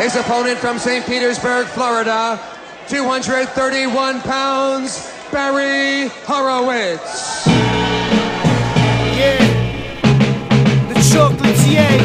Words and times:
His 0.00 0.16
opponent 0.16 0.58
from 0.58 0.78
St. 0.78 1.04
Petersburg, 1.04 1.66
Florida, 1.66 2.40
231 2.88 4.22
pounds, 4.22 5.12
Barry 5.30 6.08
Horowitz. 6.24 7.46
Yeah. 9.14 9.36
The 10.88 10.94
chocolatier. 10.94 12.00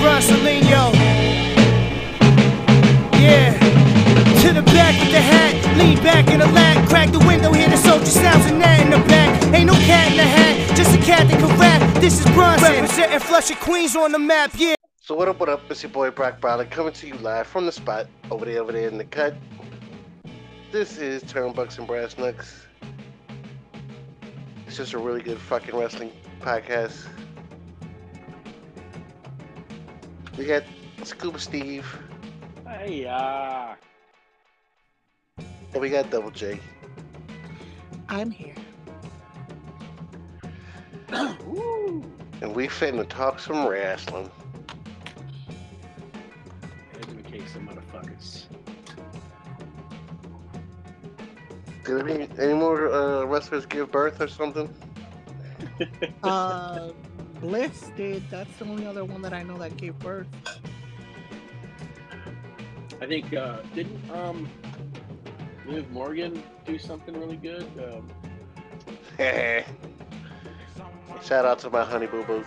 Bronsolino. 0.00 0.94
Yeah. 3.20 3.58
To 4.40 4.52
the 4.54 4.62
back 4.62 4.94
of 5.02 5.12
the 5.12 5.20
hat. 5.20 5.76
Lean 5.76 6.02
back 6.02 6.28
in 6.28 6.40
the 6.40 6.46
lap. 6.46 6.88
Crack 6.88 7.12
the 7.12 7.18
window. 7.18 7.52
Hear 7.52 7.68
the 7.68 7.76
soldier 7.76 8.06
sounds 8.06 8.46
and 8.46 8.58
that 8.62 8.80
in 8.80 8.88
the 8.88 9.06
back. 9.06 9.54
Ain't 9.54 9.66
no 9.66 9.74
cat 9.74 10.12
in 10.12 10.16
the 10.16 10.24
hat. 10.24 10.74
Just 10.74 10.96
a 10.96 11.02
cat 11.02 11.28
that 11.28 11.38
can 11.38 11.58
rap. 11.60 12.00
This 12.00 12.20
is 12.20 12.26
Bronson. 12.32 12.72
Representing 12.72 13.20
Flushing 13.20 13.58
Queens 13.58 13.94
on 13.96 14.12
the 14.12 14.18
map. 14.18 14.52
Yeah. 14.54 14.76
So 15.12 15.18
what 15.18 15.28
up, 15.28 15.40
what 15.40 15.50
up? 15.50 15.60
It's 15.70 15.82
your 15.82 15.92
boy 15.92 16.10
Brock 16.10 16.40
Brawler 16.40 16.64
coming 16.64 16.94
to 16.94 17.06
you 17.06 17.12
live 17.16 17.46
from 17.46 17.66
the 17.66 17.72
spot 17.72 18.06
over 18.30 18.46
there, 18.46 18.62
over 18.62 18.72
there 18.72 18.88
in 18.88 18.96
the 18.96 19.04
cut. 19.04 19.34
This 20.70 20.96
is 20.96 21.22
Turnbucks 21.22 21.76
and 21.76 21.86
Brass 21.86 22.14
Knux. 22.14 22.62
It's 24.66 24.78
just 24.78 24.94
a 24.94 24.98
really 24.98 25.20
good 25.20 25.36
fucking 25.36 25.76
wrestling 25.76 26.12
podcast. 26.40 27.08
We 30.38 30.46
got 30.46 30.62
Scuba 31.02 31.38
Steve 31.38 31.86
Hey, 32.66 33.04
uh, 33.04 33.74
and 35.36 35.82
we 35.82 35.90
got 35.90 36.08
Double 36.08 36.30
J. 36.30 36.58
I'm 38.08 38.30
here. 38.30 38.54
And 41.10 42.56
we 42.56 42.66
finna 42.66 43.06
talk 43.06 43.40
some 43.40 43.68
wrestling. 43.68 44.30
Did 51.84 52.08
any, 52.08 52.28
any 52.38 52.54
more 52.54 52.92
uh, 52.92 53.24
wrestlers 53.24 53.66
give 53.66 53.90
birth 53.90 54.20
or 54.20 54.28
something? 54.28 54.72
Uh, 56.22 56.90
Bliss 57.40 57.90
did. 57.96 58.28
That's 58.30 58.54
the 58.58 58.66
only 58.66 58.86
other 58.86 59.04
one 59.04 59.22
that 59.22 59.32
I 59.32 59.42
know 59.42 59.56
that 59.58 59.76
gave 59.76 59.98
birth. 59.98 60.26
I 63.00 63.06
think, 63.06 63.34
uh, 63.34 63.62
didn't, 63.74 64.10
um, 64.10 64.48
Liv 65.66 65.90
Morgan 65.90 66.42
do 66.64 66.78
something 66.78 67.18
really 67.18 67.36
good? 67.36 67.66
Um, 67.78 68.08
Shout 71.24 71.44
out 71.44 71.58
to 71.60 71.70
my 71.70 71.84
honey 71.84 72.06
boo 72.06 72.24
boo. 72.24 72.44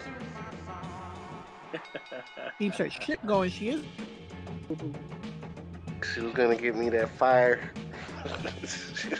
Keeps 2.60 2.78
her 2.78 2.90
shit 2.90 3.26
going. 3.26 3.50
She 3.50 3.70
is. 3.70 3.84
She 6.14 6.22
was 6.22 6.34
gonna 6.34 6.56
give 6.56 6.76
me 6.76 6.90
that 6.90 7.10
fire. 7.18 7.72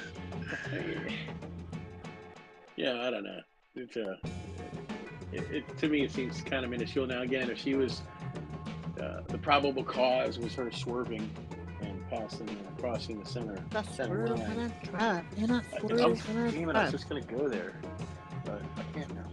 yeah, 2.76 3.02
I 3.02 3.10
don't 3.10 3.24
know. 3.24 3.40
It's, 3.76 3.98
uh, 3.98 4.16
it, 5.32 5.44
it, 5.52 5.78
to 5.80 5.88
me, 5.90 6.04
it 6.04 6.12
seems 6.12 6.42
kind 6.42 6.64
of 6.64 6.72
minuscule 6.72 7.08
now. 7.08 7.22
Again, 7.22 7.50
if 7.50 7.58
she 7.60 7.76
was, 7.76 8.02
uh, 9.02 9.22
the 9.28 9.38
probable 9.38 9.84
cause 9.84 10.40
was 10.40 10.54
her 10.56 10.72
swerving 10.72 11.30
and 11.82 12.10
passing, 12.10 12.50
uh, 12.50 12.80
crossing 12.80 13.20
the 13.22 13.30
center. 13.30 13.58
That's 13.72 13.94
center 13.96 14.28
swerve 14.28 14.40
line. 14.40 14.52
and 14.52 14.72
a 14.72 14.86
drive 14.90 15.26
and 15.38 15.52
a 15.52 15.56
I- 15.56 15.80
swerve 15.80 16.02
I'm, 16.30 16.38
and 16.38 16.48
a 16.48 16.52
damn 16.52 16.70
it, 16.70 16.76
I 16.76 16.84
was 16.84 16.92
drive. 16.92 16.92
just 16.92 17.10
gonna 17.10 17.22
go 17.22 17.48
there, 17.50 17.74
but 18.46 18.62
I 18.78 18.84
can't 18.98 19.14
now. 19.16 19.26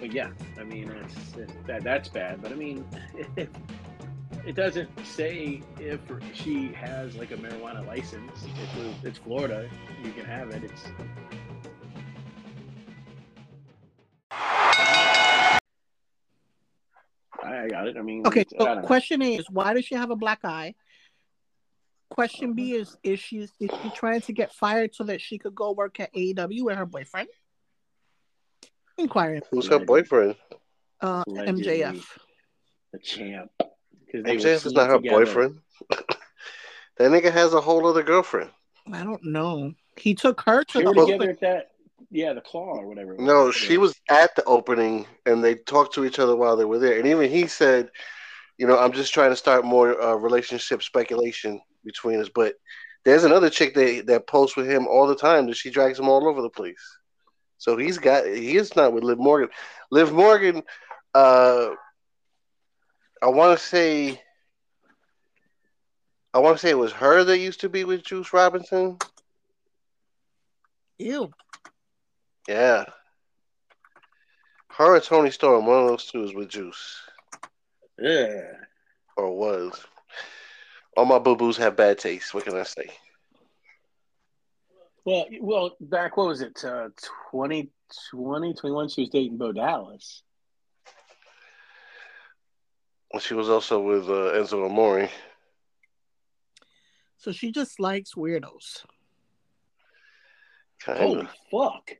But 0.00 0.12
yeah, 0.12 0.30
I 0.58 0.64
mean, 0.64 0.90
it's, 0.90 1.36
it, 1.36 1.48
that 1.68 1.84
that's 1.84 2.08
bad. 2.08 2.42
But 2.42 2.50
I 2.50 2.56
mean, 2.56 2.84
it, 4.44 4.48
it 4.48 4.54
doesn't 4.54 4.90
say 5.04 5.62
if 5.78 6.00
she 6.32 6.68
has 6.72 7.14
like 7.16 7.30
a 7.30 7.36
marijuana 7.36 7.86
license. 7.86 8.44
It's, 8.44 9.04
it's 9.04 9.18
Florida, 9.18 9.68
you 10.02 10.12
can 10.12 10.24
have 10.24 10.50
it. 10.50 10.64
It's 10.64 10.82
I 17.42 17.64
I 17.64 17.68
got 17.68 17.88
it. 17.88 17.96
I 17.96 18.02
mean, 18.02 18.26
Okay, 18.26 18.44
so 18.50 18.64
don't 18.64 18.82
know. 18.82 18.86
question 18.86 19.22
A 19.22 19.36
is 19.36 19.46
why 19.50 19.74
does 19.74 19.84
she 19.84 19.94
have 19.94 20.10
a 20.10 20.16
black 20.16 20.40
eye? 20.44 20.74
Question 22.10 22.52
B 22.52 22.74
is 22.74 22.96
is 23.02 23.18
she 23.18 23.38
is 23.38 23.50
she 23.58 23.90
trying 23.94 24.20
to 24.22 24.32
get 24.32 24.52
fired 24.52 24.94
so 24.94 25.04
that 25.04 25.20
she 25.20 25.38
could 25.38 25.54
go 25.54 25.72
work 25.72 25.98
at 25.98 26.12
AEW 26.14 26.64
with 26.64 26.76
her 26.76 26.86
boyfriend? 26.86 27.28
Inquiring. 28.98 29.42
Who's 29.50 29.68
her 29.68 29.78
boyfriend? 29.78 30.36
Uh, 31.00 31.24
Allegedly. 31.26 31.64
MJF. 31.80 32.06
the 32.92 32.98
champ. 32.98 33.50
Because 34.12 34.24
they 34.24 34.36
MJF 34.36 34.64
were 34.64 34.68
is 34.68 34.72
not 34.74 34.88
her 34.90 34.96
together. 34.96 35.24
boyfriend. 35.24 35.58
that 35.90 37.10
nigga 37.10 37.32
has 37.32 37.54
a 37.54 37.60
whole 37.60 37.86
other 37.86 38.02
girlfriend. 38.02 38.50
I 38.92 39.02
don't 39.02 39.24
know. 39.24 39.72
He 39.96 40.14
took 40.14 40.40
her 40.42 40.64
to 40.64 40.78
They 40.78 40.84
the 40.84 40.92
were 40.92 41.06
together 41.06 41.30
at 41.30 41.40
that, 41.40 41.70
yeah, 42.10 42.32
the 42.32 42.40
claw 42.40 42.74
or 42.76 42.86
whatever. 42.86 43.14
it 43.14 43.18
was. 43.18 43.26
No, 43.26 43.50
she 43.50 43.78
was 43.78 43.94
at 44.10 44.34
the 44.36 44.44
opening 44.44 45.06
and 45.26 45.42
they 45.42 45.54
talked 45.54 45.94
to 45.94 46.04
each 46.04 46.18
other 46.18 46.36
while 46.36 46.56
they 46.56 46.64
were 46.64 46.78
there. 46.78 46.98
And 46.98 47.06
even 47.06 47.30
he 47.30 47.46
said, 47.46 47.90
you 48.58 48.66
know, 48.66 48.78
I'm 48.78 48.92
just 48.92 49.14
trying 49.14 49.30
to 49.30 49.36
start 49.36 49.64
more 49.64 50.00
uh, 50.00 50.14
relationship 50.14 50.82
speculation 50.82 51.60
between 51.84 52.20
us. 52.20 52.28
But 52.34 52.54
there's 53.04 53.24
another 53.24 53.50
chick 53.50 53.74
that, 53.74 54.04
that 54.06 54.26
posts 54.26 54.56
with 54.56 54.68
him 54.68 54.86
all 54.86 55.06
the 55.06 55.16
time 55.16 55.46
that 55.46 55.56
she 55.56 55.70
drags 55.70 55.98
him 55.98 56.08
all 56.08 56.28
over 56.28 56.42
the 56.42 56.50
place. 56.50 56.82
So 57.58 57.76
he's 57.76 57.98
got, 57.98 58.26
he 58.26 58.56
is 58.56 58.74
not 58.76 58.92
with 58.92 59.04
Liv 59.04 59.18
Morgan. 59.18 59.48
Liv 59.90 60.12
Morgan, 60.12 60.62
uh, 61.14 61.70
I 63.22 63.28
want 63.28 63.56
to 63.56 63.64
say, 63.64 64.20
I 66.34 66.40
want 66.40 66.56
to 66.56 66.60
say 66.60 66.70
it 66.70 66.78
was 66.78 66.90
her 66.92 67.22
that 67.22 67.38
used 67.38 67.60
to 67.60 67.68
be 67.68 67.84
with 67.84 68.02
Juice 68.02 68.32
Robinson. 68.32 68.98
Ew. 70.98 71.30
Yeah. 72.48 72.84
Her 74.70 74.96
and 74.96 75.04
Toni 75.04 75.30
Storm, 75.30 75.66
one 75.66 75.82
of 75.82 75.88
those 75.88 76.06
two 76.06 76.24
is 76.24 76.34
with 76.34 76.48
Juice. 76.48 77.00
Yeah. 77.96 78.42
Or 79.16 79.30
was. 79.36 79.80
All 80.96 81.04
my 81.04 81.20
boo 81.20 81.36
boos 81.36 81.56
have 81.58 81.76
bad 81.76 81.98
taste. 81.98 82.34
What 82.34 82.44
can 82.44 82.56
I 82.56 82.64
say? 82.64 82.90
Well, 85.04 85.26
well, 85.40 85.76
back 85.80 86.16
what 86.16 86.26
was 86.26 86.40
it? 86.40 86.64
Uh, 86.64 86.88
2020, 87.30 88.54
21, 88.54 88.88
she 88.88 89.02
was 89.02 89.10
dating 89.10 89.36
Bo 89.36 89.52
Dallas. 89.52 90.24
She 93.20 93.34
was 93.34 93.48
also 93.48 93.80
with 93.80 94.08
uh, 94.08 94.34
Enzo 94.34 94.64
Amore. 94.64 95.08
So 97.18 97.30
she 97.30 97.52
just 97.52 97.78
likes 97.78 98.14
weirdos. 98.14 98.84
Kind 100.80 100.98
Holy 100.98 101.20
of. 101.20 101.28
fuck. 101.50 101.90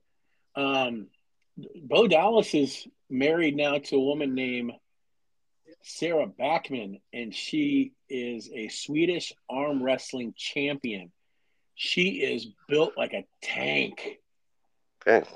Um, 0.57 1.09
Bo 1.57 2.09
Dallas 2.09 2.55
is 2.55 2.89
married 3.09 3.57
now 3.57 3.79
to 3.79 3.97
a 3.97 4.01
woman 4.01 4.35
named 4.35 4.73
Sarah 5.83 6.27
Backman, 6.27 7.01
and 7.13 7.35
she 7.35 7.93
is 8.09 8.51
a 8.53 8.69
Swedish 8.69 9.33
arm 9.49 9.83
wrestling 9.83 10.35
champion. 10.37 11.13
She 11.75 12.23
is 12.23 12.49
built 12.69 12.93
like 12.97 13.13
a 13.13 13.25
tank. 13.43 14.19
Okay. 15.07 15.29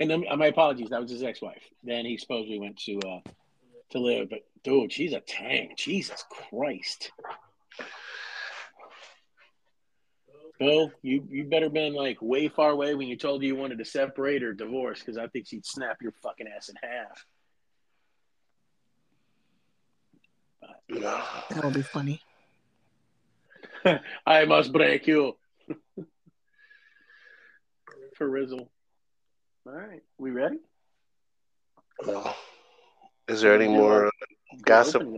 And 0.00 0.10
then, 0.10 0.24
uh, 0.28 0.36
my 0.36 0.46
apologies, 0.46 0.90
that 0.90 1.00
was 1.00 1.10
his 1.10 1.22
ex-wife. 1.22 1.62
Then 1.82 2.04
he 2.04 2.16
supposedly 2.16 2.58
went 2.58 2.78
to 2.78 2.98
uh, 2.98 3.20
to 3.92 3.98
live, 3.98 4.28
but 4.30 4.40
dude, 4.64 4.92
she's 4.92 5.12
a 5.12 5.20
tank. 5.20 5.76
Jesus 5.76 6.24
Christ. 6.30 7.10
Bill, 10.58 10.92
you 11.02 11.26
you 11.28 11.44
better 11.44 11.70
been 11.70 11.94
like 11.94 12.18
way 12.20 12.48
far 12.48 12.70
away 12.70 12.94
when 12.94 13.08
you 13.08 13.16
told 13.16 13.42
her 13.42 13.46
you 13.46 13.56
wanted 13.56 13.78
to 13.78 13.84
separate 13.84 14.42
or 14.42 14.52
divorce, 14.52 15.00
because 15.00 15.16
I 15.18 15.26
think 15.28 15.46
she'd 15.48 15.66
snap 15.66 16.02
your 16.02 16.12
fucking 16.22 16.46
ass 16.46 16.68
in 16.68 16.76
half. 16.82 17.24
That'll 21.50 21.70
be 21.70 21.82
funny. 21.82 22.20
I 24.26 24.44
must 24.44 24.72
break 24.72 25.06
you. 25.06 25.36
For 28.16 28.28
Rizzle. 28.28 28.68
All 29.66 29.72
right, 29.72 30.02
we 30.18 30.30
ready? 30.30 30.58
No. 32.06 32.34
Is 33.32 33.40
there 33.40 33.54
any 33.54 33.68
more 33.68 34.06
uh, 34.06 34.10
gossip? 34.62 35.02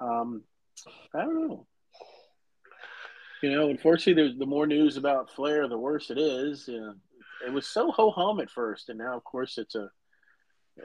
Um, 0.00 0.44
I 1.12 1.22
don't 1.22 1.48
know. 1.48 1.66
You 3.42 3.50
know, 3.50 3.70
unfortunately, 3.70 4.22
there's 4.22 4.38
the 4.38 4.46
more 4.46 4.66
news 4.66 4.96
about 4.96 5.30
Flair, 5.34 5.68
the 5.68 5.78
worse 5.78 6.10
it 6.10 6.18
is. 6.18 6.68
Uh, 6.68 6.92
it 7.44 7.52
was 7.52 7.66
so 7.66 7.90
ho 7.90 8.10
hum 8.10 8.40
at 8.40 8.50
first, 8.50 8.88
and 8.88 8.98
now, 8.98 9.16
of 9.16 9.24
course, 9.24 9.58
it's 9.58 9.74
a, 9.74 9.90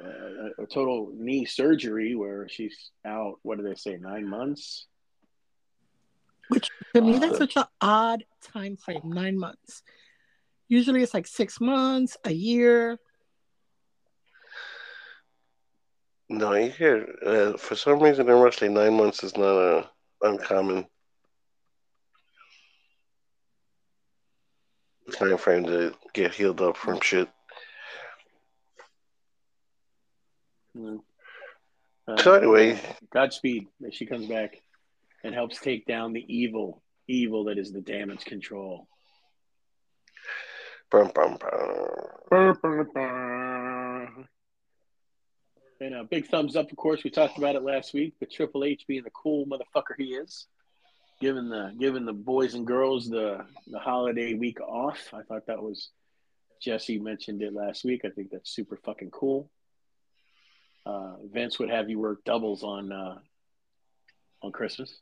a 0.01 0.63
a 0.63 0.65
total 0.65 1.11
knee 1.15 1.45
surgery 1.45 2.15
where 2.15 2.47
she's 2.49 2.91
out. 3.05 3.35
What 3.43 3.57
do 3.57 3.63
they 3.63 3.75
say? 3.75 3.97
Nine 3.97 4.27
months. 4.27 4.87
Which 6.49 6.69
to 6.95 7.01
me 7.01 7.19
that's 7.19 7.37
such 7.37 7.55
an 7.55 7.65
odd 7.81 8.25
time 8.43 8.77
frame, 8.77 9.01
nine 9.05 9.37
months. 9.37 9.83
Usually 10.67 11.03
it's 11.03 11.13
like 11.13 11.27
six 11.27 11.61
months, 11.61 12.17
a 12.25 12.33
year. 12.33 12.99
No, 16.29 16.53
you 16.53 16.71
hear. 16.71 17.15
Uh, 17.25 17.57
for 17.57 17.75
some 17.75 17.99
reason 17.99 18.29
in 18.29 18.35
wrestling, 18.35 18.73
nine 18.73 18.95
months 18.95 19.23
is 19.23 19.37
not 19.37 19.55
a 19.55 19.89
uncommon 20.21 20.87
time 25.11 25.37
frame 25.37 25.65
to 25.65 25.93
get 26.13 26.33
healed 26.33 26.61
up 26.61 26.77
from 26.77 26.99
shit. 27.01 27.29
Mm. 30.77 31.01
Uh, 32.07 32.17
So 32.17 32.33
anyway, 32.33 32.79
Godspeed 33.13 33.67
as 33.85 33.93
she 33.93 34.05
comes 34.05 34.27
back 34.27 34.61
and 35.23 35.33
helps 35.33 35.59
take 35.59 35.85
down 35.85 36.13
the 36.13 36.25
evil, 36.27 36.81
evil 37.07 37.45
that 37.45 37.57
is 37.57 37.71
the 37.71 37.81
damage 37.81 38.25
control. 38.25 38.87
bum, 40.89 41.11
bum, 41.13 41.37
bum. 42.93 43.52
And 45.81 45.95
a 45.95 46.03
big 46.03 46.27
thumbs 46.27 46.55
up, 46.55 46.71
of 46.71 46.77
course. 46.77 47.03
We 47.03 47.09
talked 47.09 47.37
about 47.37 47.55
it 47.55 47.63
last 47.63 47.93
week, 47.93 48.13
but 48.19 48.31
Triple 48.31 48.63
H 48.63 48.85
being 48.87 49.03
the 49.03 49.09
cool 49.09 49.45
motherfucker 49.45 49.95
he 49.97 50.13
is, 50.13 50.47
giving 51.19 51.49
the 51.49 51.73
giving 51.77 52.05
the 52.05 52.13
boys 52.13 52.53
and 52.53 52.65
girls 52.65 53.09
the 53.09 53.45
the 53.67 53.79
holiday 53.79 54.33
week 54.33 54.61
off. 54.61 55.13
I 55.13 55.23
thought 55.23 55.47
that 55.47 55.61
was 55.61 55.89
Jesse 56.61 56.99
mentioned 56.99 57.41
it 57.41 57.53
last 57.53 57.83
week. 57.83 58.01
I 58.05 58.09
think 58.09 58.29
that's 58.31 58.51
super 58.51 58.77
fucking 58.77 59.11
cool. 59.11 59.49
Uh, 60.85 61.15
Vince 61.31 61.59
would 61.59 61.69
have 61.69 61.89
you 61.89 61.99
work 61.99 62.23
doubles 62.23 62.63
on 62.63 62.91
uh, 62.91 63.17
on 64.41 64.51
Christmas, 64.51 64.99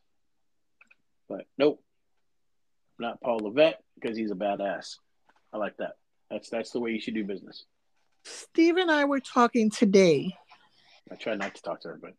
but 1.28 1.46
nope, 1.58 1.84
not 2.98 3.22
Paul 3.22 3.40
Levesque 3.40 3.78
because 4.00 4.18
he's 4.18 4.32
a 4.32 4.36
badass. 4.36 4.96
I 5.54 5.58
like 5.58 5.78
that. 5.78 5.98
That's 6.30 6.50
that's 6.50 6.72
the 6.72 6.80
way 6.80 6.92
you 6.92 7.02
should 7.02 7.14
do 7.14 7.26
business. 7.26 7.66
Steve 8.24 8.78
and 8.78 8.92
I 8.92 9.06
were 9.06 9.20
talking 9.20 9.70
today 9.70 10.36
I 11.10 11.16
try 11.16 11.36
not 11.36 11.56
to 11.56 11.62
talk 11.62 11.82
to 11.82 11.90
her, 11.90 12.00
but 12.02 12.14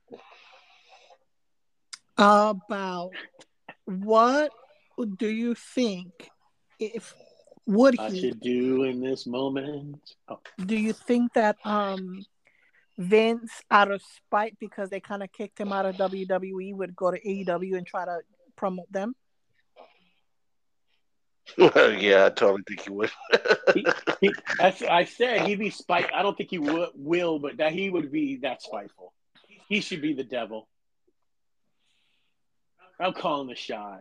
about 2.19 3.11
what 3.84 4.52
do 5.17 5.29
you 5.29 5.55
think 5.55 6.31
if 6.79 7.14
would 7.67 7.99
I 7.99 8.11
he 8.11 8.20
should 8.20 8.40
do 8.40 8.84
in 8.84 9.00
this 9.00 9.26
moment. 9.26 9.99
Oh, 10.29 10.40
do 10.67 10.76
you 10.76 10.93
think 10.93 11.32
that 11.34 11.56
um 11.64 12.25
Vince 12.99 13.50
out 13.70 13.90
of 13.90 14.02
spite 14.02 14.58
because 14.58 14.90
they 14.90 15.00
kind 15.00 15.23
of 15.23 15.32
kicked 15.32 15.58
him 15.58 15.73
out 15.73 15.87
of 15.87 15.96
WWE 15.96 16.75
would 16.75 16.94
go 16.94 17.11
to 17.11 17.20
AEW 17.20 17.76
and 17.76 17.87
try 17.87 18.05
to 18.05 18.19
promote 18.56 18.93
them? 18.93 19.14
Yeah, 21.59 22.27
I 22.27 22.31
totally 22.31 22.62
think 22.67 22.81
he 22.83 22.91
would. 22.91 23.11
he, 23.75 23.87
he, 24.21 24.33
that's, 24.59 24.83
I 24.83 25.05
said 25.05 25.43
he'd 25.47 25.59
be 25.59 25.71
spite. 25.71 26.11
I 26.15 26.23
don't 26.23 26.37
think 26.37 26.50
he 26.50 26.59
would, 26.59 26.91
will, 26.94 27.39
but 27.39 27.56
that 27.59 27.73
he 27.73 27.91
would 27.91 28.11
be 28.12 28.37
that 28.43 28.62
spiteful. 28.62 29.12
He 29.69 29.81
should 29.81 30.03
be 30.03 30.15
the 30.15 30.25
devil. 30.25 30.69
I'm 33.00 33.12
calling 33.15 33.49
the 33.49 33.55
shot, 33.56 34.00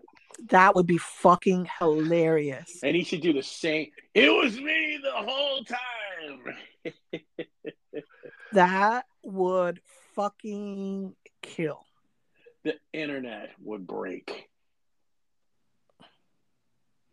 That 0.49 0.75
would 0.75 0.85
be 0.85 0.97
fucking 0.99 1.67
hilarious. 1.79 2.79
and 2.83 2.95
he 2.95 3.03
should 3.03 3.21
do 3.21 3.33
the 3.33 3.41
same. 3.41 3.87
It 4.13 4.29
was 4.29 4.55
me 4.57 4.99
the 5.01 5.11
whole 5.11 5.63
time. 5.63 6.93
That 8.53 9.05
would 9.23 9.79
fucking 10.15 11.15
kill. 11.41 11.85
the 12.63 12.75
internet 12.91 13.51
would 13.63 13.87
break. 13.87 14.49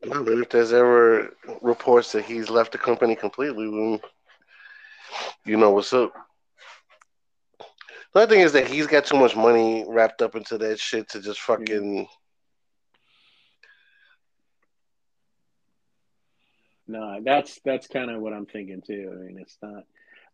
Well, 0.06 0.24
but 0.24 0.38
if 0.38 0.48
there's 0.50 0.72
ever 0.72 1.34
reports 1.60 2.12
that 2.12 2.24
he's 2.24 2.50
left 2.50 2.72
the 2.72 2.78
company 2.78 3.16
completely, 3.16 3.66
then 3.66 4.00
you 5.44 5.56
know 5.56 5.70
what's 5.70 5.92
up. 5.92 6.12
The 8.14 8.20
other 8.20 8.34
thing 8.34 8.44
is 8.44 8.52
that 8.52 8.68
he's 8.68 8.86
got 8.86 9.04
too 9.04 9.18
much 9.18 9.36
money 9.36 9.84
wrapped 9.88 10.22
up 10.22 10.34
into 10.34 10.56
that 10.58 10.78
shit 10.78 11.08
to 11.10 11.20
just 11.20 11.40
fucking. 11.40 12.06
No, 16.86 17.20
that's 17.22 17.60
that's 17.64 17.86
kind 17.86 18.10
of 18.10 18.20
what 18.20 18.32
I'm 18.32 18.46
thinking 18.46 18.80
too. 18.80 19.10
I 19.12 19.16
mean, 19.26 19.38
it's 19.38 19.58
not. 19.60 19.84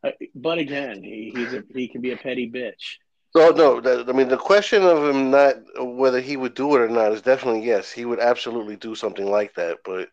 Uh, 0.05 0.11
but 0.35 0.59
again, 0.59 1.03
he, 1.03 1.33
he's 1.35 1.53
a 1.55 1.65
he 1.75 1.89
can 1.89 2.01
be 2.01 2.13
a 2.13 2.17
petty 2.17 2.49
bitch. 2.49 2.99
Oh 3.37 3.51
no! 3.51 3.81
That, 3.81 4.09
I 4.09 4.13
mean, 4.13 4.29
the 4.29 4.37
question 4.37 4.85
of 4.85 5.05
him 5.09 5.31
not 5.33 5.57
whether 5.79 6.21
he 6.21 6.37
would 6.37 6.55
do 6.55 6.77
it 6.77 6.81
or 6.81 6.89
not 6.89 7.13
is 7.13 7.23
definitely 7.23 7.65
yes. 7.65 7.91
He 7.91 8.05
would 8.05 8.21
absolutely 8.21 8.77
do 8.77 8.95
something 8.95 9.29
like 9.29 9.55
that, 9.55 9.79
but 9.85 10.09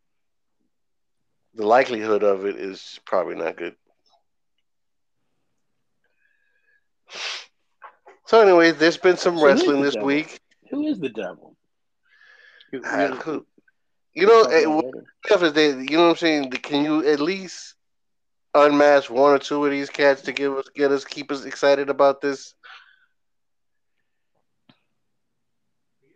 the 1.53 1.65
likelihood 1.67 2.23
of 2.23 2.45
it 2.45 2.55
is 2.55 2.99
probably 3.05 3.35
not 3.35 3.57
good. 3.57 3.75
So 8.25 8.41
anyway, 8.41 8.71
there's 8.71 8.97
been 8.97 9.17
some 9.17 9.37
So 9.37 9.45
wrestling 9.45 9.81
this 9.81 9.93
devil? 9.93 10.07
week. 10.07 10.39
Who 10.71 10.87
is 10.87 10.99
the 10.99 11.09
devil? 11.09 11.55
Who- 12.71 12.81
Uh, 12.83 13.41
You 14.13 14.25
know, 14.25 14.43
eh, 14.43 14.61
about 14.63 14.75
what- 14.75 14.85
later. 14.85 15.05
Jeff, 15.27 15.43
is 15.43 15.53
there- 15.53 15.79
you 15.81 15.97
know 15.97 16.03
what 16.05 16.09
I'm 16.11 16.15
saying? 16.17 16.51
Can 16.51 16.83
you 16.83 17.05
at 17.07 17.19
least 17.19 17.75
unmask 18.53 19.09
one 19.09 19.31
or 19.31 19.39
two 19.39 19.63
of 19.63 19.71
these 19.71 19.89
cats 19.89 20.21
to 20.23 20.33
give 20.33 20.57
us, 20.57 20.67
get 20.69 20.91
us, 20.91 21.05
keep 21.05 21.31
us 21.31 21.45
excited 21.45 21.89
about 21.89 22.19
this? 22.21 22.55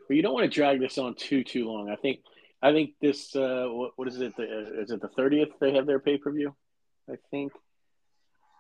But 0.08 0.16
you 0.16 0.22
don't 0.22 0.34
want 0.34 0.50
to 0.50 0.56
drag 0.56 0.80
this 0.80 0.98
on 0.98 1.16
too 1.16 1.44
too 1.44 1.68
long. 1.68 1.90
I 1.90 1.96
think 1.96 2.20
I 2.62 2.72
think 2.72 2.92
this 3.02 3.36
uh, 3.36 3.68
what, 3.70 3.92
what 3.96 4.08
is 4.08 4.20
it? 4.20 4.36
The, 4.36 4.44
uh, 4.44 4.82
is 4.82 4.92
it 4.92 5.02
the 5.02 5.10
thirtieth? 5.10 5.50
They 5.60 5.74
have 5.74 5.86
their 5.86 6.00
pay 6.00 6.18
per 6.18 6.32
view. 6.32 6.56
I 7.10 7.16
think. 7.32 7.52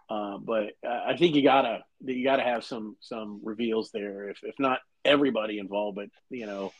Uh, 0.09 0.38
but 0.38 0.74
I 0.83 1.12
I 1.13 1.18
think 1.18 1.36
you 1.36 1.44
gotta 1.44 1.83
you 2.03 2.24
gotta 2.24 2.44
have 2.44 2.63
some 2.63 2.97
some 3.00 3.42
reveals 3.44 3.92
there. 3.92 4.30
If 4.30 4.39
if 4.44 4.56
not 4.59 4.80
everybody 5.03 5.59
involved, 5.59 5.95
but 5.95 6.09
you 6.30 6.45
know 6.45 6.71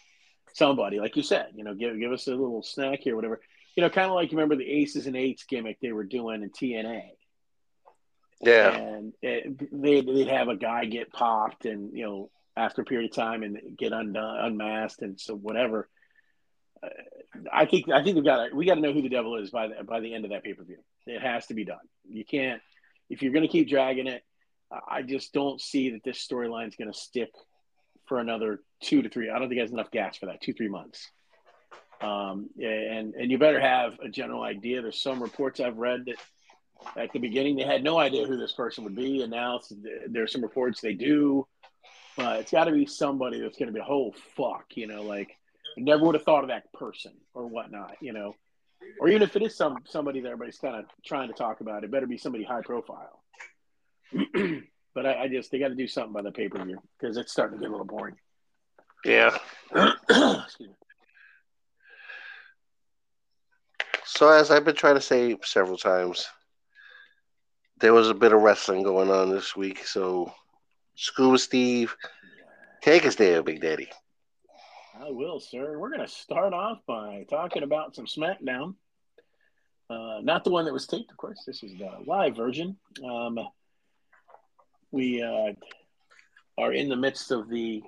somebody 0.54 1.00
like 1.00 1.16
you 1.16 1.24
said, 1.24 1.48
you 1.56 1.64
know, 1.64 1.74
give 1.74 2.00
give 2.00 2.12
us 2.12 2.28
a 2.28 2.32
little 2.32 2.64
snack 2.64 3.00
here, 3.02 3.16
whatever. 3.16 3.42
You 3.76 3.84
know, 3.84 3.90
kind 3.90 4.08
of 4.08 4.16
like 4.16 4.32
you 4.32 4.38
remember 4.38 4.56
the 4.56 4.70
Aces 4.70 5.06
and 5.06 5.18
Eights 5.18 5.44
gimmick 5.44 5.80
they 5.82 5.92
were 5.92 6.06
doing 6.06 6.44
in 6.44 6.50
TNA. 6.50 7.10
Yeah, 8.42 8.72
and 8.72 9.14
it, 9.22 9.82
they 9.82 10.02
they'd 10.02 10.28
have 10.28 10.48
a 10.48 10.56
guy 10.56 10.86
get 10.86 11.12
popped 11.12 11.66
and 11.66 11.92
you 11.94 12.06
know 12.06 12.30
after 12.58 12.82
a 12.82 12.86
period 12.86 13.10
of 13.10 13.16
time 13.16 13.44
and 13.44 13.60
get 13.78 13.92
undone 13.92 14.38
unmasked 14.46 15.02
and 15.02 15.20
so 15.20 15.36
whatever 15.36 15.90
uh, 16.84 16.88
i 17.52 17.66
think 17.66 17.90
i 17.90 18.04
think 18.04 18.16
we 18.16 18.22
got 18.22 18.54
we 18.54 18.66
got 18.66 18.76
to 18.76 18.82
know 18.82 18.94
who 18.94 19.02
the 19.02 19.10
devil 19.10 19.36
is 19.38 19.50
by 19.50 19.68
the 19.68 19.84
by 19.84 20.00
the 20.00 20.14
end 20.14 20.26
of 20.26 20.32
that 20.32 20.44
pay-per-view. 20.44 20.78
It 21.08 21.22
has 21.22 21.46
to 21.48 21.54
be 21.54 21.66
done. 21.66 21.78
You 22.08 22.26
can't 22.26 22.62
if 23.10 23.22
you're 23.22 23.34
going 23.34 23.46
to 23.46 23.52
keep 23.52 23.70
dragging 23.70 24.08
it 24.08 24.24
i 24.90 25.02
just 25.02 25.34
don't 25.34 25.62
see 25.62 25.92
that 25.92 26.04
this 26.04 26.26
storyline 26.26 26.68
is 26.68 26.76
going 26.76 26.92
to 26.92 26.98
stick 26.98 27.30
for 28.08 28.20
another 28.20 28.60
two 28.82 29.02
to 29.02 29.10
three 29.10 29.30
i 29.30 29.38
don't 29.38 29.48
think 29.48 29.60
there's 29.60 29.72
enough 29.72 29.92
gas 29.92 30.18
for 30.18 30.28
that 30.28 30.42
two 30.42 30.54
three 30.54 30.70
months. 30.70 31.10
Um, 32.02 32.50
and 32.62 33.14
and 33.16 33.32
you 33.32 33.38
better 33.38 33.60
have 33.60 34.00
a 34.04 34.10
general 34.10 34.44
idea. 34.44 34.82
There's 34.82 35.02
some 35.02 35.24
reports 35.24 35.62
i've 35.62 35.78
read 35.78 36.06
that 36.06 36.18
at 36.98 37.12
the 37.14 37.20
beginning 37.20 37.56
they 37.56 37.64
had 37.64 37.84
no 37.84 37.98
idea 37.98 38.26
who 38.26 38.38
this 38.38 38.52
person 38.52 38.84
would 38.84 38.96
be 38.96 39.22
and 39.22 39.32
now 39.32 39.60
there's 40.08 40.32
some 40.32 40.42
reports 40.42 40.82
they 40.82 40.94
do 40.94 41.48
but 42.18 42.40
it's 42.40 42.52
got 42.52 42.66
to 42.66 42.72
be 42.72 42.86
somebody 42.86 43.40
that's 43.40 43.58
going 43.58 43.68
to 43.68 43.74
be 43.74 43.86
oh 43.88 44.14
fuck 44.36 44.66
you 44.76 44.88
know 44.88 45.04
like 45.04 45.38
I 45.78 45.82
never 45.82 46.04
would 46.06 46.16
have 46.16 46.24
thought 46.24 46.44
of 46.44 46.50
that 46.50 46.72
person 46.74 47.14
or 47.34 47.48
whatnot 47.48 47.98
you 48.02 48.14
know 48.14 48.36
or 49.00 49.10
even 49.10 49.22
if 49.22 49.36
it 49.36 49.42
is 49.42 49.56
some 49.56 49.78
somebody 49.86 50.22
that 50.22 50.30
everybody's 50.30 50.60
kind 50.60 50.76
of 50.76 50.86
trying 51.06 51.28
to 51.28 51.34
talk 51.34 51.62
about 51.62 51.84
it 51.84 51.92
better 51.92 52.08
be 52.08 52.18
somebody 52.18 52.44
high 52.44 52.62
profile 52.62 53.22
but 54.94 55.06
I, 55.06 55.24
I 55.24 55.28
just 55.28 55.52
they 55.52 55.60
got 55.60 55.70
to 55.70 55.76
do 55.76 55.88
something 55.88 56.14
by 56.14 56.22
the 56.22 56.32
pay-per-view 56.32 56.78
because 57.00 57.18
it's 57.18 57.32
starting 57.32 57.58
to 57.58 57.62
get 57.62 57.70
a 57.70 57.72
little 57.72 57.86
boring 57.86 58.16
yeah. 59.04 59.38
So 64.08 64.30
as 64.30 64.50
I've 64.50 64.64
been 64.64 64.76
trying 64.76 64.96
to 64.96 65.02
say 65.02 65.36
several 65.44 65.78
times, 65.78 66.26
there 67.82 67.94
was 67.94 68.08
a 68.08 68.14
bit 68.14 68.32
of 68.32 68.42
wrestling 68.42 68.84
going 68.84 69.10
on 69.10 69.30
this 69.30 69.56
week. 69.56 69.86
So, 69.86 70.32
Scuba 70.96 71.38
Steve, 71.38 71.96
take 72.82 73.06
us 73.06 73.16
there, 73.16 73.44
Big 73.44 73.62
Daddy. 73.62 73.90
I 74.98 75.12
will, 75.12 75.42
sir. 75.42 75.78
We're 75.78 75.90
going 75.90 76.06
to 76.06 76.08
start 76.08 76.54
off 76.54 76.80
by 76.88 77.26
talking 77.30 77.64
about 77.64 77.96
some 77.96 78.06
SmackDown. 78.06 78.76
Uh, 79.90 80.20
not 80.24 80.46
the 80.46 80.52
one 80.52 80.66
that 80.66 80.74
was 80.74 80.88
taped, 80.88 81.12
of 81.12 81.18
course. 81.18 81.44
This 81.46 81.64
is 81.64 81.74
the 81.78 81.90
live 82.06 82.36
version. 82.36 82.78
Um, 83.04 83.38
we 84.92 85.22
uh, 85.22 85.52
are 86.58 86.72
in 86.72 86.88
the 86.88 86.96
midst 86.96 87.32
of 87.32 87.50
the 87.50 87.84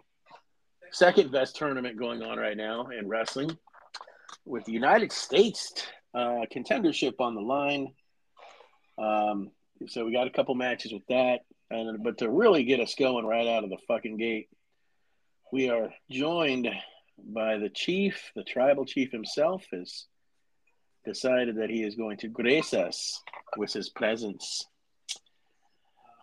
second 0.92 1.32
best 1.32 1.56
tournament 1.56 1.98
going 1.98 2.22
on 2.22 2.38
right 2.38 2.58
now 2.58 2.88
in 2.88 3.08
wrestling 3.08 3.58
with 4.46 4.66
the 4.66 4.74
United 4.74 5.14
States 5.14 5.74
uh, 6.14 6.42
contendership 6.54 7.16
on 7.20 7.36
the 7.36 7.42
line. 7.42 7.94
Um, 8.98 9.52
so 9.88 10.06
we 10.06 10.12
got 10.12 10.28
a 10.28 10.32
couple 10.32 10.56
matches 10.56 10.92
with 10.92 11.06
that. 11.08 11.42
And, 11.69 12.03
but 12.03 12.19
to 12.19 12.29
really 12.29 12.63
get 12.63 12.79
us 12.79 12.95
going 12.95 13.25
right 13.25 13.47
out 13.47 13.63
of 13.63 13.69
the 13.69 13.77
fucking 13.88 14.17
gate, 14.17 14.50
we 15.51 15.69
are 15.69 15.93
joined 16.09 16.69
by 17.17 17.57
the 17.57 17.69
chief, 17.69 18.31
the 18.36 18.43
tribal 18.43 18.86
chief 18.86 19.12
himself, 19.12 19.65
has 19.71 20.05
decided 21.05 21.57
that 21.57 21.69
he 21.69 21.83
is 21.83 21.95
going 21.95 22.17
to 22.17 22.27
grace 22.27 22.74
us 22.74 23.21
with 23.55 23.74
his 23.74 23.89
presence. 23.89 24.65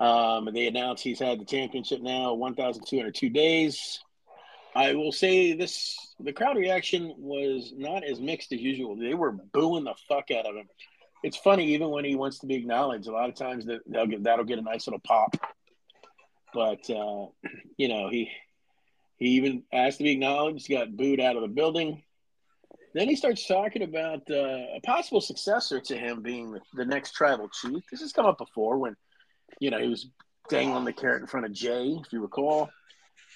Um, 0.00 0.48
they 0.52 0.66
announced 0.66 1.02
he's 1.02 1.20
had 1.20 1.40
the 1.40 1.44
championship 1.44 2.00
now 2.00 2.34
1,202 2.34 3.30
days. 3.30 4.00
I 4.74 4.94
will 4.94 5.12
say 5.12 5.52
this: 5.52 5.96
the 6.18 6.32
crowd 6.32 6.56
reaction 6.56 7.14
was 7.16 7.72
not 7.76 8.02
as 8.04 8.20
mixed 8.20 8.52
as 8.52 8.60
usual. 8.60 8.96
They 8.96 9.14
were 9.14 9.32
booing 9.32 9.84
the 9.84 9.94
fuck 10.08 10.30
out 10.30 10.46
of 10.46 10.56
him. 10.56 10.68
It's 11.24 11.38
funny, 11.38 11.72
even 11.72 11.88
when 11.88 12.04
he 12.04 12.16
wants 12.16 12.40
to 12.40 12.46
be 12.46 12.54
acknowledged, 12.54 13.08
a 13.08 13.12
lot 13.12 13.30
of 13.30 13.34
times 13.34 13.64
that 13.64 13.80
they'll 13.86 14.06
get 14.06 14.24
that'll 14.24 14.44
get 14.44 14.58
a 14.58 14.62
nice 14.62 14.86
little 14.86 15.00
pop. 15.00 15.34
But 16.52 16.88
uh, 16.90 17.28
you 17.78 17.88
know, 17.88 18.10
he 18.10 18.30
he 19.16 19.28
even 19.28 19.62
asked 19.72 19.96
to 19.98 20.04
be 20.04 20.10
acknowledged, 20.10 20.68
got 20.68 20.94
booed 20.94 21.20
out 21.20 21.36
of 21.36 21.40
the 21.40 21.48
building. 21.48 22.02
Then 22.92 23.08
he 23.08 23.16
starts 23.16 23.46
talking 23.46 23.82
about 23.82 24.30
uh, 24.30 24.76
a 24.76 24.80
possible 24.84 25.22
successor 25.22 25.80
to 25.80 25.96
him 25.96 26.20
being 26.20 26.52
the, 26.52 26.60
the 26.74 26.84
next 26.84 27.12
tribal 27.12 27.48
chief. 27.48 27.82
This 27.90 28.02
has 28.02 28.12
come 28.12 28.26
up 28.26 28.36
before 28.36 28.76
when, 28.76 28.94
you 29.58 29.70
know, 29.70 29.78
he 29.78 29.88
was 29.88 30.10
dangling 30.50 30.84
the 30.84 30.92
carrot 30.92 31.22
in 31.22 31.26
front 31.26 31.46
of 31.46 31.52
Jay, 31.52 31.98
if 32.04 32.12
you 32.12 32.20
recall. 32.20 32.68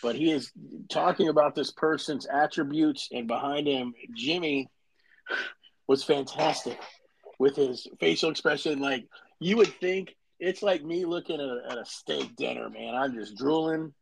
But 0.03 0.15
he 0.15 0.31
is 0.31 0.53
talking 0.91 1.29
about 1.29 1.55
this 1.55 1.73
person's 1.73 2.27
attributes, 2.27 3.09
and 3.13 3.27
behind 3.27 3.67
him, 3.67 3.95
Jimmy 4.15 4.69
was 5.89 6.05
fantastic 6.05 6.79
with 7.39 7.57
his 7.57 7.87
facial 8.01 8.31
expression. 8.31 8.81
Like 8.81 9.07
you 9.41 9.57
would 9.57 9.73
think, 9.81 10.15
it's 10.41 10.63
like 10.63 10.85
me 10.85 11.05
looking 11.05 11.41
at 11.41 11.47
a, 11.47 11.63
at 11.71 11.79
a 11.79 11.85
steak 11.85 12.37
dinner, 12.37 12.71
man. 12.71 12.95
I'm 12.95 13.15
just 13.15 13.37
drooling. 13.37 13.93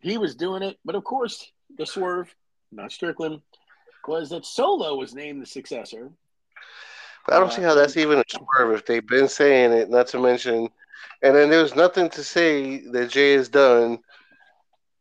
He 0.00 0.18
was 0.18 0.36
doing 0.36 0.62
it, 0.62 0.78
but 0.84 0.94
of 0.94 1.04
course, 1.04 1.50
the 1.76 1.86
swerve, 1.86 2.32
not 2.70 2.92
Strickland, 2.92 3.40
was 4.06 4.30
that 4.30 4.46
Solo 4.46 4.94
was 4.94 5.14
named 5.14 5.42
the 5.42 5.46
successor. 5.46 6.12
But 7.26 7.34
I 7.34 7.40
don't 7.40 7.52
see 7.52 7.62
how 7.62 7.70
uh, 7.70 7.74
that's 7.74 7.96
even 7.96 8.18
a 8.18 8.24
swerve 8.28 8.74
if 8.74 8.86
they've 8.86 9.06
been 9.06 9.28
saying 9.28 9.72
it, 9.72 9.90
not 9.90 10.06
to 10.08 10.20
mention, 10.20 10.68
and 11.22 11.34
then 11.34 11.50
there's 11.50 11.74
nothing 11.74 12.08
to 12.10 12.22
say 12.22 12.86
that 12.90 13.10
Jay 13.10 13.32
has 13.32 13.48
done. 13.48 13.98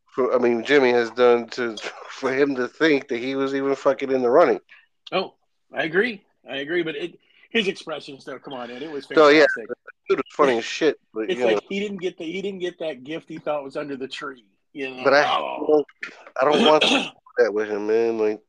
For, 0.08 0.34
I 0.34 0.40
mean, 0.40 0.64
Jimmy 0.64 0.92
has 0.92 1.12
done 1.12 1.48
to 1.50 1.78
for 2.10 2.34
him 2.34 2.56
to 2.56 2.68
think 2.68 3.10
that 3.10 3.18
he 3.18 3.36
was 3.36 3.54
even 3.54 3.76
fucking 3.76 4.12
in 4.12 4.22
the 4.22 4.30
running. 4.30 4.62
Oh, 5.12 5.34
I 5.74 5.84
agree. 5.84 6.24
I 6.50 6.58
agree. 6.58 6.82
But 6.82 6.96
it, 6.96 7.20
his 7.56 7.68
expressions, 7.68 8.26
though, 8.26 8.38
come 8.38 8.54
on, 8.54 8.70
Ed, 8.70 8.82
it 8.84 8.92
was 8.92 9.08
Oh 9.16 9.30
yeah, 9.30 9.46
fantastic. 9.56 9.78
dude 10.10 10.18
was 10.20 10.26
funny 10.34 10.58
as 10.58 10.66
shit. 10.66 11.00
But 11.14 11.30
It's 11.32 11.42
like 11.42 11.56
know, 11.56 11.62
he 11.70 11.80
didn't 11.80 11.98
get 12.02 12.18
the 12.18 12.26
he 12.26 12.42
didn't 12.42 12.60
get 12.60 12.78
that 12.80 13.04
gift 13.04 13.30
he 13.30 13.38
thought 13.38 13.64
was 13.64 13.78
under 13.78 13.96
the 13.98 14.08
tree. 14.08 14.46
You 14.74 14.94
know, 14.94 15.04
but 15.06 15.14
I, 15.14 15.24
Oh. 15.40 15.84
I 16.42 16.44
don't 16.46 16.66
want 16.66 16.84
to 16.84 16.90
do 16.90 17.04
that 17.38 17.54
with 17.54 17.70
him, 17.70 17.88
man. 17.88 18.18
Like, 18.20 18.42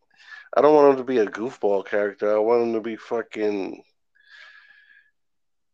I 0.57 0.61
don't 0.61 0.75
want 0.75 0.91
him 0.93 0.97
to 0.99 1.05
be 1.05 1.19
a 1.19 1.27
goofball 1.27 1.87
character. 1.87 2.35
I 2.35 2.39
want 2.41 2.63
him 2.65 2.73
to 2.75 2.81
be 2.81 2.97
fucking. 2.97 3.83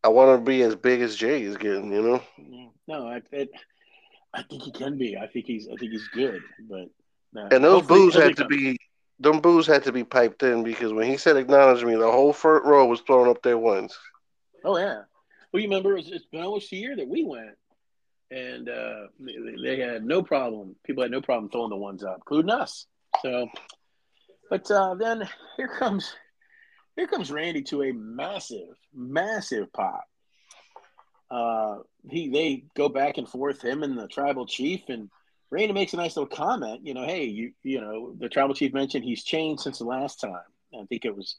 I 0.03 0.09
want 0.09 0.31
him 0.31 0.45
to 0.45 0.49
be 0.51 0.61
as 0.61 0.75
big 0.75 1.01
as 1.01 1.15
Jay 1.15 1.41
is 1.43 1.57
getting. 1.57 1.91
You 1.91 2.01
know. 2.03 2.21
Yeah. 2.37 2.67
No, 2.87 3.07
I, 3.07 3.21
it, 3.31 3.49
I 4.33 4.43
think 4.43 4.63
he 4.63 4.71
can 4.71 4.97
be. 4.97 5.17
I 5.17 5.27
think 5.27 5.45
he's. 5.47 5.67
I 5.67 5.75
think 5.75 5.91
he's 5.91 6.07
good. 6.09 6.41
But 6.69 6.89
uh, 7.35 7.47
And 7.51 7.63
those 7.63 7.81
hopefully- 7.81 7.99
boos 7.99 8.13
had 8.15 8.35
to 8.37 8.45
be 8.45 8.77
them 9.23 9.39
boos 9.39 9.65
had 9.65 9.83
to 9.83 9.91
be 9.91 10.03
piped 10.03 10.43
in 10.43 10.63
because 10.63 10.93
when 10.93 11.07
he 11.07 11.17
said 11.17 11.37
acknowledge 11.37 11.83
me, 11.83 11.95
the 11.95 12.11
whole 12.11 12.33
front 12.33 12.65
row 12.65 12.85
was 12.85 13.01
throwing 13.01 13.29
up 13.29 13.41
their 13.41 13.57
ones. 13.57 13.97
Oh 14.63 14.77
yeah. 14.77 15.03
Well, 15.51 15.61
you 15.61 15.69
remember 15.69 15.97
it's, 15.97 16.09
it's 16.09 16.25
been 16.25 16.41
almost 16.41 16.71
a 16.71 16.75
year 16.75 16.95
that 16.95 17.07
we 17.07 17.23
went, 17.23 17.55
and 18.31 18.67
uh, 18.67 19.07
they, 19.19 19.75
they 19.75 19.79
had 19.79 20.03
no 20.03 20.23
problem. 20.23 20.75
People 20.83 21.03
had 21.03 21.11
no 21.11 21.21
problem 21.21 21.49
throwing 21.49 21.69
the 21.69 21.75
ones 21.75 22.03
up, 22.03 22.17
including 22.17 22.51
us. 22.51 22.85
So, 23.21 23.47
but 24.49 24.69
uh, 24.71 24.95
then 24.95 25.27
here 25.57 25.67
comes 25.67 26.15
here 26.95 27.07
comes 27.07 27.31
Randy 27.31 27.63
to 27.63 27.83
a 27.83 27.93
massive, 27.93 28.75
massive 28.93 29.71
pop. 29.73 30.03
Uh, 31.29 31.77
he 32.09 32.29
they 32.29 32.63
go 32.75 32.89
back 32.89 33.17
and 33.17 33.27
forth, 33.27 33.61
him 33.61 33.83
and 33.83 33.97
the 33.97 34.07
tribal 34.07 34.45
chief, 34.45 34.81
and 34.89 35.09
Randy 35.53 35.73
makes 35.73 35.93
a 35.93 35.97
nice 35.97 36.17
little 36.17 36.35
comment. 36.35 36.81
You 36.83 36.95
know, 36.95 37.05
hey, 37.05 37.25
you 37.25 37.51
you 37.61 37.79
know, 37.79 38.15
the 38.19 38.27
tribal 38.27 38.55
chief 38.55 38.73
mentioned 38.73 39.03
he's 39.03 39.23
changed 39.23 39.61
since 39.61 39.77
the 39.77 39.85
last 39.85 40.19
time. 40.19 40.41
I 40.73 40.85
think 40.85 41.05
it 41.05 41.15
was 41.15 41.35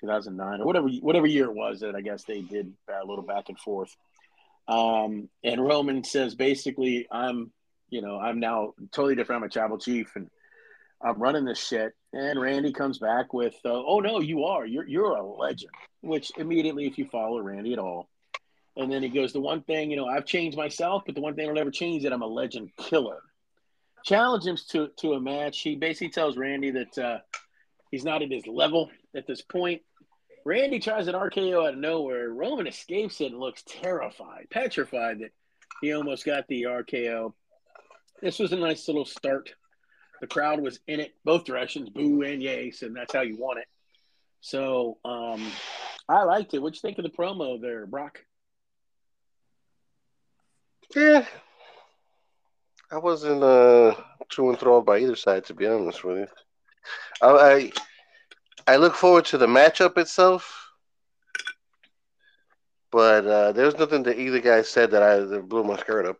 2009 0.00 0.62
or 0.62 0.64
whatever 0.64 0.88
whatever 1.02 1.26
year 1.26 1.44
it 1.44 1.54
was 1.54 1.80
that 1.80 1.94
I 1.94 2.00
guess 2.00 2.24
they 2.24 2.40
did 2.40 2.72
a 2.88 3.06
little 3.06 3.24
back 3.24 3.50
and 3.50 3.58
forth. 3.58 3.94
Um, 4.66 5.28
and 5.44 5.62
Roman 5.62 6.04
says 6.04 6.34
basically, 6.34 7.06
I'm 7.12 7.52
you 7.90 8.00
know 8.00 8.18
I'm 8.18 8.40
now 8.40 8.72
totally 8.92 9.14
different. 9.14 9.42
I'm 9.42 9.46
a 9.48 9.50
tribal 9.50 9.78
chief 9.78 10.16
and 10.16 10.30
I'm 11.02 11.20
running 11.20 11.44
this 11.44 11.64
shit. 11.64 11.92
And 12.14 12.40
Randy 12.40 12.72
comes 12.72 12.98
back 12.98 13.34
with, 13.34 13.54
uh, 13.62 13.68
"Oh 13.72 14.00
no, 14.00 14.20
you 14.20 14.44
are. 14.44 14.64
You're 14.64 14.88
you're 14.88 15.16
a 15.16 15.22
legend." 15.22 15.72
Which 16.00 16.32
immediately, 16.38 16.86
if 16.86 16.96
you 16.96 17.06
follow 17.06 17.40
Randy 17.40 17.74
at 17.74 17.78
all, 17.78 18.08
and 18.78 18.90
then 18.90 19.02
he 19.02 19.08
goes, 19.08 19.32
"The 19.32 19.40
one 19.40 19.62
thing 19.62 19.90
you 19.90 19.96
know, 19.96 20.06
I've 20.06 20.24
changed 20.24 20.56
myself, 20.56 21.02
but 21.04 21.14
the 21.14 21.20
one 21.20 21.34
thing 21.34 21.48
I'll 21.48 21.54
never 21.54 21.70
change 21.70 21.98
is 21.98 22.02
that 22.04 22.12
I'm 22.12 22.22
a 22.22 22.26
legend 22.26 22.70
killer." 22.76 23.22
Challenge 24.04 24.44
him 24.44 24.56
to 24.70 24.88
to 24.98 25.12
a 25.14 25.20
match. 25.20 25.60
He 25.60 25.76
basically 25.76 26.10
tells 26.10 26.36
Randy 26.36 26.70
that 26.70 26.98
uh, 26.98 27.18
he's 27.90 28.04
not 28.04 28.22
at 28.22 28.30
his 28.30 28.46
level 28.46 28.90
at 29.14 29.26
this 29.26 29.42
point. 29.42 29.82
Randy 30.44 30.78
tries 30.78 31.08
an 31.08 31.14
RKO 31.14 31.66
out 31.66 31.74
of 31.74 31.80
nowhere. 31.80 32.30
Roman 32.30 32.66
escapes 32.66 33.20
it 33.20 33.32
and 33.32 33.40
looks 33.40 33.62
terrified, 33.66 34.46
petrified 34.50 35.18
that 35.18 35.32
he 35.82 35.92
almost 35.92 36.24
got 36.24 36.46
the 36.48 36.62
RKO. 36.62 37.34
This 38.22 38.38
was 38.38 38.52
a 38.52 38.56
nice 38.56 38.88
little 38.88 39.04
start. 39.04 39.52
The 40.20 40.26
crowd 40.26 40.60
was 40.60 40.80
in 40.86 41.00
it 41.00 41.14
both 41.24 41.44
directions, 41.44 41.90
boo 41.90 42.22
and 42.22 42.42
yay, 42.42 42.72
and 42.82 42.96
that's 42.96 43.12
how 43.12 43.20
you 43.20 43.36
want 43.36 43.58
it. 43.58 43.66
So 44.40 44.98
um, 45.04 45.50
I 46.08 46.22
liked 46.24 46.54
it. 46.54 46.62
What'd 46.62 46.76
you 46.76 46.80
think 46.80 46.98
of 46.98 47.04
the 47.04 47.10
promo 47.10 47.60
there, 47.60 47.86
Brock? 47.86 48.20
Yeah. 50.94 51.26
I 52.90 52.98
wasn't 52.98 53.42
uh, 53.42 53.94
too 54.28 54.50
enthralled 54.50 54.86
by 54.86 54.98
either 54.98 55.16
side, 55.16 55.44
to 55.46 55.54
be 55.54 55.66
honest 55.66 56.04
with 56.04 56.18
you. 56.18 56.26
I, 57.20 57.28
I 57.28 57.72
I 58.66 58.76
look 58.76 58.94
forward 58.94 59.24
to 59.26 59.38
the 59.38 59.46
matchup 59.46 59.98
itself, 59.98 60.70
but 62.90 63.26
uh, 63.26 63.52
there 63.52 63.66
was 63.66 63.78
nothing 63.78 64.02
that 64.04 64.18
either 64.18 64.40
guy 64.40 64.62
said 64.62 64.90
that 64.92 65.02
I 65.02 65.18
that 65.20 65.48
blew 65.48 65.64
my 65.64 65.76
skirt 65.76 66.06
up. 66.06 66.16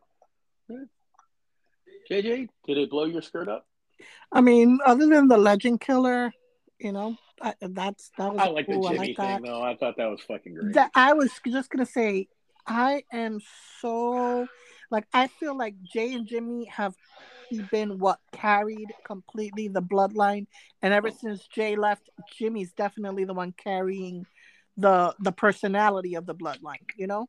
JJ, 2.10 2.48
did 2.66 2.78
it 2.78 2.90
blow 2.90 3.04
your 3.04 3.22
skirt 3.22 3.48
up? 3.48 3.66
I 4.32 4.40
mean, 4.40 4.78
other 4.84 5.06
than 5.06 5.28
the 5.28 5.36
legend 5.36 5.80
killer, 5.80 6.32
you 6.78 6.92
know, 6.92 7.16
I, 7.40 7.54
that's 7.60 8.10
that 8.18 8.32
was 8.32 8.40
I 8.40 8.48
like 8.48 8.66
the 8.66 8.74
cool. 8.74 8.86
I 8.86 8.92
Jimmy 8.92 9.08
like 9.08 9.16
that. 9.16 9.42
thing, 9.42 9.50
though. 9.50 9.62
I 9.62 9.76
thought 9.76 9.96
that 9.96 10.06
was 10.06 10.20
fucking 10.22 10.54
great. 10.54 10.74
That 10.74 10.90
I 10.94 11.12
was 11.12 11.30
just 11.46 11.70
gonna 11.70 11.86
say, 11.86 12.28
I 12.68 13.02
am 13.12 13.40
so 13.80 14.46
like 14.90 15.06
I 15.12 15.26
feel 15.26 15.56
like 15.56 15.74
Jay 15.82 16.12
and 16.14 16.26
Jimmy 16.26 16.66
have 16.66 16.94
been 17.70 17.98
what 17.98 18.20
carried 18.32 18.92
completely 19.04 19.68
the 19.68 19.82
bloodline, 19.82 20.46
and 20.82 20.92
ever 20.92 21.10
since 21.10 21.46
Jay 21.48 21.76
left, 21.76 22.10
Jimmy's 22.36 22.72
definitely 22.72 23.24
the 23.24 23.34
one 23.34 23.52
carrying 23.52 24.26
the 24.76 25.14
the 25.18 25.32
personality 25.32 26.14
of 26.14 26.26
the 26.26 26.34
bloodline. 26.34 26.84
You 26.96 27.06
know, 27.06 27.26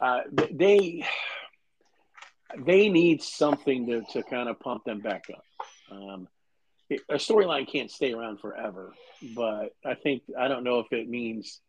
uh, 0.00 0.20
they 0.52 1.04
they 2.58 2.88
need 2.88 3.22
something 3.22 3.86
to, 3.86 4.02
to 4.12 4.22
kind 4.22 4.48
of 4.48 4.60
pump 4.60 4.84
them 4.84 5.00
back 5.00 5.24
up. 5.34 5.44
Um, 5.90 6.28
it, 6.88 7.00
a 7.08 7.14
storyline 7.14 7.70
can't 7.70 7.90
stay 7.90 8.12
around 8.12 8.40
forever, 8.40 8.92
but 9.34 9.74
I 9.84 9.94
think 9.94 10.22
I 10.38 10.48
don't 10.48 10.64
know 10.64 10.80
if 10.80 10.92
it 10.92 11.08
means 11.08 11.60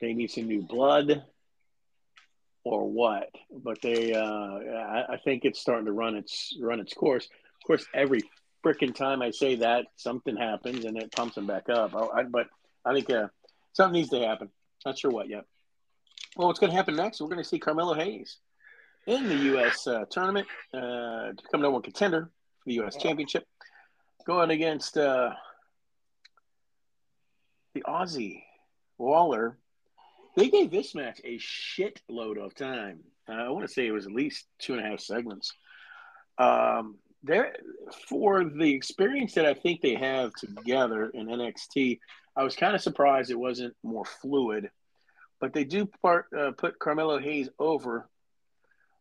they 0.00 0.14
need 0.14 0.30
some 0.30 0.46
new 0.46 0.62
blood 0.62 1.24
or 2.64 2.88
what. 2.88 3.30
But 3.50 3.80
they, 3.82 4.14
uh, 4.14 4.20
I, 4.20 5.14
I 5.14 5.16
think 5.24 5.44
it's 5.44 5.60
starting 5.60 5.86
to 5.86 5.92
run 5.92 6.16
its 6.16 6.56
run 6.60 6.80
its 6.80 6.94
course. 6.94 7.26
Of 7.26 7.66
course, 7.66 7.86
every 7.94 8.20
freaking 8.64 8.94
time 8.94 9.22
I 9.22 9.30
say 9.30 9.56
that, 9.56 9.86
something 9.96 10.36
happens 10.36 10.84
and 10.84 10.96
it 10.96 11.12
pumps 11.12 11.34
them 11.34 11.46
back 11.46 11.68
up. 11.68 11.94
I, 11.94 12.20
I, 12.20 12.22
but 12.24 12.48
I 12.84 12.92
think 12.94 13.10
uh, 13.10 13.28
something 13.72 14.00
needs 14.00 14.10
to 14.10 14.20
happen. 14.20 14.50
Not 14.84 14.98
sure 14.98 15.10
what 15.10 15.28
yet. 15.28 15.44
Well, 16.36 16.48
what's 16.48 16.60
going 16.60 16.70
to 16.70 16.76
happen 16.76 16.96
next? 16.96 17.20
We're 17.20 17.28
going 17.28 17.42
to 17.42 17.48
see 17.48 17.58
Carmelo 17.58 17.94
Hayes 17.94 18.38
in 19.06 19.28
the 19.28 19.36
U.S. 19.36 19.86
Uh, 19.86 20.04
tournament 20.10 20.46
uh, 20.74 21.32
become 21.32 21.62
number 21.62 21.70
one 21.70 21.82
contender 21.82 22.30
for 22.58 22.64
the 22.66 22.74
U.S. 22.74 22.96
Championship, 22.96 23.44
going 24.26 24.50
against 24.50 24.96
uh, 24.96 25.30
the 27.74 27.82
Aussie 27.82 28.42
Waller. 28.98 29.58
They 30.38 30.50
gave 30.50 30.70
this 30.70 30.94
match 30.94 31.20
a 31.24 31.36
shitload 31.38 32.38
of 32.38 32.54
time. 32.54 33.00
Uh, 33.28 33.32
I 33.32 33.48
want 33.48 33.66
to 33.66 33.72
say 33.72 33.88
it 33.88 33.90
was 33.90 34.06
at 34.06 34.12
least 34.12 34.46
two 34.60 34.74
and 34.74 34.86
a 34.86 34.88
half 34.88 35.00
segments. 35.00 35.52
Um, 36.38 36.98
there, 37.24 37.56
for 38.08 38.44
the 38.44 38.72
experience 38.72 39.34
that 39.34 39.46
I 39.46 39.54
think 39.54 39.80
they 39.80 39.96
have 39.96 40.30
together 40.34 41.10
in 41.12 41.26
NXT, 41.26 41.98
I 42.36 42.44
was 42.44 42.54
kind 42.54 42.76
of 42.76 42.80
surprised 42.80 43.32
it 43.32 43.38
wasn't 43.38 43.74
more 43.82 44.04
fluid. 44.04 44.70
But 45.40 45.54
they 45.54 45.64
do 45.64 45.86
part, 46.02 46.26
uh, 46.32 46.52
put 46.52 46.78
Carmelo 46.78 47.18
Hayes 47.18 47.48
over 47.58 48.08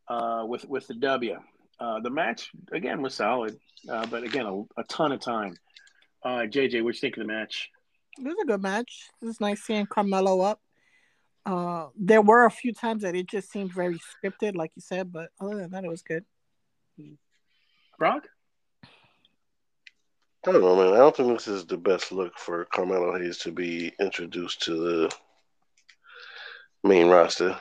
uh, 0.07 0.43
with 0.47 0.67
with 0.67 0.87
the 0.87 0.95
W. 0.95 1.37
Uh, 1.79 1.99
the 1.99 2.09
match 2.09 2.49
again 2.71 3.03
was 3.03 3.13
solid, 3.13 3.59
uh, 3.87 4.07
but 4.07 4.23
again 4.23 4.47
a, 4.47 4.81
a 4.81 4.83
ton 4.89 5.11
of 5.11 5.19
time. 5.19 5.55
Uh, 6.23 6.47
JJ, 6.49 6.83
what 6.83 6.93
do 6.93 6.97
you 6.97 7.01
think 7.01 7.15
of 7.15 7.21
the 7.21 7.31
match? 7.31 7.69
it 8.17 8.25
was 8.25 8.35
a 8.41 8.47
good 8.47 8.63
match. 8.63 9.09
It 9.21 9.25
was 9.25 9.39
nice 9.39 9.61
seeing 9.61 9.85
Carmelo 9.85 10.41
up. 10.41 10.59
Uh, 11.47 11.87
there 11.97 12.21
were 12.21 12.43
a 12.43 12.51
few 12.51 12.73
times 12.73 13.03
that 13.03 13.15
it 13.15 13.25
just 13.25 13.49
seemed 13.49 13.71
very 13.73 13.97
scripted, 13.97 14.55
like 14.57 14.71
you 14.75 14.81
said, 14.81 15.13
but 15.13 15.29
other 15.39 15.55
than 15.55 15.71
that, 15.71 15.85
it 15.85 15.89
was 15.89 16.01
good. 16.01 16.25
Brock? 17.97 18.27
I 18.83 20.51
don't 20.51 20.61
know, 20.61 20.75
man. 20.75 20.93
I 20.93 20.97
don't 20.97 21.15
think 21.15 21.29
this 21.37 21.47
is 21.47 21.65
the 21.65 21.77
best 21.77 22.11
look 22.11 22.37
for 22.37 22.65
Carmelo 22.65 23.17
Hayes 23.17 23.37
to 23.39 23.51
be 23.53 23.93
introduced 23.97 24.61
to 24.63 24.75
the 24.75 25.15
main 26.83 27.07
roster. 27.07 27.57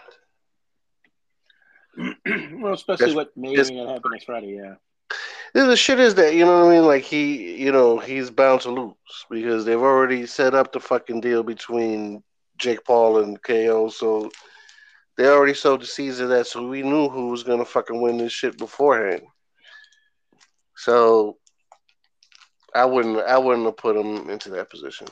well, 1.96 2.74
especially 2.74 3.06
That's- 3.06 3.14
what 3.14 3.36
maybe 3.36 3.54
that's- 3.56 3.70
gonna 3.70 3.92
happen 3.92 4.10
next 4.12 4.24
Friday. 4.24 4.56
Yeah. 4.60 4.74
The 5.54 5.76
shit 5.76 6.00
is 6.00 6.16
that 6.16 6.34
you 6.34 6.44
know 6.44 6.64
what 6.64 6.72
I 6.72 6.74
mean. 6.76 6.86
Like 6.86 7.04
he, 7.04 7.62
you 7.62 7.72
know, 7.72 7.98
he's 7.98 8.30
bound 8.30 8.60
to 8.62 8.70
lose 8.70 8.94
because 9.30 9.64
they've 9.64 9.80
already 9.80 10.26
set 10.26 10.54
up 10.54 10.72
the 10.72 10.80
fucking 10.80 11.20
deal 11.22 11.42
between 11.42 12.22
Jake 12.58 12.84
Paul 12.84 13.22
and 13.22 13.42
KO. 13.42 13.88
So 13.88 14.30
they 15.16 15.26
already 15.26 15.54
sold 15.54 15.82
the 15.82 15.86
seeds 15.86 16.20
of 16.20 16.28
that. 16.30 16.46
So 16.46 16.66
we 16.66 16.82
knew 16.82 17.08
who 17.08 17.28
was 17.28 17.42
gonna 17.42 17.64
fucking 17.64 18.00
win 18.00 18.18
this 18.18 18.32
shit 18.32 18.58
beforehand. 18.58 19.22
So 20.76 21.38
I 22.74 22.84
wouldn't, 22.84 23.18
I 23.18 23.38
wouldn't 23.38 23.64
have 23.64 23.76
put 23.76 23.96
him 23.96 24.28
into 24.28 24.50
that 24.50 24.70
position. 24.70 25.06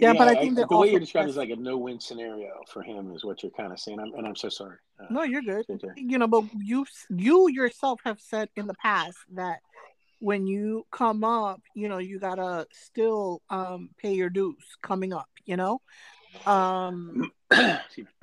Yeah, 0.00 0.14
but 0.14 0.28
I 0.28 0.34
think 0.34 0.56
the 0.56 0.76
way 0.76 0.90
you're 0.90 1.00
describing 1.00 1.28
is 1.28 1.36
like 1.36 1.50
a 1.50 1.56
no-win 1.56 2.00
scenario 2.00 2.62
for 2.72 2.82
him, 2.82 3.14
is 3.14 3.22
what 3.22 3.42
you're 3.42 3.52
kind 3.52 3.70
of 3.70 3.78
saying. 3.78 4.00
I'm, 4.00 4.14
and 4.14 4.26
I'm 4.26 4.34
so 4.34 4.48
sorry. 4.48 4.78
Uh, 4.98 5.06
No, 5.10 5.24
you're 5.24 5.42
good. 5.42 5.66
JJ. 5.68 5.92
You 5.96 6.16
know, 6.16 6.26
but 6.26 6.44
you 6.56 6.86
you 7.10 7.50
yourself 7.50 8.00
have 8.04 8.18
said 8.18 8.48
in 8.56 8.66
the 8.66 8.74
past 8.74 9.18
that 9.34 9.60
when 10.20 10.46
you 10.46 10.86
come 10.90 11.24
up, 11.24 11.60
you 11.74 11.88
know, 11.88 11.98
you 11.98 12.18
gotta 12.18 12.66
still 12.72 13.42
um 13.50 13.90
pay 13.98 14.12
your 14.14 14.30
dues 14.30 14.64
coming 14.82 15.12
up. 15.12 15.28
You 15.44 15.56
know, 15.56 15.80
um, 16.46 17.32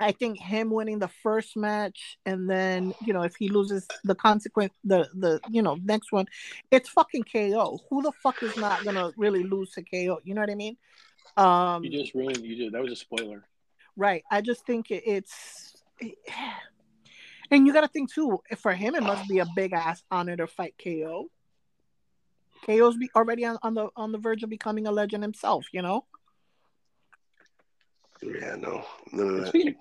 I 0.00 0.12
think 0.12 0.38
him 0.38 0.70
winning 0.70 0.98
the 0.98 1.08
first 1.22 1.56
match 1.56 2.18
and 2.24 2.48
then 2.48 2.94
you 3.04 3.12
know 3.12 3.22
if 3.22 3.34
he 3.36 3.48
loses 3.48 3.86
the 4.04 4.14
consequent 4.14 4.72
the 4.84 5.08
the 5.14 5.40
you 5.50 5.60
know 5.62 5.76
next 5.84 6.12
one, 6.12 6.26
it's 6.70 6.88
fucking 6.88 7.24
KO. 7.24 7.80
Who 7.90 8.02
the 8.02 8.12
fuck 8.22 8.42
is 8.42 8.56
not 8.56 8.84
gonna 8.84 9.12
really 9.16 9.42
lose 9.42 9.72
to 9.72 9.82
KO? 9.82 10.20
You 10.24 10.34
know 10.34 10.40
what 10.40 10.50
I 10.50 10.54
mean? 10.54 10.76
Um, 11.36 11.84
you 11.84 11.90
just 11.90 12.14
ruined. 12.14 12.38
You 12.38 12.56
did. 12.56 12.72
That 12.72 12.82
was 12.82 12.92
a 12.92 12.96
spoiler. 12.96 13.44
Right. 13.96 14.24
I 14.30 14.40
just 14.40 14.64
think 14.66 14.90
it- 14.90 15.02
it's, 15.06 15.74
and 17.50 17.66
you 17.66 17.72
got 17.72 17.82
to 17.82 17.88
think 17.88 18.12
too. 18.12 18.40
For 18.56 18.72
him, 18.72 18.94
it 18.94 19.02
must 19.02 19.28
be 19.28 19.38
a 19.38 19.46
big 19.54 19.72
ass 19.72 20.02
honor 20.10 20.36
to 20.36 20.46
fight 20.46 20.74
KO. 20.82 21.30
KO's 22.64 22.96
be 22.96 23.10
already 23.14 23.44
on, 23.44 23.58
on 23.62 23.74
the 23.74 23.88
on 23.96 24.12
the 24.12 24.18
verge 24.18 24.42
of 24.42 24.50
becoming 24.50 24.86
a 24.86 24.92
legend 24.92 25.22
himself. 25.22 25.66
You 25.72 25.82
know. 25.82 26.04
Yeah, 28.22 28.56
no, 28.56 28.84
none 29.12 29.28
of 29.28 29.34
And 29.34 29.42
that. 29.44 29.48
Speaking 29.48 29.68
of 29.68 29.76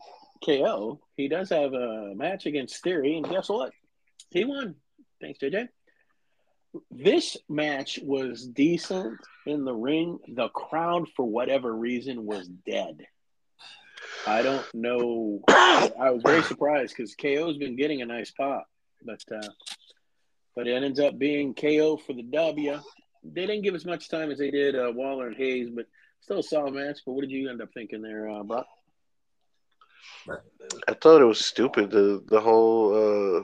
KO, 0.46 1.00
he 1.15 1.27
does 1.27 1.50
have 1.50 1.74
a 1.74 2.13
match 2.15 2.46
against 2.46 2.84
Theory, 2.84 3.17
and 3.17 3.27
guess 3.27 3.50
what? 3.50 3.72
He 4.29 4.46
won. 4.46 4.75
Thanks, 5.22 5.39
JJ. 5.39 5.69
This 6.91 7.38
match 7.50 8.00
was 8.03 8.46
decent 8.46 9.19
in 9.46 9.65
the 9.65 9.74
ring. 9.74 10.19
The 10.27 10.50
crowd, 10.50 11.07
for 11.15 11.25
whatever 11.25 11.74
reason, 11.74 12.25
was 12.25 12.48
dead. 12.48 13.07
I 14.27 14.41
don't 14.41 14.65
know. 14.74 15.41
I 15.48 16.12
was 16.12 16.22
very 16.24 16.43
surprised 16.43 16.96
because 16.96 17.15
KO's 17.15 17.57
been 17.57 17.75
getting 17.75 18.01
a 18.01 18.05
nice 18.05 18.31
pop, 18.31 18.67
but 19.03 19.24
uh, 19.34 19.48
but 20.57 20.67
it 20.67 20.83
ends 20.83 20.99
up 20.99 21.19
being 21.19 21.53
KO 21.53 21.97
for 21.97 22.13
the 22.13 22.23
W. 22.23 22.79
They 23.23 23.45
didn't 23.45 23.61
give 23.61 23.75
as 23.75 23.85
much 23.85 24.09
time 24.09 24.31
as 24.31 24.39
they 24.39 24.49
did 24.49 24.75
uh, 24.75 24.91
Waller 24.91 25.27
and 25.27 25.37
Hayes, 25.37 25.69
but 25.69 25.85
still 26.19 26.39
a 26.39 26.43
solid 26.43 26.73
match. 26.73 27.01
But 27.05 27.13
what 27.13 27.21
did 27.21 27.29
you 27.29 27.47
end 27.47 27.61
up 27.61 27.69
thinking 27.75 28.01
there, 28.01 28.27
uh, 28.27 28.41
Brock? 28.41 28.65
I 30.87 30.93
thought 30.95 31.21
it 31.21 31.25
was 31.25 31.45
stupid. 31.45 31.91
The 31.91 32.23
the 32.27 32.41
whole 32.41 33.39
uh, 33.39 33.43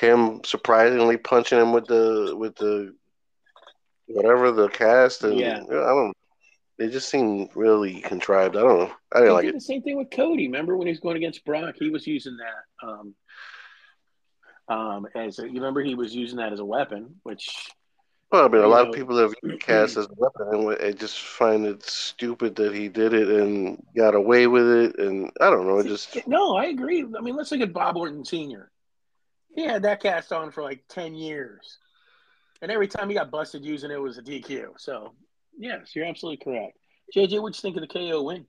him 0.00 0.40
surprisingly 0.42 1.18
punching 1.18 1.58
him 1.58 1.72
with 1.74 1.84
the 1.86 2.34
with 2.34 2.56
the 2.56 2.94
whatever 4.06 4.50
the 4.50 4.68
cast 4.70 5.22
and 5.22 5.38
Yeah. 5.38 5.60
I 5.60 5.68
don't. 5.68 6.14
It 6.78 6.92
just 6.92 7.10
seemed 7.10 7.50
really 7.54 8.00
contrived. 8.00 8.56
I 8.56 8.60
don't 8.60 8.78
know. 8.78 8.92
I 9.12 9.18
didn't 9.18 9.28
he 9.28 9.34
like 9.34 9.44
did 9.44 9.50
it. 9.50 9.54
the 9.54 9.60
same 9.60 9.82
thing 9.82 9.98
with 9.98 10.10
Cody. 10.10 10.46
Remember 10.46 10.78
when 10.78 10.86
he 10.86 10.92
was 10.92 11.00
going 11.00 11.16
against 11.16 11.44
Brock? 11.44 11.74
He 11.78 11.90
was 11.90 12.06
using 12.06 12.38
that 12.38 12.86
um, 12.88 13.14
um, 14.68 15.06
as 15.14 15.38
a, 15.38 15.46
you 15.46 15.54
remember 15.54 15.80
he 15.82 15.94
was 15.94 16.14
using 16.14 16.38
that 16.38 16.52
as 16.52 16.60
a 16.60 16.64
weapon, 16.64 17.14
which 17.22 17.70
Well, 18.30 18.44
I 18.44 18.48
mean, 18.48 18.62
a 18.62 18.66
lot 18.66 18.84
know- 18.84 18.90
of 18.90 18.94
people 18.96 19.16
have 19.18 19.34
used 19.42 19.60
cast 19.60 19.96
as 19.96 20.06
a 20.06 20.14
weapon, 20.16 20.48
and 20.52 20.82
I 20.82 20.92
just 20.92 21.20
find 21.20 21.66
it 21.66 21.82
stupid 21.82 22.56
that 22.56 22.74
he 22.74 22.88
did 22.88 23.14
it 23.14 23.28
and 23.28 23.82
got 23.96 24.14
away 24.14 24.46
with 24.46 24.68
it. 24.68 24.98
And 24.98 25.30
I 25.40 25.50
don't 25.50 25.66
know. 25.66 25.78
It 25.78 25.86
just 25.86 26.16
no, 26.26 26.56
I 26.56 26.66
agree. 26.66 27.02
I 27.02 27.20
mean, 27.20 27.36
let's 27.36 27.50
look 27.50 27.60
at 27.62 27.72
Bob 27.72 27.96
Orton 27.96 28.24
Sr. 28.24 28.70
He 29.54 29.64
had 29.64 29.82
that 29.82 30.00
cast 30.02 30.32
on 30.32 30.50
for 30.52 30.62
like 30.62 30.84
ten 30.88 31.14
years, 31.14 31.78
and 32.60 32.70
every 32.70 32.88
time 32.88 33.08
he 33.08 33.14
got 33.14 33.30
busted 33.30 33.64
using 33.64 33.90
it 33.90 34.00
was 34.00 34.18
a 34.18 34.22
DQ. 34.22 34.72
So 34.76 35.12
yes, 35.58 35.96
you're 35.96 36.04
absolutely 36.06 36.44
correct. 36.44 36.76
JJ, 37.16 37.40
what'd 37.40 37.56
you 37.56 37.62
think 37.62 37.76
of 37.76 37.80
the 37.80 37.88
KO 37.88 38.22
win? 38.22 38.46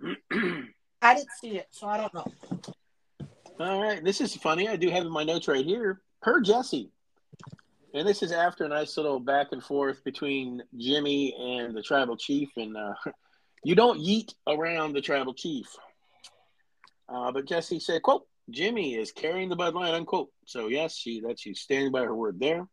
I 1.02 1.14
didn't 1.14 1.28
see 1.38 1.58
it, 1.58 1.66
so 1.70 1.86
I 1.86 1.98
don't 1.98 2.14
know. 2.14 2.26
All 3.60 3.80
right, 3.80 4.02
this 4.02 4.20
is 4.20 4.34
funny. 4.34 4.68
I 4.68 4.74
do 4.74 4.90
have 4.90 5.04
in 5.04 5.12
my 5.12 5.22
notes 5.22 5.46
right 5.46 5.64
here. 5.64 6.00
Per 6.20 6.40
Jesse, 6.40 6.90
and 7.94 8.08
this 8.08 8.22
is 8.22 8.32
after 8.32 8.64
a 8.64 8.68
nice 8.68 8.96
little 8.96 9.20
back 9.20 9.48
and 9.52 9.62
forth 9.62 10.02
between 10.02 10.60
Jimmy 10.76 11.34
and 11.38 11.76
the 11.76 11.82
tribal 11.82 12.16
chief, 12.16 12.48
and 12.56 12.76
uh, 12.76 12.94
you 13.64 13.76
don't 13.76 14.00
yeet 14.00 14.34
around 14.48 14.92
the 14.92 15.00
tribal 15.00 15.34
chief. 15.34 15.66
Uh, 17.08 17.30
but 17.30 17.46
Jesse 17.46 17.78
said, 17.78 18.02
"quote 18.02 18.26
Jimmy 18.50 18.96
is 18.96 19.12
carrying 19.12 19.48
the 19.48 19.56
bloodline." 19.56 19.94
Unquote. 19.94 20.30
So 20.46 20.66
yes, 20.66 20.96
she 20.96 21.20
that 21.20 21.38
she's 21.38 21.60
standing 21.60 21.92
by 21.92 22.02
her 22.02 22.14
word 22.14 22.40
there. 22.40 22.66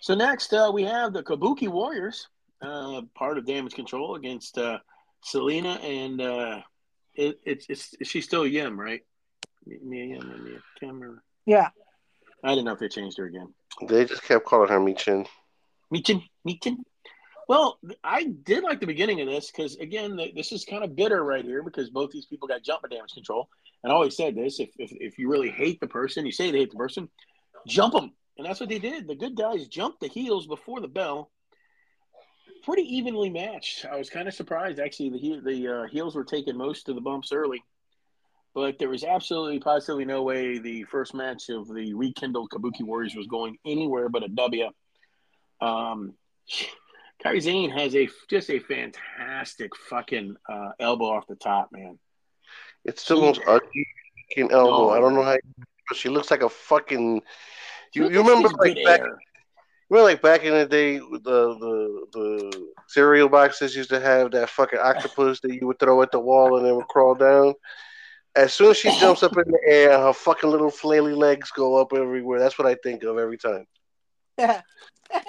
So 0.00 0.14
next, 0.14 0.52
uh, 0.52 0.70
we 0.72 0.84
have 0.84 1.12
the 1.12 1.24
Kabuki 1.24 1.66
Warriors, 1.66 2.28
uh, 2.62 3.02
part 3.16 3.36
of 3.36 3.46
Damage 3.46 3.74
Control 3.74 4.14
against 4.14 4.58
uh, 4.58 4.78
Zelina 5.24 5.82
and 5.82 6.20
uh, 6.20 6.60
it, 7.14 7.40
it's 7.44 7.66
it's 7.68 8.08
she's 8.08 8.24
still 8.24 8.46
Yim, 8.46 8.78
right? 8.78 9.00
Mia 9.66 10.04
Yim 10.04 10.30
or 10.30 10.38
Mia 10.38 10.58
Kim 10.80 11.02
or 11.02 11.22
Yeah. 11.46 11.68
I 12.42 12.48
didn't 12.50 12.66
know 12.66 12.72
if 12.72 12.78
they 12.78 12.88
changed 12.88 13.16
her 13.18 13.24
again. 13.26 13.54
they 13.88 14.04
just 14.04 14.22
kept 14.22 14.44
calling 14.44 14.68
her 14.68 14.78
Michin. 14.78 15.26
Meechin, 15.92 16.22
Meechin. 16.46 16.76
Well, 17.48 17.78
I 18.02 18.24
did 18.24 18.64
like 18.64 18.80
the 18.80 18.86
beginning 18.86 19.20
of 19.20 19.26
this 19.28 19.50
because 19.50 19.76
again, 19.76 20.16
th- 20.16 20.34
this 20.34 20.50
is 20.52 20.64
kind 20.64 20.82
of 20.84 20.96
bitter 20.96 21.22
right 21.24 21.44
here 21.44 21.62
because 21.62 21.90
both 21.90 22.10
these 22.10 22.26
people 22.26 22.48
got 22.48 22.62
jump 22.62 22.80
at 22.84 22.90
damage 22.90 23.12
control. 23.12 23.48
And 23.82 23.92
I 23.92 23.94
always 23.94 24.16
said 24.16 24.34
this: 24.34 24.60
if, 24.60 24.70
if 24.78 24.92
if 24.92 25.18
you 25.18 25.30
really 25.30 25.50
hate 25.50 25.78
the 25.80 25.86
person, 25.86 26.24
you 26.24 26.32
say 26.32 26.50
they 26.50 26.58
hate 26.60 26.70
the 26.70 26.78
person, 26.78 27.08
jump 27.66 27.92
them, 27.92 28.12
and 28.38 28.46
that's 28.46 28.60
what 28.60 28.70
they 28.70 28.78
did. 28.78 29.06
The 29.06 29.14
good 29.14 29.36
guys 29.36 29.68
jumped 29.68 30.00
the 30.00 30.08
heels 30.08 30.46
before 30.46 30.80
the 30.80 30.88
bell. 30.88 31.30
Pretty 32.62 32.96
evenly 32.96 33.28
matched. 33.28 33.84
I 33.84 33.96
was 33.96 34.08
kind 34.08 34.26
of 34.26 34.32
surprised 34.32 34.80
actually. 34.80 35.10
The 35.10 35.40
the 35.44 35.68
uh, 35.68 35.86
heels 35.88 36.14
were 36.14 36.24
taking 36.24 36.56
most 36.56 36.88
of 36.88 36.94
the 36.94 37.02
bumps 37.02 37.30
early, 37.30 37.62
but 38.54 38.78
there 38.78 38.88
was 38.88 39.04
absolutely 39.04 39.58
positively 39.58 40.04
no 40.04 40.22
way 40.22 40.58
the 40.58 40.84
first 40.84 41.14
match 41.14 41.48
of 41.48 41.68
the 41.72 41.92
rekindled 41.94 42.50
Kabuki 42.50 42.82
Warriors 42.82 43.14
was 43.14 43.26
going 43.26 43.58
anywhere 43.64 44.08
but 44.08 44.22
a 44.22 44.28
W. 44.28 44.70
Um, 45.60 46.14
Kairi 47.24 47.42
Sane 47.42 47.70
has 47.70 47.94
a 47.96 48.08
just 48.28 48.50
a 48.50 48.58
fantastic 48.58 49.74
fucking 49.88 50.36
uh, 50.48 50.70
elbow 50.78 51.06
off 51.06 51.26
the 51.26 51.36
top, 51.36 51.70
man. 51.72 51.98
It's 52.84 53.06
the 53.06 53.14
She- 53.14 53.20
most 53.20 53.40
ugly 53.46 53.86
fucking 54.30 54.50
elbow. 54.52 54.88
No. 54.88 54.90
I 54.90 55.00
don't 55.00 55.14
know 55.14 55.22
how. 55.22 55.36
But 55.88 55.96
she 55.96 56.08
looks 56.08 56.30
like 56.30 56.42
a 56.42 56.48
fucking. 56.48 57.22
You, 57.94 58.10
you 58.10 58.18
remember 58.18 58.48
like 58.58 58.76
back, 58.84 59.00
air. 59.00 59.18
remember 59.88 60.10
like 60.10 60.22
back 60.22 60.42
in 60.44 60.52
the 60.52 60.66
day, 60.66 60.98
the 60.98 61.18
the 61.20 62.06
the 62.12 62.68
cereal 62.88 63.28
boxes 63.28 63.74
used 63.76 63.90
to 63.90 64.00
have 64.00 64.30
that 64.32 64.50
fucking 64.50 64.78
octopus 64.78 65.40
that 65.40 65.54
you 65.54 65.66
would 65.66 65.78
throw 65.78 66.02
at 66.02 66.10
the 66.10 66.20
wall 66.20 66.58
and 66.58 66.66
it 66.66 66.74
would 66.74 66.88
crawl 66.88 67.14
down. 67.14 67.54
As 68.36 68.52
soon 68.52 68.70
as 68.70 68.78
she 68.78 68.90
jumps 68.98 69.22
up 69.22 69.36
in 69.36 69.50
the 69.50 69.60
air, 69.66 69.98
her 69.98 70.12
fucking 70.12 70.50
little 70.50 70.70
flaily 70.70 71.16
legs 71.16 71.50
go 71.50 71.76
up 71.76 71.92
everywhere. 71.92 72.40
That's 72.40 72.58
what 72.58 72.66
I 72.66 72.74
think 72.82 73.04
of 73.04 73.18
every 73.18 73.38
time. 73.38 73.66
Yeah. 74.38 74.60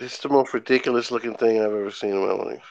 It's 0.00 0.18
the 0.18 0.28
most 0.28 0.54
ridiculous 0.54 1.10
looking 1.10 1.34
thing 1.34 1.58
I've 1.58 1.72
ever 1.72 1.90
seen 1.90 2.10
in 2.10 2.20
my 2.20 2.32
life. 2.32 2.70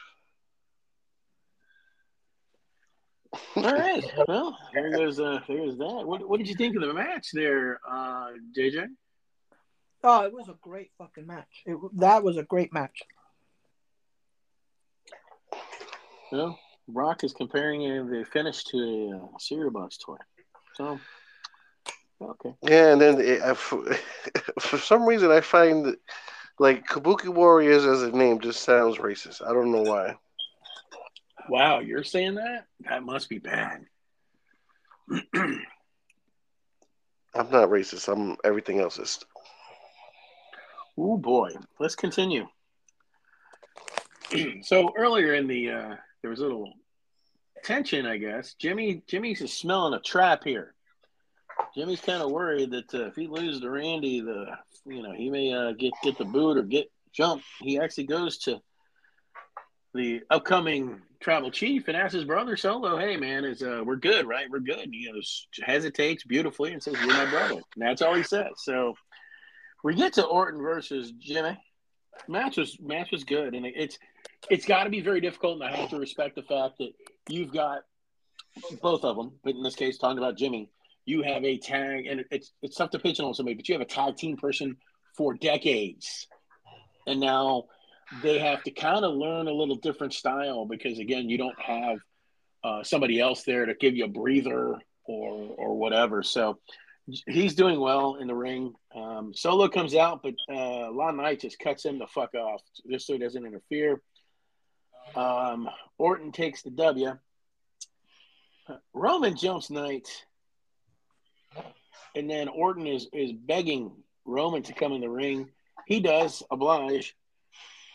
All 3.56 3.62
right. 3.64 4.04
Well, 4.28 4.58
there 4.72 4.90
goes 4.90 5.20
uh, 5.20 5.40
there's 5.46 5.76
that. 5.76 6.06
What 6.06 6.26
what 6.28 6.38
did 6.38 6.48
you 6.48 6.54
think 6.54 6.74
of 6.76 6.82
the 6.82 6.94
match 6.94 7.28
there, 7.32 7.80
uh, 7.88 8.30
JJ? 8.56 8.86
oh, 10.04 10.24
it 10.24 10.32
was 10.32 10.48
a 10.48 10.56
great 10.62 10.90
fucking 10.96 11.26
match. 11.26 11.62
It, 11.66 11.76
that 11.98 12.22
was 12.22 12.36
a 12.36 12.42
great 12.42 12.72
match. 12.72 13.02
Well, 16.32 16.58
Brock 16.88 17.24
is 17.24 17.32
comparing 17.32 17.80
the 18.10 18.24
finish 18.24 18.64
to 18.64 18.78
a 18.78 19.16
uh, 19.16 19.38
cereal 19.38 19.70
box 19.70 19.98
toy. 19.98 20.16
So, 20.74 20.98
okay. 22.20 22.54
Yeah, 22.62 22.92
and 22.92 23.00
then 23.00 23.20
it, 23.20 23.42
I, 23.42 23.54
for, 23.54 23.84
for 24.60 24.78
some 24.78 25.04
reason 25.04 25.30
I 25.30 25.40
find 25.40 25.84
that 25.86 25.98
Like 26.58 26.86
Kabuki 26.86 27.28
Warriors 27.28 27.84
as 27.86 28.02
a 28.02 28.10
name 28.10 28.40
just 28.40 28.62
sounds 28.62 28.98
racist. 28.98 29.46
I 29.46 29.52
don't 29.52 29.70
know 29.70 29.82
why. 29.82 30.16
Wow, 31.48 31.80
you're 31.80 32.04
saying 32.04 32.34
that? 32.34 32.66
That 32.88 33.04
must 33.04 33.28
be 33.28 33.38
bad. 33.38 33.86
I'm 35.34 35.62
not 37.34 37.68
racist. 37.68 38.08
I'm 38.12 38.36
everything 38.44 38.80
else 38.80 38.98
is. 38.98 39.20
Oh 40.96 41.16
boy, 41.16 41.50
let's 41.78 41.94
continue. 41.94 42.48
so 44.62 44.92
earlier 44.96 45.34
in 45.34 45.46
the 45.46 45.70
uh, 45.70 45.94
there 46.22 46.30
was 46.30 46.40
a 46.40 46.44
little 46.44 46.72
tension, 47.64 48.06
I 48.06 48.16
guess. 48.16 48.54
Jimmy 48.54 49.02
Jimmy's 49.06 49.52
smelling 49.52 49.94
a 49.94 50.00
trap 50.00 50.44
here. 50.44 50.74
Jimmy's 51.74 52.00
kind 52.00 52.22
of 52.22 52.30
worried 52.30 52.70
that 52.70 52.94
uh, 52.94 53.06
if 53.06 53.16
he 53.16 53.26
loses 53.26 53.60
to 53.60 53.70
Randy, 53.70 54.20
the 54.20 54.46
you 54.86 55.02
know 55.02 55.12
he 55.12 55.30
may 55.30 55.52
uh, 55.52 55.72
get 55.72 55.92
get 56.02 56.18
the 56.18 56.24
boot 56.24 56.56
or 56.56 56.62
get 56.62 56.90
jumped. 57.12 57.44
He 57.60 57.78
actually 57.78 58.04
goes 58.04 58.38
to 58.38 58.60
the 59.94 60.20
upcoming 60.30 61.02
tribal 61.20 61.50
chief 61.50 61.88
and 61.88 61.96
asks 61.96 62.14
his 62.14 62.24
brother 62.24 62.56
Solo, 62.56 62.98
"Hey 62.98 63.16
man, 63.16 63.44
is 63.44 63.62
uh, 63.62 63.82
we're 63.84 63.96
good, 63.96 64.26
right? 64.26 64.48
We're 64.50 64.60
good." 64.60 64.80
And 64.80 64.94
he 64.94 65.10
goes, 65.10 65.46
hesitates 65.62 66.24
beautifully 66.24 66.72
and 66.72 66.82
says, 66.82 66.94
"You're 67.00 67.08
my 67.08 67.26
brother." 67.30 67.60
And 67.74 67.82
that's 67.82 68.02
all 68.02 68.14
he 68.14 68.22
says. 68.22 68.52
So 68.58 68.94
we 69.82 69.94
get 69.94 70.14
to 70.14 70.24
Orton 70.24 70.60
versus 70.60 71.12
Jimmy. 71.12 71.58
Match 72.26 72.56
was 72.56 72.78
match 72.80 73.10
was 73.10 73.24
good, 73.24 73.54
and 73.54 73.64
it's 73.66 73.98
it's 74.50 74.66
got 74.66 74.84
to 74.84 74.90
be 74.90 75.00
very 75.00 75.20
difficult, 75.20 75.60
and 75.60 75.64
I 75.64 75.76
have 75.76 75.90
to 75.90 75.98
respect 75.98 76.34
the 76.34 76.42
fact 76.42 76.78
that 76.78 76.92
you've 77.28 77.52
got 77.52 77.82
both 78.82 79.04
of 79.04 79.16
them, 79.16 79.32
but 79.44 79.54
in 79.54 79.62
this 79.62 79.76
case, 79.76 79.98
talking 79.98 80.18
about 80.18 80.36
Jimmy, 80.36 80.70
you 81.04 81.22
have 81.22 81.44
a 81.44 81.58
tag, 81.58 82.06
and 82.06 82.24
it's 82.30 82.52
it's 82.62 82.76
tough 82.76 82.90
to 82.90 82.98
pigeonhole 82.98 83.34
somebody, 83.34 83.54
but 83.54 83.68
you 83.68 83.74
have 83.74 83.82
a 83.82 83.86
tag 83.86 84.16
team 84.16 84.36
person 84.36 84.76
for 85.16 85.34
decades, 85.34 86.26
and 87.06 87.20
now 87.20 87.64
they 88.22 88.38
have 88.38 88.62
to 88.64 88.70
kind 88.70 89.04
of 89.04 89.14
learn 89.14 89.48
a 89.48 89.52
little 89.52 89.76
different 89.76 90.14
style 90.14 90.66
because 90.66 90.98
again, 90.98 91.28
you 91.28 91.38
don't 91.38 91.58
have 91.60 91.98
uh, 92.64 92.82
somebody 92.82 93.20
else 93.20 93.42
there 93.44 93.66
to 93.66 93.74
give 93.74 93.96
you 93.96 94.04
a 94.04 94.08
breather 94.08 94.78
or 95.04 95.54
or 95.56 95.76
whatever. 95.76 96.22
So 96.22 96.58
he's 97.26 97.54
doing 97.54 97.80
well 97.80 98.16
in 98.16 98.26
the 98.26 98.34
ring. 98.34 98.74
Um, 98.94 99.32
Solo 99.34 99.68
comes 99.68 99.94
out, 99.94 100.22
but 100.22 100.34
uh, 100.52 100.90
LA 100.90 101.10
Knight 101.12 101.40
just 101.40 101.58
cuts 101.58 101.84
him 101.84 101.98
the 101.98 102.06
fuck 102.06 102.34
off 102.34 102.62
just 102.90 103.06
so 103.06 103.14
he 103.14 103.18
doesn't 103.18 103.46
interfere. 103.46 104.00
Um, 105.16 105.68
Orton 105.96 106.32
takes 106.32 106.62
the 106.62 106.70
W. 106.70 107.18
Roman 108.92 109.36
jumps 109.36 109.70
Knight 109.70 110.06
and 112.14 112.28
then 112.28 112.48
Orton 112.48 112.86
is 112.86 113.08
is 113.12 113.32
begging 113.32 113.92
Roman 114.24 114.62
to 114.64 114.72
come 114.72 114.92
in 114.92 115.00
the 115.00 115.08
ring. 115.08 115.48
He 115.86 116.00
does 116.00 116.42
oblige. 116.50 117.14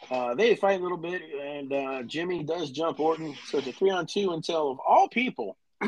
Uh, 0.10 0.36
they 0.36 0.56
fight 0.56 0.80
a 0.80 0.84
little 0.84 0.98
bit, 0.98 1.22
and 1.42 1.72
uh, 1.72 2.04
Jimmy 2.04 2.44
does 2.44 2.72
jump 2.72 3.00
Orton. 3.00 3.36
So 3.48 3.60
it's 3.60 3.68
a 3.68 3.72
three 3.72 3.90
on 3.90 4.06
two 4.06 4.32
until, 4.32 4.72
of 4.72 4.80
all 4.86 5.08
people, 5.08 5.58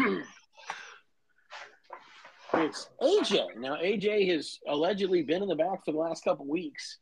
it's 2.54 2.90
AJ. 3.02 3.58
Now, 3.58 3.76
AJ 3.76 4.32
has 4.34 4.60
allegedly 4.68 5.24
been 5.24 5.42
in 5.42 5.50
the 5.50 5.56
back 5.56 5.84
for 5.84 5.92
the 5.92 5.98
last 5.98 6.24
couple 6.24 6.46
weeks. 6.46 6.98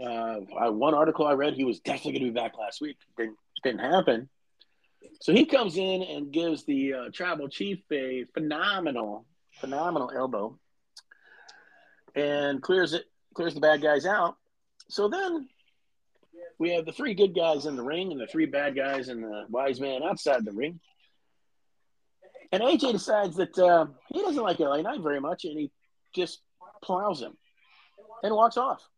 Uh, 0.00 0.40
I, 0.58 0.68
one 0.68 0.94
article 0.94 1.26
I 1.26 1.32
read, 1.32 1.54
he 1.54 1.64
was 1.64 1.80
definitely 1.80 2.12
going 2.12 2.24
to 2.26 2.32
be 2.32 2.40
back 2.40 2.58
last 2.58 2.80
week. 2.80 2.96
Didn't, 3.16 3.36
didn't 3.62 3.80
happen. 3.80 4.28
So 5.20 5.32
he 5.32 5.46
comes 5.46 5.76
in 5.76 6.02
and 6.02 6.32
gives 6.32 6.64
the 6.64 6.94
uh, 6.94 7.04
tribal 7.12 7.48
chief 7.48 7.80
a 7.90 8.24
phenomenal 8.34 9.26
phenomenal 9.60 10.10
elbow, 10.14 10.58
and 12.14 12.62
clears 12.62 12.94
it, 12.94 13.04
clears 13.34 13.54
the 13.54 13.60
bad 13.60 13.82
guys 13.82 14.06
out. 14.06 14.36
So 14.88 15.08
then 15.08 15.48
we 16.58 16.70
have 16.70 16.84
the 16.84 16.92
three 16.92 17.14
good 17.14 17.34
guys 17.34 17.66
in 17.66 17.76
the 17.76 17.82
ring 17.82 18.10
and 18.10 18.20
the 18.20 18.26
three 18.26 18.46
bad 18.46 18.74
guys 18.74 19.08
and 19.08 19.22
the 19.22 19.46
wise 19.48 19.80
man 19.80 20.02
outside 20.02 20.44
the 20.44 20.52
ring. 20.52 20.80
And 22.52 22.62
AJ 22.62 22.92
decides 22.92 23.36
that 23.36 23.56
uh, 23.58 23.86
he 24.12 24.22
doesn't 24.22 24.42
like 24.42 24.58
LA 24.58 24.82
Knight 24.82 25.00
very 25.00 25.20
much, 25.20 25.44
and 25.44 25.58
he 25.58 25.70
just 26.14 26.40
plows 26.82 27.20
him 27.20 27.36
and 28.22 28.34
walks 28.34 28.56
off. 28.56 28.88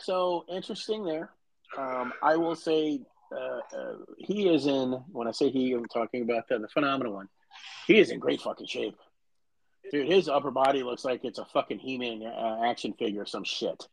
So 0.00 0.44
interesting 0.48 1.04
there. 1.04 1.30
Um, 1.76 2.12
I 2.22 2.36
will 2.36 2.56
say 2.56 3.00
uh, 3.32 3.60
uh, 3.76 3.94
he 4.16 4.48
is 4.48 4.66
in. 4.66 4.92
When 5.12 5.28
I 5.28 5.32
say 5.32 5.50
he, 5.50 5.72
I'm 5.72 5.84
talking 5.86 6.22
about 6.22 6.48
the, 6.48 6.58
the 6.58 6.68
phenomenal 6.68 7.14
one. 7.14 7.28
He 7.86 7.98
is 7.98 8.10
in 8.10 8.18
great 8.18 8.40
fucking 8.40 8.66
shape. 8.66 8.96
Dude, 9.90 10.06
his 10.06 10.28
upper 10.28 10.50
body 10.50 10.82
looks 10.82 11.04
like 11.04 11.24
it's 11.24 11.38
a 11.38 11.44
fucking 11.46 11.78
He-Man 11.78 12.22
uh, 12.22 12.60
action 12.64 12.92
figure 12.92 13.22
or 13.22 13.26
some 13.26 13.44
shit. 13.44 13.86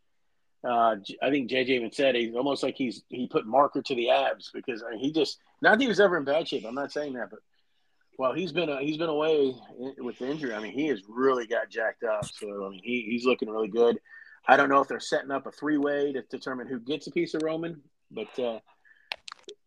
Uh, 0.63 0.95
I 1.21 1.29
think 1.29 1.49
JJ 1.49 1.69
even 1.69 1.91
said 1.91 2.15
he's 2.15 2.35
almost 2.35 2.63
like 2.63 2.75
he's 2.75 3.03
he 3.09 3.27
put 3.27 3.45
marker 3.45 3.83
to 3.83 3.95
the 3.95 4.09
abs 4.09 4.49
because 4.51 4.83
mean, 4.89 4.99
he 4.99 5.11
just 5.11 5.37
not 5.61 5.77
that 5.77 5.81
he 5.81 5.87
was 5.87 5.99
ever 5.99 6.17
in 6.17 6.25
bad 6.25 6.47
shape. 6.47 6.65
I'm 6.67 6.73
not 6.73 6.91
saying 6.91 7.13
that, 7.13 7.29
but 7.29 7.39
well, 8.17 8.33
he's 8.33 8.51
been 8.51 8.69
uh, 8.69 8.79
he's 8.79 8.97
been 8.97 9.09
away 9.09 9.55
with 9.97 10.17
the 10.19 10.29
injury. 10.29 10.53
I 10.53 10.59
mean, 10.59 10.73
he 10.73 10.87
has 10.87 11.01
really 11.07 11.47
got 11.47 11.69
jacked 11.69 12.03
up. 12.03 12.25
So 12.25 12.65
I 12.65 12.69
mean, 12.69 12.81
he, 12.83 13.05
he's 13.09 13.25
looking 13.25 13.49
really 13.49 13.67
good. 13.67 13.99
I 14.47 14.57
don't 14.57 14.69
know 14.69 14.81
if 14.81 14.87
they're 14.87 14.99
setting 14.99 15.31
up 15.31 15.47
a 15.47 15.51
three 15.51 15.77
way 15.77 16.13
to 16.13 16.21
determine 16.23 16.67
who 16.67 16.79
gets 16.79 17.07
a 17.07 17.11
piece 17.11 17.33
of 17.33 17.41
Roman, 17.43 17.81
but 18.11 18.39
uh, 18.39 18.59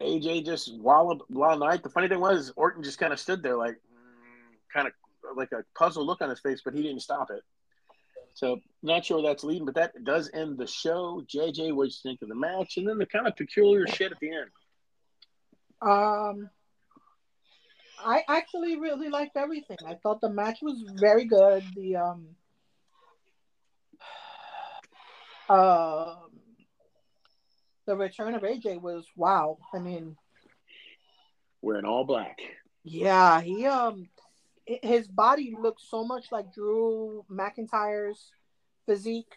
AJ 0.01 0.45
just 0.47 0.79
walloped 0.79 1.31
LA 1.31 1.57
Knight. 1.57 1.83
The 1.83 1.91
funny 1.91 2.09
thing 2.09 2.21
was 2.21 2.53
Orton 2.57 2.83
just 2.83 2.99
kind 2.99 3.13
of 3.13 3.21
stood 3.21 3.43
there 3.43 3.57
like 3.57 3.75
mm, 3.75 4.73
kind 4.73 4.87
of 4.87 4.93
like 5.37 5.53
a 5.53 5.65
puzzled 5.77 6.07
look 6.07 6.23
on 6.23 6.31
his 6.31 6.41
face, 6.41 6.63
but 6.65 6.75
he 6.75 6.83
didn't 6.83 7.01
stop 7.01 7.31
it. 7.31 7.43
So 8.35 8.61
not 8.83 9.05
sure 9.05 9.21
that's 9.21 9.43
leading, 9.43 9.65
but 9.65 9.75
that 9.75 10.05
does 10.05 10.31
end 10.33 10.59
the 10.59 10.67
show. 10.67 11.25
JJ, 11.27 11.75
what 11.75 11.85
do 11.85 11.89
you 11.89 12.03
think 12.03 12.23
of 12.23 12.29
the 12.29 12.37
match, 12.37 12.77
and 12.77 12.89
then 12.89 12.99
the 12.99 13.07
kind 13.07 13.27
of 13.27 13.37
peculiar 13.37 13.87
shit 13.89 14.13
at 14.13 14.21
the 14.21 14.31
end. 14.31 14.51
Um, 15.83 16.51
I 18.05 18.23
actually 18.29 18.77
really 18.79 19.09
liked 19.09 19.37
everything. 19.37 19.79
I 19.87 19.95
thought 19.95 20.21
the 20.21 20.31
match 20.31 20.59
was 20.63 20.83
very 20.95 21.25
good. 21.25 21.65
The 21.75 21.97
um, 21.97 22.27
um, 25.49 26.31
the 27.87 27.97
return 27.97 28.35
of 28.35 28.43
AJ 28.43 28.81
was 28.81 29.07
wow. 29.17 29.59
I 29.75 29.79
mean, 29.79 30.17
we're 31.63 31.85
all 31.85 32.05
black. 32.05 32.39
Yeah, 32.85 33.41
he 33.41 33.67
um 33.67 34.09
his 34.67 35.09
body 35.09 35.55
looked 35.59 35.81
so 35.81 36.05
much 36.05 36.27
like 36.31 36.53
Drew 36.53 37.25
McIntyre's 37.31 38.31
physique. 38.87 39.33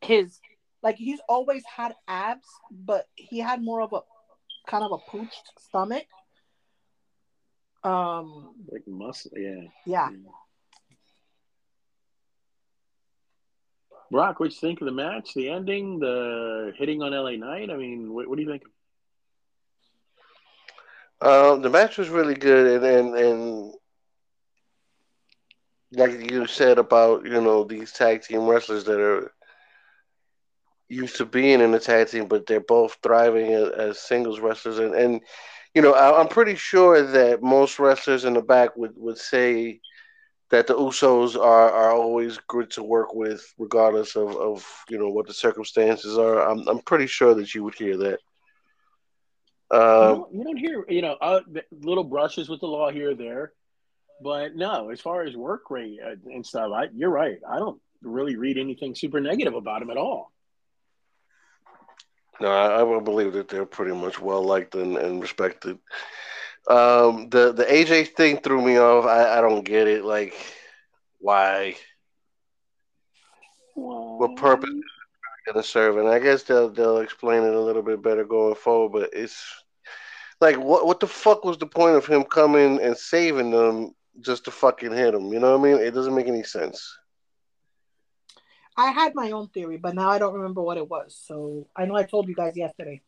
His 0.00 0.40
like 0.82 0.96
he's 0.96 1.20
always 1.28 1.62
had 1.64 1.94
abs, 2.08 2.48
but 2.70 3.06
he 3.14 3.38
had 3.38 3.62
more 3.62 3.80
of 3.80 3.92
a 3.92 4.00
kind 4.68 4.84
of 4.84 4.92
a 4.92 5.10
pooched 5.10 5.46
stomach. 5.58 6.06
Um, 7.84 8.54
like 8.70 8.86
muscle, 8.86 9.32
yeah. 9.36 9.62
Yeah. 9.86 10.10
Brock, 14.10 14.38
what 14.38 14.50
you 14.50 14.56
think 14.56 14.80
of 14.80 14.84
the 14.84 14.92
match, 14.92 15.32
the 15.34 15.48
ending, 15.48 15.98
the 15.98 16.72
hitting 16.76 17.02
on 17.02 17.12
LA 17.12 17.32
Knight? 17.32 17.70
I 17.70 17.76
mean, 17.76 18.12
what, 18.12 18.28
what 18.28 18.36
do 18.36 18.42
you 18.42 18.48
think? 18.50 18.62
Um, 21.22 21.62
the 21.62 21.70
match 21.70 21.98
was 21.98 22.08
really 22.08 22.34
good, 22.34 22.82
and 22.82 22.84
and, 22.84 23.14
and 23.16 23.74
like 25.92 26.30
you 26.30 26.46
said 26.46 26.78
about 26.78 27.24
you 27.24 27.40
know 27.40 27.64
these 27.64 27.92
tag 27.92 28.22
team 28.22 28.46
wrestlers 28.46 28.84
that 28.84 29.00
are 29.00 29.32
used 30.88 31.16
to 31.16 31.24
being 31.24 31.60
in 31.60 31.72
a 31.74 31.78
tag 31.78 32.08
team, 32.08 32.26
but 32.26 32.46
they're 32.46 32.60
both 32.60 32.98
thriving 33.02 33.52
as, 33.54 33.68
as 33.70 33.98
singles 33.98 34.40
wrestlers, 34.40 34.78
and 34.78 34.94
and 34.94 35.20
you 35.74 35.82
know 35.82 35.94
I, 35.94 36.20
am 36.20 36.28
pretty 36.28 36.54
sure 36.54 37.02
that 37.02 37.42
most 37.42 37.78
wrestlers 37.78 38.24
in 38.24 38.34
the 38.34 38.42
back 38.42 38.76
would 38.76 38.92
would 38.96 39.18
say 39.18 39.80
that 40.50 40.66
the 40.66 40.74
Usos 40.74 41.34
are 41.36 41.70
are 41.70 41.92
always 41.92 42.38
good 42.46 42.70
to 42.72 42.82
work 42.82 43.14
with, 43.14 43.42
regardless 43.58 44.16
of 44.16 44.36
of 44.36 44.66
you 44.88 44.98
know 44.98 45.08
what 45.08 45.26
the 45.26 45.34
circumstances 45.34 46.18
are. 46.18 46.48
I'm 46.48 46.68
I'm 46.68 46.80
pretty 46.80 47.06
sure 47.06 47.34
that 47.34 47.54
you 47.54 47.64
would 47.64 47.74
hear 47.74 47.96
that. 47.96 48.18
Um, 49.72 50.26
you, 50.30 50.44
don't, 50.44 50.58
hear, 50.58 50.84
you 50.86 51.00
know, 51.00 51.16
uh, 51.18 51.40
little 51.80 52.04
brushes 52.04 52.50
with 52.50 52.60
the 52.60 52.66
law 52.66 52.90
here 52.90 53.12
or 53.12 53.14
there. 53.14 53.52
But 54.22 54.54
no, 54.54 54.90
as 54.90 55.00
far 55.00 55.22
as 55.22 55.34
work 55.34 55.70
rate 55.70 55.98
uh, 56.04 56.16
and 56.26 56.44
stuff, 56.44 56.70
I, 56.74 56.88
you're 56.94 57.10
right. 57.10 57.38
I 57.48 57.58
don't 57.58 57.80
really 58.02 58.36
read 58.36 58.58
anything 58.58 58.94
super 58.94 59.18
negative 59.18 59.54
about 59.54 59.80
him 59.80 59.88
at 59.88 59.96
all. 59.96 60.30
No, 62.40 62.48
I, 62.48 62.80
I 62.80 63.00
believe 63.00 63.34
that 63.34 63.48
they're 63.48 63.66
pretty 63.66 63.92
much 63.92 64.20
well 64.20 64.42
liked 64.42 64.74
and, 64.74 64.96
and 64.96 65.20
respected. 65.20 65.78
Um, 66.68 67.28
the 67.28 67.52
the 67.52 67.64
AJ 67.64 68.14
thing 68.14 68.38
threw 68.38 68.62
me 68.62 68.78
off. 68.78 69.04
I, 69.04 69.38
I 69.38 69.40
don't 69.40 69.64
get 69.64 69.88
it. 69.88 70.04
Like, 70.04 70.34
why? 71.18 71.76
What 73.74 74.36
purpose 74.36 74.70
is 74.70 74.82
going 75.46 75.62
to 75.62 75.68
serve? 75.68 75.96
And 75.96 76.08
I 76.08 76.18
guess 76.18 76.44
they'll 76.44 76.68
they'll 76.70 76.98
explain 76.98 77.42
it 77.42 77.54
a 77.54 77.60
little 77.60 77.82
bit 77.82 78.02
better 78.02 78.24
going 78.24 78.54
forward. 78.54 79.00
But 79.00 79.10
it's 79.12 79.42
like, 80.40 80.56
what 80.56 80.86
what 80.86 81.00
the 81.00 81.06
fuck 81.06 81.44
was 81.44 81.58
the 81.58 81.66
point 81.66 81.96
of 81.96 82.06
him 82.06 82.24
coming 82.24 82.80
and 82.80 82.96
saving 82.96 83.50
them 83.50 83.94
just 84.20 84.44
to 84.44 84.50
fucking 84.50 84.92
hit 84.92 85.14
him. 85.14 85.32
You 85.32 85.40
know 85.40 85.56
what 85.56 85.68
I 85.68 85.72
mean? 85.72 85.82
It 85.82 85.92
doesn't 85.92 86.14
make 86.14 86.28
any 86.28 86.42
sense. 86.42 86.98
I 88.76 88.90
had 88.90 89.14
my 89.14 89.32
own 89.32 89.48
theory, 89.48 89.76
but 89.76 89.94
now 89.94 90.08
I 90.08 90.18
don't 90.18 90.34
remember 90.34 90.62
what 90.62 90.78
it 90.78 90.88
was. 90.88 91.18
So 91.26 91.66
I 91.76 91.84
know 91.84 91.94
I 91.94 92.04
told 92.04 92.28
you 92.28 92.34
guys 92.34 92.56
yesterday. 92.56 93.00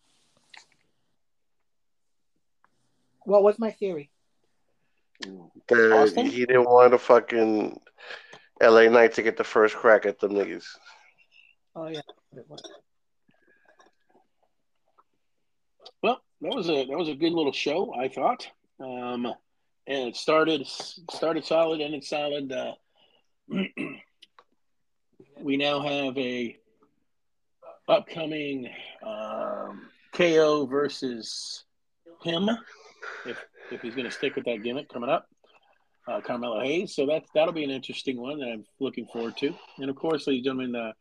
What 3.24 3.42
was 3.42 3.58
my 3.58 3.70
theory? 3.70 4.10
That 5.68 5.92
Austin? 5.92 6.26
he 6.26 6.44
didn't 6.44 6.64
want 6.64 6.90
the 6.90 6.98
fucking 6.98 7.80
LA 8.60 8.88
Knight 8.88 9.14
to 9.14 9.22
get 9.22 9.36
the 9.36 9.44
first 9.44 9.74
crack 9.74 10.04
at 10.04 10.20
them 10.20 10.32
niggas. 10.32 10.66
Oh 11.74 11.88
yeah. 11.88 12.00
Well, 16.02 16.20
that 16.42 16.54
was 16.54 16.68
a 16.68 16.84
that 16.86 16.98
was 16.98 17.08
a 17.08 17.14
good 17.14 17.32
little 17.32 17.52
show, 17.52 17.94
I 17.94 18.08
thought. 18.08 18.46
Um, 18.78 19.26
and 19.86 20.08
it 20.08 20.16
started 20.16 20.66
started 20.66 21.44
solid, 21.44 21.80
ended 21.80 22.04
solid. 22.04 22.52
Uh, 22.52 22.74
we 25.44 25.58
now 25.58 25.78
have 25.80 26.16
a 26.16 26.56
upcoming 27.86 28.70
um, 29.06 29.90
KO 30.14 30.64
versus 30.64 31.64
him, 32.22 32.48
if 33.26 33.44
if 33.70 33.82
he's 33.82 33.94
going 33.94 34.06
to 34.06 34.10
stick 34.10 34.36
with 34.36 34.46
that 34.46 34.62
gimmick 34.62 34.88
coming 34.88 35.10
up. 35.10 35.28
Uh, 36.08 36.20
Carmelo 36.22 36.60
Hayes, 36.60 36.94
so 36.94 37.06
that 37.06 37.24
that'll 37.34 37.52
be 37.52 37.62
an 37.62 37.70
interesting 37.70 38.18
one 38.18 38.38
that 38.38 38.48
I'm 38.48 38.64
looking 38.80 39.06
forward 39.06 39.36
to. 39.38 39.54
And 39.78 39.90
of 39.90 39.96
course, 39.96 40.26
ladies 40.26 40.46
and 40.46 40.58
gentlemen, 40.58 40.76
uh, 40.76 40.92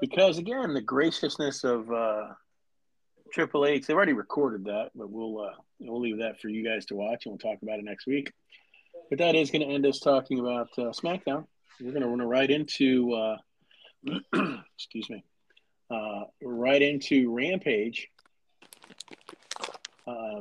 because 0.00 0.38
again, 0.38 0.74
the 0.74 0.80
graciousness 0.80 1.62
of 1.62 1.90
uh, 1.92 2.26
Triple 3.32 3.66
H, 3.66 3.86
they've 3.86 3.96
already 3.96 4.12
recorded 4.14 4.64
that, 4.64 4.90
but 4.96 5.10
we'll 5.10 5.40
uh, 5.40 5.54
we'll 5.78 6.00
leave 6.00 6.18
that 6.18 6.40
for 6.40 6.48
you 6.48 6.64
guys 6.64 6.86
to 6.86 6.96
watch, 6.96 7.26
and 7.26 7.32
we'll 7.32 7.52
talk 7.52 7.62
about 7.62 7.78
it 7.78 7.84
next 7.84 8.06
week. 8.08 8.32
But 9.10 9.18
that 9.20 9.36
is 9.36 9.52
going 9.52 9.62
to 9.62 9.72
end 9.72 9.86
us 9.86 10.00
talking 10.00 10.40
about 10.40 10.70
uh, 10.76 10.90
SmackDown. 10.90 11.46
We're 11.80 11.90
going 11.90 12.02
to 12.02 12.08
run 12.08 12.22
right 12.22 12.50
into, 12.50 13.12
uh, 13.12 13.36
excuse 14.76 15.10
me, 15.10 15.24
uh, 15.90 16.24
right 16.42 16.80
into 16.80 17.32
Rampage. 17.34 18.08
Um, 20.06 20.40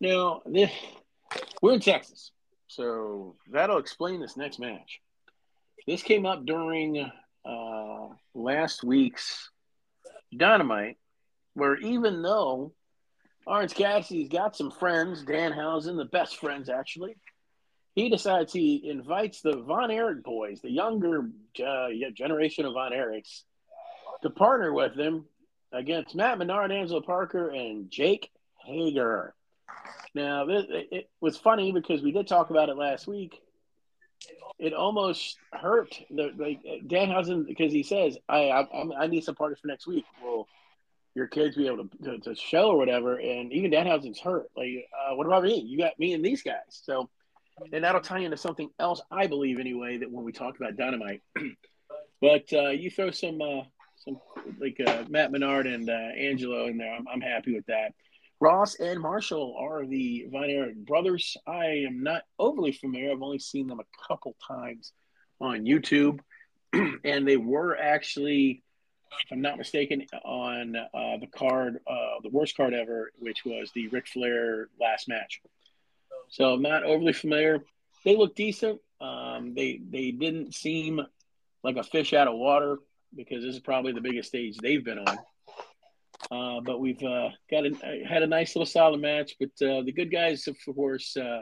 now, 0.00 0.42
this, 0.44 0.70
we're 1.62 1.74
in 1.74 1.80
Texas, 1.80 2.30
so 2.66 3.36
that'll 3.50 3.78
explain 3.78 4.20
this 4.20 4.36
next 4.36 4.58
match. 4.58 5.00
This 5.86 6.02
came 6.02 6.26
up 6.26 6.44
during 6.44 7.10
uh, 7.44 8.08
last 8.34 8.84
week's 8.84 9.50
Dynamite, 10.36 10.98
where 11.54 11.76
even 11.76 12.20
though 12.20 12.74
Orange 13.46 13.74
Cassidy's 13.74 14.28
got 14.28 14.56
some 14.56 14.70
friends, 14.70 15.24
Danhausen, 15.24 15.96
the 15.96 16.04
best 16.04 16.36
friends 16.36 16.68
actually, 16.68 17.16
he 17.98 18.08
decides 18.08 18.52
he 18.52 18.88
invites 18.88 19.40
the 19.40 19.56
Von 19.56 19.90
Erich 19.90 20.22
boys, 20.22 20.60
the 20.60 20.70
younger 20.70 21.30
uh, 21.64 21.88
generation 22.14 22.64
of 22.64 22.74
Von 22.74 22.92
Erichs, 22.92 23.42
to 24.22 24.30
partner 24.30 24.72
with 24.72 24.94
him 24.94 25.24
against 25.72 26.14
Matt 26.14 26.38
Menard, 26.38 26.70
Angelo 26.70 27.00
Parker, 27.00 27.48
and 27.48 27.90
Jake 27.90 28.30
Hager. 28.64 29.34
Now, 30.14 30.46
it 30.48 31.10
was 31.20 31.36
funny 31.36 31.72
because 31.72 32.00
we 32.00 32.12
did 32.12 32.28
talk 32.28 32.50
about 32.50 32.68
it 32.68 32.76
last 32.76 33.08
week. 33.08 33.40
It 34.60 34.74
almost 34.74 35.36
hurt 35.52 36.00
the 36.08 36.30
like 36.36 36.60
Danhausen 36.86 37.46
because 37.46 37.72
he 37.72 37.82
says, 37.82 38.16
"I 38.28 38.50
I, 38.50 39.02
I 39.02 39.06
need 39.08 39.24
some 39.24 39.34
partners 39.34 39.58
for 39.60 39.66
next 39.66 39.88
week." 39.88 40.04
Well, 40.22 40.46
your 41.14 41.26
kids 41.26 41.56
be 41.56 41.66
able 41.66 41.88
to, 41.88 41.98
to, 42.04 42.18
to 42.18 42.34
show 42.36 42.70
or 42.70 42.78
whatever, 42.78 43.16
and 43.16 43.52
even 43.52 43.72
Danhausen's 43.72 44.20
hurt. 44.20 44.48
Like, 44.56 44.86
uh, 44.94 45.16
what 45.16 45.26
about 45.26 45.42
me? 45.42 45.60
You 45.60 45.78
got 45.78 45.98
me 45.98 46.12
and 46.12 46.24
these 46.24 46.42
guys. 46.42 46.62
So, 46.70 47.08
and 47.72 47.84
that'll 47.84 48.00
tie 48.00 48.20
into 48.20 48.36
something 48.36 48.70
else, 48.78 49.00
I 49.10 49.26
believe, 49.26 49.58
anyway. 49.58 49.98
That 49.98 50.10
when 50.10 50.24
we 50.24 50.32
talk 50.32 50.56
about 50.56 50.76
Dynamite, 50.76 51.22
but 52.20 52.52
uh, 52.52 52.70
you 52.70 52.90
throw 52.90 53.10
some 53.10 53.40
uh, 53.40 53.62
some 53.96 54.18
like 54.60 54.80
uh, 54.84 55.04
Matt 55.08 55.32
Menard 55.32 55.66
and 55.66 55.88
uh, 55.88 55.92
Angelo 55.92 56.66
in 56.66 56.78
there, 56.78 56.94
I'm, 56.94 57.06
I'm 57.08 57.20
happy 57.20 57.54
with 57.54 57.66
that. 57.66 57.92
Ross 58.40 58.76
and 58.76 59.00
Marshall 59.00 59.56
are 59.58 59.84
the 59.84 60.26
Von 60.30 60.44
Erich 60.44 60.76
brothers. 60.76 61.36
I 61.46 61.84
am 61.86 62.04
not 62.04 62.22
overly 62.38 62.72
familiar. 62.72 63.10
I've 63.10 63.22
only 63.22 63.40
seen 63.40 63.66
them 63.66 63.80
a 63.80 64.06
couple 64.06 64.36
times 64.46 64.92
on 65.40 65.64
YouTube, 65.64 66.20
and 66.72 67.26
they 67.26 67.36
were 67.36 67.76
actually, 67.76 68.62
if 69.24 69.32
I'm 69.32 69.40
not 69.40 69.58
mistaken, 69.58 70.06
on 70.24 70.76
uh, 70.76 71.16
the 71.20 71.26
card, 71.34 71.80
uh, 71.86 72.20
the 72.22 72.30
worst 72.30 72.56
card 72.56 72.74
ever, 72.74 73.10
which 73.18 73.44
was 73.44 73.72
the 73.74 73.88
Ric 73.88 74.06
Flair 74.06 74.68
last 74.80 75.08
match. 75.08 75.40
So 76.30 76.54
I'm 76.54 76.62
not 76.62 76.84
overly 76.84 77.12
familiar. 77.12 77.64
They 78.04 78.16
look 78.16 78.34
decent. 78.34 78.80
Um, 79.00 79.54
they 79.54 79.80
they 79.90 80.10
didn't 80.10 80.54
seem 80.54 81.00
like 81.62 81.76
a 81.76 81.82
fish 81.82 82.12
out 82.12 82.28
of 82.28 82.36
water 82.36 82.78
because 83.14 83.42
this 83.42 83.54
is 83.54 83.60
probably 83.60 83.92
the 83.92 84.00
biggest 84.00 84.28
stage 84.28 84.56
they've 84.58 84.84
been 84.84 84.98
on. 84.98 85.18
Uh, 86.30 86.60
but 86.60 86.80
we've 86.80 87.02
uh, 87.02 87.30
got 87.50 87.64
a, 87.64 88.04
had 88.06 88.22
a 88.22 88.26
nice 88.26 88.54
little 88.54 88.66
solid 88.66 89.00
match. 89.00 89.36
But 89.38 89.66
uh, 89.66 89.82
the 89.82 89.92
good 89.92 90.10
guys, 90.10 90.46
of 90.46 90.56
course, 90.74 91.16
uh, 91.16 91.40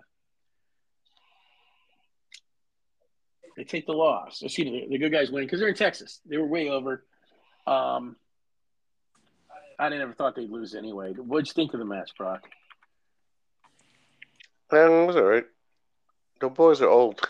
they 3.57 3.65
take 3.65 3.87
the 3.87 3.93
loss. 3.93 4.43
Excuse 4.43 4.71
me, 4.71 4.87
the 4.89 4.99
good 4.99 5.13
guys 5.13 5.31
win 5.31 5.45
because 5.45 5.61
they're 5.61 5.69
in 5.69 5.75
Texas. 5.75 6.21
They 6.27 6.37
were 6.37 6.47
way 6.47 6.69
over. 6.69 7.05
Um, 7.67 8.17
I 9.79 9.89
never 9.89 10.13
thought 10.13 10.37
they'd 10.37 10.51
lose 10.51 10.75
anyway. 10.75 11.13
What'd 11.13 11.49
you 11.49 11.53
think 11.53 11.75
of 11.75 11.81
the 11.81 11.87
match, 11.87 12.13
Brock? 12.17 12.49
Man, 14.73 14.91
it 14.91 15.07
was 15.07 15.17
all 15.17 15.23
right. 15.23 15.45
The 16.41 16.49
boys 16.49 16.83
are 16.83 16.89
old. 16.89 17.21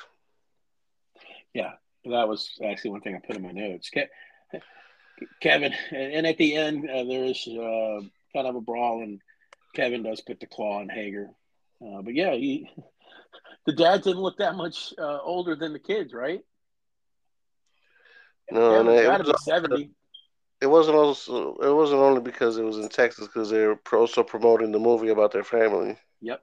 Yeah, 1.55 1.73
that 2.05 2.29
was 2.29 2.59
actually 2.65 2.91
one 2.91 3.01
thing 3.01 3.15
I 3.15 3.27
put 3.27 3.37
in 3.37 3.43
my 3.43 3.53
notes. 3.53 3.91
Ke- 3.91 4.61
Kevin, 5.41 5.73
and 5.91 6.27
at 6.27 6.37
the 6.39 6.55
end, 6.57 6.89
uh, 6.89 7.05
there 7.05 7.25
is 7.25 7.47
uh, 7.47 8.01
kind 8.35 8.47
of 8.47 8.57
a 8.57 8.61
brawl, 8.61 9.03
and 9.03 9.21
Kevin 9.75 10.03
does 10.03 10.21
put 10.21 10.41
the 10.41 10.47
claw 10.47 10.81
on 10.81 10.89
Hager. 10.89 11.31
Uh, 11.81 12.03
but 12.03 12.15
yeah, 12.15 12.33
he, 12.33 12.69
the 13.67 13.73
dad 13.73 14.03
didn't 14.03 14.23
look 14.23 14.39
that 14.39 14.57
much 14.57 14.93
uh, 14.99 15.19
older 15.23 15.57
than 15.57 15.73
the 15.73 15.79
kids, 15.79 16.13
right? 16.13 16.41
No, 18.51 18.89
it, 18.89 19.05
got 19.05 19.19
to 19.19 19.25
be 19.25 19.31
was, 19.31 19.45
seventy. 19.45 19.91
it 20.61 20.67
wasn't 20.67 20.97
also 20.97 21.57
it 21.57 21.75
wasn't 21.75 22.01
only 22.01 22.21
because 22.21 22.59
it 22.59 22.65
was 22.65 22.79
in 22.79 22.89
Texas 22.89 23.27
because 23.27 23.51
they 23.51 23.67
were 23.67 23.79
also 23.93 24.23
promoting 24.23 24.71
the 24.71 24.79
movie 24.79 25.09
about 25.09 25.33
their 25.33 25.43
family. 25.43 25.99
Yep. 26.21 26.41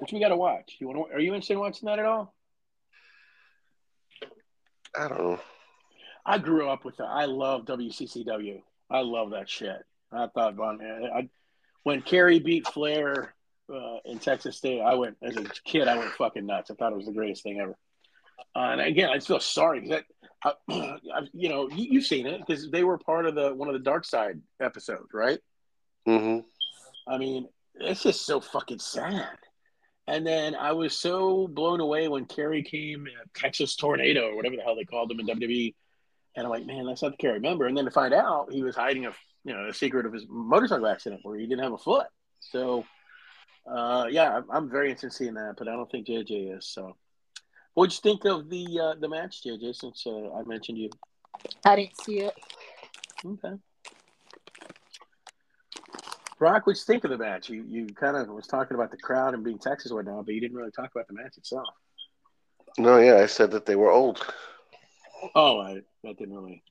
Which 0.00 0.12
we 0.12 0.20
got 0.20 0.28
to 0.28 0.36
watch. 0.36 0.76
You 0.78 0.88
want? 0.88 1.10
to? 1.10 1.16
Are 1.16 1.20
you 1.20 1.34
interested 1.34 1.54
in 1.54 1.60
watching 1.60 1.86
that 1.86 1.98
at 1.98 2.06
all? 2.06 2.34
I 4.98 5.08
don't 5.08 5.18
know. 5.18 5.40
I 6.24 6.38
grew 6.38 6.68
up 6.68 6.84
with 6.84 6.96
that. 6.96 7.04
I 7.04 7.26
love 7.26 7.64
WCCW. 7.66 8.62
I 8.90 9.00
love 9.00 9.30
that 9.30 9.48
shit. 9.48 9.82
I 10.12 10.26
thought 10.26 10.54
Von, 10.54 10.80
I, 10.82 11.28
when 11.84 12.02
Kerry 12.02 12.40
beat 12.40 12.66
Flair 12.66 13.34
uh, 13.72 13.98
in 14.04 14.18
Texas 14.18 14.56
State, 14.56 14.80
I 14.80 14.94
went 14.94 15.16
as 15.22 15.36
a 15.36 15.44
kid. 15.64 15.86
I 15.86 15.96
went 15.96 16.10
fucking 16.12 16.44
nuts. 16.46 16.70
I 16.70 16.74
thought 16.74 16.92
it 16.92 16.96
was 16.96 17.06
the 17.06 17.12
greatest 17.12 17.42
thing 17.42 17.60
ever. 17.60 17.76
Uh, 18.56 18.72
and 18.72 18.80
again, 18.80 19.10
I 19.10 19.20
feel 19.20 19.38
sorry 19.38 19.80
because 19.80 20.02
I, 20.44 20.52
I, 21.14 21.20
you 21.32 21.48
know, 21.48 21.68
you, 21.70 21.86
you've 21.92 22.06
seen 22.06 22.26
it 22.26 22.40
because 22.44 22.70
they 22.70 22.84
were 22.84 22.98
part 22.98 23.26
of 23.26 23.34
the 23.34 23.54
one 23.54 23.68
of 23.68 23.74
the 23.74 23.80
Dark 23.80 24.04
Side 24.04 24.40
episodes, 24.60 25.08
right? 25.12 25.38
hmm 26.06 26.38
I 27.06 27.18
mean, 27.18 27.48
it's 27.76 28.02
just 28.02 28.26
so 28.26 28.40
fucking 28.40 28.78
sad. 28.78 29.38
And 30.10 30.26
then 30.26 30.56
I 30.56 30.72
was 30.72 30.98
so 30.98 31.46
blown 31.46 31.78
away 31.78 32.08
when 32.08 32.24
Kerry 32.24 32.64
came, 32.64 33.06
uh, 33.06 33.24
Texas 33.32 33.76
Tornado 33.76 34.28
or 34.30 34.34
whatever 34.34 34.56
the 34.56 34.62
hell 34.62 34.74
they 34.74 34.84
called 34.84 35.08
him 35.08 35.20
in 35.20 35.26
WWE. 35.28 35.72
And 36.34 36.44
I'm 36.44 36.50
like, 36.50 36.66
man, 36.66 36.84
that's 36.84 37.02
not 37.02 37.12
the 37.12 37.16
Kerry 37.16 37.38
member. 37.38 37.66
And 37.66 37.76
then 37.76 37.84
to 37.84 37.92
find 37.92 38.12
out 38.12 38.52
he 38.52 38.64
was 38.64 38.74
hiding 38.74 39.06
a, 39.06 39.12
you 39.44 39.54
know, 39.54 39.68
a 39.68 39.72
secret 39.72 40.06
of 40.06 40.12
his 40.12 40.26
motorcycle 40.28 40.88
accident 40.88 41.20
where 41.22 41.38
he 41.38 41.46
didn't 41.46 41.62
have 41.62 41.74
a 41.74 41.78
foot. 41.78 42.08
So, 42.40 42.84
uh, 43.70 44.06
yeah, 44.10 44.38
I'm, 44.38 44.44
I'm 44.50 44.68
very 44.68 44.90
interested 44.90 45.06
in 45.06 45.12
seeing 45.12 45.34
that, 45.34 45.54
but 45.56 45.68
I 45.68 45.72
don't 45.76 45.88
think 45.88 46.08
JJ 46.08 46.58
is. 46.58 46.66
So, 46.66 46.96
what'd 47.74 47.94
you 47.94 48.00
think 48.02 48.24
of 48.24 48.50
the 48.50 48.80
uh, 48.82 48.94
the 48.98 49.08
match, 49.08 49.44
JJ? 49.44 49.76
Since 49.76 50.04
uh, 50.08 50.32
I 50.34 50.42
mentioned 50.44 50.78
you. 50.78 50.90
I 51.64 51.76
didn't 51.76 52.00
see 52.02 52.20
it. 52.20 52.34
Okay. 53.24 53.54
Brock, 56.40 56.66
what'd 56.66 56.80
you 56.80 56.84
think 56.86 57.04
of 57.04 57.10
the 57.10 57.18
match? 57.18 57.50
You 57.50 57.64
you 57.68 57.86
kind 57.88 58.16
of 58.16 58.26
was 58.28 58.46
talking 58.46 58.74
about 58.74 58.90
the 58.90 58.96
crowd 58.96 59.34
and 59.34 59.44
being 59.44 59.58
Texas 59.58 59.92
right 59.92 60.04
now, 60.04 60.22
but 60.24 60.34
you 60.34 60.40
didn't 60.40 60.56
really 60.56 60.70
talk 60.70 60.90
about 60.92 61.06
the 61.06 61.12
match 61.12 61.36
itself. 61.36 61.68
No, 62.78 62.98
yeah, 62.98 63.16
I 63.16 63.26
said 63.26 63.50
that 63.50 63.66
they 63.66 63.76
were 63.76 63.90
old. 63.90 64.26
Oh, 65.34 65.60
I 65.60 65.82
that 66.02 66.16
didn't 66.16 66.34
really. 66.34 66.62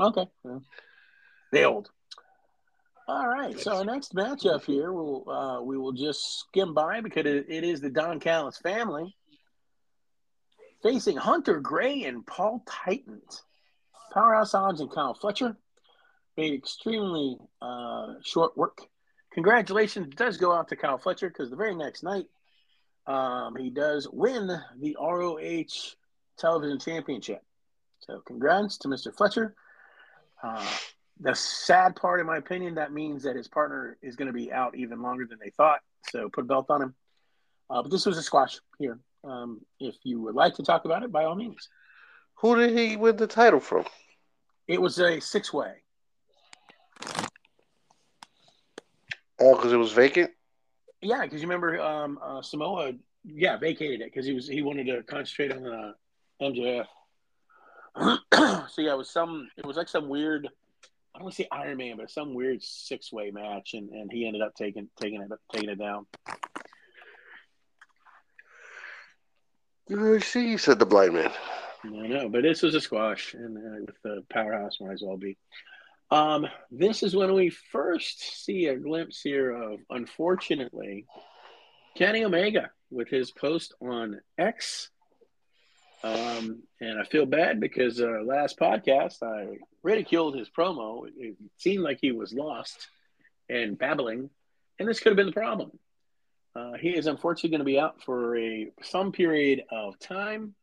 Okay, 0.00 0.26
well, 0.42 0.62
they 1.52 1.66
old. 1.66 1.90
All 3.06 3.28
right, 3.28 3.60
so 3.60 3.76
our 3.76 3.84
next 3.84 4.14
matchup 4.14 4.64
here, 4.64 4.90
we'll 4.90 5.28
uh, 5.28 5.60
we 5.60 5.76
will 5.76 5.92
just 5.92 6.40
skim 6.40 6.72
by 6.72 7.02
because 7.02 7.26
it, 7.26 7.46
it 7.50 7.64
is 7.64 7.82
the 7.82 7.90
Don 7.90 8.20
Callis 8.20 8.56
family 8.56 9.14
facing 10.82 11.18
Hunter 11.18 11.60
Gray 11.60 12.04
and 12.04 12.26
Paul 12.26 12.64
Titans. 12.66 13.42
Powerhouse 14.14 14.52
Hobbs 14.52 14.80
and 14.80 14.90
Kyle 14.90 15.14
Fletcher 15.14 15.56
made 16.36 16.54
extremely 16.54 17.38
uh, 17.60 18.14
short 18.24 18.56
work. 18.56 18.78
Congratulations 19.32 20.14
does 20.14 20.36
go 20.36 20.52
out 20.52 20.68
to 20.68 20.76
Kyle 20.76 20.98
Fletcher 20.98 21.28
because 21.28 21.50
the 21.50 21.56
very 21.56 21.74
next 21.74 22.02
night 22.02 22.26
um, 23.06 23.56
he 23.56 23.70
does 23.70 24.08
win 24.12 24.48
the 24.78 24.96
ROH 25.00 25.94
Television 26.38 26.78
Championship. 26.78 27.42
So, 28.00 28.20
congrats 28.26 28.78
to 28.78 28.88
Mr. 28.88 29.14
Fletcher. 29.14 29.54
Uh, 30.42 30.66
the 31.20 31.34
sad 31.34 31.94
part, 31.94 32.20
in 32.20 32.26
my 32.26 32.36
opinion, 32.36 32.74
that 32.74 32.92
means 32.92 33.22
that 33.22 33.36
his 33.36 33.48
partner 33.48 33.96
is 34.02 34.16
going 34.16 34.26
to 34.26 34.32
be 34.32 34.52
out 34.52 34.76
even 34.76 35.02
longer 35.02 35.24
than 35.24 35.38
they 35.42 35.50
thought. 35.50 35.80
So, 36.10 36.28
put 36.28 36.44
a 36.44 36.46
belt 36.46 36.66
on 36.68 36.82
him. 36.82 36.94
Uh, 37.70 37.82
but 37.82 37.90
this 37.90 38.04
was 38.04 38.18
a 38.18 38.22
squash 38.22 38.58
here. 38.78 38.98
Um, 39.24 39.60
if 39.78 39.94
you 40.02 40.20
would 40.20 40.34
like 40.34 40.56
to 40.56 40.62
talk 40.62 40.84
about 40.84 41.04
it, 41.04 41.12
by 41.12 41.24
all 41.24 41.36
means. 41.36 41.68
Who 42.36 42.56
did 42.56 42.76
he 42.76 42.96
win 42.96 43.16
the 43.16 43.28
title 43.28 43.60
from? 43.60 43.84
It 44.66 44.80
was 44.80 44.98
a 44.98 45.20
six 45.20 45.52
way. 45.52 45.81
Oh, 49.42 49.56
because 49.56 49.72
it 49.72 49.76
was 49.76 49.90
vacant. 49.92 50.30
Yeah, 51.00 51.22
because 51.22 51.42
you 51.42 51.48
remember 51.48 51.80
um, 51.80 52.20
uh, 52.22 52.42
Samoa, 52.42 52.92
yeah, 53.24 53.56
vacated 53.56 54.00
it 54.00 54.12
because 54.12 54.24
he 54.24 54.32
was 54.32 54.46
he 54.46 54.62
wanted 54.62 54.86
to 54.86 55.02
concentrate 55.02 55.50
on 55.50 55.64
the 55.64 55.94
MJF. 56.40 56.86
so 58.70 58.80
yeah, 58.80 58.92
it 58.92 58.98
was 58.98 59.10
some. 59.10 59.48
It 59.56 59.66
was 59.66 59.76
like 59.76 59.88
some 59.88 60.08
weird. 60.08 60.46
I 60.46 61.18
don't 61.18 61.24
want 61.24 61.34
to 61.34 61.42
say 61.42 61.48
Iron 61.50 61.76
Man, 61.76 61.96
but 61.96 62.08
some 62.08 62.34
weird 62.34 62.62
six 62.62 63.12
way 63.12 63.32
match, 63.32 63.74
and, 63.74 63.90
and 63.90 64.12
he 64.12 64.26
ended 64.26 64.42
up 64.42 64.54
taking 64.54 64.88
taking 65.00 65.20
it 65.20 65.32
up 65.32 65.40
taking 65.52 65.70
it 65.70 65.78
down. 65.78 66.06
You 69.88 70.20
see, 70.20 70.56
said 70.56 70.78
the 70.78 70.86
blind 70.86 71.14
man. 71.14 71.32
I 71.84 72.06
know, 72.06 72.28
but 72.28 72.42
this 72.42 72.62
was 72.62 72.76
a 72.76 72.80
squash, 72.80 73.34
and 73.34 73.58
uh, 73.58 73.80
with 73.86 74.02
the 74.04 74.24
powerhouse 74.30 74.78
might 74.80 74.92
as 74.92 75.02
well 75.02 75.16
be. 75.16 75.36
Um, 76.12 76.46
this 76.70 77.02
is 77.02 77.16
when 77.16 77.32
we 77.32 77.48
first 77.48 78.44
see 78.44 78.66
a 78.66 78.76
glimpse 78.76 79.22
here 79.22 79.50
of, 79.50 79.80
unfortunately, 79.88 81.06
Kenny 81.96 82.22
Omega 82.22 82.70
with 82.90 83.08
his 83.08 83.30
post 83.30 83.72
on 83.80 84.20
X. 84.36 84.90
Um, 86.04 86.64
and 86.82 87.00
I 87.00 87.04
feel 87.04 87.24
bad 87.24 87.60
because 87.60 87.98
uh, 87.98 88.20
last 88.26 88.58
podcast 88.58 89.22
I 89.22 89.56
ridiculed 89.82 90.36
his 90.36 90.50
promo. 90.50 91.06
It 91.16 91.36
seemed 91.56 91.82
like 91.82 92.00
he 92.02 92.12
was 92.12 92.34
lost 92.34 92.88
and 93.48 93.78
babbling, 93.78 94.28
and 94.78 94.86
this 94.86 95.00
could 95.00 95.12
have 95.12 95.16
been 95.16 95.24
the 95.24 95.32
problem. 95.32 95.70
Uh, 96.54 96.74
he 96.74 96.90
is 96.90 97.06
unfortunately 97.06 97.56
going 97.56 97.60
to 97.60 97.64
be 97.64 97.80
out 97.80 98.02
for 98.02 98.36
a 98.36 98.70
some 98.82 99.12
period 99.12 99.62
of 99.70 99.98
time, 99.98 100.54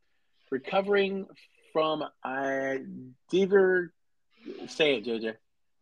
recovering 0.51 1.25
from 1.73 2.03
a 2.23 2.77
diver. 3.31 3.91
Say 4.67 4.95
it, 4.95 5.05
JJ. 5.05 5.35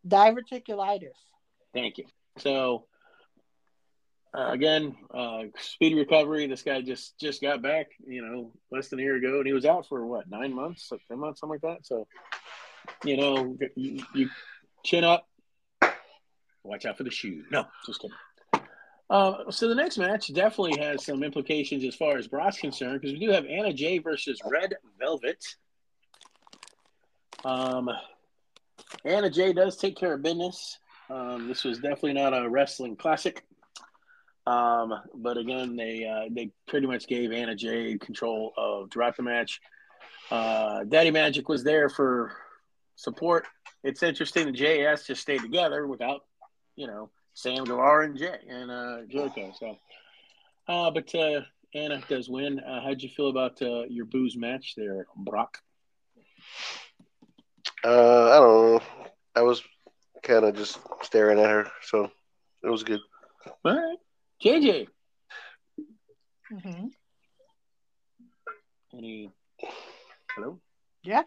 Diverticulitis. 0.07 1.15
Thank 1.73 1.97
you. 1.97 2.05
So 2.37 2.85
uh, 4.37 4.51
again, 4.51 4.95
uh, 5.13 5.43
speedy 5.59 5.95
recovery. 5.95 6.47
This 6.47 6.61
guy 6.61 6.81
just 6.81 7.17
just 7.19 7.41
got 7.41 7.61
back, 7.61 7.87
you 8.05 8.21
know, 8.21 8.51
less 8.71 8.89
than 8.89 8.99
a 8.99 9.01
year 9.01 9.15
ago, 9.15 9.37
and 9.37 9.47
he 9.47 9.53
was 9.53 9.65
out 9.65 9.87
for 9.87 10.05
what 10.05 10.29
nine 10.29 10.53
months, 10.53 10.91
like 10.91 11.01
ten 11.07 11.19
months, 11.19 11.39
something 11.39 11.59
like 11.63 11.75
that. 11.75 11.85
So, 11.85 12.07
you 13.03 13.17
know, 13.17 13.57
you, 13.75 14.03
you 14.13 14.29
chin 14.83 15.03
up, 15.03 15.27
watch 16.63 16.85
out 16.85 16.97
for 16.97 17.03
the 17.03 17.11
shoe. 17.11 17.43
No, 17.51 17.65
just 17.85 18.01
kidding. 18.01 18.15
Uh, 19.09 19.49
so 19.49 19.69
the 19.69 19.75
next 19.75 19.97
match 19.97 20.31
definitely 20.33 20.77
has 20.79 21.05
some 21.05 21.23
implications 21.23 21.85
as 21.85 21.95
far 21.95 22.17
as 22.17 22.27
Brock's 22.27 22.57
concerned 22.57 22.99
because 22.99 23.13
we 23.13 23.25
do 23.25 23.31
have 23.31 23.45
Anna 23.45 23.71
Jay 23.71 23.99
versus 23.99 24.41
Red 24.45 24.75
Velvet. 24.99 25.43
Um, 27.45 27.89
Anna 29.05 29.29
Jay 29.29 29.53
does 29.53 29.77
take 29.77 29.95
care 29.95 30.13
of 30.13 30.21
business. 30.21 30.79
Um, 31.09 31.47
this 31.47 31.63
was 31.63 31.79
definitely 31.79 32.13
not 32.13 32.33
a 32.33 32.49
wrestling 32.49 32.95
classic. 32.95 33.43
Um, 34.45 34.93
but 35.13 35.37
again, 35.37 35.75
they 35.75 36.05
uh, 36.05 36.29
they 36.31 36.51
pretty 36.67 36.87
much 36.87 37.07
gave 37.07 37.31
Anna 37.31 37.55
Jay 37.55 37.97
control 37.97 38.53
of 38.57 38.89
throughout 38.91 39.17
the 39.17 39.23
match. 39.23 39.59
Uh, 40.31 40.83
Daddy 40.85 41.11
Magic 41.11 41.49
was 41.49 41.63
there 41.63 41.89
for 41.89 42.31
support. 42.95 43.45
It's 43.83 44.03
interesting 44.03 44.47
that 44.47 44.55
JS 44.55 45.05
just 45.05 45.21
stayed 45.21 45.41
together 45.41 45.87
without, 45.87 46.21
you 46.75 46.87
know, 46.87 47.09
Sam 47.33 47.63
Guevara 47.63 48.05
and 48.05 48.17
Jay 48.17 48.39
and 48.49 48.71
uh, 48.71 48.97
Jericho. 49.09 49.53
So, 49.57 49.77
uh, 50.67 50.91
but 50.91 51.13
uh, 51.13 51.41
Anna 51.75 52.01
does 52.09 52.29
win. 52.29 52.59
Uh, 52.59 52.81
how'd 52.81 53.01
you 53.01 53.09
feel 53.09 53.29
about 53.29 53.61
uh, 53.61 53.83
your 53.89 54.05
booze 54.05 54.35
match 54.35 54.73
there, 54.75 55.05
Brock? 55.15 55.59
Uh, 57.83 58.29
I 58.29 58.39
don't 58.39 58.73
know. 58.73 58.81
I 59.35 59.41
was 59.41 59.61
kind 60.23 60.45
of 60.45 60.55
just 60.55 60.79
staring 61.03 61.39
at 61.39 61.49
her, 61.49 61.67
so 61.83 62.11
it 62.63 62.69
was 62.69 62.83
good. 62.83 62.99
All 63.63 63.75
right, 63.75 63.97
JJ. 64.43 64.87
Mm-hmm. 66.51 66.87
Any? 68.97 69.31
Hello. 70.35 70.59
Yeah, 71.03 71.23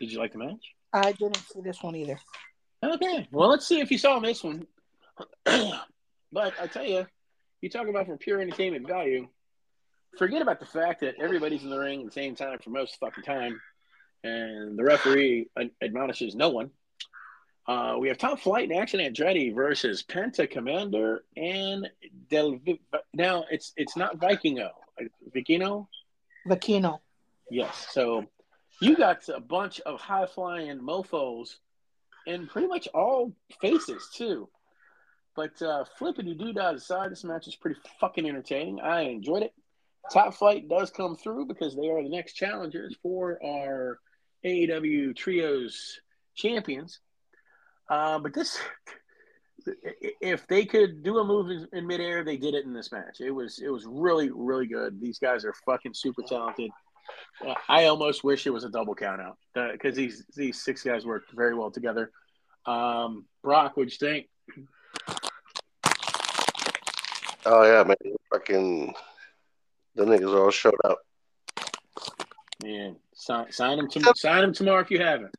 Did 0.00 0.12
you 0.12 0.18
like 0.18 0.32
the 0.32 0.38
match? 0.38 0.74
I 0.92 1.12
didn't 1.12 1.36
see 1.38 1.60
this 1.60 1.82
one 1.82 1.96
either. 1.96 2.18
Okay. 2.84 3.26
Well, 3.32 3.48
let's 3.48 3.66
see 3.66 3.80
if 3.80 3.90
you 3.90 3.98
saw 3.98 4.18
this 4.18 4.44
one. 4.44 4.66
but 5.44 6.54
I 6.60 6.66
tell 6.72 6.84
you, 6.84 7.06
you 7.60 7.70
talk 7.70 7.88
about 7.88 8.06
for 8.06 8.16
pure 8.16 8.40
entertainment 8.40 8.86
value. 8.86 9.28
Forget 10.18 10.42
about 10.42 10.60
the 10.60 10.66
fact 10.66 11.00
that 11.00 11.14
everybody's 11.20 11.62
in 11.62 11.70
the 11.70 11.78
ring 11.78 12.00
at 12.00 12.06
the 12.06 12.12
same 12.12 12.34
time 12.34 12.58
for 12.58 12.70
most 12.70 12.98
fucking 13.00 13.24
time, 13.24 13.60
and 14.24 14.78
the 14.78 14.84
referee 14.84 15.48
admonishes 15.82 16.34
no 16.34 16.50
one. 16.50 16.70
Uh, 17.66 17.96
we 17.98 18.08
have 18.08 18.18
Top 18.18 18.40
Flight 18.40 18.68
and 18.68 18.78
Action 18.78 19.00
Andretti 19.00 19.54
versus 19.54 20.02
Penta 20.02 20.52
Komander 20.52 21.18
and 21.36 21.88
Del. 22.28 22.58
Now 23.14 23.44
it's 23.50 23.72
it's 23.76 23.96
not 23.96 24.18
Vikingo, 24.18 24.70
Vikino. 25.34 25.86
Vakino. 26.46 26.98
Yes. 27.50 27.86
So 27.90 28.24
you 28.80 28.96
got 28.96 29.28
a 29.28 29.40
bunch 29.40 29.80
of 29.80 30.00
high 30.00 30.26
flying 30.26 30.80
mofos 30.80 31.56
and 32.26 32.48
pretty 32.48 32.66
much 32.66 32.88
all 32.94 33.32
faces 33.60 34.08
too. 34.14 34.48
But 35.34 35.60
uh, 35.62 35.84
flippity 35.98 36.34
doo 36.34 36.52
dah 36.52 36.72
aside, 36.72 37.12
this 37.12 37.24
match 37.24 37.46
is 37.46 37.56
pretty 37.56 37.80
fucking 38.00 38.28
entertaining. 38.28 38.80
I 38.80 39.02
enjoyed 39.02 39.44
it. 39.44 39.54
Top 40.12 40.34
Flight 40.34 40.68
does 40.68 40.90
come 40.90 41.16
through 41.16 41.46
because 41.46 41.76
they 41.76 41.88
are 41.88 42.02
the 42.02 42.08
next 42.08 42.34
challengers 42.34 42.96
for 43.02 43.38
our 43.44 44.00
AEW 44.44 45.14
Trios 45.16 46.00
champions. 46.34 47.00
Uh, 47.88 48.18
but 48.18 48.34
this, 48.34 48.58
if 50.20 50.46
they 50.46 50.64
could 50.64 51.02
do 51.02 51.18
a 51.18 51.24
move 51.24 51.50
in, 51.50 51.68
in 51.72 51.86
midair, 51.86 52.24
they 52.24 52.36
did 52.36 52.54
it 52.54 52.64
in 52.64 52.72
this 52.72 52.90
match. 52.92 53.20
It 53.20 53.30
was 53.30 53.58
it 53.58 53.68
was 53.68 53.84
really 53.86 54.30
really 54.32 54.66
good. 54.66 55.00
These 55.00 55.18
guys 55.18 55.44
are 55.44 55.54
fucking 55.66 55.94
super 55.94 56.22
talented. 56.22 56.70
Uh, 57.46 57.54
I 57.68 57.86
almost 57.86 58.24
wish 58.24 58.46
it 58.46 58.50
was 58.50 58.64
a 58.64 58.70
double 58.70 58.94
count 58.94 59.20
out 59.20 59.36
because 59.72 59.96
these 59.96 60.24
these 60.36 60.62
six 60.62 60.82
guys 60.82 61.04
worked 61.04 61.32
very 61.32 61.54
well 61.54 61.70
together. 61.70 62.10
Um, 62.66 63.26
Brock, 63.42 63.76
what'd 63.76 63.92
you 63.92 63.98
think? 63.98 64.28
Oh 67.44 67.64
yeah, 67.64 67.82
man, 67.82 67.96
fucking 68.30 68.94
the 69.94 70.04
niggas 70.04 70.34
all 70.38 70.50
showed 70.50 70.74
up. 70.84 71.00
Man, 72.62 72.96
sign, 73.14 73.50
sign 73.50 73.76
them 73.78 73.88
to, 73.90 74.12
sign 74.16 74.42
them 74.42 74.52
tomorrow 74.54 74.80
if 74.80 74.90
you 74.90 74.98
haven't. 75.00 75.34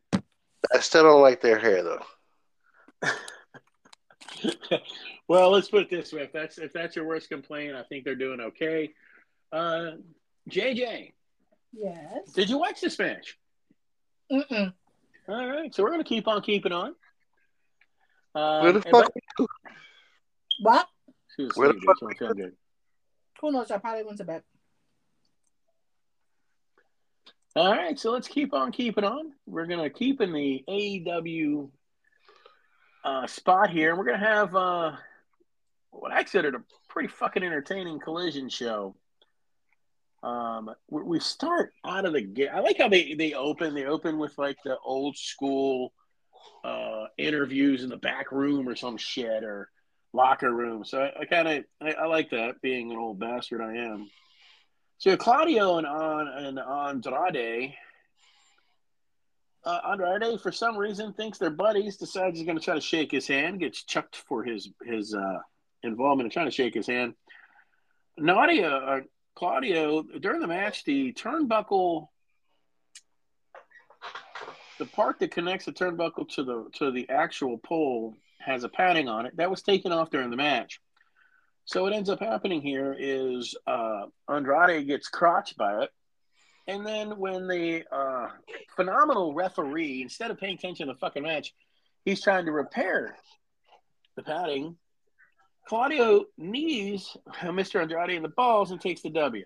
I 0.73 0.79
still 0.79 1.03
don't 1.03 1.21
like 1.21 1.41
their 1.41 1.59
hair 1.59 1.83
though. 1.83 2.01
well, 5.27 5.51
let's 5.51 5.69
put 5.69 5.83
it 5.83 5.89
this 5.89 6.11
way: 6.13 6.23
if 6.23 6.33
that's 6.33 6.57
if 6.57 6.73
that's 6.73 6.95
your 6.95 7.05
worst 7.05 7.29
complaint, 7.29 7.75
I 7.75 7.83
think 7.83 8.03
they're 8.05 8.15
doing 8.15 8.39
okay. 8.41 8.93
Uh, 9.51 9.91
JJ, 10.49 11.13
Yes. 11.73 12.31
did 12.33 12.49
you 12.49 12.57
watch 12.57 12.81
this 12.81 12.97
match? 12.99 13.37
Mm-mm. 14.31 14.73
All 15.27 15.47
right, 15.47 15.73
so 15.73 15.83
we're 15.83 15.91
gonna 15.91 16.03
keep 16.03 16.27
on 16.27 16.41
keeping 16.41 16.71
on. 16.71 16.95
Um, 18.35 18.63
Where 18.63 18.71
the 18.73 18.81
fuck? 18.81 19.11
but- 19.37 19.47
What? 20.61 20.87
Where 21.55 21.71
the 21.73 21.81
fuck- 21.85 21.99
so 21.99 22.07
I'm 22.09 22.15
feeling 22.15 22.35
good. 22.35 22.55
Who 23.41 23.51
knows? 23.51 23.69
I 23.71 23.77
probably 23.77 24.03
went 24.03 24.17
to 24.19 24.23
bed. 24.23 24.43
All 27.55 27.71
right, 27.71 27.99
so 27.99 28.11
let's 28.11 28.27
keep 28.27 28.51
on 28.51 28.71
keeping 28.71 29.03
on. 29.03 29.31
We're 29.45 29.67
gonna 29.67 29.91
keep 29.91 30.21
in 30.21 30.33
the 30.33 30.63
AEW 30.67 31.69
uh, 33.03 33.27
spot 33.27 33.69
here, 33.69 33.91
and 33.91 33.99
we're 33.99 34.05
gonna 34.05 34.17
have 34.17 34.55
uh, 34.55 34.93
what 35.91 36.11
I 36.11 36.23
considered 36.23 36.55
a 36.55 36.63
pretty 36.89 37.09
fucking 37.09 37.43
entertaining 37.43 37.99
collision 37.99 38.49
show. 38.49 38.95
Um, 40.23 40.73
we, 40.89 41.03
we 41.03 41.19
start 41.19 41.73
out 41.85 42.05
of 42.05 42.13
the 42.13 42.21
gate. 42.21 42.49
I 42.51 42.61
like 42.61 42.79
how 42.79 42.87
they 42.87 43.13
they 43.13 43.33
open. 43.33 43.75
They 43.75 43.85
open 43.85 44.17
with 44.17 44.35
like 44.39 44.57
the 44.65 44.79
old 44.83 45.15
school 45.15 45.93
uh, 46.63 47.05
interviews 47.19 47.83
in 47.83 47.89
the 47.89 47.97
back 47.97 48.31
room 48.31 48.67
or 48.67 48.75
some 48.75 48.97
shit 48.97 49.43
or 49.43 49.69
locker 50.11 50.51
room. 50.51 50.85
So 50.85 51.01
I, 51.01 51.21
I 51.21 51.25
kind 51.25 51.47
of 51.47 51.63
I, 51.79 51.91
I 51.91 52.05
like 52.07 52.31
that. 52.31 52.61
Being 52.63 52.91
an 52.91 52.97
old 52.97 53.19
bastard, 53.19 53.61
I 53.61 53.75
am. 53.75 54.09
So 55.03 55.17
Claudio 55.17 55.79
and 55.79 55.85
on 55.85 56.29
and 56.29 56.57
Andrade. 56.57 57.73
Uh, 59.65 59.79
Andrade, 59.91 60.39
for 60.39 60.53
some 60.53 60.77
reason, 60.77 61.11
thinks 61.11 61.37
they're 61.37 61.49
buddies. 61.49 61.97
Decides 61.97 62.37
he's 62.37 62.45
going 62.45 62.57
to 62.57 62.63
try 62.63 62.75
to 62.75 62.79
shake 62.79 63.11
his 63.11 63.27
hand. 63.27 63.59
Gets 63.59 63.83
chucked 63.83 64.15
for 64.15 64.45
his 64.45 64.69
his 64.85 65.13
uh, 65.13 65.39
involvement 65.83 66.27
in 66.27 66.31
trying 66.31 66.45
to 66.45 66.53
shake 66.53 66.73
his 66.73 66.87
hand. 66.87 67.15
Nadia, 68.17 68.69
uh, 68.69 68.99
Claudio, 69.35 70.03
during 70.03 70.39
the 70.39 70.47
match, 70.47 70.85
the 70.85 71.11
turnbuckle 71.11 72.07
the 74.79 74.85
part 74.85 75.19
that 75.19 75.31
connects 75.31 75.65
the 75.65 75.73
turnbuckle 75.73 76.29
to 76.35 76.45
the 76.45 76.69
to 76.75 76.91
the 76.91 77.09
actual 77.09 77.57
pole 77.57 78.15
has 78.39 78.63
a 78.63 78.69
padding 78.69 79.09
on 79.09 79.25
it 79.25 79.35
that 79.35 79.51
was 79.51 79.63
taken 79.63 79.91
off 79.91 80.11
during 80.11 80.29
the 80.29 80.37
match. 80.37 80.79
So 81.65 81.83
what 81.83 81.93
ends 81.93 82.09
up 82.09 82.19
happening 82.19 82.61
here 82.61 82.95
is 82.97 83.55
uh, 83.65 84.05
Andrade 84.29 84.85
gets 84.85 85.07
crotched 85.07 85.57
by 85.57 85.83
it, 85.83 85.89
and 86.67 86.85
then 86.85 87.17
when 87.17 87.47
the 87.47 87.83
uh, 87.91 88.27
phenomenal 88.75 89.33
referee, 89.33 90.01
instead 90.01 90.31
of 90.31 90.39
paying 90.39 90.55
attention 90.55 90.87
to 90.87 90.93
the 90.93 90.99
fucking 90.99 91.23
match, 91.23 91.53
he's 92.05 92.21
trying 92.21 92.45
to 92.45 92.51
repair 92.51 93.15
the 94.15 94.23
padding. 94.23 94.75
Claudio 95.67 96.25
knees 96.37 97.15
Mr. 97.41 97.81
Andrade 97.81 98.17
in 98.17 98.23
the 98.23 98.29
balls 98.29 98.71
and 98.71 98.81
takes 98.81 99.01
the 99.01 99.09
W. 99.09 99.45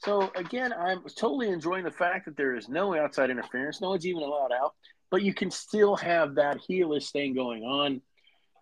So 0.00 0.30
again, 0.36 0.72
I'm 0.72 1.02
totally 1.16 1.48
enjoying 1.48 1.84
the 1.84 1.90
fact 1.90 2.26
that 2.26 2.36
there 2.36 2.54
is 2.54 2.68
no 2.68 2.96
outside 2.96 3.30
interference. 3.30 3.80
No 3.80 3.90
one's 3.90 4.06
even 4.06 4.22
allowed 4.22 4.52
out, 4.52 4.74
but 5.10 5.22
you 5.22 5.34
can 5.34 5.50
still 5.50 5.96
have 5.96 6.36
that 6.36 6.58
heelish 6.58 7.10
thing 7.10 7.34
going 7.34 7.64
on. 7.64 8.02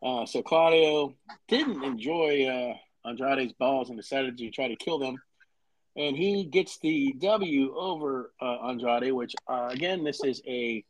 Uh, 0.02 0.26
so 0.26 0.42
Claudio 0.42 1.14
didn't 1.48 1.82
enjoy 1.82 2.44
uh, 2.46 3.08
Andrade's 3.08 3.52
balls 3.54 3.88
and 3.88 3.98
decided 3.98 4.36
to 4.38 4.50
try 4.50 4.68
to 4.68 4.76
kill 4.76 4.98
them, 4.98 5.16
and 5.96 6.16
he 6.16 6.44
gets 6.44 6.78
the 6.78 7.14
W 7.18 7.74
over 7.76 8.32
uh, 8.40 8.68
Andrade. 8.68 9.12
Which 9.12 9.34
uh, 9.48 9.68
again, 9.70 10.04
this 10.04 10.22
is 10.22 10.42
a 10.46 10.84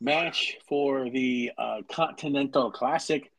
match 0.00 0.58
for 0.68 1.08
the 1.08 1.52
uh, 1.56 1.82
Continental 1.90 2.70
Classic, 2.70 3.30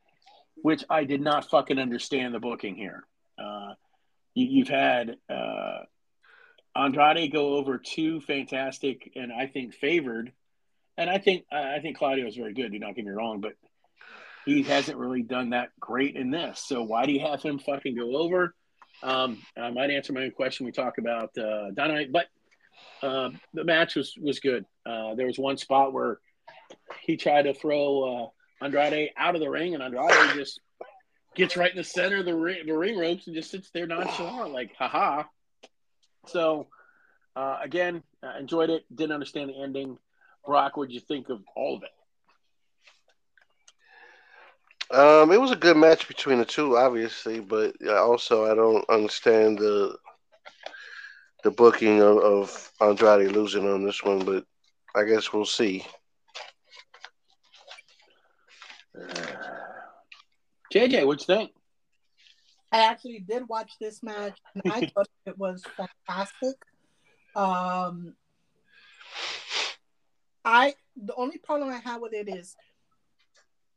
which 0.56 0.84
I 0.88 1.04
did 1.04 1.20
not 1.20 1.50
fucking 1.50 1.78
understand 1.78 2.34
the 2.34 2.40
booking 2.40 2.74
here. 2.74 3.04
Uh, 3.38 3.74
you, 4.34 4.64
have 4.64 4.68
had 4.68 5.16
Andrade 6.74 7.32
go 7.32 7.56
over 7.56 7.78
two 7.78 8.20
fantastic 8.20 9.12
and 9.16 9.32
I 9.32 9.46
think 9.46 9.74
favored, 9.74 10.32
and 10.96 11.10
I 11.10 11.18
think 11.18 11.44
I 11.52 11.78
think 11.80 11.98
Claudio 11.98 12.26
is 12.26 12.36
very 12.36 12.54
good. 12.54 12.72
Do 12.72 12.78
not 12.78 12.94
get 12.94 13.04
me 13.04 13.10
wrong, 13.10 13.40
but 13.40 13.52
he 14.48 14.62
hasn't 14.62 14.98
really 14.98 15.22
done 15.22 15.50
that 15.50 15.70
great 15.78 16.16
in 16.16 16.30
this. 16.30 16.64
So 16.66 16.82
why 16.82 17.04
do 17.04 17.12
you 17.12 17.20
have 17.20 17.42
him 17.42 17.58
fucking 17.58 17.96
go 17.96 18.16
over? 18.16 18.54
Um, 19.02 19.42
I 19.56 19.70
might 19.70 19.90
answer 19.90 20.12
my 20.12 20.22
own 20.22 20.30
question. 20.30 20.66
We 20.66 20.72
talk 20.72 20.98
about 20.98 21.36
uh, 21.36 21.70
Dynamite, 21.72 22.10
but 22.10 22.26
uh, 23.02 23.30
the 23.54 23.64
match 23.64 23.94
was 23.94 24.14
was 24.20 24.40
good. 24.40 24.64
Uh, 24.86 25.14
there 25.14 25.26
was 25.26 25.38
one 25.38 25.56
spot 25.56 25.92
where 25.92 26.18
he 27.02 27.16
tried 27.16 27.42
to 27.42 27.54
throw 27.54 28.32
uh, 28.60 28.64
Andrade 28.64 29.10
out 29.16 29.34
of 29.34 29.40
the 29.40 29.50
ring, 29.50 29.74
and 29.74 29.82
Andrade 29.82 30.34
just 30.34 30.60
gets 31.34 31.56
right 31.56 31.70
in 31.70 31.76
the 31.76 31.84
center 31.84 32.18
of 32.18 32.24
the 32.24 32.34
ring, 32.34 32.66
the 32.66 32.76
ring 32.76 32.98
ropes 32.98 33.26
and 33.26 33.36
just 33.36 33.50
sits 33.50 33.70
there 33.70 33.86
nonchalant, 33.86 34.52
like, 34.52 34.74
haha. 34.76 35.24
So, 36.26 36.66
uh, 37.36 37.58
again, 37.62 38.02
enjoyed 38.40 38.70
it. 38.70 38.84
Didn't 38.92 39.12
understand 39.12 39.50
the 39.50 39.62
ending. 39.62 39.98
Brock, 40.44 40.76
what 40.76 40.88
did 40.88 40.94
you 40.94 41.00
think 41.00 41.28
of 41.28 41.42
all 41.54 41.76
of 41.76 41.82
it? 41.84 41.90
Um, 44.90 45.32
it 45.32 45.40
was 45.40 45.50
a 45.50 45.56
good 45.56 45.76
match 45.76 46.08
between 46.08 46.38
the 46.38 46.46
two, 46.46 46.78
obviously, 46.78 47.40
but 47.40 47.74
also 47.86 48.50
I 48.50 48.54
don't 48.54 48.88
understand 48.88 49.58
the 49.58 49.98
the 51.44 51.50
booking 51.50 52.00
of, 52.02 52.18
of 52.18 52.72
Andrade 52.80 53.30
losing 53.32 53.68
on 53.68 53.84
this 53.84 54.02
one, 54.02 54.24
but 54.24 54.44
I 54.96 55.04
guess 55.04 55.32
we'll 55.32 55.44
see. 55.44 55.84
JJ, 60.74 61.06
what 61.06 61.20
you 61.20 61.26
think? 61.26 61.52
I 62.72 62.80
actually 62.80 63.20
did 63.20 63.48
watch 63.48 63.72
this 63.80 64.02
match 64.02 64.38
and 64.54 64.72
I 64.72 64.86
thought 64.94 65.08
it 65.26 65.38
was 65.38 65.62
fantastic. 65.76 66.56
Um, 67.34 68.14
I 70.44 70.74
the 70.96 71.14
only 71.14 71.38
problem 71.38 71.70
I 71.70 71.78
have 71.78 72.00
with 72.00 72.12
it 72.12 72.28
is 72.28 72.56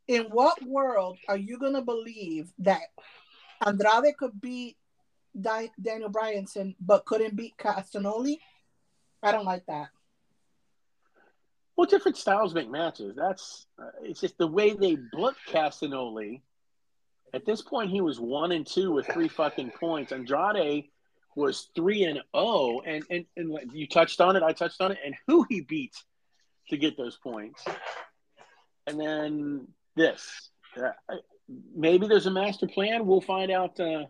in 0.08 0.24
what 0.24 0.62
world 0.64 1.18
are 1.28 1.36
you 1.36 1.58
gonna 1.58 1.82
believe 1.82 2.52
that 2.58 2.82
Andrade 3.64 4.16
could 4.18 4.40
beat 4.40 4.76
Daniel 5.40 6.10
Bryanson 6.10 6.74
but 6.80 7.04
couldn't 7.04 7.36
beat 7.36 7.56
Castagnoli? 7.56 8.38
I 9.22 9.32
don't 9.32 9.44
like 9.44 9.66
that. 9.66 9.88
Well, 11.76 11.86
different 11.86 12.16
styles 12.16 12.54
make 12.54 12.70
matches. 12.70 13.14
That's 13.16 13.66
uh, 13.78 13.90
it's 14.02 14.20
just 14.20 14.36
the 14.38 14.46
way 14.46 14.74
they 14.74 14.96
book 15.12 15.36
Castagnoli. 15.48 16.42
at 17.32 17.46
this 17.46 17.62
point, 17.62 17.90
he 17.90 18.00
was 18.00 18.20
one 18.20 18.52
and 18.52 18.66
two 18.66 18.92
with 18.92 19.06
three 19.06 19.28
fucking 19.28 19.72
points. 19.80 20.12
Andrade 20.12 20.88
was 21.34 21.70
three 21.74 22.04
and 22.04 22.20
oh, 22.34 22.82
and 22.82 23.04
and 23.10 23.24
and 23.36 23.72
you 23.72 23.86
touched 23.86 24.20
on 24.20 24.36
it. 24.36 24.42
I 24.42 24.52
touched 24.52 24.80
on 24.80 24.92
it, 24.92 24.98
and 25.04 25.14
who 25.26 25.46
he 25.48 25.62
beat 25.62 25.94
to 26.68 26.76
get 26.76 26.96
those 26.96 27.16
points. 27.16 27.64
And 28.86 29.00
then 29.00 29.68
this, 29.96 30.50
uh, 30.76 30.90
maybe 31.74 32.06
there's 32.06 32.26
a 32.26 32.30
master 32.30 32.66
plan. 32.66 33.06
We'll 33.06 33.20
find 33.20 33.50
out. 33.50 33.78
Uh, 33.78 34.04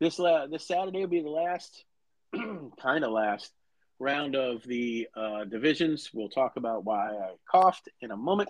this 0.00 0.18
la- 0.18 0.48
this 0.48 0.66
Saturday 0.66 1.00
will 1.00 1.06
be 1.06 1.22
the 1.22 1.28
last, 1.28 1.84
kind 2.34 3.04
of 3.04 3.12
last 3.12 3.52
round 4.00 4.34
of 4.34 4.64
the 4.64 5.06
uh, 5.16 5.44
divisions. 5.44 6.10
We'll 6.12 6.28
talk 6.28 6.56
about 6.56 6.84
why 6.84 7.10
I 7.10 7.34
coughed 7.48 7.88
in 8.00 8.10
a 8.10 8.16
moment 8.16 8.48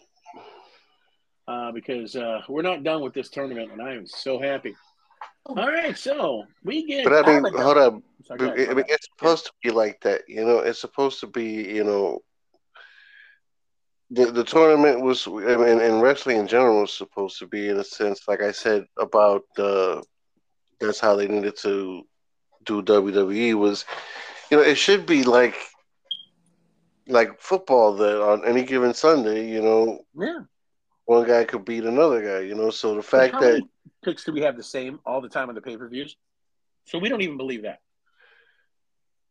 uh, 1.46 1.72
because 1.72 2.16
uh, 2.16 2.40
we're 2.48 2.62
not 2.62 2.84
done 2.84 3.02
with 3.02 3.12
this 3.12 3.28
tournament, 3.28 3.70
and 3.70 3.82
I 3.82 3.94
am 3.94 4.06
so 4.06 4.40
happy. 4.40 4.74
All 5.44 5.56
right, 5.56 5.96
so 5.96 6.44
we 6.64 6.86
get. 6.86 7.04
But 7.04 7.28
I 7.28 7.40
mean, 7.40 7.52
hold 7.54 7.76
up. 7.76 8.02
I 8.30 8.36
mean, 8.36 8.84
it's 8.88 9.08
supposed 9.16 9.46
to 9.46 9.52
be 9.62 9.70
like 9.70 10.00
that, 10.02 10.22
you 10.28 10.44
know. 10.44 10.58
It's 10.60 10.80
supposed 10.80 11.20
to 11.20 11.26
be, 11.26 11.44
you 11.44 11.84
know. 11.84 12.20
The 14.12 14.26
the 14.30 14.44
tournament 14.44 15.00
was, 15.00 15.26
I 15.26 15.56
mean, 15.56 15.80
and 15.80 16.02
wrestling 16.02 16.38
in 16.38 16.46
general 16.46 16.82
was 16.82 16.92
supposed 16.92 17.38
to 17.38 17.46
be, 17.46 17.68
in 17.68 17.78
a 17.78 17.84
sense, 17.84 18.28
like 18.28 18.42
I 18.42 18.52
said 18.52 18.84
about 18.98 19.42
the. 19.56 20.02
That's 20.80 21.00
how 21.00 21.14
they 21.14 21.28
needed 21.28 21.56
to 21.58 22.02
do 22.64 22.82
WWE 22.82 23.54
was, 23.54 23.84
you 24.50 24.56
know, 24.56 24.62
it 24.62 24.74
should 24.76 25.06
be 25.06 25.22
like 25.22 25.56
like 27.06 27.40
football 27.40 27.94
that 27.94 28.22
on 28.22 28.44
any 28.44 28.62
given 28.62 28.94
Sunday, 28.94 29.48
you 29.48 29.62
know, 29.62 30.00
yeah, 30.14 30.40
one 31.04 31.26
guy 31.26 31.44
could 31.44 31.64
beat 31.64 31.84
another 31.84 32.22
guy, 32.22 32.40
you 32.40 32.54
know. 32.54 32.70
So 32.70 32.94
the 32.94 33.02
fact 33.02 33.38
that 33.40 33.62
picks 34.04 34.24
do 34.24 34.32
we 34.32 34.42
have 34.42 34.56
the 34.56 34.62
same 34.62 35.00
all 35.04 35.20
the 35.20 35.28
time 35.28 35.48
on 35.48 35.54
the 35.54 35.60
pay 35.60 35.76
per 35.76 35.88
views? 35.88 36.16
So 36.84 36.98
we 36.98 37.08
don't 37.08 37.22
even 37.22 37.36
believe 37.36 37.62
that. 37.62 37.80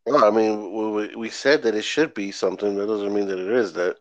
Well, 0.06 0.24
I 0.24 0.30
mean, 0.30 0.94
we, 0.94 1.14
we 1.14 1.28
said 1.30 1.62
that 1.62 1.74
it 1.74 1.84
should 1.84 2.14
be 2.14 2.32
something. 2.32 2.74
That 2.74 2.86
doesn't 2.86 3.14
mean 3.14 3.28
that 3.28 3.38
it 3.38 3.52
is 3.52 3.74
that. 3.74 3.98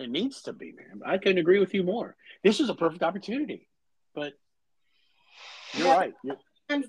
It 0.00 0.10
needs 0.10 0.42
to 0.42 0.52
be, 0.52 0.72
man. 0.72 1.02
I 1.04 1.18
couldn't 1.18 1.38
agree 1.38 1.58
with 1.58 1.74
you 1.74 1.82
more. 1.82 2.16
This 2.42 2.58
is 2.58 2.68
a 2.70 2.74
perfect 2.74 3.02
opportunity, 3.02 3.68
but 4.14 4.32
you're 5.74 5.86
yeah. 5.86 5.96
right. 5.96 6.14
You're, 6.24 6.36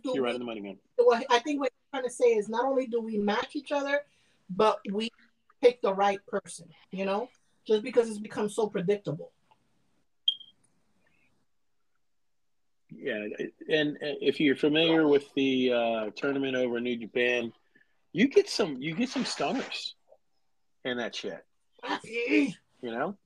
you're 0.03 0.23
right 0.23 0.33
in 0.33 0.39
the 0.39 0.45
money, 0.45 0.61
man. 0.61 0.77
Well, 0.97 1.21
I 1.29 1.39
think 1.39 1.59
what 1.59 1.71
you're 1.71 1.99
trying 1.99 2.09
to 2.09 2.15
say 2.15 2.35
is 2.35 2.47
not 2.47 2.65
only 2.65 2.87
do 2.87 3.01
we 3.01 3.17
match 3.17 3.55
each 3.55 3.71
other, 3.71 3.99
but 4.49 4.79
we 4.91 5.09
pick 5.61 5.81
the 5.81 5.93
right 5.93 6.19
person. 6.27 6.69
You 6.91 7.05
know, 7.05 7.29
just 7.67 7.83
because 7.83 8.09
it's 8.09 8.19
become 8.19 8.49
so 8.49 8.67
predictable. 8.67 9.31
yeah, 13.01 13.25
and 13.69 13.97
if 14.01 14.39
you're 14.39 14.55
familiar 14.55 15.07
with 15.07 15.33
the 15.33 15.71
uh, 15.73 16.09
tournament 16.15 16.55
over 16.55 16.77
in 16.77 16.83
New 16.83 16.97
Japan, 16.97 17.51
you 18.13 18.27
get 18.27 18.49
some 18.49 18.81
you 18.81 18.93
get 18.93 19.09
some 19.09 19.25
stunners 19.25 19.95
in 20.85 20.97
that 20.97 21.15
shit. 21.15 21.43
You 22.81 22.91
know. 22.91 23.17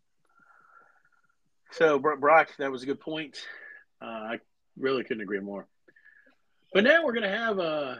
So 1.72 2.00
Brock, 2.00 2.50
that 2.58 2.72
was 2.72 2.84
a 2.84 2.86
good 2.86 3.00
point. 3.00 3.38
Uh, 4.02 4.06
I 4.06 4.40
really 4.78 5.04
couldn't 5.04 5.24
agree 5.24 5.40
more. 5.40 5.68
But 6.74 6.84
now 6.84 7.04
we're 7.04 7.14
gonna 7.14 7.30
have 7.30 7.60
uh, 7.60 7.96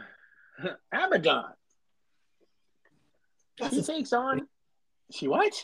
Abaddon. 0.92 1.44
He 3.70 3.82
takes 3.82 4.12
on. 4.12 4.46
She 5.10 5.28
what? 5.28 5.54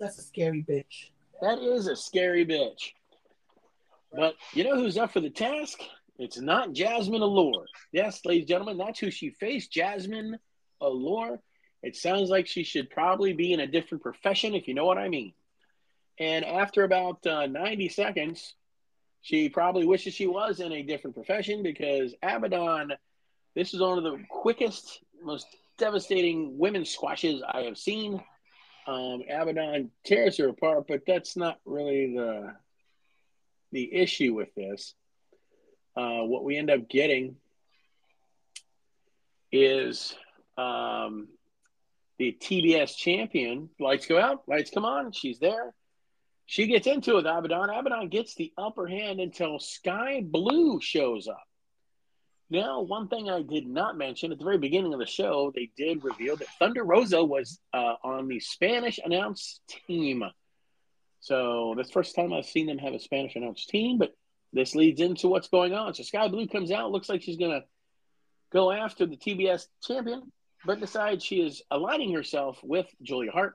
That's 0.00 0.18
a 0.18 0.22
scary 0.22 0.64
bitch. 0.68 1.10
That 1.40 1.58
is 1.58 1.86
a 1.86 1.96
scary 1.96 2.44
bitch. 2.44 2.92
But 4.12 4.34
you 4.54 4.64
know 4.64 4.76
who's 4.76 4.98
up 4.98 5.12
for 5.12 5.20
the 5.20 5.30
task? 5.30 5.78
It's 6.18 6.40
not 6.40 6.72
Jazmin 6.72 7.20
Allure. 7.20 7.66
Yes, 7.92 8.24
ladies 8.24 8.42
and 8.42 8.48
gentlemen, 8.48 8.78
that's 8.78 8.98
who 8.98 9.10
she 9.10 9.30
faced, 9.30 9.72
Jazmin 9.72 10.38
Allure. 10.80 11.40
It 11.82 11.96
sounds 11.96 12.30
like 12.30 12.46
she 12.46 12.64
should 12.64 12.90
probably 12.90 13.32
be 13.32 13.52
in 13.52 13.60
a 13.60 13.66
different 13.66 14.02
profession, 14.02 14.54
if 14.54 14.66
you 14.66 14.74
know 14.74 14.84
what 14.84 14.98
I 14.98 15.08
mean. 15.08 15.34
And 16.18 16.44
after 16.44 16.84
about 16.84 17.26
uh, 17.26 17.46
90 17.46 17.88
seconds, 17.90 18.54
she 19.22 19.48
probably 19.48 19.86
wishes 19.86 20.14
she 20.14 20.26
was 20.26 20.60
in 20.60 20.72
a 20.72 20.82
different 20.82 21.14
profession 21.14 21.62
because 21.62 22.14
Abaddon, 22.22 22.92
this 23.54 23.74
is 23.74 23.80
one 23.80 23.98
of 23.98 24.04
the 24.04 24.18
quickest, 24.28 25.00
most 25.22 25.46
devastating 25.78 26.58
women's 26.58 26.90
squashes 26.90 27.42
I 27.46 27.62
have 27.62 27.76
seen. 27.76 28.22
Um, 28.86 29.22
Abaddon 29.28 29.90
tears 30.04 30.38
her 30.38 30.48
apart, 30.48 30.86
but 30.88 31.02
that's 31.06 31.36
not 31.36 31.58
really 31.64 32.14
the 32.14 32.54
the 33.72 33.92
issue 33.94 34.34
with 34.34 34.54
this, 34.54 34.94
uh, 35.96 36.20
what 36.20 36.44
we 36.44 36.56
end 36.56 36.70
up 36.70 36.88
getting 36.88 37.36
is 39.52 40.14
um, 40.56 41.28
the 42.18 42.36
TBS 42.40 42.96
champion. 42.96 43.70
Lights 43.78 44.06
go 44.06 44.18
out, 44.18 44.42
lights 44.46 44.70
come 44.70 44.84
on. 44.84 45.12
She's 45.12 45.38
there. 45.38 45.74
She 46.46 46.66
gets 46.68 46.86
into 46.86 47.12
it 47.12 47.16
with 47.16 47.26
Abaddon. 47.26 47.70
Abaddon 47.70 48.08
gets 48.08 48.34
the 48.34 48.52
upper 48.56 48.86
hand 48.86 49.20
until 49.20 49.58
Skye 49.58 50.22
Blue 50.24 50.80
shows 50.80 51.26
up. 51.26 51.42
Now, 52.48 52.82
one 52.82 53.08
thing 53.08 53.28
I 53.28 53.42
did 53.42 53.66
not 53.66 53.98
mention 53.98 54.30
at 54.30 54.38
the 54.38 54.44
very 54.44 54.58
beginning 54.58 54.92
of 54.92 55.00
the 55.00 55.06
show, 55.06 55.52
they 55.52 55.70
did 55.76 56.04
reveal 56.04 56.36
that 56.36 56.46
Thunder 56.60 56.84
Rosa 56.84 57.24
was 57.24 57.58
uh, 57.74 57.94
on 58.04 58.28
the 58.28 58.38
Spanish 58.38 59.00
announced 59.04 59.60
team. 59.88 60.22
So 61.18 61.74
that's 61.76 61.90
first 61.90 62.14
time 62.14 62.32
I've 62.32 62.46
seen 62.46 62.68
them 62.68 62.78
have 62.78 62.94
a 62.94 63.00
Spanish 63.00 63.34
announced 63.34 63.68
team, 63.68 63.98
but 63.98 64.12
this 64.52 64.76
leads 64.76 65.00
into 65.00 65.26
what's 65.26 65.48
going 65.48 65.74
on. 65.74 65.94
So 65.94 66.04
Skye 66.04 66.28
Blue 66.28 66.46
comes 66.46 66.70
out, 66.70 66.92
looks 66.92 67.08
like 67.08 67.22
she's 67.22 67.36
going 67.36 67.60
to 67.60 67.66
go 68.52 68.70
after 68.70 69.06
the 69.06 69.16
TBS 69.16 69.66
champion, 69.82 70.30
but 70.66 70.80
decides 70.80 71.24
she 71.24 71.40
is 71.40 71.62
aligning 71.70 72.12
herself 72.12 72.58
with 72.62 72.86
Julia 73.02 73.30
Hart. 73.30 73.54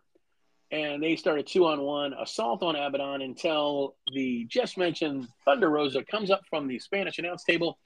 And 0.71 1.03
they 1.03 1.17
start 1.17 1.37
a 1.37 1.43
two 1.43 1.67
on 1.67 1.81
one 1.81 2.13
assault 2.13 2.63
on 2.63 2.77
Abaddon 2.77 3.21
until 3.21 3.95
the 4.13 4.45
just 4.45 4.77
mentioned 4.77 5.27
Thunder 5.43 5.69
Rosa 5.69 6.03
comes 6.05 6.31
up 6.31 6.41
from 6.49 6.67
the 6.67 6.79
Spanish 6.79 7.19
announce 7.19 7.43
table 7.43 7.77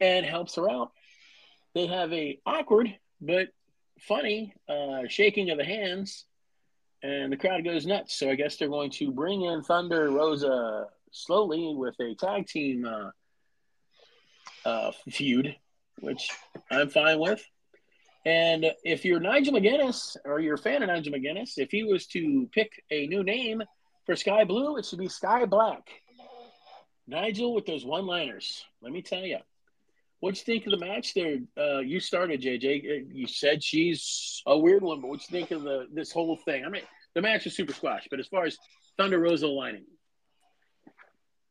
and 0.00 0.24
helps 0.24 0.54
her 0.54 0.70
out. 0.70 0.92
They 1.74 1.86
have 1.86 2.10
a 2.14 2.38
awkward 2.46 2.96
but 3.20 3.48
funny 4.00 4.54
uh, 4.68 5.02
shaking 5.08 5.50
of 5.50 5.58
the 5.58 5.64
hands, 5.64 6.24
and 7.02 7.30
the 7.30 7.36
crowd 7.36 7.64
goes 7.64 7.86
nuts. 7.86 8.14
So 8.14 8.30
I 8.30 8.34
guess 8.34 8.56
they're 8.56 8.68
going 8.68 8.90
to 8.92 9.12
bring 9.12 9.42
in 9.42 9.62
Thunder 9.62 10.10
Rosa 10.10 10.86
slowly 11.10 11.74
with 11.76 11.94
a 12.00 12.14
tag 12.14 12.46
team 12.46 12.86
uh, 12.86 13.10
uh, 14.64 14.92
feud, 15.10 15.54
which 16.00 16.30
I'm 16.70 16.88
fine 16.88 17.18
with. 17.18 17.44
And 18.24 18.66
if 18.84 19.04
you're 19.04 19.20
Nigel 19.20 19.54
McGuinness 19.54 20.16
or 20.24 20.40
you're 20.40 20.54
a 20.54 20.58
fan 20.58 20.82
of 20.82 20.88
Nigel 20.88 21.12
McGuinness, 21.12 21.58
if 21.58 21.70
he 21.70 21.82
was 21.82 22.06
to 22.08 22.48
pick 22.52 22.82
a 22.90 23.06
new 23.08 23.24
name 23.24 23.62
for 24.06 24.14
Skye 24.14 24.44
Blue, 24.44 24.76
it 24.76 24.86
should 24.86 25.00
be 25.00 25.08
Sky 25.08 25.44
Black. 25.44 25.88
Nigel 27.06 27.54
with 27.54 27.66
those 27.66 27.84
one 27.84 28.06
liners. 28.06 28.64
Let 28.80 28.92
me 28.92 29.02
tell 29.02 29.24
you. 29.24 29.38
What'd 30.20 30.38
you 30.38 30.44
think 30.44 30.66
of 30.66 30.78
the 30.78 30.86
match 30.86 31.14
there? 31.14 31.38
Uh, 31.58 31.80
you 31.80 31.98
started, 31.98 32.40
JJ. 32.40 33.08
You 33.12 33.26
said 33.26 33.62
she's 33.62 34.40
a 34.46 34.56
weird 34.56 34.84
one, 34.84 35.00
but 35.00 35.08
what'd 35.08 35.28
you 35.28 35.36
think 35.36 35.50
of 35.50 35.64
the 35.64 35.88
this 35.92 36.12
whole 36.12 36.36
thing? 36.36 36.64
I 36.64 36.68
mean, 36.68 36.82
the 37.14 37.22
match 37.22 37.44
is 37.48 37.56
super 37.56 37.72
squash, 37.72 38.06
but 38.08 38.20
as 38.20 38.28
far 38.28 38.44
as 38.44 38.56
Thunder 38.96 39.18
Rosa 39.18 39.46
aligning, 39.46 39.84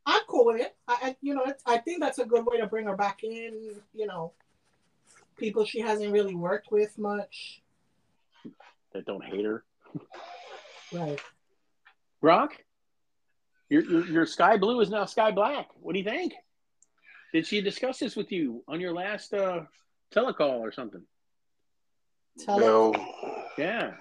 I'm 0.06 0.22
cool 0.30 0.46
with 0.46 0.62
it. 0.62 0.74
I, 0.88 0.98
I 1.02 1.16
you 1.22 1.36
know, 1.36 1.46
I 1.66 1.80
think 1.80 2.00
that's 2.00 2.20
a 2.20 2.26
good 2.26 2.46
way 2.46 2.62
to 2.62 2.68
bring 2.68 2.86
her 2.86 2.96
back 2.96 3.26
in. 3.26 3.76
You 3.94 4.08
know, 4.08 4.32
people 5.38 5.66
she 5.66 5.80
hasn't 5.80 6.12
really 6.12 6.36
worked 6.36 6.72
with 6.72 6.98
much. 6.98 7.62
That 8.94 9.06
don't 9.06 9.24
hate 9.24 9.46
her. 9.46 9.64
Right. 10.92 11.20
Brock, 12.20 12.58
your, 13.70 13.84
your 13.84 14.08
your 14.08 14.26
sky 14.26 14.58
blue 14.58 14.82
is 14.82 14.90
now 14.90 15.06
sky 15.06 15.32
black. 15.32 15.70
What 15.80 15.94
do 15.94 16.00
you 16.00 16.06
think? 16.06 16.34
Did 17.34 17.48
she 17.48 17.62
discuss 17.62 18.00
this 18.00 18.16
with 18.16 18.32
you 18.32 18.64
on 18.68 18.82
your 18.82 18.94
last 18.94 19.34
uh, 19.34 19.62
telecall 20.14 20.60
or 20.60 20.72
something? 20.72 21.02
Tele- 22.40 22.60
no. 22.60 22.94
Yeah. 23.58 23.92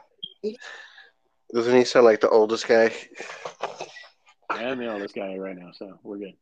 Doesn't 1.55 1.77
he 1.77 1.85
sound 1.85 2.07
like 2.07 2.21
the 2.21 2.29
oldest 2.29 2.67
guy? 2.67 2.93
Yeah, 4.51 4.71
I'm 4.71 4.79
the 4.79 4.93
oldest 4.93 5.15
guy 5.15 5.37
right 5.37 5.57
now, 5.57 5.71
so 5.73 5.99
we're 6.03 6.19
good. 6.19 6.35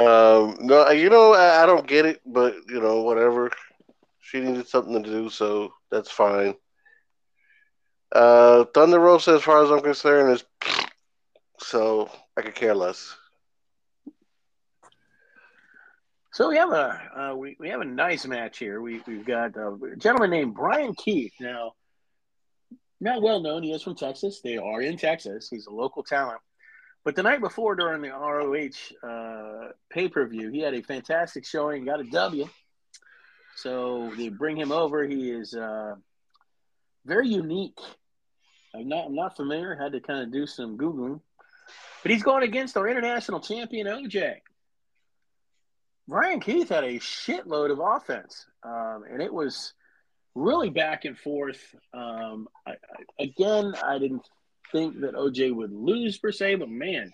Um, 0.00 0.56
no, 0.60 0.90
you 0.90 1.08
know, 1.08 1.32
I, 1.32 1.62
I 1.62 1.66
don't 1.66 1.86
get 1.86 2.04
it, 2.04 2.20
but 2.26 2.54
you 2.68 2.80
know, 2.80 3.02
whatever. 3.02 3.50
She 4.26 4.40
needed 4.40 4.66
something 4.66 5.04
to 5.04 5.08
do, 5.08 5.30
so 5.30 5.72
that's 5.88 6.10
fine. 6.10 6.56
Uh, 8.10 8.64
Thunder 8.74 8.98
Rosa, 8.98 9.34
as 9.34 9.42
far 9.42 9.62
as 9.62 9.70
I'm 9.70 9.80
concerned, 9.80 10.32
is 10.32 10.44
so 11.60 12.10
I 12.36 12.42
could 12.42 12.56
care 12.56 12.74
less. 12.74 13.14
So 16.32 16.48
we 16.48 16.56
have 16.56 16.72
a 16.72 17.10
uh, 17.16 17.34
we, 17.36 17.56
we 17.60 17.68
have 17.68 17.80
a 17.80 17.84
nice 17.84 18.26
match 18.26 18.58
here. 18.58 18.80
We 18.80 19.00
we've 19.06 19.24
got 19.24 19.56
a 19.56 19.78
gentleman 19.96 20.30
named 20.30 20.54
Bryan 20.54 20.94
Keith. 20.94 21.32
Now, 21.40 21.74
not 23.00 23.22
well 23.22 23.40
known. 23.40 23.62
He 23.62 23.72
is 23.72 23.84
from 23.84 23.94
Texas. 23.94 24.40
They 24.42 24.56
are 24.56 24.82
in 24.82 24.96
Texas. 24.96 25.48
He's 25.48 25.68
a 25.68 25.72
local 25.72 26.02
talent. 26.02 26.40
But 27.04 27.14
the 27.14 27.22
night 27.22 27.40
before, 27.40 27.76
during 27.76 28.02
the 28.02 28.10
ROH 28.10 29.08
uh, 29.08 29.70
pay 29.88 30.08
per 30.08 30.26
view, 30.26 30.50
he 30.50 30.58
had 30.58 30.74
a 30.74 30.82
fantastic 30.82 31.46
showing. 31.46 31.84
Got 31.84 32.00
a 32.00 32.04
W. 32.10 32.48
So 33.56 34.12
they 34.16 34.28
bring 34.28 34.56
him 34.56 34.70
over. 34.70 35.04
He 35.04 35.30
is 35.30 35.54
uh, 35.54 35.94
very 37.04 37.28
unique. 37.28 37.78
I'm 38.74 38.88
not 38.88 39.06
I'm 39.06 39.14
not 39.14 39.36
familiar. 39.36 39.74
Had 39.74 39.92
to 39.92 40.00
kind 40.00 40.22
of 40.22 40.32
do 40.32 40.46
some 40.46 40.76
googling. 40.76 41.20
But 42.02 42.12
he's 42.12 42.22
going 42.22 42.44
against 42.44 42.76
our 42.76 42.86
international 42.86 43.40
champion 43.40 43.86
OJ. 43.86 44.36
Bryan 46.06 46.38
Keith 46.38 46.68
had 46.68 46.84
a 46.84 46.98
shitload 46.98 47.72
of 47.72 47.80
offense, 47.80 48.46
um, 48.62 49.04
and 49.10 49.20
it 49.20 49.32
was 49.32 49.72
really 50.36 50.70
back 50.70 51.04
and 51.04 51.18
forth. 51.18 51.74
Um, 51.92 52.46
I, 52.64 52.72
I, 52.72 53.24
again, 53.24 53.74
I 53.82 53.98
didn't 53.98 54.28
think 54.70 55.00
that 55.00 55.14
OJ 55.14 55.54
would 55.54 55.72
lose 55.72 56.18
per 56.18 56.30
se, 56.30 56.56
but 56.56 56.68
man, 56.68 57.10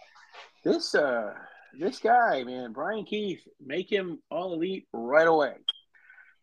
this 0.64 0.94
uh, 0.94 1.32
this 1.78 2.00
guy, 2.00 2.44
man, 2.44 2.72
Bryan 2.72 3.04
Keith, 3.04 3.40
make 3.64 3.90
him 3.90 4.18
all 4.30 4.52
elite 4.52 4.86
right 4.92 5.26
away. 5.26 5.54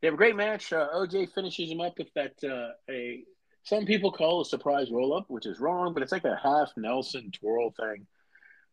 They 0.01 0.07
have 0.07 0.13
a 0.13 0.17
great 0.17 0.35
match. 0.35 0.71
Uh, 0.71 0.87
OJ 0.95 1.33
finishes 1.33 1.69
him 1.71 1.81
up 1.81 1.97
with 1.97 2.13
that 2.13 2.43
uh, 2.43 2.73
a 2.89 3.23
some 3.63 3.85
people 3.85 4.11
call 4.11 4.41
a 4.41 4.45
surprise 4.45 4.89
roll 4.89 5.13
up, 5.13 5.25
which 5.27 5.45
is 5.45 5.59
wrong, 5.59 5.93
but 5.93 6.01
it's 6.01 6.11
like 6.11 6.23
a 6.23 6.39
half 6.41 6.71
Nelson 6.77 7.31
twirl 7.31 7.71
thing 7.71 8.07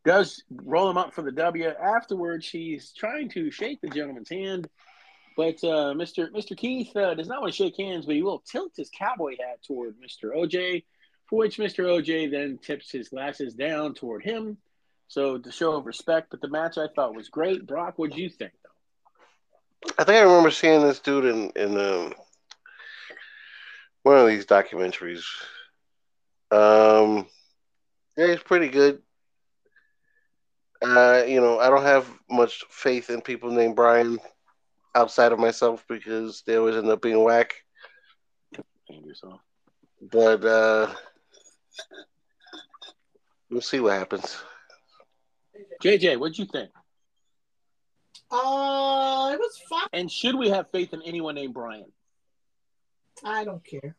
does 0.06 0.44
roll 0.50 0.88
him 0.88 0.96
up 0.96 1.12
for 1.12 1.22
the 1.22 1.32
W. 1.32 1.68
Afterwards, 1.68 2.48
he's 2.48 2.92
trying 2.92 3.28
to 3.30 3.50
shake 3.50 3.80
the 3.80 3.88
gentleman's 3.88 4.30
hand, 4.30 4.68
but 5.36 5.56
uh, 5.64 5.92
Mr. 5.92 6.30
Mr. 6.30 6.56
Keith 6.56 6.96
uh, 6.96 7.14
does 7.14 7.26
not 7.26 7.42
want 7.42 7.52
to 7.52 7.56
shake 7.56 7.76
hands, 7.76 8.06
but 8.06 8.14
he 8.14 8.22
will 8.22 8.38
tilt 8.38 8.72
his 8.76 8.88
cowboy 8.88 9.32
hat 9.32 9.62
toward 9.66 9.96
Mr. 10.00 10.34
OJ, 10.34 10.84
for 11.28 11.40
which 11.40 11.58
Mr. 11.58 11.84
OJ 11.84 12.30
then 12.30 12.58
tips 12.58 12.90
his 12.90 13.08
glasses 13.08 13.52
down 13.52 13.94
toward 13.94 14.22
him. 14.22 14.56
So 15.08 15.38
to 15.38 15.52
show 15.52 15.74
of 15.76 15.86
respect, 15.86 16.30
but 16.30 16.40
the 16.40 16.48
match 16.48 16.78
I 16.78 16.86
thought 16.86 17.14
was 17.14 17.28
great. 17.28 17.66
Brock, 17.66 17.94
what 17.96 18.12
do 18.12 18.20
you 18.20 18.30
think? 18.30 18.52
I 19.98 20.04
think 20.04 20.16
I 20.16 20.22
remember 20.22 20.50
seeing 20.50 20.82
this 20.82 21.00
dude 21.00 21.24
in 21.24 21.50
in 21.56 21.78
um, 21.78 22.14
one 24.02 24.18
of 24.18 24.26
these 24.26 24.46
documentaries. 24.46 25.24
Um, 26.50 27.26
yeah, 28.16 28.28
he's 28.28 28.42
pretty 28.42 28.68
good. 28.68 29.02
Uh, 30.82 31.24
you 31.26 31.40
know, 31.40 31.58
I 31.58 31.70
don't 31.70 31.82
have 31.82 32.08
much 32.30 32.64
faith 32.68 33.10
in 33.10 33.20
people 33.20 33.50
named 33.50 33.76
Brian 33.76 34.18
outside 34.94 35.32
of 35.32 35.38
myself 35.38 35.84
because 35.88 36.42
they 36.46 36.56
always 36.56 36.76
end 36.76 36.88
up 36.88 37.02
being 37.02 37.22
whack. 37.22 37.54
yourself. 38.88 39.40
But 40.00 40.44
uh, 40.44 40.94
we'll 43.50 43.60
see 43.60 43.80
what 43.80 43.94
happens. 43.94 44.36
JJ, 45.82 46.18
what'd 46.18 46.38
you 46.38 46.46
think? 46.46 46.70
Uh, 48.30 49.30
it 49.32 49.38
was 49.38 49.58
fun. 49.68 49.88
And 49.92 50.10
should 50.10 50.34
we 50.34 50.48
have 50.50 50.70
faith 50.70 50.92
in 50.92 51.02
anyone 51.02 51.36
named 51.36 51.54
Brian? 51.54 51.92
I 53.24 53.44
don't 53.44 53.64
care. 53.64 53.94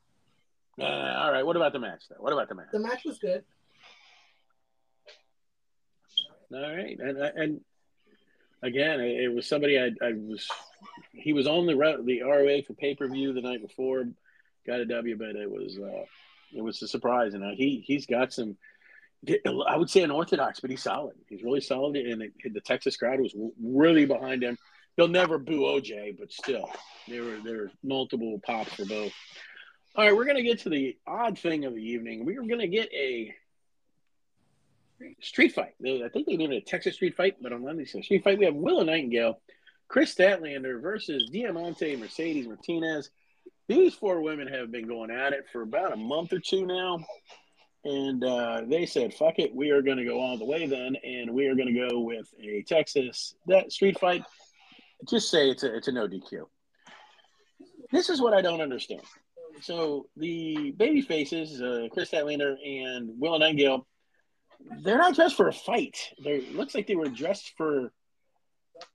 Uh, 0.80 0.84
all 0.84 1.32
right. 1.32 1.46
What 1.46 1.56
about 1.56 1.74
the 1.74 1.80
match, 1.80 2.04
though? 2.10 2.18
What 2.20 2.34
about 2.34 2.50
the 2.50 2.56
match? 2.56 2.68
The 2.72 2.80
match 2.80 3.04
was 3.06 3.18
good. 3.18 3.44
All 6.54 6.62
right, 6.62 6.98
and 6.98 7.18
and 7.18 7.62
again, 8.64 9.02
it 9.02 9.34
was 9.34 9.46
somebody 9.46 9.78
I, 9.78 9.92
I 10.02 10.14
was. 10.14 10.48
He 11.12 11.34
was 11.34 11.46
on 11.46 11.66
the 11.66 11.74
the 12.06 12.22
ROH 12.22 12.62
for 12.66 12.74
pay 12.74 12.96
per 12.96 13.08
view 13.08 13.34
the 13.34 13.42
night 13.42 13.62
before, 13.62 14.06
got 14.66 14.80
a 14.80 14.86
W, 14.86 15.18
but 15.18 15.36
it 15.36 15.52
was 15.52 15.78
uh, 15.78 16.06
it 16.56 16.62
was 16.62 16.82
a 16.82 16.88
surprise, 16.88 17.34
and 17.34 17.44
uh, 17.44 17.52
he 17.54 17.84
he's 17.86 18.06
got 18.06 18.32
some. 18.32 18.56
I 19.46 19.76
would 19.76 19.90
say 19.90 20.04
unorthodox, 20.04 20.60
but 20.60 20.70
he's 20.70 20.84
solid. 20.84 21.16
He's 21.28 21.44
really 21.44 21.62
solid, 21.62 21.96
and 21.96 22.22
it, 22.22 22.34
the 22.54 22.62
Texas 22.62 22.98
crowd 22.98 23.20
was 23.20 23.36
really 23.62 24.06
behind 24.06 24.44
him. 24.44 24.58
They'll 24.96 25.08
never 25.08 25.38
boo 25.38 25.62
OJ, 25.62 26.18
but 26.18 26.32
still, 26.32 26.70
there 27.08 27.24
were 27.24 27.38
there 27.44 27.58
were 27.58 27.72
multiple 27.84 28.40
pops 28.46 28.74
for 28.74 28.86
both. 28.86 29.12
All 29.96 30.04
right, 30.04 30.16
we're 30.16 30.26
gonna 30.26 30.44
get 30.44 30.60
to 30.60 30.70
the 30.70 30.98
odd 31.08 31.38
thing 31.40 31.66
of 31.66 31.74
the 31.74 31.82
evening. 31.82 32.26
We 32.26 32.38
are 32.38 32.44
gonna 32.44 32.68
get 32.68 32.92
a 32.94 33.34
street 35.22 35.54
fight. 35.54 35.74
I 35.84 36.10
think 36.10 36.28
they 36.28 36.38
named 36.38 36.54
it 36.54 36.58
a 36.58 36.62
Texas 36.62 36.96
street 36.96 37.16
fight, 37.16 37.38
but 37.42 37.54
on 37.54 37.64
Monday, 37.64 37.86
so 37.86 38.02
street 38.02 38.24
fight. 38.24 38.40
We 38.40 38.46
have 38.46 38.56
Willow 38.56 38.84
Nightingale, 38.84 39.40
Kris 39.88 40.14
Statlander 40.14 40.82
versus 40.82 41.30
Diamante 41.32 41.96
Mercedes 41.96 42.48
Martinez. 42.48 43.10
These 43.68 43.96
four 43.96 44.22
women 44.22 44.48
have 44.48 44.72
been 44.72 44.88
going 44.88 45.12
at 45.12 45.34
it 45.34 45.46
for 45.52 45.62
about 45.62 45.94
a 45.94 45.98
month 45.98 46.34
or 46.34 46.40
two 46.40 46.66
now. 46.66 47.00
And 47.88 48.22
uh, 48.22 48.64
they 48.68 48.86
said, 48.86 49.14
fuck 49.14 49.40
it, 49.40 49.56
we 49.56 49.70
are 49.70 49.82
going 49.82 49.96
to 49.96 50.04
go 50.04 50.20
all 50.20 50.38
the 50.38 50.44
way 50.44 50.68
then, 50.68 50.98
and 51.06 51.32
we 51.32 51.48
are 51.48 51.56
going 51.56 51.74
to 51.74 51.90
go 51.90 52.02
with 52.02 52.28
a 52.38 52.62
Texas 52.64 53.34
that 53.46 53.72
street 53.72 53.98
fight. 53.98 54.26
Just 55.08 55.32
say 55.32 55.50
it's 55.50 55.64
a, 55.64 55.74
it's 55.74 55.88
a 55.88 55.94
no 55.94 56.06
DQ. 56.06 56.48
This 57.90 58.10
is 58.10 58.20
what 58.22 58.34
I 58.34 58.42
don't 58.42 58.60
understand. 58.60 59.04
so 59.62 60.08
the 60.18 60.72
baby 60.76 61.02
faces, 61.02 61.62
uh, 61.62 61.88
Kris 61.94 62.12
Statlander 62.12 62.56
and 62.62 63.12
Willow 63.18 63.38
Nightingale, 63.38 63.88
they're 64.82 64.98
not 64.98 65.16
dressed 65.16 65.38
for 65.38 65.48
a 65.48 65.54
fight. 65.54 65.98
They 66.22 66.42
looks 66.48 66.76
like 66.76 66.88
they 66.88 66.98
were 66.98 67.08
dressed 67.08 67.54
for 67.56 67.94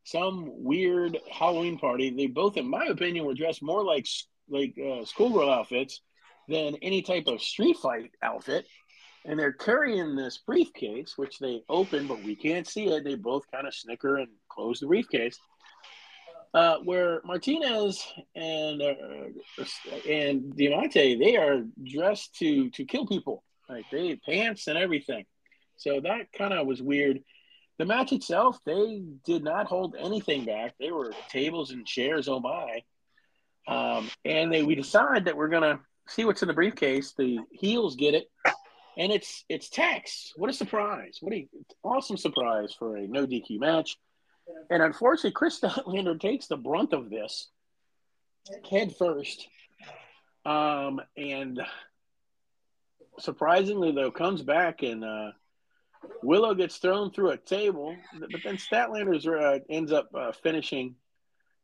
some 0.04 0.50
weird 0.62 1.16
Halloween 1.30 1.78
party. 1.78 2.10
They 2.10 2.26
both, 2.26 2.58
in 2.58 2.68
my 2.68 2.84
opinion, 2.84 3.24
were 3.24 3.32
dressed 3.32 3.62
more 3.62 3.82
like 3.82 4.06
like 4.50 4.74
uh, 4.78 5.06
schoolgirl 5.06 5.48
outfits 5.48 6.02
than 6.48 6.76
any 6.82 7.02
type 7.02 7.26
of 7.26 7.40
street 7.40 7.76
fight 7.78 8.10
outfit. 8.22 8.66
And 9.24 9.38
they're 9.38 9.52
carrying 9.52 10.16
this 10.16 10.38
briefcase, 10.38 11.16
which 11.16 11.38
they 11.38 11.62
open, 11.68 12.08
but 12.08 12.22
we 12.24 12.34
can't 12.34 12.66
see 12.66 12.86
it. 12.86 13.04
They 13.04 13.14
both 13.14 13.44
kind 13.52 13.66
of 13.66 13.74
snicker 13.74 14.16
and 14.16 14.28
close 14.48 14.80
the 14.80 14.86
briefcase. 14.86 15.38
Uh, 16.54 16.78
where 16.84 17.22
Martinez 17.24 18.06
and 18.34 18.82
uh, 18.82 18.94
and 20.06 20.54
Diamante, 20.54 21.16
they 21.16 21.36
are 21.36 21.62
dressed 21.82 22.34
to 22.40 22.68
to 22.70 22.84
kill 22.84 23.06
people, 23.06 23.42
like 23.70 23.86
they 23.90 24.16
pants 24.16 24.66
and 24.66 24.76
everything. 24.76 25.24
So 25.76 26.00
that 26.00 26.30
kind 26.36 26.52
of 26.52 26.66
was 26.66 26.82
weird. 26.82 27.20
The 27.78 27.86
match 27.86 28.12
itself, 28.12 28.58
they 28.66 29.02
did 29.24 29.42
not 29.42 29.66
hold 29.66 29.96
anything 29.98 30.44
back. 30.44 30.74
They 30.78 30.90
were 30.90 31.12
tables 31.30 31.70
and 31.70 31.86
chairs, 31.86 32.28
oh 32.28 32.40
my. 32.40 32.82
Um, 33.66 34.10
and 34.24 34.52
they 34.52 34.62
we 34.62 34.74
decide 34.74 35.24
that 35.24 35.36
we're 35.36 35.48
gonna 35.48 35.80
see 36.06 36.26
what's 36.26 36.42
in 36.42 36.48
the 36.48 36.54
briefcase. 36.54 37.14
The 37.16 37.38
heels 37.50 37.96
get 37.96 38.14
it, 38.14 38.30
and 38.96 39.12
it's 39.12 39.44
it's 39.48 39.68
Tex. 39.68 40.32
What 40.36 40.50
a 40.50 40.52
surprise! 40.52 41.18
What 41.20 41.34
a 41.34 41.48
awesome 41.82 42.16
surprise 42.16 42.74
for 42.78 42.96
a 42.96 43.06
no 43.06 43.26
DQ 43.26 43.58
match. 43.58 43.96
And 44.70 44.82
unfortunately, 44.82 45.32
Kris 45.32 45.60
Statlander 45.60 46.18
takes 46.18 46.46
the 46.46 46.56
brunt 46.56 46.92
of 46.92 47.10
this 47.10 47.48
head 48.68 48.94
first. 48.96 49.46
Um, 50.44 51.00
and 51.16 51.60
surprisingly, 53.18 53.92
though, 53.92 54.10
comes 54.10 54.42
back 54.42 54.82
and 54.82 55.04
uh, 55.04 55.30
Willow 56.22 56.54
gets 56.54 56.78
thrown 56.78 57.10
through 57.10 57.30
a 57.30 57.36
table, 57.36 57.96
but 58.18 58.40
then 58.42 58.56
Statlander's 58.56 59.26
uh, 59.26 59.60
ends 59.68 59.92
up 59.92 60.10
uh, 60.14 60.32
finishing 60.32 60.96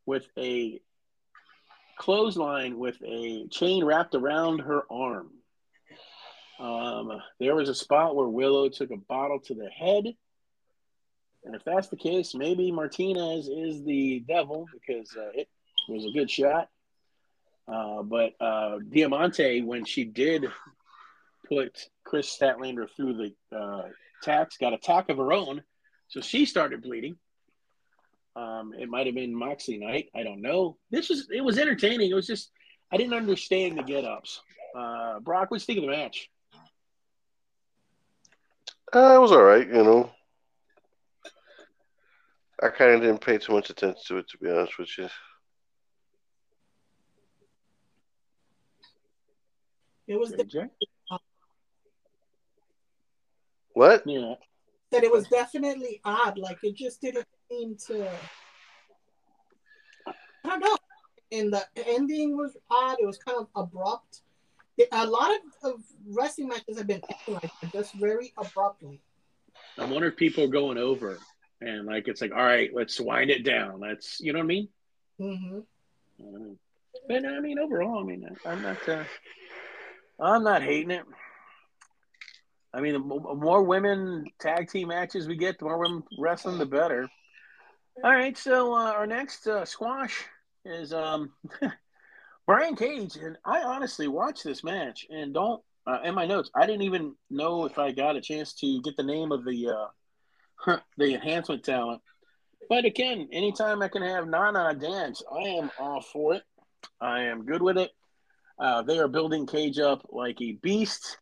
with 0.06 0.26
a 0.38 0.80
clothesline 1.98 2.78
with 2.78 2.96
a 3.04 3.48
chain 3.48 3.84
wrapped 3.84 4.14
around 4.14 4.60
her 4.60 4.82
arm. 4.90 5.30
Um, 6.58 7.20
there 7.38 7.54
was 7.54 7.68
a 7.68 7.74
spot 7.74 8.16
where 8.16 8.28
Willow 8.28 8.68
took 8.68 8.90
a 8.90 8.96
bottle 8.96 9.40
to 9.40 9.54
the 9.54 9.68
head 9.68 10.14
and 11.44 11.54
if 11.54 11.64
that's 11.64 11.88
the 11.88 11.96
case, 11.96 12.34
maybe 12.34 12.70
Martinez 12.70 13.48
is 13.48 13.84
the 13.84 14.20
devil 14.20 14.66
because 14.72 15.16
uh, 15.16 15.30
it 15.34 15.48
was 15.88 16.04
a 16.04 16.10
good 16.10 16.30
shot. 16.30 16.68
Uh, 17.66 18.02
but 18.02 18.32
uh, 18.40 18.78
Diamante, 18.88 19.62
when 19.62 19.84
she 19.84 20.04
did 20.04 20.46
put 21.48 21.88
Kris 22.04 22.36
Statlander 22.36 22.86
through 22.94 23.14
the 23.50 23.56
uh, 23.56 23.88
tacks, 24.22 24.56
got 24.58 24.72
a 24.72 24.78
tack 24.78 25.08
of 25.08 25.18
her 25.18 25.32
own, 25.32 25.62
so 26.08 26.20
she 26.20 26.44
started 26.44 26.82
bleeding. 26.82 27.16
Um, 28.36 28.72
it 28.78 28.88
might 28.88 29.06
have 29.06 29.14
been 29.14 29.34
Moxie 29.34 29.78
night. 29.78 30.10
I 30.14 30.22
don't 30.22 30.42
know. 30.42 30.76
This 30.90 31.08
was 31.08 31.28
it 31.34 31.40
was 31.40 31.58
entertaining. 31.58 32.10
It 32.10 32.14
was 32.14 32.26
just 32.26 32.50
I 32.92 32.96
didn't 32.96 33.14
understand 33.14 33.76
the 33.76 33.82
get 33.82 34.04
ups. 34.04 34.40
Uh, 34.76 35.18
Brock, 35.20 35.50
what's 35.50 35.64
think 35.64 35.78
of 35.78 35.84
the 35.84 35.90
match? 35.90 36.28
Uh, 38.94 39.14
it 39.14 39.20
was 39.20 39.32
all 39.32 39.42
right, 39.42 39.66
you 39.66 39.84
know. 39.84 40.10
I 42.62 42.68
kind 42.70 42.92
of 42.92 43.02
didn't 43.02 43.20
pay 43.20 43.38
too 43.38 43.52
much 43.52 43.70
attention 43.70 44.00
to 44.08 44.18
it, 44.18 44.28
to 44.30 44.38
be 44.38 44.50
honest 44.50 44.78
with 44.78 44.88
you. 44.98 45.08
It 50.08 50.18
was 50.18 50.30
the, 50.30 50.70
what? 53.74 54.02
Yeah. 54.06 54.34
That 54.90 55.04
it 55.04 55.12
was 55.12 55.28
definitely 55.28 56.00
odd. 56.02 56.38
Like 56.38 56.58
it 56.62 56.74
just 56.74 57.02
didn't 57.02 57.26
seem 57.50 57.76
to. 57.88 58.10
I 60.06 60.48
don't 60.48 60.60
know. 60.60 60.76
And 61.30 61.52
the 61.52 61.62
ending 61.86 62.36
was 62.38 62.56
odd. 62.70 62.96
It 63.00 63.06
was 63.06 63.18
kind 63.18 63.36
of 63.38 63.48
abrupt. 63.54 64.22
A 64.92 65.06
lot 65.06 65.30
of, 65.30 65.72
of 65.72 65.80
wrestling 66.06 66.48
matches 66.48 66.78
have 66.78 66.86
been 66.86 67.02
like 67.26 67.50
just 67.72 67.94
very 67.94 68.32
abruptly. 68.38 69.00
I 69.76 69.84
wonder 69.84 70.08
if 70.08 70.16
people 70.16 70.44
are 70.44 70.48
going 70.48 70.78
over 70.78 71.18
and 71.60 71.86
like 71.86 72.08
it's 72.08 72.20
like 72.20 72.32
all 72.32 72.44
right 72.44 72.70
let's 72.72 73.00
wind 73.00 73.30
it 73.30 73.44
down. 73.44 73.80
Let's 73.80 74.20
you 74.20 74.32
know 74.32 74.38
what 74.38 74.44
i 74.44 74.48
mean? 74.48 74.68
Mm-hmm. 75.20 76.52
but 77.08 77.24
i 77.24 77.40
mean 77.40 77.58
overall 77.58 78.00
i 78.00 78.04
mean 78.04 78.24
i'm 78.46 78.62
not 78.62 78.88
uh, 78.88 79.02
i'm 80.20 80.44
not 80.44 80.62
hating 80.62 80.92
it. 80.92 81.04
I 82.72 82.80
mean 82.80 82.92
the 82.92 82.98
more 83.00 83.62
women 83.64 84.26
tag 84.38 84.70
team 84.70 84.88
matches 84.88 85.26
we 85.26 85.36
get 85.36 85.58
the 85.58 85.64
more 85.64 85.78
women 85.78 86.04
wrestling 86.18 86.58
the 86.58 86.66
better. 86.66 87.08
All 88.04 88.10
right 88.10 88.36
so 88.36 88.72
uh, 88.74 88.92
our 88.92 89.06
next 89.06 89.46
uh, 89.48 89.64
squash 89.64 90.24
is 90.64 90.92
um 90.92 91.32
brian 92.48 92.74
cage 92.74 93.14
and 93.14 93.36
i 93.44 93.60
honestly 93.62 94.08
watched 94.08 94.42
this 94.42 94.64
match 94.64 95.06
and 95.10 95.32
don't 95.32 95.62
uh, 95.86 96.00
in 96.02 96.14
my 96.16 96.26
notes 96.26 96.50
i 96.56 96.66
didn't 96.66 96.82
even 96.82 97.14
know 97.30 97.64
if 97.64 97.78
i 97.78 97.92
got 97.92 98.16
a 98.16 98.20
chance 98.20 98.52
to 98.54 98.82
get 98.82 98.96
the 98.96 99.02
name 99.04 99.30
of 99.30 99.44
the 99.44 99.68
uh, 99.68 99.86
the 100.96 101.14
enhancement 101.14 101.64
talent. 101.64 102.02
But 102.68 102.84
again, 102.84 103.28
anytime 103.32 103.82
I 103.82 103.88
can 103.88 104.02
have 104.02 104.28
Nana 104.28 104.74
dance, 104.74 105.22
I 105.32 105.48
am 105.48 105.70
all 105.78 106.00
for 106.00 106.34
it. 106.34 106.42
I 107.00 107.22
am 107.24 107.46
good 107.46 107.62
with 107.62 107.78
it. 107.78 107.90
Uh, 108.58 108.82
they 108.82 108.98
are 108.98 109.08
building 109.08 109.46
Cage 109.46 109.78
up 109.78 110.06
like 110.10 110.40
a 110.40 110.52
beast. 110.52 111.18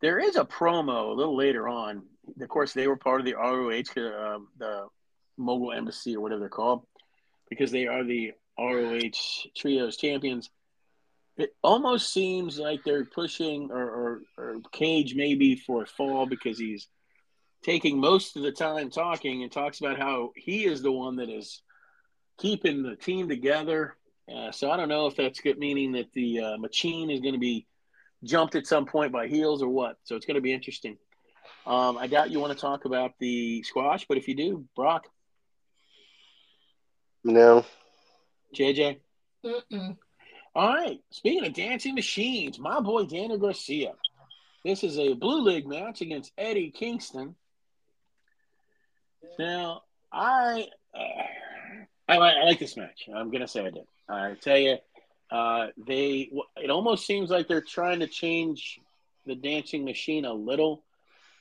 There 0.00 0.18
is 0.18 0.36
a 0.36 0.44
promo 0.44 1.10
a 1.10 1.14
little 1.14 1.36
later 1.36 1.68
on. 1.68 2.02
Of 2.40 2.48
course, 2.48 2.72
they 2.72 2.88
were 2.88 2.96
part 2.96 3.20
of 3.20 3.26
the 3.26 3.34
ROH, 3.34 4.00
uh, 4.00 4.38
the 4.58 4.88
Mogul 5.38 5.72
Embassy 5.72 6.16
or 6.16 6.20
whatever 6.20 6.40
they're 6.40 6.48
called, 6.48 6.86
because 7.48 7.70
they 7.70 7.86
are 7.86 8.04
the 8.04 8.32
ROH 8.58 9.48
Trios 9.56 9.96
champions. 9.96 10.50
It 11.36 11.54
almost 11.62 12.12
seems 12.12 12.58
like 12.58 12.84
they're 12.84 13.04
pushing 13.04 13.70
or, 13.72 13.82
or, 13.82 14.20
or 14.38 14.56
Cage 14.72 15.14
maybe 15.16 15.56
for 15.56 15.82
a 15.82 15.86
fall 15.86 16.26
because 16.26 16.58
he's 16.58 16.86
taking 17.64 17.98
most 17.98 18.36
of 18.36 18.42
the 18.42 18.52
time 18.52 18.90
talking 18.90 19.42
and 19.42 19.50
talks 19.50 19.80
about 19.80 19.98
how 19.98 20.30
he 20.36 20.64
is 20.64 20.82
the 20.82 20.92
one 20.92 21.16
that 21.16 21.28
is 21.28 21.62
keeping 22.38 22.82
the 22.82 22.94
team 22.94 23.28
together. 23.28 23.96
Uh, 24.32 24.52
so 24.52 24.70
I 24.70 24.76
don't 24.76 24.88
know 24.88 25.06
if 25.06 25.16
that's 25.16 25.40
good, 25.40 25.58
meaning 25.58 25.92
that 25.92 26.12
the 26.12 26.40
uh, 26.40 26.56
machine 26.58 27.10
is 27.10 27.20
going 27.20 27.34
to 27.34 27.40
be 27.40 27.66
jumped 28.22 28.54
at 28.54 28.66
some 28.66 28.86
point 28.86 29.12
by 29.12 29.26
heels 29.26 29.62
or 29.62 29.68
what. 29.68 29.96
So 30.04 30.16
it's 30.16 30.26
going 30.26 30.36
to 30.36 30.40
be 30.40 30.52
interesting. 30.52 30.96
Um, 31.66 31.98
I 31.98 32.06
doubt 32.06 32.30
you 32.30 32.40
want 32.40 32.52
to 32.52 32.58
talk 32.58 32.84
about 32.84 33.12
the 33.18 33.62
squash, 33.62 34.06
but 34.08 34.18
if 34.18 34.28
you 34.28 34.34
do, 34.34 34.64
Brock. 34.76 35.06
No. 37.22 37.64
JJ. 38.54 38.98
Mm-mm. 39.44 39.96
All 40.54 40.68
right. 40.68 41.00
Speaking 41.10 41.46
of 41.46 41.52
dancing 41.52 41.94
machines, 41.94 42.58
my 42.58 42.80
boy 42.80 43.04
Daniel 43.04 43.38
Garcia. 43.38 43.92
This 44.64 44.82
is 44.82 44.98
a 44.98 45.12
blue 45.14 45.42
league 45.42 45.66
match 45.66 46.00
against 46.00 46.32
Eddie 46.38 46.70
Kingston. 46.70 47.34
Now, 49.38 49.82
I, 50.12 50.68
uh, 50.94 50.98
I, 52.08 52.16
I 52.16 52.44
like 52.44 52.58
this 52.58 52.76
match. 52.76 53.08
I'm 53.14 53.30
gonna 53.30 53.48
say 53.48 53.66
I 53.66 53.70
did. 53.70 53.84
I 54.08 54.34
tell 54.40 54.56
you, 54.56 54.76
uh, 55.30 55.68
they. 55.76 56.30
It 56.56 56.70
almost 56.70 57.06
seems 57.06 57.30
like 57.30 57.48
they're 57.48 57.60
trying 57.60 58.00
to 58.00 58.06
change 58.06 58.80
the 59.26 59.34
dancing 59.34 59.84
machine 59.84 60.24
a 60.24 60.32
little. 60.32 60.84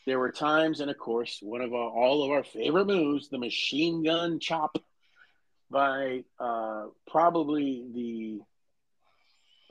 There 0.06 0.20
were 0.20 0.32
times, 0.32 0.82
and 0.82 0.92
of 0.92 0.98
course, 0.98 1.40
one 1.42 1.62
of 1.62 1.74
our, 1.74 1.90
all 1.90 2.24
of 2.24 2.32
our 2.32 2.44
favorite 2.44 2.88
moves, 2.88 3.30
the 3.30 3.38
machine 3.38 4.04
gun 4.04 4.40
chop, 4.40 4.78
by 5.74 6.24
uh, 6.40 6.86
probably 7.08 7.84
the 7.94 8.40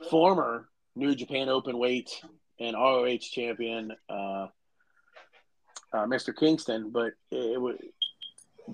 former 0.09 0.67
New 0.95 1.15
Japan 1.15 1.49
Open 1.49 1.79
Weight 1.79 2.11
and 2.59 2.75
ROH 2.75 3.17
champion, 3.17 3.93
uh, 4.09 4.47
uh, 5.93 6.05
Mr. 6.05 6.35
Kingston. 6.37 6.91
But 6.91 7.13
it, 7.31 7.53
it 7.53 7.61
was 7.61 7.77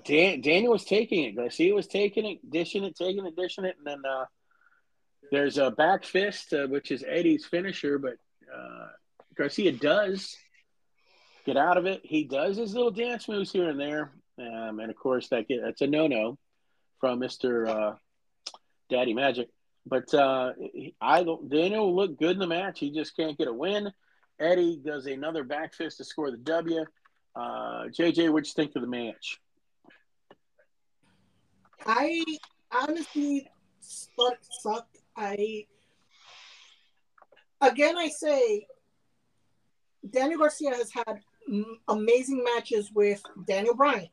Dan, 0.04 0.40
Daniel 0.40 0.72
was 0.72 0.84
taking 0.84 1.24
it. 1.24 1.36
Garcia 1.36 1.74
was 1.74 1.86
taking 1.86 2.26
it, 2.26 2.50
dishing 2.50 2.84
it, 2.84 2.96
taking 2.96 3.24
it, 3.24 3.36
dishing 3.36 3.64
it, 3.64 3.76
and 3.78 3.86
then 3.86 4.10
uh, 4.10 4.24
there's 5.30 5.56
a 5.56 5.70
back 5.70 6.04
fist, 6.04 6.52
uh, 6.52 6.66
which 6.66 6.90
is 6.90 7.04
Eddie's 7.08 7.46
finisher, 7.46 7.98
but 7.98 8.14
uh, 8.54 8.88
Garcia 9.36 9.72
does 9.72 10.36
get 11.46 11.56
out 11.56 11.78
of 11.78 11.86
it. 11.86 12.00
He 12.02 12.24
does 12.24 12.56
his 12.56 12.74
little 12.74 12.90
dance 12.90 13.28
moves 13.28 13.52
here 13.52 13.68
and 13.68 13.80
there, 13.80 14.12
um, 14.38 14.80
and 14.80 14.90
of 14.90 14.96
course 14.96 15.28
that 15.28 15.48
get, 15.48 15.60
that's 15.62 15.80
a 15.80 15.86
no-no 15.86 16.36
from 17.00 17.18
Mister 17.18 17.66
uh, 17.66 17.94
Daddy 18.88 19.14
Magic. 19.14 19.48
But 19.86 20.12
uh, 20.14 20.52
I 21.00 21.24
Daniel 21.48 21.94
looked 21.94 22.18
good 22.18 22.32
in 22.32 22.38
the 22.38 22.46
match. 22.46 22.78
He 22.80 22.90
just 22.90 23.16
can't 23.16 23.36
get 23.36 23.48
a 23.48 23.52
win. 23.52 23.92
Eddie 24.38 24.80
does 24.84 25.06
another 25.06 25.44
back 25.44 25.74
fist 25.74 25.98
to 25.98 26.04
score 26.04 26.30
the 26.30 26.36
W. 26.38 26.84
Uh, 27.34 27.84
JJ, 27.88 28.30
what 28.30 28.46
you 28.46 28.52
think 28.54 28.74
of 28.76 28.82
the 28.82 28.88
match? 28.88 29.40
I 31.86 32.24
honestly 32.72 33.48
thought 34.16 34.38
sucked. 34.60 34.98
I 35.16 35.66
again, 37.60 37.96
I 37.98 38.08
say 38.08 38.66
Daniel 40.08 40.38
Garcia 40.38 40.74
has 40.74 40.90
had 40.92 41.20
amazing 41.88 42.44
matches 42.44 42.90
with 42.94 43.22
Daniel 43.46 43.74
Bryan. 43.74 44.08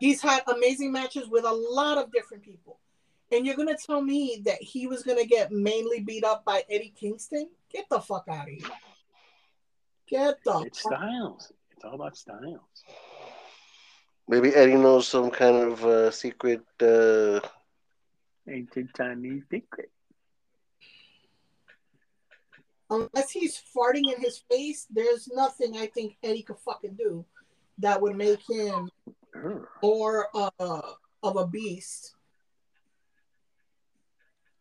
He's 0.00 0.20
had 0.20 0.42
amazing 0.48 0.92
matches 0.92 1.28
with 1.28 1.44
a 1.44 1.52
lot 1.52 1.98
of 1.98 2.10
different 2.10 2.42
people. 2.42 2.80
And 3.30 3.46
you're 3.46 3.54
gonna 3.54 3.76
tell 3.76 4.02
me 4.02 4.42
that 4.46 4.60
he 4.60 4.88
was 4.88 5.04
gonna 5.04 5.26
get 5.26 5.52
mainly 5.52 6.00
beat 6.00 6.24
up 6.24 6.44
by 6.44 6.64
Eddie 6.68 6.92
Kingston? 6.98 7.48
Get 7.70 7.84
the 7.88 8.00
fuck 8.00 8.24
out 8.28 8.48
of 8.48 8.54
here. 8.54 8.68
Get 10.08 10.42
the 10.42 10.60
It's 10.60 10.80
styles. 10.80 11.52
It's 11.70 11.84
all 11.84 11.94
about 11.94 12.16
styles. 12.16 12.60
Maybe 14.26 14.48
Eddie 14.48 14.76
knows 14.76 15.06
some 15.06 15.30
kind 15.30 15.56
of 15.56 15.84
uh, 15.84 16.10
secret. 16.10 16.64
Uh... 16.80 17.40
Ancient 18.48 18.90
Chinese 18.96 19.44
secret. 19.50 19.90
Unless 22.88 23.30
he's 23.30 23.62
farting 23.76 24.12
in 24.12 24.20
his 24.20 24.38
face, 24.50 24.86
there's 24.90 25.28
nothing 25.28 25.76
I 25.76 25.86
think 25.86 26.16
Eddie 26.22 26.42
could 26.42 26.58
fucking 26.58 26.94
do 26.94 27.24
that 27.78 28.00
would 28.00 28.16
make 28.16 28.40
him 28.48 28.90
more 29.82 30.28
uh, 30.34 30.80
of 31.22 31.36
a 31.36 31.46
beast 31.46 32.14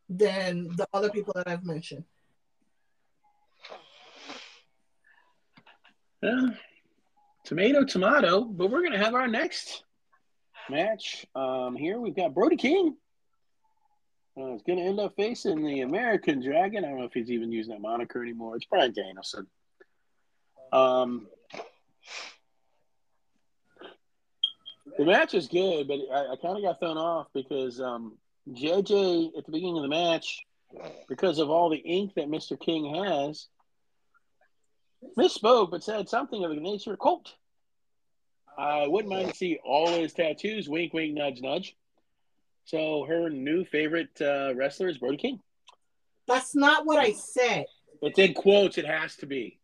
than 0.10 0.70
the 0.76 0.88
other 0.94 1.10
people 1.10 1.34
that 1.36 1.48
I've 1.48 1.66
mentioned. 1.66 2.04
Uh, 6.22 6.50
tomato, 7.46 7.86
tomato. 7.86 8.44
But 8.44 8.72
we're 8.72 8.84
gonna 8.84 9.04
have 9.04 9.14
our 9.14 9.28
next 9.28 9.84
match. 10.70 11.26
Um, 11.36 11.76
here 11.76 12.00
we've 12.00 12.16
got 12.16 12.34
Brody 12.34 12.58
King. 12.58 12.96
Uh, 14.36 14.54
he's 14.54 14.64
gonna 14.64 14.82
end 14.82 15.00
up 15.00 15.16
facing 15.16 15.64
the 15.64 15.82
American 15.82 16.42
Dragon. 16.42 16.84
I 16.84 16.90
don't 16.90 17.00
know 17.00 17.06
if 17.06 17.14
he's 17.14 17.32
even 17.32 17.52
using 17.52 17.74
that 17.74 17.82
moniker 17.82 18.22
anymore. 18.22 18.56
It's 18.56 18.66
Bryan 18.66 18.94
Danielson. 18.94 19.48
Um, 20.72 21.28
the 25.00 25.06
match 25.06 25.34
is 25.34 25.48
good, 25.48 25.88
but 25.88 26.00
I, 26.14 26.34
I 26.34 26.36
kind 26.36 26.58
of 26.58 26.62
got 26.62 26.80
thrown 26.80 26.98
off 26.98 27.28
because 27.34 27.80
um, 27.80 28.18
JJ 28.50 29.30
at 29.38 29.46
the 29.46 29.52
beginning 29.52 29.78
of 29.78 29.84
the 29.84 29.88
match, 29.88 30.44
because 31.08 31.40
of 31.40 31.50
all 31.50 31.70
the 31.70 31.78
ink 31.78 32.16
that 32.16 32.28
Mr. 32.28 32.60
King 32.60 32.94
has, 32.94 33.48
misspoke 35.18 35.72
but 35.72 35.86
said 35.86 36.10
something 36.10 36.44
of 36.44 36.54
the 36.54 36.60
nature 36.60 36.92
of 36.92 37.00
Colt. 37.00 37.34
I 38.58 38.88
wouldn't 38.88 39.14
mind 39.14 39.30
to 39.30 39.36
see 39.36 39.58
all 39.64 39.88
his 39.88 40.12
tattoos. 40.12 40.68
Wink, 40.68 40.94
wink, 40.94 41.14
nudge, 41.14 41.40
nudge. 41.40 41.78
So 42.66 43.06
her 43.06 43.30
new 43.30 43.64
favorite 43.64 44.22
uh, 44.22 44.54
wrestler 44.54 44.90
is 44.90 44.98
Brody 44.98 45.16
King. 45.16 45.40
That's 46.28 46.54
not 46.54 46.86
what 46.86 47.00
I 47.00 47.14
said. 47.14 47.68
It's 48.02 48.20
in 48.20 48.34
quotes. 48.34 48.78
It 48.78 48.86
has 48.86 49.16
to 49.18 49.26
be. 49.28 49.62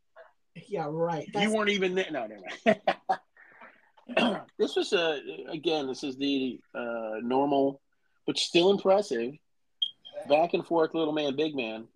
Yeah, 0.70 0.88
right. 0.90 1.28
That's... 1.34 1.46
You 1.46 1.54
weren't 1.54 1.72
even 1.72 1.94
there. 1.94 2.08
No, 2.10 2.26
never 2.26 2.42
mind. 2.66 2.80
this 4.60 4.76
was 4.76 4.94
a 4.94 5.20
again. 5.50 5.88
This 5.88 6.04
is 6.04 6.18
the 6.18 6.60
uh, 6.74 7.16
normal, 7.22 7.82
but 8.28 8.38
still 8.38 8.72
impressive. 8.72 9.34
Back 10.30 10.54
and 10.54 10.66
forth, 10.66 10.94
little 10.94 11.14
man, 11.14 11.36
big 11.36 11.56
man. 11.56 11.88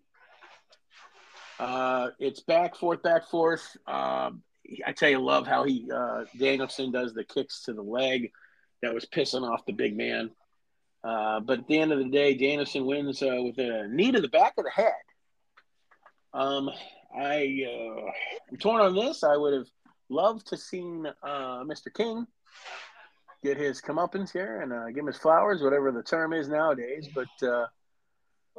Uh, 1.60 2.10
it's 2.20 2.39
back, 2.39 2.76
forth, 2.76 3.03
back, 3.03 3.28
forth. 3.28 3.78
Um, 3.86 4.43
I 4.86 4.91
tell 4.93 5.10
you, 5.10 5.20
love 5.20 5.45
how 5.45 5.64
he 5.64 5.89
uh, 5.93 6.26
Danielson 6.38 6.91
does 6.91 7.14
the 7.14 7.24
kicks 7.24 7.64
to 7.64 7.74
the 7.74 7.82
leg. 7.82 8.32
That 8.82 8.93
was 8.93 9.05
pissing 9.05 9.47
off 9.47 9.66
the 9.66 9.74
big 9.74 9.95
man. 9.97 10.32
Uh, 11.03 11.39
but 11.41 11.60
at 11.60 11.68
the 11.68 11.80
end 11.80 11.91
of 11.91 11.99
the 11.99 12.10
day, 12.10 12.34
Danielson 12.34 12.86
wins 12.86 13.22
uh, 13.22 13.38
with 13.39 13.57
a 13.57 13.88
knee 13.89 14.12
to 14.12 14.22
the 14.22 14.30
back 14.30 14.53
of 14.57 14.66
the 14.66 14.72
head. 14.72 14.93
Um, 16.34 16.70
I 17.16 17.66
uh, 17.68 18.12
I'm 18.49 18.57
torn 18.57 18.82
on 18.82 18.95
this. 18.95 19.24
I 19.24 19.36
would 19.36 19.53
have 19.53 19.68
loved 20.10 20.47
to 20.47 20.57
seen 20.57 21.05
uh, 21.24 21.64
Mr. 21.64 21.93
King 21.93 22.28
get 23.43 23.57
his 23.57 23.82
comeuppance 23.82 24.32
here 24.32 24.62
and 24.62 24.74
uh, 24.74 24.88
give 24.88 24.97
him 24.97 25.07
his 25.07 25.18
flowers, 25.18 25.62
whatever 25.62 25.91
the 25.91 26.03
term 26.03 26.34
is 26.34 26.47
nowadays. 26.47 27.07
But 27.14 27.47
uh, 27.47 27.68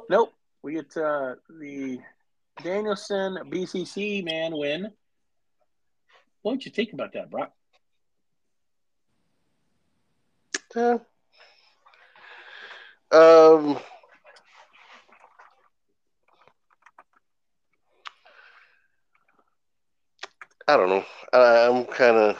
nope, 0.09 0.33
we 0.63 0.73
get 0.73 0.95
uh, 0.97 1.35
the 1.49 1.99
Danielson 2.63 3.37
BCC 3.49 4.23
man 4.23 4.55
win. 4.55 4.91
What 6.41 6.53
don't 6.53 6.65
you 6.65 6.71
think 6.71 6.93
about 6.93 7.13
that, 7.13 7.29
Brock? 7.29 7.51
Yeah. 10.75 10.97
Um. 13.11 13.77
I 20.71 20.77
don't 20.77 20.87
know. 20.87 21.05
I, 21.33 21.67
I'm 21.67 21.83
kind 21.83 22.15
of, 22.15 22.37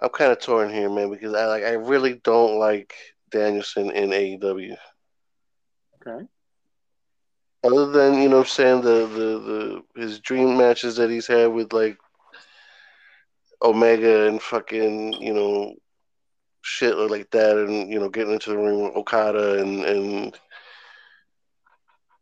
I'm 0.00 0.08
kind 0.08 0.32
of 0.32 0.40
torn 0.40 0.70
here, 0.70 0.88
man, 0.88 1.10
because 1.10 1.34
I 1.34 1.44
like, 1.44 1.64
I 1.64 1.72
really 1.72 2.14
don't 2.24 2.58
like 2.58 2.94
Danielson 3.30 3.90
in 3.90 4.08
AEW. 4.08 4.74
Okay. 6.00 6.24
Other 7.62 7.86
than 7.90 8.22
you 8.22 8.30
know, 8.30 8.38
what 8.38 8.46
I'm 8.46 8.48
saying 8.48 8.80
the 8.80 9.06
the 9.06 9.82
the 9.94 10.00
his 10.00 10.20
dream 10.20 10.56
matches 10.56 10.96
that 10.96 11.10
he's 11.10 11.26
had 11.26 11.48
with 11.48 11.74
like 11.74 11.98
Omega 13.60 14.26
and 14.26 14.40
fucking 14.40 15.12
you 15.12 15.34
know 15.34 15.74
shit 16.62 16.96
like 16.96 17.30
that, 17.32 17.58
and 17.58 17.92
you 17.92 17.98
know 18.00 18.08
getting 18.08 18.32
into 18.32 18.48
the 18.48 18.56
ring 18.56 18.82
with 18.82 18.96
Okada 18.96 19.60
and 19.60 19.84
and 19.84 20.40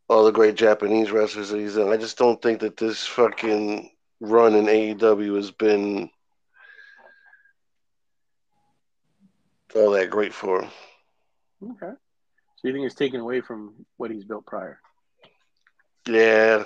all 0.09 0.25
the 0.25 0.31
great 0.33 0.55
Japanese 0.55 1.09
wrestlers 1.09 1.51
that 1.51 1.59
he's 1.59 1.77
in. 1.77 1.87
I 1.87 1.95
just 1.95 2.17
don't 2.17 2.41
think 2.41 2.59
that 2.59 2.75
this 2.75 3.05
fucking 3.05 3.91
run 4.19 4.55
in 4.55 4.65
AEW 4.65 5.35
has 5.35 5.51
been 5.51 6.09
all 9.75 9.91
that 9.91 10.09
great 10.09 10.33
for 10.33 10.61
him. 10.61 10.69
Okay. 11.71 11.93
So 12.55 12.67
you 12.67 12.73
think 12.73 12.85
it's 12.85 12.95
taken 12.95 13.19
away 13.19 13.41
from 13.41 13.85
what 13.97 14.11
he's 14.11 14.23
built 14.23 14.45
prior? 14.45 14.79
Yeah. 16.07 16.63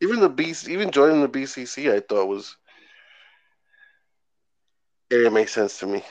Even 0.00 0.20
the 0.20 0.30
BC, 0.30 0.68
even 0.68 0.90
joining 0.90 1.20
the 1.20 1.28
BCC, 1.28 1.92
I 1.92 2.00
thought 2.00 2.26
was 2.26 2.56
it 5.10 5.16
didn't 5.16 5.34
make 5.34 5.48
sense 5.48 5.78
to 5.78 5.86
me. 5.86 6.02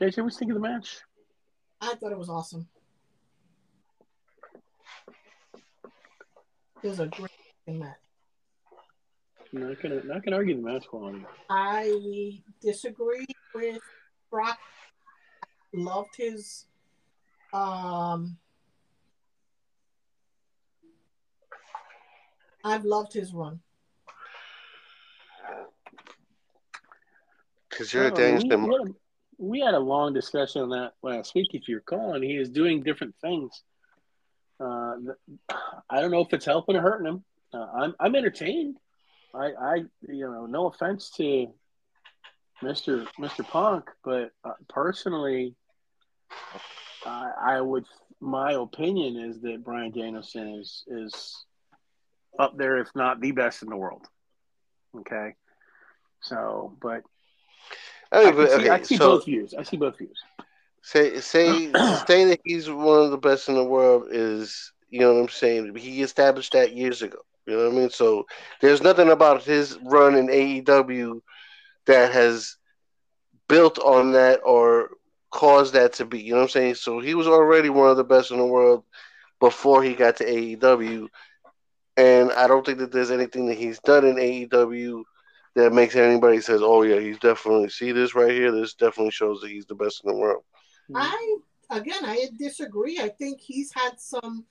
JJ, 0.00 0.22
what 0.22 0.32
you 0.32 0.38
think 0.38 0.50
of 0.50 0.54
the 0.54 0.60
match? 0.60 1.00
I 1.84 1.94
thought 1.96 2.12
it 2.12 2.18
was 2.18 2.30
awesome. 2.30 2.66
It 6.82 6.88
was 6.88 6.98
a 7.00 7.06
great 7.06 7.30
match. 7.66 7.96
Not 9.52 9.80
gonna 9.82 10.02
not 10.04 10.24
gonna 10.24 10.36
argue 10.36 10.56
the 10.56 10.62
match 10.62 10.86
quality. 10.86 11.24
I 11.50 12.40
disagree 12.60 13.26
with 13.54 13.80
Brock. 14.30 14.58
Loved 15.74 16.16
his 16.16 16.66
um 17.52 18.38
I've 22.64 22.84
loved 22.84 23.12
his 23.12 23.34
run. 23.34 23.60
Because 27.68 27.92
you're 27.92 28.04
Oh, 28.04 28.08
a 28.08 28.10
Danish 28.12 28.44
we, 28.44 28.48
we, 29.38 29.60
had 29.60 29.74
a, 29.74 29.78
long 29.78 30.12
discussion 30.12 30.62
on 30.62 30.70
that 30.70 30.92
last 31.02 31.34
week, 31.34 31.50
if 31.52 31.68
you 31.68 31.76
recall, 31.76 32.14
and 32.14 32.24
he 32.24 32.36
is 32.36 32.48
doing 32.48 32.82
different 32.82 33.14
things. 33.20 33.62
Uh, 34.60 34.96
I 35.90 36.00
don't 36.00 36.10
know 36.10 36.20
if 36.20 36.32
it's 36.32 36.44
helping 36.44 36.76
or 36.76 36.80
hurting 36.80 37.06
him. 37.06 37.24
Uh, 37.52 37.66
I'm 37.76 37.94
I'm 38.00 38.14
entertained. 38.14 38.78
I, 39.34 39.52
I 39.60 39.74
you 40.08 40.30
know 40.30 40.46
no 40.46 40.66
offense 40.66 41.10
to 41.16 41.52
Mister 42.62 43.06
Mister 43.18 43.42
Punk, 43.42 43.90
but 44.04 44.30
uh, 44.44 44.52
personally, 44.68 45.54
I, 47.04 47.30
I 47.46 47.60
would 47.60 47.84
my 48.20 48.52
opinion 48.52 49.16
is 49.16 49.40
that 49.42 49.64
Brian 49.64 49.92
Danielson 49.92 50.60
is 50.60 50.84
is 50.86 51.44
up 52.38 52.56
there, 52.56 52.78
if 52.78 52.88
not 52.94 53.20
the 53.20 53.32
best 53.32 53.62
in 53.62 53.68
the 53.68 53.76
world. 53.76 54.06
Okay, 54.96 55.34
so 56.22 56.76
but 56.80 57.02
I 58.14 58.28
I, 58.28 58.32
but, 58.32 58.50
see, 58.50 58.56
okay, 58.56 58.70
I 58.70 58.82
see 58.82 58.96
so 58.96 59.16
both 59.16 59.24
views. 59.24 59.54
I 59.54 59.62
see 59.62 59.76
both 59.76 59.98
views. 59.98 60.22
say 60.82 61.20
say 61.20 61.72
saying 62.06 62.28
that 62.28 62.40
he's 62.44 62.70
one 62.70 63.02
of 63.02 63.10
the 63.10 63.18
best 63.18 63.48
in 63.48 63.54
the 63.54 63.64
world 63.64 64.08
is 64.10 64.72
you 64.90 65.00
know 65.00 65.14
what 65.14 65.20
I'm 65.22 65.28
saying. 65.28 65.74
He 65.74 66.02
established 66.02 66.52
that 66.52 66.76
years 66.76 67.02
ago. 67.02 67.18
You 67.46 67.56
know 67.56 67.64
what 67.64 67.74
I 67.74 67.76
mean? 67.76 67.90
So 67.90 68.26
there's 68.60 68.82
nothing 68.82 69.10
about 69.10 69.42
his 69.42 69.78
run 69.84 70.14
in 70.14 70.28
AEW 70.28 71.20
that 71.86 72.12
has 72.12 72.56
built 73.48 73.78
on 73.78 74.12
that 74.12 74.40
or 74.44 74.90
caused 75.30 75.74
that 75.74 75.94
to 75.94 76.06
be. 76.06 76.20
You 76.20 76.32
know 76.32 76.38
what 76.38 76.42
I'm 76.44 76.48
saying? 76.50 76.74
So 76.76 77.00
he 77.00 77.14
was 77.14 77.26
already 77.26 77.68
one 77.68 77.90
of 77.90 77.96
the 77.96 78.04
best 78.04 78.30
in 78.30 78.38
the 78.38 78.46
world 78.46 78.84
before 79.40 79.82
he 79.82 79.94
got 79.94 80.16
to 80.18 80.24
AEW. 80.24 81.08
And 81.96 82.32
I 82.32 82.46
don't 82.46 82.64
think 82.64 82.78
that 82.78 82.92
there's 82.92 83.10
anything 83.10 83.46
that 83.46 83.58
he's 83.58 83.80
done 83.80 84.04
in 84.06 84.16
AEW 84.16 85.02
that 85.54 85.72
makes 85.72 85.96
anybody 85.96 86.40
says, 86.40 86.60
"Oh 86.62 86.82
yeah, 86.82 87.00
he's 87.00 87.18
definitely 87.18 87.68
see 87.68 87.92
this 87.92 88.14
right 88.14 88.32
here. 88.32 88.50
This 88.52 88.74
definitely 88.74 89.12
shows 89.12 89.40
that 89.40 89.50
he's 89.50 89.66
the 89.66 89.74
best 89.74 90.02
in 90.04 90.10
the 90.10 90.16
world." 90.16 90.44
I 90.94 91.36
again, 91.70 92.04
I 92.04 92.26
disagree. 92.38 93.00
I 93.00 93.08
think 93.08 93.40
he's 93.40 93.72
had 93.72 93.98
some 93.98 94.44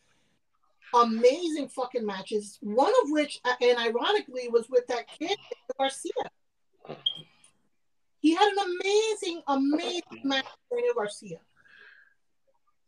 amazing 0.94 1.70
fucking 1.70 2.06
matches. 2.06 2.58
One 2.62 2.94
of 3.04 3.12
which, 3.12 3.40
uh, 3.46 3.54
and 3.62 3.78
ironically, 3.78 4.48
was 4.50 4.70
with 4.70 4.88
that 4.88 5.08
kid 5.08 5.38
Garcia. 5.78 6.12
He 8.20 8.34
had 8.34 8.54
an 8.54 8.60
amazing, 8.60 9.42
amazing 9.48 10.02
match 10.24 10.46
with 10.46 10.80
Daniel 10.80 10.94
Garcia. 10.96 11.38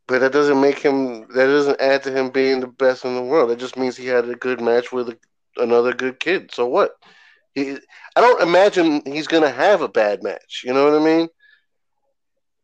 But 0.08 0.20
that 0.20 0.32
doesn't 0.32 0.62
make 0.62 0.80
him. 0.80 1.28
That 1.34 1.48
doesn't 1.48 1.82
add 1.82 2.04
to 2.04 2.12
him 2.12 2.30
being 2.30 2.60
the 2.60 2.68
best 2.68 3.06
in 3.06 3.16
the 3.16 3.24
world. 3.24 3.52
It 3.52 3.60
just 3.60 3.78
means 3.78 3.98
he 3.98 4.06
had 4.06 4.30
a 4.30 4.36
good 4.36 4.62
match 4.62 4.92
with 4.92 5.10
a, 5.10 5.18
another 5.58 5.94
good 5.94 6.20
kid. 6.20 6.52
So 6.54 6.68
what? 6.68 6.96
He, 7.56 7.78
I 8.16 8.22
don't 8.22 8.42
imagine 8.42 9.02
he's 9.06 9.28
gonna 9.28 9.50
have 9.50 9.82
a 9.82 9.88
bad 9.88 10.22
match. 10.22 10.62
You 10.66 10.74
know 10.74 10.84
what 10.92 11.02
I 11.02 11.04
mean? 11.04 11.30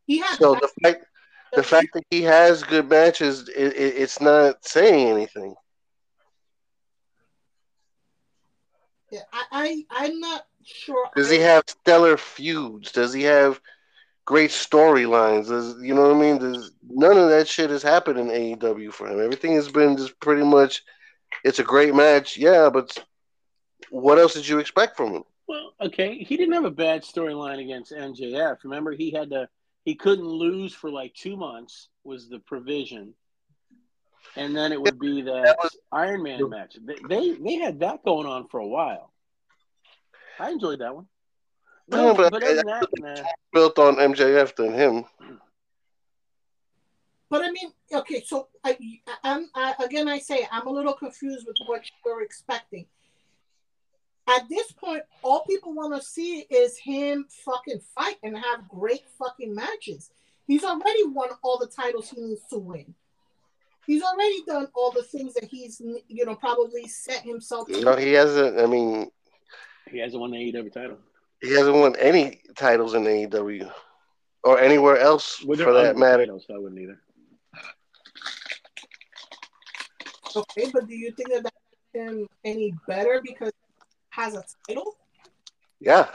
He 0.05 0.19
had 0.19 0.35
So 0.35 0.55
the 0.55 0.69
fact, 0.83 1.05
the 1.55 1.63
fact 1.63 1.87
that 1.93 2.03
he 2.11 2.21
has 2.23 2.63
good 2.63 2.89
matches, 2.89 3.47
it, 3.49 3.73
it, 3.73 3.95
it's 3.97 4.19
not 4.19 4.65
saying 4.65 5.09
anything. 5.09 5.55
Yeah, 9.11 9.21
I, 9.31 9.45
I 9.51 10.05
I'm 10.05 10.19
not 10.19 10.45
sure. 10.63 11.09
Does 11.15 11.29
he 11.29 11.39
have 11.39 11.63
stellar 11.67 12.17
feuds? 12.17 12.91
Does 12.91 13.13
he 13.13 13.23
have 13.23 13.61
great 14.25 14.51
storylines? 14.51 15.47
Does 15.47 15.75
you 15.81 15.93
know 15.93 16.03
what 16.03 16.17
I 16.17 16.19
mean? 16.19 16.37
Does 16.37 16.71
none 16.89 17.17
of 17.17 17.29
that 17.29 17.47
shit 17.47 17.69
has 17.69 17.83
happened 17.83 18.19
in 18.19 18.27
AEW 18.27 18.91
for 18.93 19.07
him? 19.07 19.21
Everything 19.21 19.53
has 19.55 19.69
been 19.69 19.95
just 19.97 20.19
pretty 20.19 20.43
much. 20.43 20.83
It's 21.45 21.59
a 21.59 21.63
great 21.63 21.95
match, 21.95 22.37
yeah, 22.37 22.69
but 22.69 22.97
what 23.91 24.17
else 24.17 24.33
did 24.33 24.47
you 24.47 24.59
expect 24.59 24.95
from 24.95 25.13
him? 25.13 25.23
Well, 25.47 25.73
okay, 25.81 26.17
he 26.17 26.37
didn't 26.37 26.53
have 26.53 26.65
a 26.65 26.71
bad 26.71 27.03
storyline 27.03 27.59
against 27.59 27.91
MJF. 27.91 28.63
Remember, 28.63 28.93
he 28.93 29.11
had 29.11 29.29
to 29.31 29.49
he 29.83 29.95
couldn't 29.95 30.25
lose 30.25 30.73
for 30.73 30.89
like 30.89 31.13
two 31.13 31.35
months 31.35 31.89
was 32.03 32.29
the 32.29 32.39
provision, 32.39 33.13
and 34.37 34.55
then 34.55 34.71
it 34.71 34.81
would 34.81 34.97
be 34.97 35.21
that, 35.23 35.43
That 35.43 35.57
was- 35.61 35.77
Iron 35.91 36.23
Man 36.23 36.49
match. 36.49 36.77
They, 36.81 36.95
they 37.09 37.31
they 37.33 37.55
had 37.55 37.81
that 37.81 38.03
going 38.05 38.27
on 38.27 38.47
for 38.47 38.59
a 38.61 38.67
while. 38.67 39.11
I 40.39 40.51
enjoyed 40.51 40.79
that 40.79 40.95
one. 40.95 41.07
No, 41.89 42.07
No, 42.07 42.13
but 42.13 42.31
but, 42.31 42.43
other 42.43 42.55
than 42.55 42.65
that, 42.67 42.87
nah. 42.99 43.23
Built 43.51 43.77
on 43.77 43.95
MJF 43.97 44.55
than 44.55 44.73
him. 44.73 45.03
But 47.29 47.41
I 47.43 47.51
mean, 47.51 47.71
okay, 47.93 48.23
so 48.25 48.47
I, 48.63 48.77
I'm 49.23 49.49
I, 49.53 49.73
again. 49.83 50.07
I 50.07 50.19
say 50.19 50.47
I'm 50.49 50.67
a 50.67 50.71
little 50.71 50.93
confused 50.93 51.45
with 51.45 51.57
what 51.65 51.81
you're 52.05 52.21
expecting. 52.23 52.85
At 54.35 54.47
this 54.49 54.71
point, 54.71 55.03
all 55.23 55.43
people 55.45 55.73
want 55.73 55.93
to 55.99 56.01
see 56.07 56.45
is 56.49 56.77
him 56.77 57.25
fucking 57.45 57.81
fight 57.95 58.15
and 58.23 58.37
have 58.37 58.67
great 58.69 59.03
fucking 59.19 59.53
matches. 59.53 60.09
He's 60.47 60.63
already 60.63 61.03
won 61.07 61.29
all 61.43 61.57
the 61.57 61.67
titles 61.67 62.09
he 62.09 62.21
needs 62.21 62.41
to 62.51 62.57
win. 62.57 62.93
He's 63.87 64.03
already 64.03 64.43
done 64.47 64.67
all 64.75 64.91
the 64.91 65.03
things 65.03 65.33
that 65.33 65.45
he's, 65.45 65.81
you 66.07 66.25
know, 66.25 66.35
probably 66.35 66.87
set 66.87 67.23
himself 67.23 67.67
to. 67.67 67.81
No, 67.81 67.95
he 67.95 68.13
hasn't. 68.13 68.59
I 68.59 68.67
mean, 68.67 69.11
he 69.89 69.97
hasn't 69.99 70.21
won 70.21 70.31
the 70.31 70.37
AEW 70.37 70.71
title. 70.71 70.97
he 71.41 71.51
hasn't 71.53 71.75
won 71.75 71.95
any 71.97 72.41
titles 72.55 72.93
in 72.93 73.03
AEW 73.03 73.69
or 74.43 74.59
anywhere 74.59 74.97
else 74.97 75.43
Well, 75.43 75.57
for 75.57 75.73
that 75.73 75.97
matter. 75.97 76.25
titles, 76.25 76.45
so 76.47 76.55
I 76.55 76.57
wouldn't 76.59 76.79
either. 76.81 77.01
Okay, 80.35 80.69
but 80.71 80.87
do 80.87 80.95
you 80.95 81.11
think 81.11 81.29
that 81.29 81.43
that 81.43 81.53
makes 81.93 82.09
him 82.11 82.27
any 82.45 82.73
better 82.87 83.21
because 83.23 83.51
he 83.51 83.60
has 84.11 84.35
a 84.35 84.43
title? 84.67 84.95
Yeah, 85.79 86.07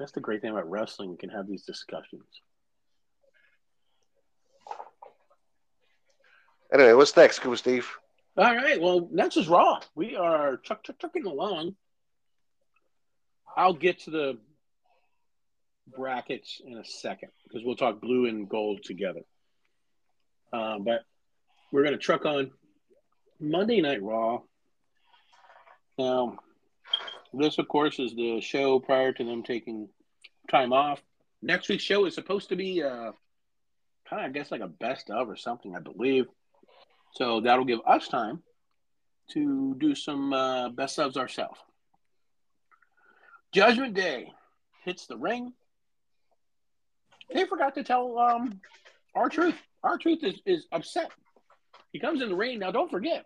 That's 0.00 0.12
the 0.12 0.20
great 0.20 0.40
thing 0.40 0.50
about 0.50 0.68
wrestling. 0.70 1.10
We 1.10 1.18
can 1.18 1.28
have 1.28 1.46
these 1.46 1.64
discussions. 1.64 2.24
Anyway, 6.72 6.94
what's 6.94 7.14
next, 7.14 7.36
Scuba 7.36 7.58
Steve? 7.58 7.86
All 8.38 8.56
right. 8.56 8.80
Well, 8.80 9.10
next 9.12 9.36
is 9.36 9.46
Raw. 9.46 9.80
We 9.94 10.16
are 10.16 10.56
chuck, 10.56 10.84
chuck, 10.84 10.98
chucking 10.98 11.26
along. 11.26 11.74
I'll 13.54 13.74
get 13.74 14.00
to 14.04 14.10
the 14.10 14.38
brackets 15.94 16.62
in 16.64 16.78
a 16.78 16.84
second 16.84 17.28
because 17.44 17.62
we'll 17.62 17.76
talk 17.76 18.00
blue 18.00 18.24
and 18.26 18.48
gold 18.48 18.80
together. 18.82 19.20
Um, 20.52 20.84
but 20.84 21.04
we're 21.72 21.82
going 21.82 21.94
to 21.94 21.98
truck 21.98 22.24
on 22.26 22.50
Monday 23.38 23.80
Night 23.80 24.02
Raw. 24.02 24.40
Now, 25.98 26.38
this, 27.32 27.58
of 27.58 27.68
course, 27.68 27.98
is 27.98 28.14
the 28.14 28.40
show 28.40 28.80
prior 28.80 29.12
to 29.12 29.24
them 29.24 29.42
taking 29.42 29.88
time 30.50 30.72
off. 30.72 31.00
Next 31.42 31.68
week's 31.68 31.84
show 31.84 32.04
is 32.06 32.14
supposed 32.14 32.48
to 32.48 32.56
be 32.56 32.82
uh, 32.82 33.12
kind 34.08 34.24
of, 34.24 34.26
I 34.26 34.28
guess, 34.30 34.50
like 34.50 34.60
a 34.60 34.66
best 34.66 35.10
of 35.10 35.28
or 35.28 35.36
something, 35.36 35.76
I 35.76 35.80
believe. 35.80 36.26
So 37.14 37.40
that'll 37.40 37.64
give 37.64 37.80
us 37.86 38.08
time 38.08 38.42
to 39.32 39.74
do 39.78 39.94
some 39.94 40.32
uh, 40.32 40.70
best 40.70 40.98
ofs 40.98 41.16
ourselves. 41.16 41.60
Judgment 43.52 43.94
Day 43.94 44.32
hits 44.84 45.06
the 45.06 45.16
ring. 45.16 45.52
They 47.32 47.44
forgot 47.44 47.74
to 47.76 47.84
tell 47.84 48.18
um, 48.18 48.60
R-Truth. 49.14 49.56
Our 49.82 49.96
truth 49.98 50.22
is, 50.22 50.40
is 50.44 50.66
upset. 50.72 51.10
He 51.92 51.98
comes 51.98 52.22
in 52.22 52.28
the 52.28 52.36
rain. 52.36 52.58
Now, 52.58 52.70
don't 52.70 52.90
forget, 52.90 53.24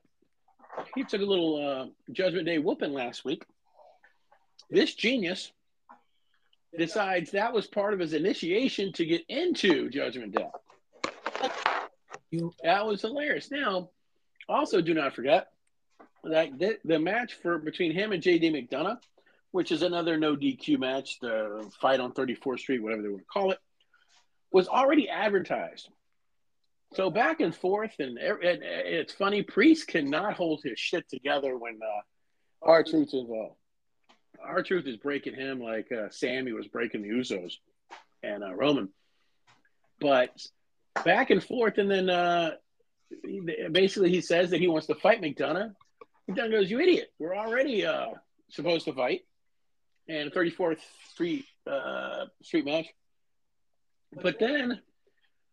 he 0.94 1.04
took 1.04 1.20
a 1.20 1.24
little 1.24 1.56
uh, 1.56 2.12
Judgment 2.12 2.46
Day 2.46 2.58
whooping 2.58 2.92
last 2.92 3.24
week. 3.24 3.44
This 4.70 4.94
genius 4.94 5.52
decides 6.76 7.32
that 7.32 7.52
was 7.52 7.66
part 7.66 7.92
of 7.92 8.00
his 8.00 8.12
initiation 8.12 8.92
to 8.94 9.04
get 9.04 9.24
into 9.28 9.90
Judgment 9.90 10.34
Day. 10.34 10.48
That 12.62 12.86
was 12.86 13.02
hilarious. 13.02 13.50
Now, 13.50 13.90
also 14.48 14.80
do 14.80 14.94
not 14.94 15.14
forget 15.14 15.48
that 16.24 16.58
the, 16.58 16.78
the 16.84 16.98
match 16.98 17.34
for 17.34 17.58
between 17.58 17.92
him 17.92 18.12
and 18.12 18.22
JD 18.22 18.68
McDonagh, 18.70 18.98
which 19.52 19.70
is 19.70 19.82
another 19.82 20.16
no 20.16 20.34
DQ 20.34 20.78
match, 20.78 21.18
the 21.20 21.70
fight 21.80 22.00
on 22.00 22.12
34th 22.12 22.60
Street, 22.60 22.82
whatever 22.82 23.02
they 23.02 23.08
want 23.08 23.20
to 23.20 23.26
call 23.26 23.50
it, 23.52 23.58
was 24.54 24.68
already 24.68 25.08
advertised. 25.08 25.88
So 26.94 27.10
back 27.10 27.40
and 27.40 27.52
forth, 27.52 27.90
and, 27.98 28.16
and 28.16 28.60
it's 28.62 29.12
funny. 29.12 29.42
Priest 29.42 29.88
cannot 29.88 30.34
hold 30.34 30.60
his 30.62 30.78
shit 30.78 31.08
together 31.10 31.58
when 31.58 31.80
uh, 31.82 32.00
R-Truth 32.62 33.08
is 33.08 33.14
involved. 33.14 33.56
R-Truth 34.40 34.86
is 34.86 34.96
breaking 34.96 35.34
him 35.34 35.60
like 35.60 35.90
uh, 35.90 36.08
Sami 36.10 36.52
was 36.52 36.68
breaking 36.68 37.02
the 37.02 37.08
Usos 37.08 37.54
and 38.22 38.44
uh, 38.44 38.54
Roman. 38.54 38.90
But 40.00 40.30
back 41.04 41.30
and 41.30 41.42
forth, 41.42 41.78
and 41.78 41.90
then 41.90 42.08
uh, 42.08 42.52
basically 43.72 44.10
he 44.10 44.20
says 44.20 44.50
that 44.50 44.60
he 44.60 44.68
wants 44.68 44.86
to 44.86 44.94
fight 44.94 45.20
McDonagh. 45.20 45.74
McDonagh 46.30 46.52
goes, 46.52 46.70
"You 46.70 46.78
idiot! 46.78 47.10
We're 47.18 47.36
already 47.36 47.84
uh, 47.84 48.10
supposed 48.50 48.84
to 48.84 48.92
fight." 48.92 49.22
And 50.08 50.30
34th 50.30 50.78
Street 51.10 51.44
uh, 51.66 52.26
Street 52.42 52.66
match. 52.66 52.86
But 54.22 54.38
then 54.38 54.80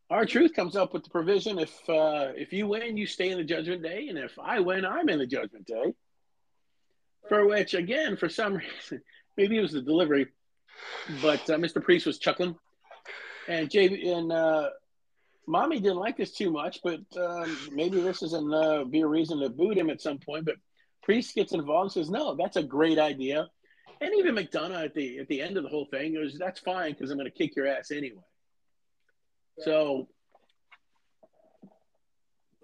R-Truth 0.10 0.54
comes 0.54 0.76
up 0.76 0.94
with 0.94 1.04
the 1.04 1.10
provision: 1.10 1.60
if 1.60 1.90
uh, 1.90 2.32
if 2.36 2.52
you 2.54 2.68
win, 2.68 2.98
you 2.98 3.08
stay 3.08 3.30
in 3.30 3.38
the 3.38 3.44
Judgment 3.44 3.82
Day, 3.82 4.08
and 4.10 4.18
if 4.18 4.38
I 4.40 4.60
win, 4.60 4.86
I'm 4.86 5.10
in 5.10 5.20
the 5.20 5.28
Judgment 5.28 5.66
Day. 5.66 5.94
For 7.30 7.46
which, 7.48 7.74
again, 7.76 8.18
for 8.18 8.28
some 8.28 8.56
reason, 8.56 9.02
maybe 9.38 9.58
it 9.58 9.62
was 9.62 9.72
the 9.72 9.82
delivery, 9.82 10.28
but 11.22 11.50
uh, 11.50 11.58
Mr. 11.58 11.82
Priest 11.82 12.06
was 12.06 12.20
chuckling, 12.20 12.56
and 13.48 13.70
Jay 13.70 14.12
and 14.12 14.32
uh, 14.32 14.70
Mommy 15.48 15.80
didn't 15.80 15.98
like 15.98 16.18
this 16.18 16.32
too 16.32 16.52
much, 16.52 16.80
but 16.84 17.02
um, 17.18 17.58
maybe 17.72 18.02
this 18.02 18.22
isn't 18.22 18.54
uh, 18.54 18.84
be 18.84 19.02
a 19.02 19.08
reason 19.08 19.40
to 19.40 19.50
boot 19.50 19.78
him 19.78 19.90
at 19.90 20.02
some 20.02 20.18
point. 20.18 20.46
But 20.46 20.56
Priest 21.04 21.36
gets 21.36 21.54
involved 21.54 21.96
and 21.96 22.06
says, 22.06 22.12
"No, 22.12 22.36
that's 22.36 22.58
a 22.58 22.64
great 22.64 23.00
idea." 23.00 23.48
And 24.02 24.14
even 24.16 24.36
McDonagh 24.36 24.86
at 24.86 24.94
the 24.94 25.20
at 25.20 25.28
the 25.28 25.42
end 25.42 25.58
of 25.58 25.64
the 25.64 25.70
whole 25.70 25.86
thing 25.86 26.16
goes, 26.16 26.38
"That's 26.38 26.60
fine 26.60 26.92
because 26.92 27.12
I'm 27.12 27.18
going 27.18 27.32
to 27.32 27.38
kick 27.38 27.56
your 27.56 27.68
ass 27.68 27.92
anyway." 27.92 28.24
So 29.62 30.08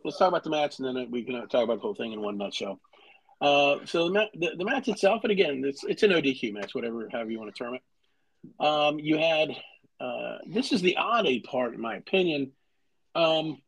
let's 0.03 0.17
talk 0.17 0.29
about 0.29 0.43
the 0.43 0.49
match, 0.49 0.79
and 0.79 0.87
then 0.87 1.11
we 1.11 1.23
can 1.23 1.35
talk 1.47 1.63
about 1.63 1.75
the 1.75 1.81
whole 1.81 1.95
thing 1.95 2.13
in 2.13 2.21
one 2.21 2.37
nutshell. 2.37 2.79
Uh, 3.39 3.77
so 3.85 4.09
the, 4.09 4.25
the, 4.33 4.51
the 4.57 4.65
match 4.65 4.87
itself, 4.87 5.21
and 5.23 5.31
again, 5.31 5.61
it's 5.65 5.83
it's 5.83 6.03
an 6.03 6.11
ODQ 6.11 6.53
match, 6.53 6.73
whatever 6.73 7.07
however 7.11 7.29
you 7.29 7.39
want 7.39 7.53
to 7.53 7.63
term 7.63 7.75
it. 7.75 7.81
Um, 8.59 8.99
you 8.99 9.17
had 9.17 9.49
uh, 9.99 10.37
this 10.47 10.71
is 10.71 10.81
the 10.81 10.97
oddity 10.97 11.41
part, 11.41 11.73
in 11.73 11.81
my 11.81 11.95
opinion. 11.95 12.51
Um, 13.13 13.61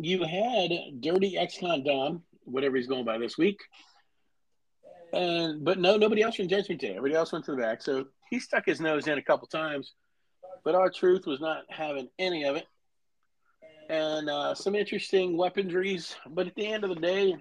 you 0.00 0.24
had 0.24 0.70
Dirty 1.00 1.36
Ex-Con 1.36 1.84
Dom, 1.84 2.22
whatever 2.44 2.76
he's 2.76 2.86
going 2.86 3.04
by 3.04 3.18
this 3.18 3.38
week, 3.38 3.60
and 5.12 5.64
but 5.64 5.78
no, 5.78 5.96
nobody 5.96 6.22
else 6.22 6.36
from 6.36 6.48
Judgment 6.48 6.80
Day. 6.80 6.90
Everybody 6.90 7.14
else 7.14 7.32
went 7.32 7.44
to 7.44 7.52
the 7.52 7.56
back, 7.56 7.82
so 7.82 8.06
he 8.30 8.40
stuck 8.40 8.66
his 8.66 8.80
nose 8.80 9.06
in 9.06 9.18
a 9.18 9.22
couple 9.22 9.46
times, 9.46 9.92
but 10.68 10.74
R-Truth 10.74 11.24
was 11.24 11.40
not 11.40 11.64
having 11.70 12.10
any 12.18 12.44
of 12.44 12.54
it. 12.56 12.66
and 13.88 14.28
uh, 14.28 14.54
some 14.54 14.74
interesting 14.74 15.34
weaponries. 15.34 16.14
But 16.28 16.46
at 16.46 16.54
the 16.56 16.66
end 16.66 16.84
of 16.84 16.90
the 16.90 16.96
day, 16.96 17.36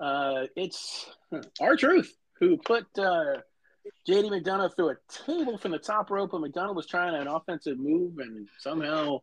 uh, 0.00 0.46
it's 0.56 1.06
R-Truth 1.60 2.12
who 2.40 2.56
put 2.56 2.86
uh, 2.98 3.36
JD 4.08 4.32
McDonagh 4.32 4.74
through 4.74 4.88
a 4.88 4.96
table 5.26 5.58
from 5.58 5.70
the 5.70 5.78
top 5.78 6.10
rope, 6.10 6.32
and 6.32 6.44
McDonagh 6.44 6.74
was 6.74 6.88
trying 6.88 7.14
an 7.14 7.28
offensive 7.28 7.78
move, 7.78 8.18
and 8.18 8.48
somehow 8.58 9.20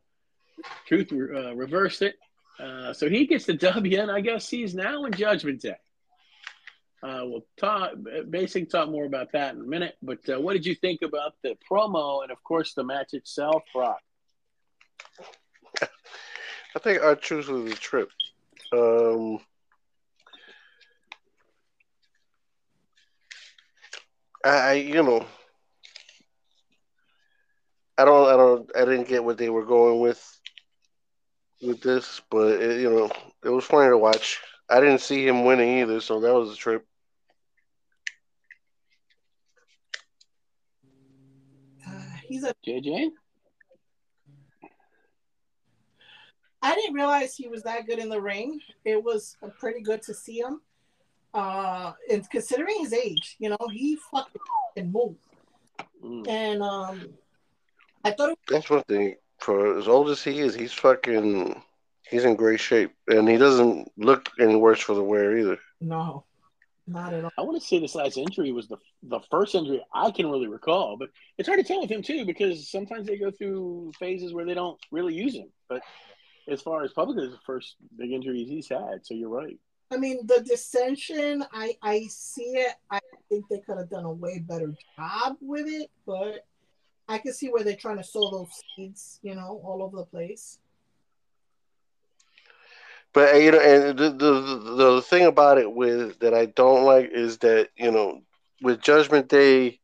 Truth 0.88 1.12
uh, 1.12 1.54
reversed 1.54 2.02
it. 2.02 2.16
Uh, 2.58 2.94
so 2.94 3.10
he 3.10 3.28
gets 3.28 3.44
the 3.44 3.56
W, 3.56 4.00
and 4.00 4.10
I 4.10 4.22
guess 4.22 4.48
he's 4.48 4.74
now 4.74 5.04
in 5.04 5.12
Judgment 5.12 5.60
Day. 5.60 5.76
Uh, 7.04 7.22
we'll 7.24 7.46
talk, 7.58 7.92
basically 8.30 8.66
talk 8.66 8.90
more 8.90 9.06
about 9.06 9.32
that 9.34 9.54
in 9.54 9.62
a 9.62 9.66
minute. 9.66 9.96
But 10.02 10.28
uh, 10.30 10.40
what 10.40 10.54
did 10.54 10.66
you 10.66 10.76
think 10.76 11.02
about 11.04 11.34
the 11.44 11.56
promo 11.70 12.24
and, 12.24 12.32
of 12.32 12.44
course, 12.44 12.74
the 12.74 12.84
match 12.84 13.14
itself, 13.14 13.64
Brock? 13.74 14.00
I 15.82 16.80
think 16.80 17.02
R-Truth 17.02 17.48
was 17.48 17.72
a 17.72 17.76
trip. 17.76 18.10
Um, 18.74 19.40
I, 24.44 24.74
you 24.74 25.02
know, 25.02 25.26
I 27.98 28.06
don't, 28.06 28.28
I 28.28 28.36
don't, 28.36 28.72
I 28.76 28.80
didn't 28.86 29.08
get 29.08 29.24
what 29.24 29.38
they 29.38 29.50
were 29.50 29.66
going 29.66 30.00
with 30.00 30.22
with 31.62 31.82
this, 31.82 32.22
but 32.30 32.62
it, 32.62 32.82
you 32.82 32.90
know, 32.90 33.10
it 33.44 33.50
was 33.50 33.64
funny 33.64 33.90
to 33.90 33.98
watch. 33.98 34.42
I 34.70 34.80
didn't 34.80 35.02
see 35.02 35.28
him 35.28 35.46
winning 35.46 35.80
either, 35.80 36.00
so 36.02 36.20
that 36.22 36.34
was 36.34 36.52
a 36.52 36.56
trip. 36.56 36.86
Uh, 41.88 41.92
he's 42.28 42.44
a 42.44 42.54
JJ. 42.66 43.10
I 46.62 46.74
didn't 46.74 46.96
realize 46.96 47.36
he 47.36 47.48
was 47.48 47.62
that 47.64 47.86
good 47.86 48.00
in 48.00 48.10
the 48.10 48.20
ring. 48.20 48.60
It 48.86 49.04
was 49.04 49.38
pretty 49.60 49.82
good 49.82 50.02
to 50.04 50.16
see 50.16 50.40
him. 50.40 50.62
Uh, 51.32 51.92
and 52.10 52.28
considering 52.32 52.78
his 52.80 52.92
age, 52.94 53.36
you 53.40 53.50
know, 53.50 53.58
he 53.72 53.98
fucking 54.12 54.42
can 54.76 54.92
move. 54.92 55.16
Mm. 56.04 56.28
And 56.28 56.64
um, 56.64 57.10
I 58.04 58.12
thought 58.12 58.32
it- 58.32 58.40
that's 58.48 58.70
one 58.70 58.84
thing. 58.84 59.16
For 59.40 59.78
as 59.78 59.88
old 59.88 60.10
as 60.10 60.24
he 60.24 60.40
is, 60.40 60.56
he's 60.56 60.74
fucking. 60.74 61.62
He's 62.10 62.24
in 62.24 62.36
great 62.36 62.60
shape, 62.60 62.94
and 63.08 63.28
he 63.28 63.38
doesn't 63.38 63.92
look 63.98 64.30
any 64.40 64.56
worse 64.56 64.80
for 64.80 64.94
the 64.94 65.04
wear 65.04 65.38
either. 65.38 65.58
No, 65.82 66.26
not 66.88 67.14
at 67.14 67.24
all. 67.24 67.32
I 67.38 67.42
want 67.42 67.60
to 67.60 67.68
say 67.68 67.80
this 67.80 67.96
last 67.96 68.18
injury 68.18 68.52
was 68.52 68.68
the 68.68 68.78
the 69.04 69.20
first 69.32 69.56
injury 69.56 69.84
I 69.94 70.12
can 70.12 70.30
really 70.30 70.48
recall, 70.48 70.98
but 70.98 71.10
it's 71.38 71.48
hard 71.48 71.60
to 71.60 71.66
tell 71.66 71.82
with 71.82 71.90
him 71.90 72.04
too 72.04 72.26
because 72.26 72.70
sometimes 72.70 73.08
they 73.08 73.18
go 73.18 73.32
through 73.32 73.92
phases 74.00 74.34
where 74.34 74.46
they 74.46 74.54
don't 74.54 74.80
really 74.92 75.16
use 75.16 75.34
him. 75.34 75.50
But 75.68 75.82
as 76.48 76.62
far 76.62 76.84
as 76.84 76.94
publicly, 76.94 77.28
the 77.28 77.40
first 77.46 77.76
big 77.98 78.12
injuries 78.12 78.48
he's 78.48 78.70
had. 78.70 79.04
So 79.04 79.16
you're 79.16 79.30
right. 79.30 79.58
I 79.92 79.98
mean, 79.98 80.26
the 80.26 80.44
dissension, 80.46 81.44
I 81.52 81.76
I 81.82 82.06
see 82.10 82.54
it. 82.56 82.76
I 82.92 83.00
think 83.30 83.46
they 83.50 83.60
could 83.60 83.78
have 83.78 83.90
done 83.90 84.06
a 84.06 84.12
way 84.12 84.40
better 84.40 84.74
job 84.98 85.38
with 85.42 85.68
it, 85.68 85.90
but 86.06 86.46
I 87.08 87.18
can 87.20 87.34
see 87.34 87.50
where 87.50 87.64
they're 87.64 87.76
trying 87.76 87.98
to 87.98 88.04
sow 88.04 88.30
those 88.32 88.50
seeds, 88.76 89.20
you 89.22 89.36
know, 89.36 89.62
all 89.64 89.84
over 89.84 89.98
the 89.98 90.06
place. 90.06 90.60
But 93.16 93.42
you 93.42 93.52
know, 93.52 93.62
and 93.62 93.98
the, 93.98 94.10
the 94.12 94.76
the 94.76 95.02
thing 95.02 95.26
about 95.26 95.58
it 95.58 95.72
with 95.72 96.20
that 96.20 96.34
I 96.34 96.48
don't 96.48 96.84
like 96.84 97.12
is 97.14 97.38
that 97.40 97.70
you 97.78 97.92
know, 97.92 98.22
with 98.62 98.82
Judgment 98.82 99.30
Day, 99.30 99.80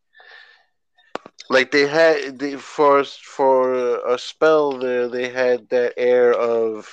like 1.49 1.71
they 1.71 1.87
had 1.87 2.39
the 2.39 2.57
for 2.57 3.05
for 3.05 4.05
a 4.05 4.19
spell 4.19 4.77
there, 4.77 5.07
they 5.07 5.29
had 5.29 5.69
that 5.69 5.93
air 5.97 6.33
of 6.33 6.89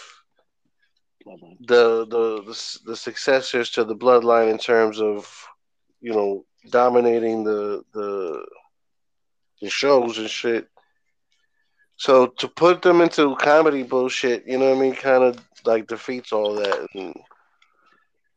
the, 1.60 2.06
the 2.06 2.42
the 2.46 2.80
the 2.86 2.96
successors 2.96 3.70
to 3.72 3.84
the 3.84 3.96
bloodline 3.96 4.50
in 4.50 4.58
terms 4.58 5.00
of 5.00 5.46
you 6.00 6.12
know 6.12 6.44
dominating 6.70 7.42
the 7.42 7.82
the 7.92 8.46
the 9.60 9.70
shows 9.70 10.18
and 10.18 10.30
shit. 10.30 10.68
So 11.98 12.28
to 12.28 12.48
put 12.48 12.80
them 12.80 13.00
into 13.00 13.34
comedy 13.36 13.82
bullshit, 13.82 14.46
you 14.46 14.56
know 14.56 14.70
what 14.70 14.78
I 14.78 14.80
mean, 14.80 14.94
kind 14.94 15.24
of 15.24 15.36
like 15.66 15.88
defeats 15.88 16.32
all 16.32 16.54
that 16.54 16.86
and 16.94 17.12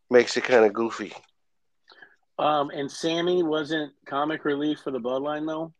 makes 0.10 0.36
it 0.36 0.44
kind 0.44 0.66
of 0.66 0.74
goofy. 0.74 1.14
Um, 2.40 2.72
and 2.72 2.92
Sami 2.92 3.44
wasn't 3.44 3.94
comic 4.06 4.46
relief 4.46 4.80
for 4.80 4.90
the 4.90 5.00
bloodline 5.00 5.48
though. 5.48 5.74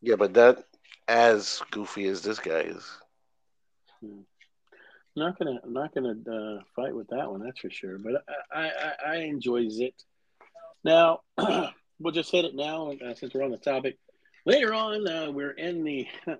Yeah, 0.00 0.16
but 0.16 0.32
that 0.34 0.64
as 1.06 1.60
goofy 1.70 2.06
as 2.06 2.22
this 2.22 2.38
guy 2.38 2.60
is. 2.60 2.90
Hmm. 4.00 4.20
I'm 5.14 5.22
not 5.24 5.38
gonna, 5.38 5.60
I'm 5.62 5.72
not 5.74 5.94
gonna 5.94 6.14
uh, 6.30 6.62
fight 6.74 6.94
with 6.94 7.08
that 7.08 7.30
one. 7.30 7.42
That's 7.44 7.60
for 7.60 7.68
sure. 7.68 7.98
But 7.98 8.24
I, 8.50 8.70
I, 8.70 8.92
I 9.06 9.16
enjoys 9.16 9.78
it. 9.80 9.94
Now 10.84 11.20
we'll 12.00 12.12
just 12.12 12.30
hit 12.30 12.44
it 12.44 12.54
now 12.54 12.92
uh, 12.92 13.14
since 13.14 13.34
we're 13.34 13.44
on 13.44 13.50
the 13.50 13.56
topic. 13.56 13.98
Later 14.46 14.72
on, 14.72 15.06
uh, 15.06 15.30
we're 15.30 15.50
in 15.50 15.84
the 15.84 16.06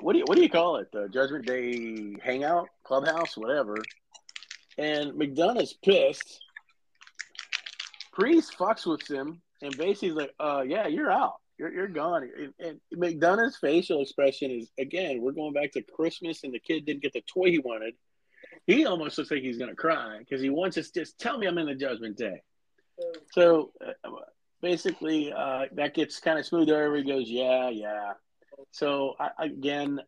what 0.00 0.12
do 0.12 0.18
you 0.18 0.24
what 0.26 0.36
do 0.36 0.42
you 0.42 0.50
call 0.50 0.76
it? 0.76 0.90
The 0.92 1.08
Judgment 1.08 1.46
Day 1.46 2.16
hangout, 2.22 2.68
clubhouse, 2.84 3.36
whatever. 3.36 3.76
And 4.76 5.12
McDonagh's 5.12 5.74
pissed. 5.74 6.40
Priest 8.12 8.56
fucks 8.58 8.86
with 8.86 9.08
him 9.10 9.40
and 9.62 9.76
basically 9.76 10.12
like, 10.12 10.34
uh, 10.38 10.62
yeah, 10.66 10.86
you're 10.86 11.10
out. 11.10 11.34
You're, 11.58 11.72
you're 11.72 11.88
gone. 11.88 12.28
And, 12.38 12.52
and 12.58 12.80
McDonagh's 12.94 13.56
facial 13.56 14.02
expression 14.02 14.50
is 14.50 14.70
again, 14.78 15.20
we're 15.20 15.32
going 15.32 15.52
back 15.52 15.72
to 15.72 15.82
Christmas, 15.82 16.44
and 16.44 16.52
the 16.52 16.58
kid 16.58 16.84
didn't 16.84 17.02
get 17.02 17.12
the 17.12 17.22
toy 17.22 17.50
he 17.50 17.58
wanted. 17.58 17.94
He 18.66 18.86
almost 18.86 19.18
looks 19.18 19.30
like 19.30 19.42
he's 19.42 19.58
to 19.58 19.74
cry 19.74 20.18
because 20.18 20.40
he 20.40 20.50
wants 20.50 20.76
us 20.78 20.90
just 20.90 21.18
tell 21.18 21.38
me 21.38 21.46
I'm 21.46 21.58
in 21.58 21.66
the 21.66 21.74
judgment 21.74 22.16
day. 22.16 22.42
So 23.32 23.72
uh, 23.84 24.08
basically, 24.64 25.32
uh, 25.32 25.66
that 25.72 25.94
gets 25.94 26.18
kind 26.18 26.38
of 26.38 26.46
smooth 26.46 26.70
over. 26.70 26.96
He 26.96 27.04
goes, 27.04 27.28
yeah, 27.28 27.68
yeah. 27.68 28.14
So 28.72 29.14
I, 29.20 29.44
again, 29.44 30.00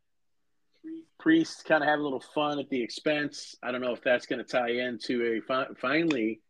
priests 1.20 1.62
kind 1.62 1.84
of 1.84 1.88
have 1.88 2.00
a 2.00 2.02
little 2.02 2.24
fun 2.34 2.58
at 2.58 2.70
the 2.70 2.82
expense. 2.82 3.54
I 3.62 3.70
don't 3.70 3.82
know 3.82 3.92
if 3.92 4.02
that's 4.02 4.26
going 4.26 4.42
to 4.42 4.50
tie 4.50 4.70
into 4.70 5.22
a 5.36 5.40
fi- 5.42 5.68
finally 5.78 6.40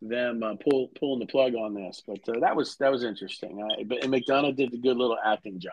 them 0.00 0.42
uh, 0.42 0.54
pull 0.54 0.88
pulling 0.98 1.20
the 1.20 1.26
plug 1.26 1.54
on 1.54 1.74
this. 1.74 2.02
But 2.06 2.20
uh, 2.28 2.40
that 2.40 2.56
was 2.56 2.76
that 2.76 2.90
was 2.90 3.04
interesting. 3.04 3.62
I, 3.62 3.84
but 3.84 4.04
and 4.04 4.12
McDonagh 4.12 4.56
did 4.56 4.72
a 4.72 4.78
good 4.78 4.96
little 4.96 5.18
acting 5.22 5.60
job. 5.60 5.72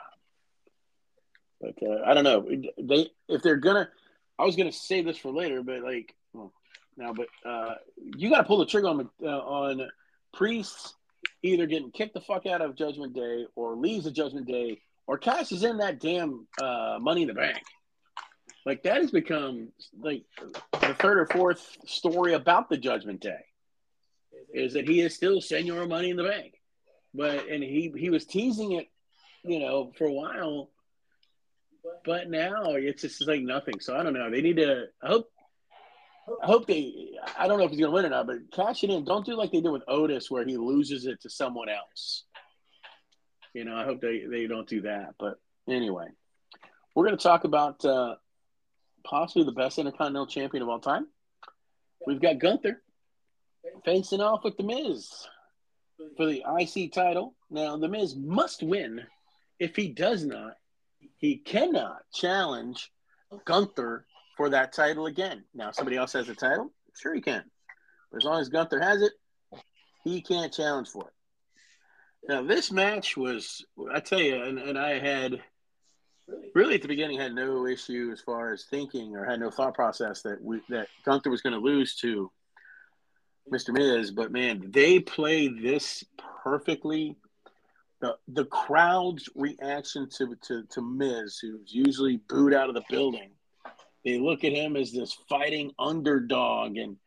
But 1.62 1.76
uh, 1.82 2.02
I 2.06 2.14
don't 2.14 2.24
know 2.24 2.48
they 2.78 3.10
if 3.28 3.42
they're 3.42 3.58
gonna. 3.58 3.90
I 4.38 4.46
was 4.46 4.56
gonna 4.56 4.72
save 4.72 5.06
this 5.06 5.18
for 5.18 5.32
later, 5.32 5.64
but 5.64 5.82
like 5.82 6.16
well, 6.34 6.54
now, 6.98 7.14
but 7.14 7.28
uh, 7.46 7.76
you 8.16 8.30
got 8.30 8.38
to 8.38 8.44
pull 8.44 8.60
the 8.60 8.66
trigger 8.66 8.88
on 8.88 9.10
uh, 9.24 9.28
on 9.28 9.90
priests 10.34 10.94
either 11.44 11.66
getting 11.66 11.92
kicked 11.92 12.14
the 12.14 12.22
fuck 12.22 12.46
out 12.46 12.62
of 12.62 12.76
Judgment 12.76 13.14
Day 13.14 13.46
or 13.56 13.76
leaves 13.76 14.06
the 14.06 14.12
Judgment 14.12 14.48
Day 14.48 14.82
or 15.08 15.18
cashes 15.18 15.64
in 15.64 15.78
that 15.78 16.00
damn 16.00 16.48
uh, 16.62 16.98
Money 17.00 17.24
in 17.24 17.28
the 17.28 17.34
Bank. 17.34 17.62
Like 18.66 18.84
that 18.84 18.98
has 18.98 19.12
become 19.12 19.70
like 20.00 20.24
the 20.74 20.94
third 20.96 21.18
or 21.18 21.26
fourth 21.28 21.78
story 21.86 22.34
about 22.34 22.70
the 22.70 22.78
Judgment 22.78 23.22
Day 23.22 23.40
is 24.54 24.74
that 24.74 24.88
he 24.88 25.02
is 25.02 25.16
still 25.16 25.42
Senor 25.42 25.86
Money 25.88 26.10
in 26.10 26.18
the 26.18 26.24
Bank. 26.24 26.54
But 27.14 27.48
and 27.50 27.64
he 27.64 27.92
he 27.98 28.10
was 28.10 28.26
teasing 28.26 28.74
it, 28.74 28.88
you 29.44 29.60
know, 29.60 29.92
for 29.98 30.06
a 30.06 30.14
while. 30.14 30.70
But 32.06 32.30
now 32.30 32.74
it's 32.74 33.02
just 33.02 33.28
like 33.28 33.42
nothing. 33.42 33.80
So 33.80 33.96
I 33.96 34.04
don't 34.04 34.14
know. 34.14 34.30
They 34.30 34.42
need 34.42 34.58
to. 34.58 34.86
I 35.02 35.08
hope. 35.08 35.32
I 36.42 36.46
hope 36.46 36.68
they. 36.68 37.12
I 37.38 37.48
don't 37.48 37.60
know 37.60 37.66
if 37.66 37.72
he's 37.72 37.80
gonna 37.80 37.92
win 37.92 38.06
or 38.06 38.10
not, 38.10 38.28
but 38.28 38.52
cash 38.52 38.84
it 38.84 38.90
in. 38.90 39.04
Don't 39.04 39.26
do 39.26 39.36
like 39.36 39.52
they 39.52 39.62
did 39.62 39.72
with 39.72 39.84
Otis, 39.88 40.30
where 40.30 40.46
he 40.46 40.58
loses 40.58 41.06
it 41.06 41.22
to 41.22 41.30
someone 41.30 41.70
else. 41.70 42.26
You 43.54 43.66
know, 43.66 43.76
I 43.76 43.84
hope 43.84 44.02
they 44.02 44.26
they 44.30 44.48
don't 44.48 44.68
do 44.68 44.82
that. 44.82 45.16
But 45.20 45.40
anyway, 45.68 46.08
we're 46.96 47.06
gonna 47.06 47.18
talk 47.18 47.44
about 47.44 47.84
uh, 47.84 48.16
possibly 49.04 49.44
the 49.44 49.52
best 49.52 49.80
Intercontinental 49.80 50.28
Champion 50.28 50.64
of 50.64 50.70
all 50.70 50.80
time. 50.80 51.08
We've 52.06 52.22
got 52.22 52.40
Gunther 52.40 52.82
facing 53.86 54.22
off 54.22 54.44
with 54.44 54.58
The 54.58 54.64
Miz 54.64 55.28
for 56.16 56.26
the 56.26 56.44
IC 56.60 56.94
title. 56.94 57.36
Now, 57.50 57.78
The 57.78 57.90
Miz 57.90 58.16
must 58.16 58.64
win. 58.64 59.02
If 59.60 59.76
he 59.76 59.90
does 59.90 60.24
not, 60.24 60.54
he 61.18 61.38
cannot 61.38 62.04
challenge 62.14 62.92
Gunther 63.46 64.06
for 64.40 64.52
that 64.52 64.72
title 64.72 65.06
again. 65.06 65.44
Now, 65.54 65.72
somebody 65.72 65.98
else 65.98 66.14
has 66.14 66.28
the 66.28 66.34
title? 66.34 66.72
Sure, 66.96 67.14
he 67.14 67.20
can. 67.20 67.44
But 68.10 68.20
as 68.20 68.24
long 68.24 68.40
as 68.40 68.48
Gunther 68.48 68.80
has 68.80 69.02
it, 69.02 69.12
he 70.06 70.22
can't 70.22 70.54
challenge 70.54 70.88
for 70.88 71.10
it. 71.10 71.14
Now, 72.30 72.44
this 72.44 72.72
match 72.72 73.18
was, 73.18 73.66
I 73.94 74.00
tell 74.00 74.22
you, 74.22 74.42
and, 74.42 74.58
and 74.58 74.80
I 74.80 74.98
had 74.98 75.44
really 76.56 76.76
at 76.76 76.82
the 76.82 76.88
beginning 76.88 77.20
had 77.20 77.36
no 77.36 77.68
issue 77.68 78.12
as 78.14 78.22
far 78.22 78.54
as 78.54 78.64
thinking 78.64 79.14
or 79.18 79.26
had 79.26 79.42
no 79.42 79.52
thought 79.52 79.74
process 79.74 80.22
that 80.22 80.42
we, 80.42 80.62
that 80.70 80.88
Gunther 81.04 81.30
was 81.30 81.42
going 81.42 81.54
to 81.54 81.60
lose 81.60 81.96
to 81.96 82.32
Mr. 83.52 83.74
Miz, 83.74 84.10
but 84.10 84.32
man, 84.32 84.72
they 84.72 85.00
played 85.00 85.62
this 85.62 86.06
perfectly 86.44 87.18
the 88.00 88.16
the 88.30 88.46
crowd's 88.46 89.28
reaction 89.36 90.08
to 90.12 90.38
to 90.44 90.64
to 90.70 90.82
Miz, 90.82 91.40
who's 91.40 91.74
usually 91.74 92.22
booed 92.30 92.54
out 92.54 92.70
of 92.70 92.76
the 92.76 92.84
building. 92.90 93.32
They 94.06 94.18
look 94.18 94.44
at 94.44 94.54
him 94.54 94.76
as 94.76 94.92
this 94.92 95.14
fighting 95.28 95.72
underdog, 95.78 96.78
and 96.78 96.98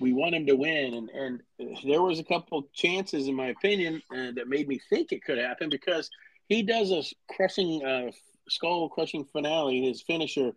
we 0.00 0.12
want 0.12 0.34
him 0.34 0.46
to 0.46 0.56
win. 0.56 0.94
And 0.94 1.10
and 1.10 1.42
there 1.84 2.02
was 2.02 2.18
a 2.18 2.24
couple 2.24 2.68
chances, 2.72 3.28
in 3.28 3.34
my 3.34 3.48
opinion, 3.48 4.02
uh, 4.12 4.32
that 4.32 4.48
made 4.48 4.68
me 4.68 4.80
think 4.90 5.12
it 5.12 5.24
could 5.24 5.38
happen 5.38 5.70
because 5.70 6.10
he 6.48 6.62
does 6.62 6.90
a 6.90 7.02
crushing, 7.32 7.84
uh, 7.84 8.10
skull 8.48 8.88
crushing 8.88 9.24
finale, 9.24 9.82
his 9.82 10.02
finisher, 10.02 10.52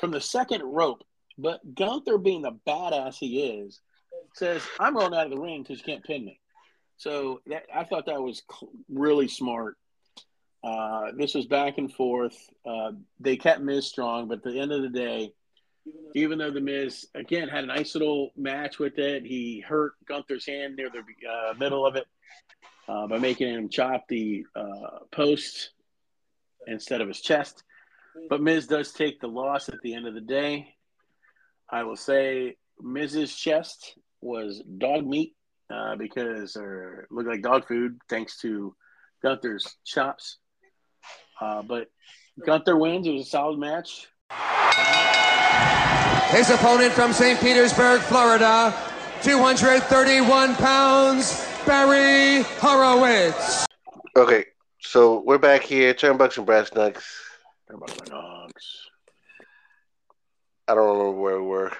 from 0.00 0.10
the 0.10 0.20
second 0.20 0.62
rope. 0.62 1.02
But 1.38 1.74
Gunther, 1.74 2.18
being 2.18 2.42
the 2.42 2.58
badass 2.66 3.16
he 3.16 3.42
is, 3.42 3.80
says, 4.34 4.62
"I'm 4.78 4.96
rolling 4.96 5.14
out 5.14 5.26
of 5.26 5.30
the 5.30 5.38
ring 5.40 5.62
because 5.62 5.78
you 5.78 5.84
can't 5.84 6.04
pin 6.04 6.24
me." 6.24 6.38
So 6.98 7.40
that, 7.46 7.64
I 7.74 7.84
thought 7.84 8.06
that 8.06 8.22
was 8.22 8.42
really 8.88 9.28
smart. 9.28 9.76
Uh, 10.64 11.10
this 11.16 11.34
was 11.34 11.46
back 11.46 11.78
and 11.78 11.92
forth. 11.92 12.36
Uh, 12.64 12.92
they 13.18 13.36
kept 13.36 13.60
Miz 13.60 13.86
strong, 13.86 14.28
but 14.28 14.38
at 14.38 14.44
the 14.44 14.60
end 14.60 14.72
of 14.72 14.82
the 14.82 14.88
day, 14.88 15.32
even 16.14 16.38
though 16.38 16.50
the 16.50 16.60
Miz 16.60 17.06
again 17.14 17.48
had 17.48 17.64
a 17.64 17.66
nice 17.66 17.94
little 17.94 18.30
match 18.36 18.78
with 18.78 18.98
it, 18.98 19.24
he 19.24 19.60
hurt 19.60 19.92
Gunther's 20.06 20.46
hand 20.46 20.76
near 20.76 20.88
the 20.90 21.28
uh, 21.28 21.54
middle 21.54 21.84
of 21.84 21.96
it 21.96 22.06
uh, 22.88 23.06
by 23.08 23.18
making 23.18 23.48
him 23.48 23.68
chop 23.68 24.06
the 24.08 24.44
uh, 24.54 25.00
post 25.10 25.70
instead 26.66 27.00
of 27.00 27.08
his 27.08 27.20
chest. 27.20 27.64
But 28.28 28.42
Miz 28.42 28.66
does 28.66 28.92
take 28.92 29.20
the 29.20 29.26
loss 29.26 29.68
at 29.68 29.80
the 29.82 29.94
end 29.94 30.06
of 30.06 30.14
the 30.14 30.20
day. 30.20 30.74
I 31.68 31.82
will 31.84 31.96
say 31.96 32.56
Miz's 32.80 33.34
chest 33.34 33.98
was 34.20 34.62
dog 34.78 35.06
meat 35.06 35.34
uh, 35.70 35.96
because 35.96 36.56
or 36.56 37.06
looked 37.10 37.28
like 37.28 37.42
dog 37.42 37.66
food 37.66 37.98
thanks 38.08 38.38
to 38.38 38.76
Gunther's 39.22 39.76
chops. 39.84 40.38
Uh, 41.40 41.62
but 41.62 41.88
Gunther 42.44 42.76
wins. 42.76 43.06
It 43.06 43.12
was 43.12 43.22
a 43.22 43.30
solid 43.30 43.58
match. 43.58 44.08
His 46.30 46.48
opponent 46.50 46.92
from 46.92 47.12
St. 47.12 47.38
Petersburg, 47.40 48.00
Florida, 48.00 48.74
231 49.22 50.54
pounds, 50.56 51.46
Barry 51.66 52.42
Horowitz. 52.58 53.66
Okay, 54.16 54.46
so 54.80 55.22
we're 55.26 55.38
back 55.38 55.62
here, 55.62 55.92
Turn 55.92 56.16
Bucks 56.16 56.38
and 56.38 56.46
Brass 56.46 56.70
Knux. 56.70 57.02
Turnbucks 57.70 57.98
and 57.98 58.10
Knux. 58.10 58.50
I 60.68 60.74
don't 60.74 60.98
remember 60.98 61.20
where 61.20 61.40
we 61.42 61.46
were. 61.46 61.72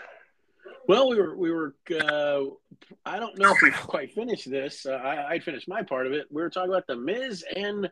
Well, 0.86 1.08
we 1.08 1.16
were 1.16 1.36
we 1.36 1.50
were. 1.50 1.74
Uh, 1.90 2.42
I 3.06 3.18
don't 3.18 3.38
know 3.38 3.52
if 3.52 3.62
we 3.62 3.70
quite 3.70 4.12
finished 4.12 4.50
this. 4.50 4.84
Uh, 4.84 4.92
I, 4.92 5.30
I 5.30 5.38
finished 5.38 5.68
my 5.68 5.82
part 5.82 6.06
of 6.06 6.12
it. 6.12 6.26
We 6.30 6.42
were 6.42 6.50
talking 6.50 6.70
about 6.70 6.86
the 6.86 6.96
Miz 6.96 7.44
and 7.54 7.90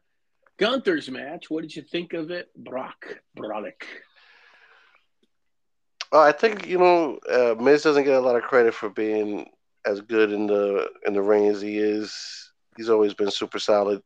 Gunther's 0.60 1.10
match. 1.10 1.50
What 1.50 1.62
did 1.62 1.74
you 1.74 1.82
think 1.82 2.12
of 2.12 2.30
it, 2.30 2.50
Brock 2.54 3.16
Brolick? 3.36 3.82
Oh, 6.12 6.20
uh, 6.20 6.22
I 6.22 6.32
think 6.32 6.66
you 6.66 6.78
know 6.78 7.18
uh, 7.30 7.54
Miz 7.58 7.82
doesn't 7.82 8.04
get 8.04 8.14
a 8.14 8.20
lot 8.20 8.36
of 8.36 8.42
credit 8.42 8.74
for 8.74 8.90
being 8.90 9.48
as 9.86 10.02
good 10.02 10.30
in 10.30 10.46
the 10.46 10.90
in 11.06 11.14
the 11.14 11.22
ring 11.22 11.46
as 11.46 11.62
he 11.62 11.78
is. 11.78 12.52
He's 12.76 12.90
always 12.90 13.14
been 13.14 13.30
super 13.30 13.58
solid. 13.58 14.02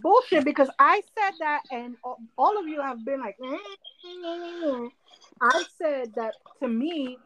Bullshit, 0.00 0.44
because 0.44 0.68
I 0.80 1.00
said 1.16 1.34
that, 1.38 1.62
and 1.70 1.96
all 2.36 2.58
of 2.58 2.66
you 2.66 2.82
have 2.82 3.04
been 3.04 3.20
like, 3.20 3.36
mm, 3.38 3.56
mm, 4.04 4.62
mm, 4.64 4.90
I 5.40 5.64
said 5.78 6.12
that 6.16 6.34
to 6.60 6.66
me, 6.66 7.18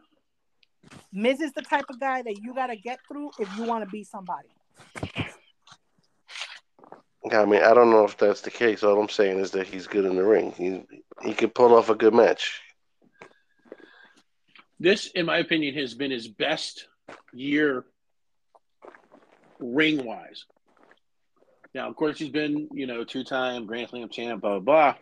Miz 1.11 1.41
is 1.41 1.53
the 1.53 1.63
type 1.63 1.85
of 1.89 1.99
guy 1.99 2.21
that 2.21 2.37
you 2.43 2.53
got 2.53 2.67
to 2.67 2.75
get 2.75 2.99
through 3.07 3.31
if 3.39 3.49
you 3.57 3.63
want 3.63 3.83
to 3.83 3.89
be 3.89 4.03
somebody. 4.03 4.47
I 7.29 7.45
mean, 7.45 7.61
I 7.61 7.73
don't 7.73 7.91
know 7.91 8.05
if 8.05 8.17
that's 8.17 8.41
the 8.41 8.49
case. 8.49 8.83
All 8.83 8.99
I'm 8.99 9.09
saying 9.09 9.39
is 9.39 9.51
that 9.51 9.67
he's 9.67 9.87
good 9.87 10.05
in 10.05 10.15
the 10.15 10.23
ring. 10.23 10.53
He 10.57 10.83
he 11.21 11.33
can 11.33 11.49
pull 11.49 11.75
off 11.75 11.89
a 11.89 11.95
good 11.95 12.13
match. 12.13 12.61
This, 14.79 15.07
in 15.07 15.27
my 15.27 15.37
opinion, 15.37 15.75
has 15.75 15.93
been 15.93 16.09
his 16.09 16.27
best 16.27 16.87
year 17.31 17.85
ring 19.59 20.03
wise. 20.03 20.45
Now, 21.75 21.87
of 21.87 21.95
course, 21.95 22.17
he's 22.17 22.29
been, 22.29 22.67
you 22.73 22.87
know, 22.87 23.03
two 23.03 23.23
time 23.23 23.67
Grand 23.67 23.89
Slam 23.89 24.09
champ, 24.09 24.41
blah, 24.41 24.59
blah, 24.59 24.59
blah. 24.59 24.95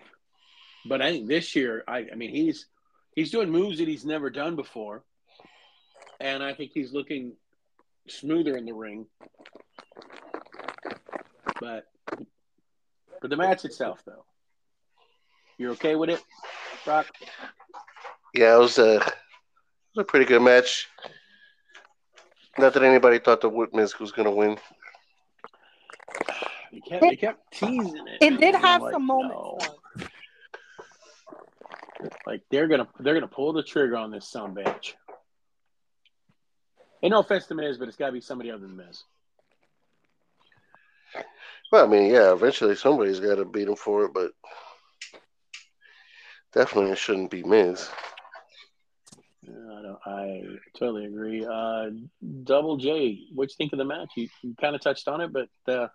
But 0.86 1.02
I 1.02 1.12
think 1.12 1.28
this 1.28 1.56
year, 1.56 1.84
I, 1.88 2.06
I 2.12 2.16
mean, 2.16 2.32
he's 2.32 2.68
he's 3.16 3.32
doing 3.32 3.50
moves 3.50 3.80
that 3.80 3.88
he's 3.88 4.06
never 4.06 4.30
done 4.30 4.56
before. 4.56 5.04
And 6.20 6.44
I 6.44 6.54
think 6.54 6.72
he's 6.74 6.92
looking 6.92 7.34
smoother 8.08 8.58
in 8.58 8.66
the 8.66 8.74
ring. 8.74 9.06
But 11.62 11.86
for 13.22 13.28
the 13.28 13.36
match 13.36 13.66
itself, 13.66 14.02
though, 14.06 14.26
you're 15.58 15.72
okay 15.72 15.96
with 15.96 16.10
it, 16.10 16.22
Brock? 16.86 17.08
Yeah, 18.34 18.56
it 18.56 18.60
was 18.60 18.78
a, 18.78 18.96
it 18.96 19.04
was 19.96 20.02
a 20.02 20.04
pretty 20.04 20.26
good 20.26 20.42
match. 20.42 20.88
Not 22.58 22.74
that 22.74 22.84
anybody 22.84 23.20
thought 23.20 23.42
the 23.42 23.68
Miz 23.74 24.00
was 24.00 24.12
going 24.12 24.26
to 24.26 24.32
win. 24.32 24.58
They 26.72 26.80
kept, 26.82 27.02
they 27.02 27.16
kept 27.16 27.52
teasing 27.52 28.08
it. 28.08 28.22
It 28.22 28.40
did 28.40 28.56
have 28.56 28.82
like, 28.82 28.94
some 28.94 29.06
moments. 29.06 29.36
No. 29.36 30.10
Like 32.26 32.44
they're 32.50 32.68
gonna 32.68 32.88
they're 33.00 33.14
gonna 33.14 33.28
pull 33.28 33.52
the 33.54 33.64
trigger 33.64 33.98
on 33.98 34.12
this 34.12 34.28
son 34.28 34.56
bitch. 34.56 34.94
Ain't 37.02 37.12
no 37.12 37.20
offense 37.20 37.48
to 37.48 37.56
Miz, 37.56 37.78
but 37.78 37.88
it's 37.88 37.98
got 37.98 38.08
to 38.08 38.12
be 38.12 38.22
somebody 38.22 38.52
other 38.52 38.68
than 38.68 38.78
Miz. 38.78 39.04
Well, 41.72 41.86
I 41.86 41.88
mean, 41.88 42.12
yeah, 42.12 42.34
eventually 42.34 42.76
somebody's 42.76 43.20
got 43.20 43.36
to 43.36 43.46
beat 43.46 43.68
him 43.68 43.76
for 43.76 44.06
it, 44.06 44.14
but 44.14 44.32
definitely 46.52 46.92
it 46.92 46.98
shouldn't 46.98 47.30
be 47.30 47.44
Miz. 47.44 47.90
I, 49.48 49.82
don't, 49.82 50.00
I 50.06 50.42
totally 50.78 51.06
agree. 51.06 51.46
Uh, 51.46 51.92
Double 52.44 52.78
J, 52.78 53.20
what 53.34 53.50
you 53.50 53.56
think 53.58 53.72
of 53.74 53.78
the 53.78 53.86
match? 53.86 54.10
You, 54.16 54.28
you 54.42 54.56
kind 54.60 54.76
of 54.76 54.82
touched 54.82 55.08
on 55.08 55.22
it, 55.22 55.32
but 55.32 55.50
uh, 55.72 55.88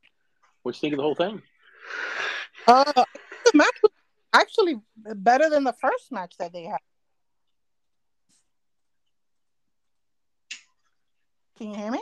what 0.63 0.77
you 0.77 0.81
think 0.81 0.93
of 0.93 0.99
the 0.99 1.03
whole 1.03 1.17
thing? 1.17 1.43
Uh, 2.69 2.85
the 2.95 3.53
match 3.55 3.75
was 3.83 3.93
actually 4.33 4.77
better 4.97 5.51
than 5.51 5.65
the 5.65 5.75
first 5.75 6.13
match 6.13 6.35
that 6.39 6.53
they 6.53 6.65
had. 6.65 6.79
Can 11.59 11.71
you 11.71 11.77
hear 11.77 11.91
me? 11.91 12.01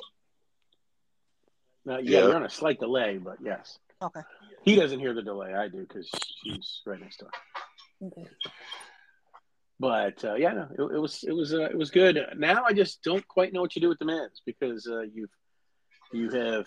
Uh, 1.88 1.98
yeah, 1.98 1.98
yeah, 1.98 2.18
you're 2.26 2.36
on 2.36 2.44
a 2.44 2.50
slight 2.50 2.78
delay, 2.78 3.18
but 3.18 3.38
yes. 3.42 3.78
Okay. 4.00 4.20
He 4.62 4.76
doesn't 4.76 5.00
hear 5.00 5.14
the 5.14 5.22
delay. 5.22 5.54
I 5.54 5.68
do 5.68 5.80
because 5.80 6.08
she's 6.42 6.80
right 6.86 7.00
next 7.00 7.18
door. 7.18 7.30
Okay. 8.02 8.28
But 9.80 10.24
uh, 10.24 10.34
yeah, 10.34 10.52
no, 10.52 10.68
it, 10.78 10.96
it, 10.96 10.98
was 10.98 11.24
it 11.24 11.32
was 11.32 11.52
uh, 11.52 11.62
it 11.62 11.76
was 11.76 11.90
good. 11.90 12.18
Now 12.36 12.64
I 12.64 12.72
just 12.72 13.02
don't 13.02 13.26
quite 13.26 13.52
know 13.52 13.62
what 13.62 13.72
to 13.72 13.80
do 13.80 13.88
with 13.88 13.98
the 13.98 14.04
Miz 14.04 14.40
because 14.46 14.86
uh, 14.86 15.00
you've 15.00 15.30
you 16.12 16.30
have 16.30 16.66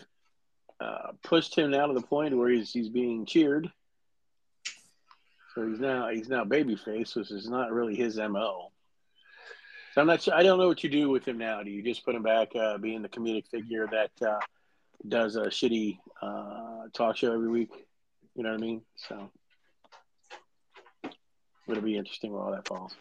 uh, 0.81 1.11
pushed 1.23 1.57
him 1.57 1.71
now 1.71 1.87
to 1.87 1.93
the 1.93 2.01
point 2.01 2.35
where 2.35 2.49
he's 2.49 2.71
he's 2.71 2.89
being 2.89 3.25
cheered. 3.25 3.71
So 5.53 5.65
he's 5.67 5.79
now 5.79 6.09
he's 6.09 6.27
now 6.27 6.43
babyface, 6.43 7.15
which 7.15 7.31
is 7.31 7.49
not 7.49 7.71
really 7.71 7.95
his 7.95 8.17
mo. 8.17 8.71
So 9.93 10.01
I'm 10.01 10.07
not 10.07 10.21
sure. 10.21 10.33
I 10.33 10.43
don't 10.43 10.59
know 10.59 10.67
what 10.67 10.83
you 10.83 10.89
do 10.89 11.09
with 11.09 11.25
him 11.25 11.37
now. 11.37 11.63
Do 11.63 11.71
you 11.71 11.81
just 11.81 12.03
put 12.03 12.15
him 12.15 12.23
back 12.23 12.53
uh, 12.53 12.77
being 12.77 13.01
the 13.01 13.07
comedic 13.07 13.47
figure 13.47 13.87
that 13.91 14.27
uh, 14.27 14.39
does 15.07 15.35
a 15.35 15.45
shitty 15.45 15.99
uh, 16.21 16.87
talk 16.93 17.17
show 17.17 17.33
every 17.33 17.49
week? 17.49 17.71
You 18.35 18.43
know 18.43 18.51
what 18.51 18.59
I 18.59 18.61
mean? 18.61 18.81
So 18.95 19.29
it'll 21.67 21.83
be 21.83 21.97
interesting 21.97 22.31
where 22.31 22.41
all 22.41 22.51
that 22.51 22.67
falls. 22.67 22.95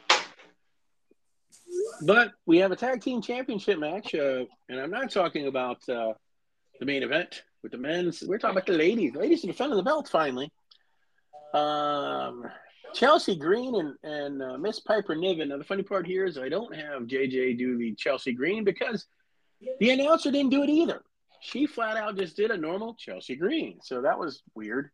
But 2.02 2.32
we 2.46 2.58
have 2.58 2.72
a 2.72 2.76
tag 2.76 3.02
team 3.02 3.20
championship 3.20 3.78
match, 3.78 4.14
uh, 4.14 4.44
and 4.68 4.80
I'm 4.80 4.90
not 4.90 5.10
talking 5.10 5.46
about 5.46 5.86
uh, 5.88 6.14
the 6.78 6.86
main 6.86 7.02
event 7.02 7.42
with 7.62 7.72
the 7.72 7.78
men's. 7.78 8.22
We're 8.22 8.38
talking 8.38 8.56
about 8.56 8.66
the 8.66 8.74
ladies. 8.74 9.12
The 9.12 9.20
ladies 9.20 9.44
are 9.44 9.48
defending 9.48 9.76
the 9.76 9.82
belt 9.82 10.08
finally. 10.08 10.52
Um, 11.52 12.44
Chelsea 12.94 13.34
Green 13.36 13.74
and, 13.74 13.94
and 14.02 14.42
uh, 14.42 14.58
Miss 14.58 14.80
Piper 14.80 15.14
Niven. 15.14 15.48
Now, 15.48 15.58
the 15.58 15.64
funny 15.64 15.82
part 15.82 16.06
here 16.06 16.24
is 16.24 16.38
I 16.38 16.48
don't 16.48 16.74
have 16.74 17.02
JJ 17.02 17.58
do 17.58 17.76
the 17.76 17.94
Chelsea 17.94 18.32
Green 18.32 18.64
because 18.64 19.06
the 19.80 19.90
announcer 19.90 20.30
didn't 20.30 20.50
do 20.50 20.62
it 20.62 20.70
either. 20.70 21.02
She 21.44 21.66
flat 21.66 21.96
out 21.96 22.16
just 22.16 22.36
did 22.36 22.50
a 22.50 22.56
normal 22.56 22.94
Chelsea 22.94 23.36
Green. 23.36 23.80
So 23.82 24.02
that 24.02 24.18
was 24.18 24.42
weird. 24.54 24.90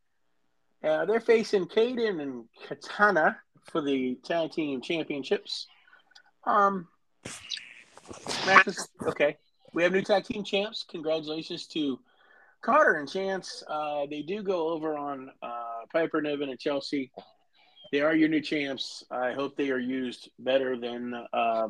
Uh, 0.83 1.05
they're 1.05 1.21
facing 1.21 1.67
Kayden 1.67 2.21
and 2.21 2.45
Katana 2.67 3.37
for 3.71 3.81
the 3.81 4.19
tag 4.25 4.53
team 4.53 4.81
championships. 4.81 5.67
Um, 6.45 6.89
okay. 9.07 9.37
We 9.73 9.83
have 9.83 9.93
new 9.93 10.03
tag 10.03 10.25
team 10.25 10.43
champs. 10.43 10.85
Congratulations 10.89 11.67
to 11.69 12.01
Carter 12.63 12.95
and 12.95 13.09
Chance. 13.09 13.63
Uh, 13.69 14.07
they 14.11 14.23
do 14.23 14.43
go 14.43 14.71
over 14.71 14.97
on 14.97 15.31
uh, 15.43 15.87
Piper 15.93 16.21
Niven 16.21 16.49
and 16.49 16.59
Chelsea 16.59 17.13
they 17.91 18.01
are 18.01 18.15
your 18.15 18.29
new 18.29 18.41
champs. 18.41 19.05
I 19.11 19.33
hope 19.33 19.57
they 19.57 19.71
are 19.71 19.79
used 19.79 20.31
better 20.39 20.77
than 20.79 21.15
uh, 21.33 21.69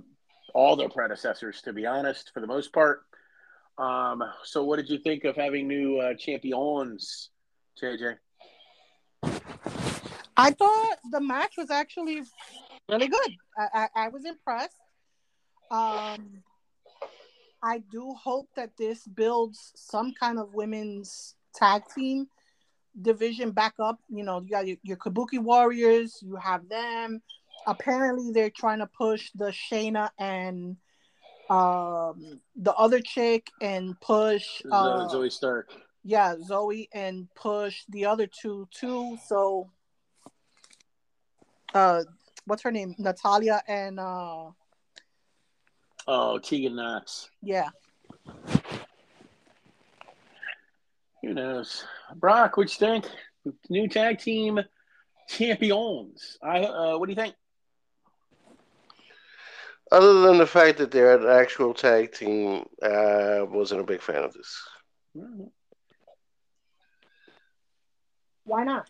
all 0.54 0.76
their 0.76 0.88
predecessors, 0.88 1.62
to 1.62 1.72
be 1.72 1.86
honest, 1.86 2.32
for 2.32 2.40
the 2.40 2.46
most 2.46 2.72
part. 2.72 3.02
Um, 3.80 4.22
so, 4.44 4.62
what 4.62 4.76
did 4.76 4.90
you 4.90 4.98
think 4.98 5.24
of 5.24 5.36
having 5.36 5.66
new 5.66 5.98
uh, 5.98 6.12
champions 6.14 7.30
JJ? 7.82 8.16
I 10.36 10.50
thought 10.50 10.96
the 11.10 11.20
match 11.20 11.54
was 11.56 11.70
actually 11.70 12.22
really 12.90 13.08
good. 13.08 13.30
I, 13.56 13.68
I, 13.72 13.88
I 14.04 14.08
was 14.08 14.26
impressed. 14.26 14.76
Um, 15.70 16.42
I 17.62 17.82
do 17.90 18.12
hope 18.22 18.48
that 18.54 18.76
this 18.76 19.06
builds 19.06 19.72
some 19.76 20.12
kind 20.12 20.38
of 20.38 20.52
women's 20.52 21.34
tag 21.54 21.82
team 21.94 22.26
division 23.00 23.50
back 23.50 23.74
up. 23.82 23.98
You 24.10 24.24
know, 24.24 24.42
you 24.42 24.50
got 24.50 24.66
your, 24.66 24.76
your 24.82 24.98
Kabuki 24.98 25.38
Warriors, 25.38 26.18
you 26.20 26.36
have 26.36 26.68
them. 26.68 27.22
Apparently, 27.66 28.30
they're 28.32 28.50
trying 28.50 28.80
to 28.80 28.86
push 28.86 29.30
the 29.34 29.46
Shayna 29.46 30.10
and 30.18 30.76
um 31.50 32.40
the 32.54 32.72
other 32.74 33.00
chick 33.00 33.50
and 33.60 34.00
push 34.00 34.62
uh, 34.70 35.08
Zoey 35.12 35.30
Stark. 35.32 35.70
yeah 36.04 36.36
Zoey 36.48 36.88
and 36.94 37.28
push 37.34 37.82
the 37.88 38.06
other 38.06 38.26
two 38.26 38.68
too. 38.70 39.18
So, 39.26 39.68
uh, 41.74 42.04
what's 42.46 42.62
her 42.62 42.70
name? 42.70 42.94
Natalya 42.98 43.62
and 43.66 43.98
uh, 43.98 44.50
Oh, 46.06 46.38
Tegan 46.38 46.76
Knox. 46.76 47.28
yeah. 47.42 47.68
Who 51.22 51.34
knows? 51.34 51.84
Brock, 52.16 52.56
what 52.56 52.70
you 52.72 52.78
think? 52.86 53.06
New 53.68 53.88
tag 53.88 54.18
team 54.18 54.60
champions. 55.28 56.38
I 56.42 56.60
uh, 56.64 56.96
what 56.98 57.06
do 57.06 57.12
you 57.12 57.16
think? 57.16 57.34
Other 59.90 60.20
than 60.22 60.38
the 60.38 60.46
fact 60.46 60.78
that 60.78 60.90
they're 60.90 61.16
an 61.18 61.28
actual 61.28 61.74
tag 61.74 62.12
team, 62.12 62.64
I 62.82 63.42
wasn't 63.42 63.80
a 63.80 63.84
big 63.84 64.00
fan 64.02 64.22
of 64.22 64.32
this. 64.32 64.62
Why 68.44 68.64
not? 68.64 68.88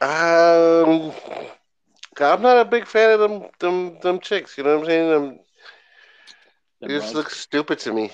Um, 0.00 1.12
I'm 2.20 2.42
not 2.42 2.58
a 2.58 2.64
big 2.64 2.86
fan 2.86 3.10
of 3.12 3.20
them, 3.20 3.48
them, 3.58 3.98
them 4.00 4.20
chicks. 4.20 4.56
You 4.56 4.64
know 4.64 4.76
what 4.76 4.82
I'm 4.82 4.86
saying? 4.86 5.10
Them, 5.10 5.38
The 6.80 6.86
It 6.86 6.90
just 6.90 7.14
look 7.14 7.30
stupid 7.30 7.78
to 7.80 7.92
me. 7.92 8.10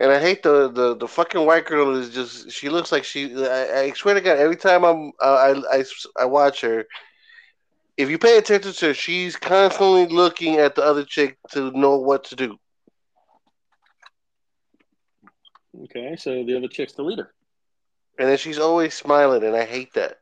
And 0.00 0.10
I 0.10 0.20
hate 0.20 0.42
the, 0.42 0.68
the, 0.70 0.96
the 0.96 1.08
fucking 1.08 1.44
white 1.46 1.66
girl 1.66 1.94
is 1.96 2.10
just 2.10 2.50
she 2.50 2.68
looks 2.68 2.90
like 2.92 3.04
she 3.04 3.34
I, 3.34 3.80
I 3.80 3.90
swear 3.92 4.14
to 4.14 4.20
God 4.20 4.38
every 4.38 4.56
time 4.56 4.84
I'm 4.84 5.12
uh, 5.20 5.52
I, 5.70 5.78
I 5.78 5.84
I 6.18 6.24
watch 6.24 6.60
her 6.62 6.84
if 7.96 8.10
you 8.10 8.18
pay 8.18 8.38
attention 8.38 8.72
to 8.72 8.86
her 8.86 8.94
she's 8.94 9.36
constantly 9.36 10.06
looking 10.06 10.56
at 10.56 10.74
the 10.74 10.82
other 10.82 11.04
chick 11.04 11.38
to 11.50 11.70
know 11.72 11.96
what 11.96 12.24
to 12.24 12.36
do. 12.36 12.56
Okay, 15.84 16.16
so 16.16 16.44
the 16.44 16.56
other 16.56 16.68
chick's 16.68 16.92
the 16.92 17.02
leader. 17.02 17.32
And 18.18 18.28
then 18.28 18.38
she's 18.38 18.58
always 18.58 18.94
smiling 18.94 19.42
and 19.42 19.56
I 19.56 19.64
hate 19.64 19.92
that. 19.94 20.18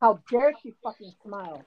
How 0.00 0.20
dare 0.30 0.52
she 0.62 0.74
fucking 0.82 1.12
smile? 1.22 1.62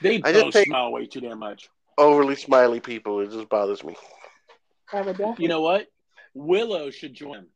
They 0.00 0.20
I 0.22 0.32
both 0.32 0.56
smile 0.56 0.92
way 0.92 1.06
too 1.06 1.20
damn 1.20 1.38
much. 1.38 1.68
Overly 1.98 2.36
smiley 2.36 2.80
people 2.80 3.20
it 3.20 3.30
just 3.30 3.48
bothers 3.48 3.84
me. 3.84 3.96
You 5.38 5.48
know 5.48 5.60
what? 5.60 5.86
Willow 6.34 6.90
should 6.90 7.14
join. 7.14 7.46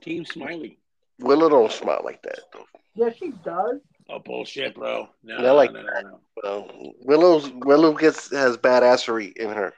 Team 0.00 0.24
Smiley. 0.24 0.78
Willow 1.20 1.48
don't 1.48 1.72
smile 1.72 2.02
like 2.04 2.22
that 2.22 2.40
though. 2.52 2.64
Yeah, 2.94 3.10
she 3.16 3.32
does. 3.44 3.80
Oh 4.08 4.18
bullshit, 4.18 4.74
bro. 4.74 5.08
No, 5.22 5.36
I 5.36 5.50
like 5.50 5.72
no, 5.72 5.82
no, 5.82 5.88
no, 5.88 6.00
no. 6.00 6.20
Well, 6.42 6.92
Willow's 7.00 7.50
Willow 7.50 7.94
gets 7.94 8.30
has 8.32 8.56
badassery 8.56 9.36
in 9.36 9.50
her. 9.50 9.72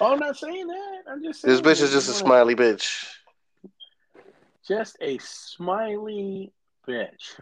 Oh, 0.00 0.12
I'm 0.12 0.18
not 0.18 0.36
saying 0.36 0.66
that. 0.66 1.02
I'm 1.08 1.22
just 1.22 1.42
saying 1.42 1.52
This 1.52 1.60
bitch 1.60 1.82
is 1.82 1.92
just 1.92 2.08
a 2.08 2.14
smiley 2.14 2.54
bitch. 2.54 3.06
Just 4.66 4.96
a 5.00 5.18
smiley 5.18 6.52
bitch. 6.86 7.38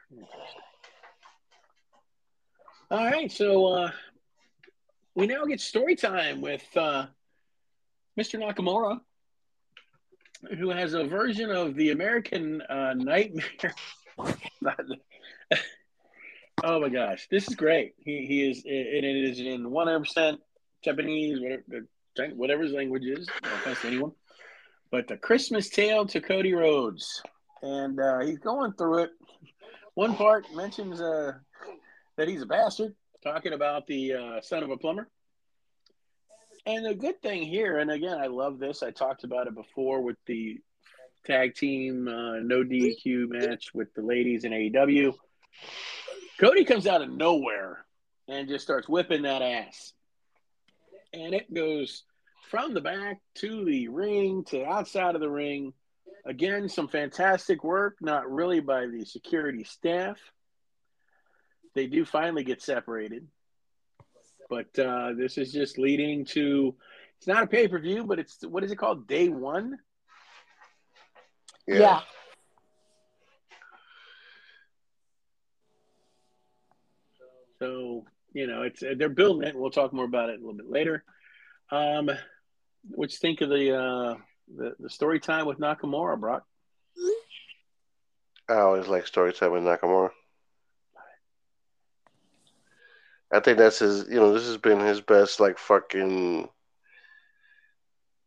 All 2.91 3.05
right, 3.05 3.31
so 3.31 3.67
uh, 3.67 3.91
we 5.15 5.27
now 5.27 5.45
get 5.45 5.61
story 5.61 5.97
time 5.97 6.41
with 6.41 6.65
uh, 6.77 7.07
Mr. 8.19 8.41
Nakamura, 8.41 9.01
who 10.59 10.71
has 10.71 10.95
a 10.95 11.05
version 11.05 11.51
of 11.51 11.75
the 11.75 11.91
American 11.91 12.63
uh, 12.63 12.95
Nightmare. 12.95 13.75
oh 16.65 16.81
my 16.81 16.89
gosh, 16.89 17.29
this 17.31 17.49
is 17.49 17.55
great. 17.55 17.95
He 17.99 18.27
he 18.27 18.51
is, 18.51 18.65
and 18.65 19.05
it 19.05 19.31
is 19.31 19.41
in 19.41 19.71
one 19.71 19.87
hundred 19.87 20.01
percent 20.01 20.41
Japanese, 20.83 21.41
whatever 21.41 21.87
whatever 22.35 22.63
his 22.63 22.73
language 22.73 23.05
is. 23.05 23.29
No 23.43 23.55
offense 23.55 23.81
to 23.83 23.89
anyone 23.89 24.13
but 24.91 25.09
the 25.09 25.17
Christmas 25.17 25.69
Tale 25.69 26.07
to 26.07 26.21
Cody 26.21 26.55
Rhodes, 26.55 27.23
and 27.63 27.99
uh, 27.99 28.21
he's 28.21 28.39
going 28.39 28.73
through 28.75 29.05
it. 29.05 29.11
One 29.95 30.15
part 30.15 30.47
mentions 30.55 31.01
uh, 31.01 31.33
that 32.17 32.29
he's 32.29 32.43
a 32.43 32.47
bastard, 32.47 32.95
talking 33.23 33.53
about 33.53 33.87
the 33.87 34.15
uh, 34.15 34.41
son 34.41 34.63
of 34.63 34.71
a 34.71 34.77
plumber. 34.77 35.09
And 36.67 36.85
the 36.85 36.95
good 36.95 37.23
thing 37.23 37.43
here, 37.43 37.79
and 37.79 37.93
again, 37.93 38.19
I 38.19 38.27
love 38.27 38.59
this. 38.59 38.83
I 38.83 38.91
talked 38.91 39.23
about 39.23 39.47
it 39.47 39.55
before 39.55 40.01
with 40.03 40.17
the 40.27 40.59
tag 41.25 41.55
team 41.55 42.09
uh, 42.09 42.41
no 42.43 42.65
DQ 42.65 43.29
match 43.29 43.73
with 43.73 43.95
the 43.95 44.03
ladies 44.03 44.43
in 44.43 44.51
AEW. 44.51 45.15
Cody 46.41 46.65
comes 46.65 46.89
out 46.89 47.03
of 47.03 47.11
nowhere 47.11 47.85
and 48.27 48.49
just 48.49 48.65
starts 48.65 48.89
whipping 48.89 49.23
that 49.23 49.43
ass, 49.43 49.93
and 51.13 51.35
it 51.35 51.55
goes 51.55 52.03
from 52.51 52.75
the 52.75 52.81
back 52.81 53.21
to 53.37 53.65
the 53.65 53.87
ring 53.87 54.43
to 54.49 54.65
outside 54.65 55.15
of 55.15 55.21
the 55.21 55.31
ring. 55.31 55.73
Again, 56.25 56.69
some 56.69 56.89
fantastic 56.89 57.63
work, 57.63 57.97
not 58.01 58.29
really 58.29 58.59
by 58.59 58.87
the 58.87 59.05
security 59.05 59.63
staff. 59.63 60.19
They 61.77 61.87
do 61.87 62.05
finally 62.05 62.43
get 62.43 62.61
separated. 62.61 63.29
But 64.49 64.79
uh, 64.79 65.13
this 65.17 65.39
is 65.39 65.53
just 65.53 65.79
leading 65.79 66.25
to 66.27 66.75
it's 67.19 67.27
not 67.27 67.43
a 67.43 67.47
pay 67.47 67.69
per 67.69 67.79
view, 67.79 68.05
but 68.05 68.19
it's 68.19 68.39
what 68.43 68.65
is 68.65 68.71
it 68.71 68.77
called? 68.77 69.07
Day 69.07 69.29
one? 69.29 69.79
Yeah. 71.67 72.01
So, 77.59 78.05
you 78.33 78.47
know, 78.47 78.63
it's 78.63 78.81
they're 78.81 79.09
building 79.09 79.49
it. 79.49 79.57
We'll 79.57 79.71
talk 79.71 79.93
more 79.93 80.05
about 80.05 80.29
it 80.29 80.35
a 80.35 80.39
little 80.39 80.55
bit 80.55 80.71
later. 80.71 81.03
Um, 81.71 82.11
what 82.83 83.11
you 83.11 83.19
think 83.19 83.41
of 83.41 83.49
the 83.49 83.75
uh, 83.75 84.15
the, 84.55 84.75
the 84.79 84.91
story 84.91 85.19
time 85.19 85.47
with 85.47 85.59
Nakamura, 85.59 86.21
Brock? 86.21 86.45
I 88.49 88.59
always 88.59 88.87
like 88.87 89.07
story 89.07 89.33
time 89.33 89.53
with 89.53 89.63
Nakamura. 89.63 90.11
I 93.33 93.41
think 93.41 93.59
that's 93.59 93.81
his. 93.81 94.07
You 94.09 94.17
know, 94.17 94.33
this 94.33 94.47
has 94.47 94.57
been 94.57 94.81
his 94.81 95.01
best, 95.01 95.41
like 95.41 95.59
fucking, 95.59 96.49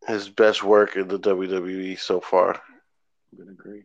his 0.08 0.30
best 0.30 0.64
work 0.64 0.96
in 0.96 1.08
the 1.08 1.20
WWE 1.20 1.98
so 2.00 2.20
far. 2.20 2.62
I'm 3.32 3.38
gonna 3.38 3.52
agree. 3.52 3.84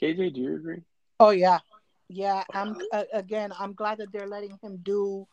KJ, 0.00 0.34
do 0.34 0.40
you 0.40 0.56
agree? 0.56 0.82
Oh 1.20 1.30
yeah, 1.30 1.60
yeah. 2.08 2.44
I'm 2.52 2.76
uh, 2.92 3.04
again. 3.12 3.52
I'm 3.58 3.72
glad 3.72 3.98
that 3.98 4.12
they're 4.12 4.26
letting 4.26 4.58
him 4.62 4.78
do 4.82 5.26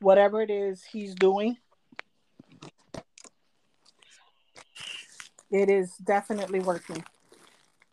whatever 0.00 0.42
it 0.42 0.50
is 0.50 0.82
he's 0.84 1.14
doing. 1.14 1.56
It 5.50 5.68
is 5.68 5.92
definitely 6.04 6.60
working. 6.60 7.04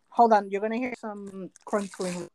Hold 0.09 0.33
on, 0.33 0.49
you're 0.49 0.61
gonna 0.61 0.77
hear 0.77 0.93
some 0.97 1.49
crinkling. 1.65 2.29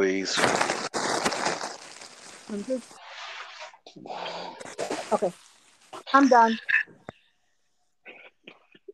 Jeez 0.00 0.36
Louise. 0.36 0.36
Mhm. 2.48 2.82
Okay, 5.12 5.32
I'm 6.12 6.28
done. 6.28 6.58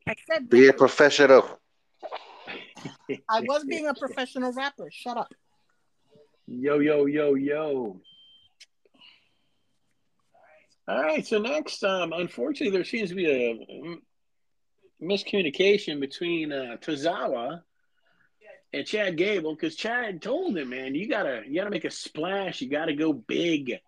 I 0.06 0.14
said 0.28 0.48
Be 0.48 0.68
a 0.68 0.72
professional. 0.72 1.60
I 3.28 3.40
was 3.40 3.64
being 3.64 3.86
a 3.86 3.94
professional 3.94 4.52
rapper. 4.52 4.88
Shut 4.90 5.16
up. 5.16 5.32
Yo, 6.46 6.78
yo, 6.78 7.06
yo, 7.06 7.34
yo. 7.34 8.00
All 10.88 11.02
right, 11.02 11.26
so 11.26 11.38
next, 11.38 11.82
um, 11.82 12.12
unfortunately, 12.12 12.70
there 12.70 12.84
seems 12.84 13.10
to 13.10 13.16
be 13.16 13.26
a 13.26 13.54
mm, 13.54 13.96
miscommunication 15.02 15.98
between 15.98 16.52
uh, 16.52 16.76
Tozawa 16.80 17.62
and 18.76 18.86
Chad 18.86 19.16
Gable 19.16 19.54
because 19.54 19.74
Chad 19.74 20.20
told 20.20 20.56
him, 20.56 20.70
"Man, 20.70 20.94
you 20.94 21.08
gotta, 21.08 21.42
you 21.46 21.54
gotta 21.54 21.70
make 21.70 21.84
a 21.84 21.90
splash. 21.90 22.60
You 22.60 22.68
gotta 22.68 22.94
go 22.94 23.12
big." 23.12 23.80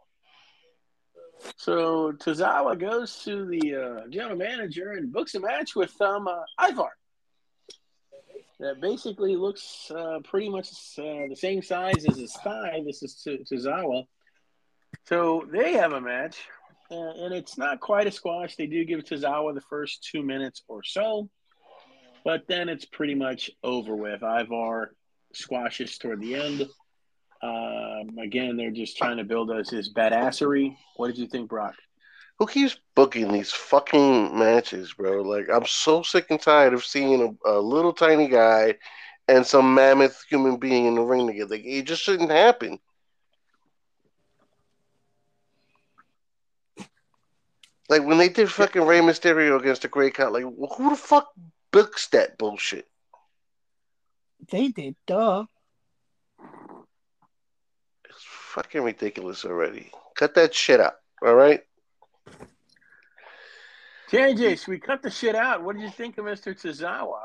So 1.56 2.12
Tozawa 2.12 2.78
goes 2.78 3.22
to 3.24 3.46
the 3.46 3.74
uh, 3.74 4.08
general 4.08 4.36
manager 4.36 4.92
and 4.92 5.12
books 5.12 5.34
a 5.34 5.40
match 5.40 5.76
with 5.76 6.00
um, 6.00 6.26
uh, 6.26 6.68
Ivar. 6.68 6.90
That 8.60 8.80
basically 8.80 9.36
looks 9.36 9.90
uh, 9.94 10.18
pretty 10.24 10.48
much 10.48 10.68
uh, 10.98 11.28
the 11.28 11.36
same 11.36 11.62
size 11.62 12.04
as 12.08 12.16
his 12.16 12.32
thigh. 12.42 12.82
This 12.84 13.02
is 13.04 13.14
to 13.22 13.38
Tozawa. 13.38 14.04
So 15.04 15.46
they 15.52 15.74
have 15.74 15.92
a 15.92 16.00
match, 16.00 16.38
uh, 16.90 16.94
and 16.94 17.32
it's 17.32 17.56
not 17.56 17.78
quite 17.78 18.08
a 18.08 18.10
squash. 18.10 18.56
They 18.56 18.66
do 18.66 18.84
give 18.84 19.04
Tozawa 19.04 19.54
the 19.54 19.60
first 19.60 20.08
two 20.10 20.22
minutes 20.22 20.62
or 20.66 20.82
so, 20.82 21.30
but 22.28 22.46
then 22.46 22.68
it's 22.68 22.84
pretty 22.84 23.14
much 23.14 23.50
over 23.64 23.96
with. 23.96 24.22
Ivar 24.22 24.94
squashes 25.32 25.96
toward 25.96 26.20
the 26.20 26.34
end. 26.34 26.68
Um, 27.42 28.18
again, 28.18 28.58
they're 28.58 28.70
just 28.70 28.98
trying 28.98 29.16
to 29.16 29.24
build 29.24 29.50
us 29.50 29.70
his 29.70 29.94
badassery. 29.94 30.76
What 30.96 31.06
did 31.06 31.16
you 31.16 31.26
think, 31.26 31.48
Brock? 31.48 31.74
Who 32.38 32.46
keeps 32.46 32.78
booking 32.94 33.32
these 33.32 33.50
fucking 33.50 34.38
matches, 34.38 34.92
bro? 34.92 35.22
Like, 35.22 35.48
I'm 35.50 35.64
so 35.64 36.02
sick 36.02 36.26
and 36.28 36.38
tired 36.38 36.74
of 36.74 36.84
seeing 36.84 37.38
a, 37.46 37.50
a 37.50 37.56
little 37.58 37.94
tiny 37.94 38.28
guy 38.28 38.74
and 39.26 39.46
some 39.46 39.72
mammoth 39.72 40.22
human 40.28 40.58
being 40.58 40.84
in 40.84 40.96
the 40.96 41.00
ring 41.00 41.28
together. 41.28 41.54
Like, 41.54 41.64
it 41.64 41.86
just 41.86 42.02
shouldn't 42.02 42.30
happen. 42.30 42.78
Like 47.88 48.04
when 48.04 48.18
they 48.18 48.28
did 48.28 48.52
fucking 48.52 48.82
Rey 48.82 49.00
Mysterio 49.00 49.58
against 49.58 49.80
the 49.80 49.88
Great 49.88 50.12
Khali, 50.12 50.44
like 50.44 50.72
who 50.76 50.90
the 50.90 50.96
fuck 50.96 51.32
books 51.70 52.08
that 52.08 52.38
bullshit? 52.38 52.86
They 54.50 54.68
did, 54.68 54.96
duh. 55.06 55.44
It's 58.08 58.24
fucking 58.24 58.82
ridiculous 58.82 59.44
already. 59.44 59.90
Cut 60.14 60.34
that 60.36 60.54
shit 60.54 60.80
out, 60.80 60.94
all 61.22 61.34
right? 61.34 61.62
JJ, 64.10 64.58
should 64.58 64.68
we 64.68 64.78
cut 64.78 65.02
the 65.02 65.10
shit 65.10 65.34
out? 65.34 65.62
What 65.62 65.76
did 65.76 65.82
you 65.82 65.90
think 65.90 66.16
of 66.16 66.24
Mr. 66.24 66.54
Tozawa? 66.54 67.20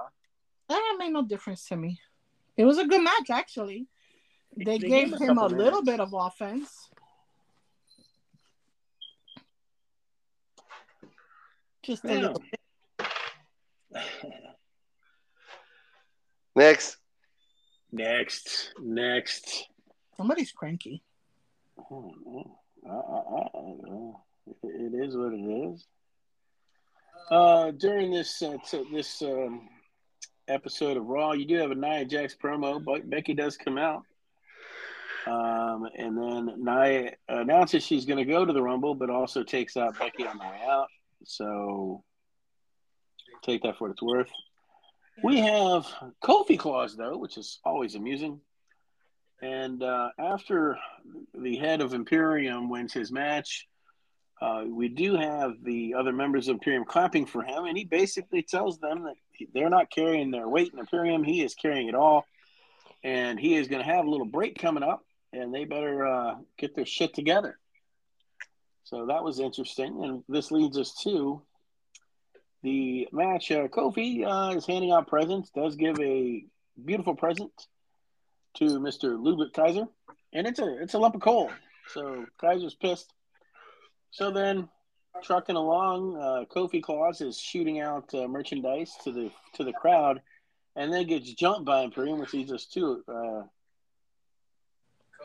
That 0.67 0.95
made 0.99 1.11
no 1.11 1.23
difference 1.23 1.65
to 1.69 1.77
me. 1.77 1.99
It 2.57 2.65
was 2.65 2.77
a 2.77 2.85
good 2.85 3.01
match, 3.01 3.29
actually. 3.29 3.87
They, 4.57 4.77
They 4.77 4.79
gave 4.79 4.89
gave 5.09 5.21
him 5.21 5.37
a 5.37 5.41
couple 5.41 5.57
little 5.57 5.83
bit 5.83 5.99
of 5.99 6.13
offense. 6.13 6.89
Just 11.83 12.05
a 12.05 12.09
Yeah. 12.09 12.19
little 12.21 12.39
bit. 12.39 12.59
Next. 16.55 16.97
Next, 17.91 18.73
next. 18.79 19.67
Somebody's 20.17 20.51
cranky. 20.51 21.03
Uh, 21.77 22.09
uh, 22.89 22.91
uh, 22.91 24.11
It 24.63 24.93
is 24.93 25.15
what 25.15 25.33
it 25.33 25.37
is. 25.37 25.85
Uh, 27.29 27.71
during 27.71 28.11
this 28.11 28.41
uh, 28.41 28.57
t- 28.67 28.87
this 28.91 29.21
um, 29.21 29.69
episode 30.47 30.97
of 30.97 31.05
Raw, 31.05 31.33
you 31.33 31.45
do 31.45 31.57
have 31.57 31.71
a 31.71 31.75
Nia 31.75 32.05
Jax 32.05 32.35
promo, 32.35 32.83
but 32.83 33.07
Becky 33.09 33.33
does 33.33 33.57
come 33.57 33.77
out, 33.77 34.03
um, 35.27 35.87
and 35.95 36.17
then 36.17 36.55
Nia 36.57 37.11
announces 37.29 37.83
she's 37.83 38.05
going 38.05 38.17
to 38.17 38.25
go 38.25 38.43
to 38.43 38.53
the 38.53 38.61
Rumble, 38.61 38.95
but 38.95 39.09
also 39.09 39.43
takes 39.43 39.77
out 39.77 39.97
Becky 39.99 40.25
on 40.25 40.37
the 40.37 40.43
way 40.43 40.61
out. 40.67 40.87
So 41.23 42.03
take 43.43 43.63
that 43.63 43.77
for 43.77 43.85
what 43.85 43.91
it's 43.91 44.01
worth. 44.01 44.29
We 45.23 45.39
have 45.39 45.85
Kofi 46.23 46.57
Claus 46.57 46.95
though, 46.95 47.17
which 47.17 47.37
is 47.37 47.59
always 47.63 47.95
amusing. 47.95 48.41
And 49.41 49.83
uh, 49.83 50.09
after 50.17 50.77
the 51.33 51.57
head 51.57 51.81
of 51.81 51.93
Imperium 51.93 52.69
wins 52.69 52.93
his 52.93 53.11
match, 53.11 53.67
uh, 54.41 54.63
we 54.67 54.89
do 54.89 55.15
have 55.15 55.53
the 55.63 55.95
other 55.95 56.11
members 56.11 56.47
of 56.47 56.55
Imperium 56.55 56.85
clapping 56.85 57.25
for 57.25 57.43
him, 57.43 57.65
and 57.65 57.77
he 57.77 57.83
basically 57.83 58.41
tells 58.41 58.79
them 58.79 59.03
that 59.03 59.15
they're 59.53 59.69
not 59.69 59.91
carrying 59.91 60.31
their 60.31 60.47
weight 60.49 60.71
in 60.73 60.79
Imperium; 60.79 61.23
he 61.23 61.43
is 61.43 61.55
carrying 61.55 61.87
it 61.87 61.95
all, 61.95 62.25
and 63.03 63.39
he 63.39 63.55
is 63.55 63.67
going 63.67 63.81
to 63.81 63.89
have 63.89 64.05
a 64.05 64.09
little 64.09 64.25
break 64.25 64.57
coming 64.57 64.83
up, 64.83 65.05
and 65.31 65.53
they 65.53 65.65
better 65.65 66.05
uh, 66.05 66.35
get 66.57 66.75
their 66.75 66.85
shit 66.85 67.13
together. 67.13 67.57
So 68.85 69.05
that 69.07 69.23
was 69.23 69.39
interesting, 69.39 70.03
and 70.03 70.23
this 70.27 70.51
leads 70.51 70.77
us 70.77 70.93
to 71.03 71.41
the 72.63 73.07
match. 73.11 73.51
Uh, 73.51 73.67
Kofi 73.67 74.25
uh, 74.25 74.55
is 74.55 74.65
handing 74.65 74.91
out 74.91 75.07
presents, 75.07 75.51
does 75.51 75.75
give 75.75 75.99
a 75.99 76.45
beautiful 76.83 77.15
present 77.15 77.51
to 78.55 78.65
Mr. 78.79 79.21
Ludwig 79.21 79.53
Kaiser, 79.53 79.85
and 80.33 80.47
it's 80.47 80.59
a 80.59 80.81
it's 80.81 80.93
a 80.93 80.99
lump 80.99 81.15
of 81.15 81.21
coal. 81.21 81.51
So 81.89 82.25
Kaiser's 82.39 82.75
pissed. 82.75 83.13
So 84.11 84.31
then, 84.31 84.69
trucking 85.23 85.55
along, 85.55 86.17
uh, 86.17 86.45
Kofi 86.53 86.81
Claus 86.81 87.21
is 87.21 87.37
shooting 87.37 87.79
out 87.79 88.13
uh, 88.13 88.27
merchandise 88.27 88.93
to 89.03 89.11
the 89.11 89.31
to 89.55 89.63
the 89.63 89.73
crowd, 89.73 90.21
and 90.75 90.91
then 90.91 91.05
gets 91.05 91.31
jumped 91.33 91.65
by 91.65 91.81
Imperium, 91.81 92.19
which 92.19 92.33
leads 92.33 92.51
us 92.51 92.65
to 92.67 93.03
uh, 93.07 93.41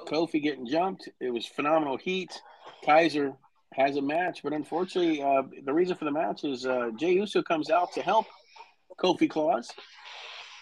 Kofi 0.07 0.43
getting 0.43 0.67
jumped. 0.67 1.09
It 1.21 1.31
was 1.31 1.47
phenomenal 1.47 1.97
heat. 1.97 2.41
Kaiser 2.85 3.35
has 3.79 3.97
a 3.97 4.03
match, 4.03 4.41
but 4.43 4.53
unfortunately, 4.53 5.23
uh, 5.23 5.43
the 5.65 5.73
reason 5.73 5.97
for 5.97 6.05
the 6.05 6.11
match 6.11 6.45
is 6.45 6.67
uh, 6.67 6.91
Jey 6.97 7.13
Uso 7.13 7.43
comes 7.43 7.71
out 7.71 7.93
to 7.93 8.03
help 8.03 8.27
Kofi 8.99 9.31
Claus. 9.31 9.71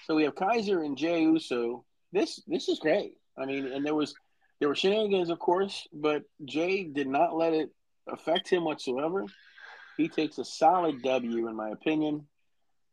So 0.05 0.15
we 0.15 0.25
have 0.25 0.35
Kaiser 0.35 0.83
and 0.83 0.97
Jey 0.97 1.23
Uso. 1.23 1.85
This 2.13 2.43
this 2.47 2.69
is 2.69 2.79
great. 2.79 3.15
I 3.39 3.47
mean, 3.47 3.67
and 3.67 3.85
there 3.85 3.95
was 3.95 4.15
there 4.61 4.69
were 4.69 4.75
shenanigans, 4.75 5.31
of 5.31 5.39
course, 5.39 5.89
but 5.93 6.23
Jay 6.45 6.85
did 6.85 7.09
not 7.09 7.37
let 7.37 7.55
it 7.55 7.71
affect 8.09 8.49
him 8.49 8.65
whatsoever. 8.65 9.25
He 9.97 10.09
takes 10.09 10.39
a 10.39 10.45
solid 10.45 11.03
W, 11.03 11.49
in 11.49 11.57
my 11.57 11.71
opinion, 11.71 12.27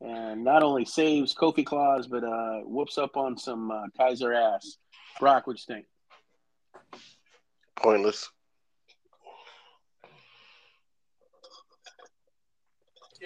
and 0.01 0.43
not 0.43 0.63
only 0.63 0.85
saves 0.85 1.35
Kofi 1.35 1.65
Claus, 1.65 2.07
but 2.07 2.23
uh, 2.23 2.59
whoops 2.61 2.97
up 2.97 3.17
on 3.17 3.37
some 3.37 3.71
uh, 3.71 3.83
Kaiser 3.97 4.33
ass. 4.33 4.77
Brock, 5.19 5.47
what 5.47 5.57
you 5.57 5.75
think? 5.75 5.85
Pointless. 7.75 8.29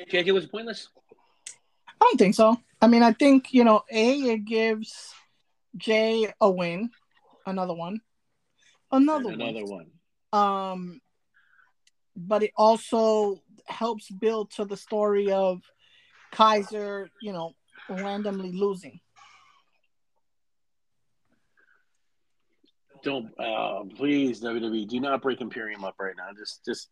JJ 0.06 0.34
was 0.34 0.46
pointless. 0.46 0.90
I 1.88 1.92
don't 2.02 2.18
think 2.18 2.36
so. 2.36 2.58
I 2.82 2.88
mean, 2.88 3.04
I 3.04 3.12
think 3.14 3.54
you 3.54 3.64
know, 3.64 3.84
a 3.92 4.14
it 4.14 4.46
gives 4.46 5.14
Jay 5.76 6.32
a 6.40 6.50
win, 6.50 6.90
another 7.46 7.74
one, 7.74 8.02
another, 8.92 9.32
And 9.32 9.42
another 9.42 9.66
one. 9.66 9.92
one. 10.32 10.42
Um, 10.42 11.02
but 12.16 12.44
it 12.44 12.52
also 12.56 13.42
helps 13.66 14.10
build 14.10 14.52
to 14.52 14.66
the 14.66 14.78
story 14.78 15.32
of 15.32 15.62
Kaiser, 16.32 17.10
you 17.22 17.34
know, 17.34 17.54
randomly 17.90 18.52
losing. 18.52 19.00
Don't 23.04 23.32
uh, 23.40 23.84
please 23.96 24.42
WWE 24.42 24.88
do 24.88 25.00
not 25.00 25.22
break 25.22 25.40
Imperium 25.42 25.84
up 25.84 25.96
right 26.00 26.16
now. 26.18 26.30
Just 26.38 26.66
just 26.66 26.90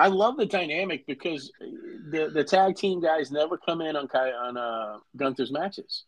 I 0.00 0.06
love 0.06 0.38
the 0.38 0.46
dynamic 0.46 1.06
because 1.06 1.52
the 1.60 2.30
the 2.32 2.42
tag 2.42 2.76
team 2.76 3.02
guys 3.02 3.30
never 3.30 3.58
come 3.58 3.82
in 3.82 3.96
on 3.96 4.08
on 4.08 4.56
uh, 4.56 4.98
Gunther's 5.14 5.52
matches. 5.52 6.04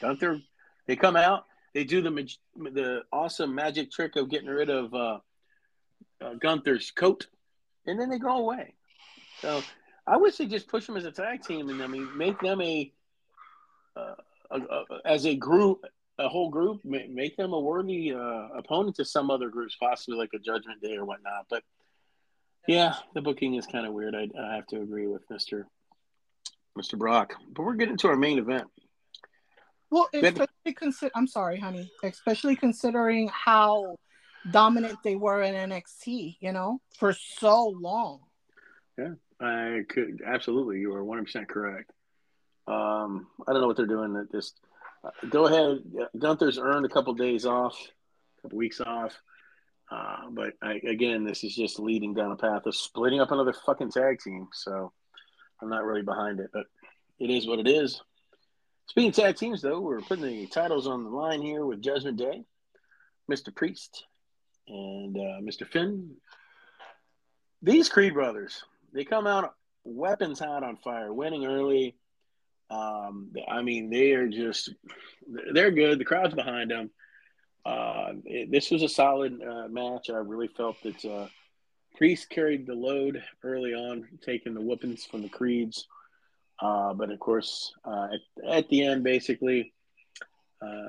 Gunther, 0.00 0.40
they 0.86 0.96
come 0.96 1.16
out, 1.16 1.44
they 1.74 1.84
do 1.84 2.00
the 2.00 2.10
mag- 2.10 2.30
the 2.56 3.02
awesome 3.12 3.54
magic 3.54 3.92
trick 3.92 4.16
of 4.16 4.30
getting 4.30 4.48
rid 4.48 4.70
of 4.70 4.94
uh, 4.94 5.18
uh, 6.22 6.34
Gunther's 6.40 6.90
coat, 6.90 7.26
and 7.86 8.00
then 8.00 8.08
they 8.08 8.18
go 8.18 8.38
away. 8.38 8.72
So 9.42 9.62
I 10.06 10.16
wish 10.16 10.36
they 10.36 10.46
just 10.46 10.66
push 10.66 10.86
them 10.86 10.96
as 10.96 11.04
a 11.04 11.12
tag 11.12 11.42
team, 11.42 11.68
and 11.68 11.82
I 11.82 11.88
mean 11.88 12.08
make 12.16 12.40
them 12.40 12.62
a, 12.62 12.90
uh, 13.96 14.14
a, 14.50 14.60
a 14.60 14.84
as 15.04 15.26
a 15.26 15.34
group, 15.34 15.84
a 16.18 16.26
whole 16.26 16.48
group, 16.48 16.82
make 16.86 17.36
them 17.36 17.52
a 17.52 17.60
worthy 17.60 18.14
uh, 18.14 18.48
opponent 18.56 18.96
to 18.96 19.04
some 19.04 19.30
other 19.30 19.50
groups, 19.50 19.76
possibly 19.78 20.16
like 20.16 20.30
a 20.32 20.38
Judgment 20.38 20.80
Day 20.80 20.96
or 20.96 21.04
whatnot. 21.04 21.44
But 21.50 21.64
yeah, 22.66 22.94
the 23.14 23.22
booking 23.22 23.54
is 23.54 23.66
kind 23.66 23.86
of 23.86 23.92
weird. 23.92 24.14
I, 24.14 24.28
I 24.40 24.54
have 24.56 24.66
to 24.68 24.80
agree 24.80 25.06
with 25.06 25.22
Mister 25.30 25.66
Mister 26.76 26.96
Brock. 26.96 27.34
But 27.54 27.64
we're 27.64 27.74
getting 27.74 27.96
to 27.98 28.08
our 28.08 28.16
main 28.16 28.38
event. 28.38 28.66
Well, 29.90 30.08
especially 30.12 30.74
consider. 30.74 31.12
I'm 31.14 31.28
sorry, 31.28 31.58
honey. 31.58 31.90
Especially 32.02 32.56
considering 32.56 33.28
how 33.28 33.96
dominant 34.50 34.98
they 35.04 35.16
were 35.16 35.42
in 35.42 35.54
NXT, 35.70 36.36
you 36.40 36.52
know, 36.52 36.80
for 36.98 37.12
so 37.12 37.68
long. 37.68 38.20
Yeah, 38.98 39.14
I 39.40 39.82
could 39.88 40.22
absolutely. 40.26 40.80
You 40.80 40.94
are 40.94 41.04
one 41.04 41.18
hundred 41.18 41.26
percent 41.26 41.48
correct. 41.48 41.92
Um, 42.66 43.28
I 43.46 43.52
don't 43.52 43.60
know 43.60 43.68
what 43.68 43.76
they're 43.76 43.86
doing. 43.86 44.14
That 44.14 44.32
this. 44.32 44.52
Uh, 45.04 45.10
go 45.30 45.46
ahead. 45.46 45.84
Gunther's 46.18 46.58
earned 46.58 46.84
a 46.84 46.88
couple 46.88 47.14
days 47.14 47.46
off, 47.46 47.78
a 48.38 48.42
couple 48.42 48.58
weeks 48.58 48.80
off. 48.80 49.12
Uh, 49.90 50.30
but 50.30 50.54
I, 50.62 50.80
again, 50.86 51.24
this 51.24 51.44
is 51.44 51.54
just 51.54 51.78
leading 51.78 52.14
down 52.14 52.32
a 52.32 52.36
path 52.36 52.66
of 52.66 52.74
splitting 52.74 53.20
up 53.20 53.30
another 53.30 53.52
fucking 53.52 53.92
tag 53.92 54.20
team. 54.20 54.48
So 54.52 54.92
I'm 55.62 55.68
not 55.68 55.84
really 55.84 56.02
behind 56.02 56.40
it, 56.40 56.50
but 56.52 56.66
it 57.18 57.30
is 57.30 57.46
what 57.46 57.60
it 57.60 57.68
is. 57.68 58.00
Speaking 58.88 59.10
of 59.10 59.16
tag 59.16 59.36
teams, 59.36 59.62
though, 59.62 59.80
we're 59.80 60.00
putting 60.00 60.24
the 60.24 60.46
titles 60.46 60.86
on 60.86 61.04
the 61.04 61.10
line 61.10 61.42
here 61.42 61.64
with 61.64 61.82
Judgment 61.82 62.18
Day, 62.18 62.44
Mr. 63.30 63.54
Priest, 63.54 64.04
and 64.68 65.16
uh, 65.16 65.40
Mr. 65.40 65.66
Finn 65.66 66.16
these 67.62 67.88
Creed 67.88 68.14
brothers, 68.14 68.62
they 68.92 69.04
come 69.04 69.26
out 69.26 69.54
weapons 69.84 70.38
hot 70.38 70.62
on 70.62 70.76
fire, 70.76 71.12
winning 71.12 71.46
early. 71.46 71.96
Um, 72.70 73.32
I 73.48 73.62
mean, 73.62 73.90
they 73.90 74.12
are 74.12 74.28
just 74.28 74.72
they're 75.52 75.70
good. 75.70 75.98
The 75.98 76.04
crowd's 76.04 76.34
behind 76.34 76.70
them. 76.70 76.90
Uh, 77.66 78.12
it, 78.24 78.50
this 78.50 78.70
was 78.70 78.82
a 78.82 78.88
solid 78.88 79.42
uh, 79.42 79.66
match. 79.68 80.08
I 80.08 80.18
really 80.18 80.46
felt 80.46 80.76
that 80.84 81.04
uh, 81.04 81.26
Priest 81.96 82.30
carried 82.30 82.64
the 82.64 82.74
load 82.74 83.20
early 83.42 83.74
on, 83.74 84.06
taking 84.24 84.54
the 84.54 84.60
whoopings 84.60 85.04
from 85.04 85.22
the 85.22 85.28
Creeds. 85.28 85.88
Uh, 86.62 86.94
but 86.94 87.10
of 87.10 87.18
course, 87.18 87.74
uh, 87.84 88.08
at, 88.14 88.48
at, 88.58 88.68
the 88.68 88.84
end, 88.84 89.02
basically, 89.02 89.72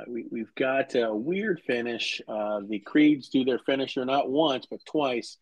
we, 0.07 0.25
we've 0.29 0.53
got 0.53 0.93
a 0.93 1.13
weird 1.13 1.61
finish. 1.65 2.21
the 2.27 2.81
Creeds 2.85 3.29
do 3.29 3.43
their 3.43 3.59
finisher 3.59 4.05
not 4.05 4.29
once, 4.29 4.67
but 4.69 4.85
twice 4.85 5.37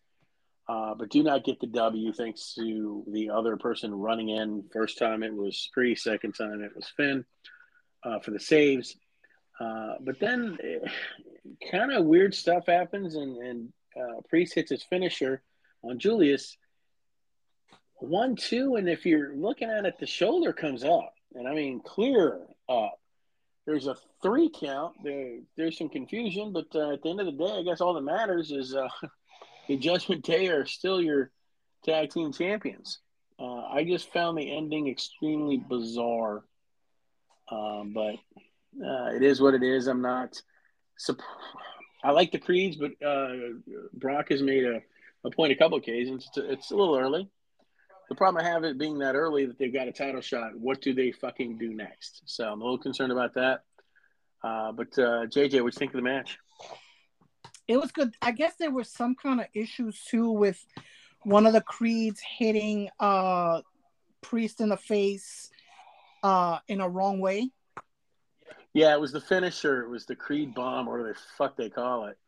but 0.66 1.10
do 1.10 1.22
not 1.22 1.44
get 1.44 1.60
the 1.60 1.66
W 1.66 2.12
thanks 2.14 2.54
to 2.54 3.04
the 3.08 3.28
other 3.28 3.58
person 3.58 3.94
running 3.94 4.30
in. 4.30 4.64
First 4.72 4.98
time 4.98 5.22
it 5.22 5.34
was 5.34 5.68
Priest, 5.74 6.04
second 6.04 6.32
time 6.32 6.62
it 6.62 6.74
was 6.74 6.88
Finn 6.96 7.26
for 8.22 8.30
the 8.30 8.40
saves. 8.40 8.96
Uh, 9.58 9.94
but 10.00 10.18
then 10.20 10.58
eh, 10.62 10.88
kind 11.70 11.92
of 11.92 12.04
weird 12.04 12.34
stuff 12.34 12.66
happens, 12.66 13.14
and, 13.14 13.36
and 13.36 13.72
uh, 13.96 14.20
Priest 14.28 14.54
hits 14.54 14.70
his 14.70 14.82
finisher 14.82 15.42
on 15.82 15.98
Julius. 15.98 16.56
One, 17.96 18.36
two, 18.36 18.76
and 18.76 18.88
if 18.88 19.06
you're 19.06 19.34
looking 19.34 19.70
at 19.70 19.86
it, 19.86 19.98
the 19.98 20.06
shoulder 20.06 20.52
comes 20.52 20.84
up, 20.84 21.14
and 21.34 21.48
I 21.48 21.54
mean 21.54 21.80
clear 21.80 22.40
up. 22.68 22.98
There's 23.64 23.86
a 23.86 23.96
three 24.22 24.50
count. 24.50 24.94
There, 25.02 25.38
there's 25.56 25.78
some 25.78 25.88
confusion, 25.88 26.52
but 26.52 26.66
uh, 26.74 26.92
at 26.92 27.02
the 27.02 27.10
end 27.10 27.20
of 27.20 27.26
the 27.26 27.32
day, 27.32 27.52
I 27.58 27.62
guess 27.62 27.80
all 27.80 27.94
that 27.94 28.02
matters 28.02 28.50
is 28.50 28.74
uh, 28.74 28.88
the 29.68 29.76
Judgment 29.76 30.24
Day 30.24 30.48
are 30.48 30.66
still 30.66 31.00
your 31.00 31.30
tag 31.84 32.10
team 32.10 32.32
champions. 32.32 33.00
Uh, 33.38 33.62
I 33.66 33.84
just 33.84 34.12
found 34.12 34.38
the 34.38 34.56
ending 34.56 34.88
extremely 34.88 35.58
bizarre, 35.58 36.44
um, 37.50 37.92
but 37.94 38.16
uh, 38.84 39.10
it 39.14 39.22
is 39.22 39.40
what 39.40 39.54
it 39.54 39.62
is. 39.62 39.86
I'm 39.86 40.02
not. 40.02 40.40
I 42.04 42.10
like 42.10 42.32
the 42.32 42.38
creeds, 42.38 42.76
but 42.76 42.92
uh, 43.04 43.28
Brock 43.92 44.28
has 44.30 44.42
made 44.42 44.64
a, 44.64 44.80
a 45.24 45.30
point 45.30 45.52
a 45.52 45.56
couple 45.56 45.78
occasions. 45.78 46.26
It's 46.28 46.38
a, 46.38 46.52
it's 46.52 46.70
a 46.70 46.76
little 46.76 46.96
early. 46.96 47.28
The 48.08 48.14
problem 48.14 48.44
I 48.44 48.48
have 48.48 48.62
it 48.64 48.78
being 48.78 48.98
that 49.00 49.16
early 49.16 49.46
that 49.46 49.58
they've 49.58 49.72
got 49.72 49.88
a 49.88 49.92
title 49.92 50.20
shot. 50.20 50.56
What 50.56 50.80
do 50.80 50.94
they 50.94 51.10
fucking 51.10 51.58
do 51.58 51.74
next? 51.74 52.22
So 52.26 52.44
I'm 52.44 52.60
a 52.60 52.64
little 52.64 52.78
concerned 52.78 53.10
about 53.10 53.34
that. 53.34 53.64
Uh, 54.44 54.70
but 54.72 54.96
uh, 54.98 55.26
JJ, 55.26 55.62
what 55.62 55.74
you 55.74 55.78
think 55.78 55.92
of 55.92 55.96
the 55.96 56.02
match? 56.02 56.38
it 57.68 57.76
was 57.78 57.90
good. 57.92 58.14
I 58.22 58.32
guess 58.32 58.54
there 58.58 58.70
were 58.70 58.84
some 58.84 59.14
kind 59.14 59.40
of 59.40 59.46
issues 59.54 60.00
too 60.04 60.30
with 60.30 60.64
one 61.22 61.46
of 61.46 61.52
the 61.52 61.60
creeds 61.60 62.20
hitting 62.20 62.88
uh 63.00 63.60
priest 64.20 64.60
in 64.60 64.68
the 64.68 64.76
face 64.76 65.50
uh 66.22 66.58
in 66.68 66.80
a 66.80 66.88
wrong 66.88 67.18
way. 67.18 67.50
Yeah, 68.76 68.92
it 68.92 69.00
was 69.00 69.12
the 69.12 69.22
finisher. 69.22 69.82
It 69.82 69.88
was 69.88 70.04
the 70.04 70.14
Creed 70.14 70.54
bomb, 70.54 70.86
or 70.86 70.98
whatever 70.98 71.14
the 71.14 71.18
fuck 71.38 71.56
they 71.56 71.70
call 71.70 72.06
it. 72.06 72.18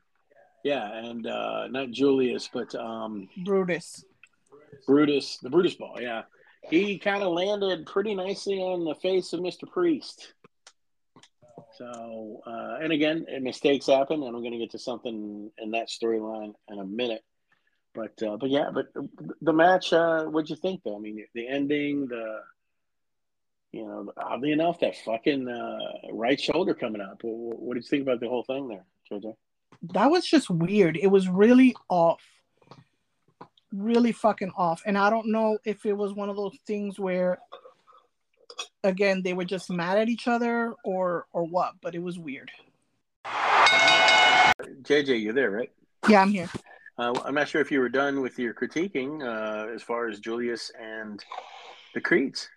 Yeah, 0.64 0.90
and 1.04 1.26
uh 1.26 1.68
not 1.68 1.90
Julius, 1.90 2.48
but 2.52 2.74
um 2.74 3.28
Brutus. 3.44 4.02
Brutus, 4.86 5.38
the 5.42 5.50
Brutus 5.50 5.74
ball. 5.74 5.98
Yeah, 6.00 6.22
he 6.70 6.98
kind 6.98 7.22
of 7.22 7.32
landed 7.32 7.84
pretty 7.84 8.14
nicely 8.14 8.58
on 8.60 8.84
the 8.84 8.94
face 8.94 9.34
of 9.34 9.42
Mister 9.42 9.66
Priest. 9.66 10.32
So, 11.76 12.40
uh, 12.44 12.78
and 12.82 12.92
again, 12.92 13.26
mistakes 13.40 13.86
happen, 13.86 14.22
and 14.22 14.34
I'm 14.34 14.42
going 14.42 14.52
to 14.52 14.58
get 14.58 14.72
to 14.72 14.80
something 14.80 15.50
in 15.58 15.70
that 15.70 15.88
storyline 15.88 16.54
in 16.68 16.78
a 16.80 16.84
minute. 16.84 17.22
But, 17.94 18.20
uh, 18.20 18.36
but 18.36 18.50
yeah, 18.50 18.70
but 18.74 18.86
the 19.40 19.52
match, 19.52 19.92
uh, 19.92 20.24
what'd 20.24 20.50
you 20.50 20.56
think 20.56 20.82
though? 20.82 20.96
I 20.96 20.98
mean, 20.98 21.24
the 21.34 21.46
ending, 21.46 22.08
the, 22.08 22.40
you 23.72 23.86
know, 23.86 24.12
oddly 24.16 24.52
enough, 24.52 24.80
that 24.80 24.96
fucking 24.96 25.48
uh, 25.48 26.12
right 26.12 26.40
shoulder 26.40 26.74
coming 26.74 27.00
up. 27.00 27.18
What, 27.22 27.60
what 27.60 27.74
did 27.74 27.84
you 27.84 27.88
think 27.88 28.02
about 28.02 28.20
the 28.20 28.28
whole 28.28 28.44
thing 28.44 28.68
there, 28.68 28.84
JJ? 29.10 29.34
That 29.94 30.10
was 30.10 30.26
just 30.26 30.50
weird. 30.50 30.96
It 30.96 31.08
was 31.08 31.28
really 31.28 31.76
off, 31.88 32.22
really 33.72 34.12
fucking 34.12 34.52
off. 34.56 34.82
And 34.86 34.96
I 34.96 35.10
don't 35.10 35.30
know 35.30 35.58
if 35.64 35.84
it 35.84 35.92
was 35.92 36.14
one 36.14 36.30
of 36.30 36.36
those 36.36 36.56
things 36.66 36.98
where 36.98 37.38
again 38.84 39.22
they 39.22 39.32
were 39.32 39.44
just 39.44 39.70
mad 39.70 39.98
at 39.98 40.08
each 40.08 40.28
other 40.28 40.74
or 40.84 41.26
or 41.32 41.44
what 41.44 41.74
but 41.82 41.94
it 41.94 42.02
was 42.02 42.18
weird 42.18 42.50
jj 44.82 45.22
you're 45.22 45.32
there 45.32 45.50
right 45.50 45.70
yeah 46.08 46.20
i'm 46.22 46.30
here 46.30 46.48
uh, 46.98 47.12
i'm 47.24 47.34
not 47.34 47.48
sure 47.48 47.60
if 47.60 47.70
you 47.70 47.80
were 47.80 47.88
done 47.88 48.20
with 48.20 48.38
your 48.38 48.54
critiquing 48.54 49.22
uh, 49.22 49.72
as 49.72 49.82
far 49.82 50.08
as 50.08 50.20
julius 50.20 50.70
and 50.80 51.24
the 51.94 52.00
creeds 52.00 52.48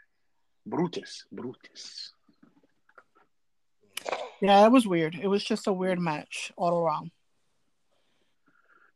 brutus 0.66 1.26
brutus 1.32 2.14
yeah 4.42 4.66
it 4.66 4.72
was 4.72 4.88
weird. 4.88 5.16
It 5.16 5.28
was 5.28 5.44
just 5.44 5.68
a 5.68 5.74
weird 5.74 6.00
match 6.00 6.52
all 6.58 6.84
around. 6.84 7.12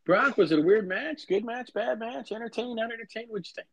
Brock 0.06 0.38
was 0.38 0.52
it 0.52 0.60
a 0.60 0.62
weird 0.62 0.88
match? 0.88 1.28
Good 1.28 1.46
match 1.46 1.72
bad 1.74 2.00
match? 2.00 2.32
Entertaining 2.32 2.76
not 2.76 2.92
entertaining 2.92 3.30
what'd 3.30 3.48
you 3.48 3.54
think? 3.56 3.68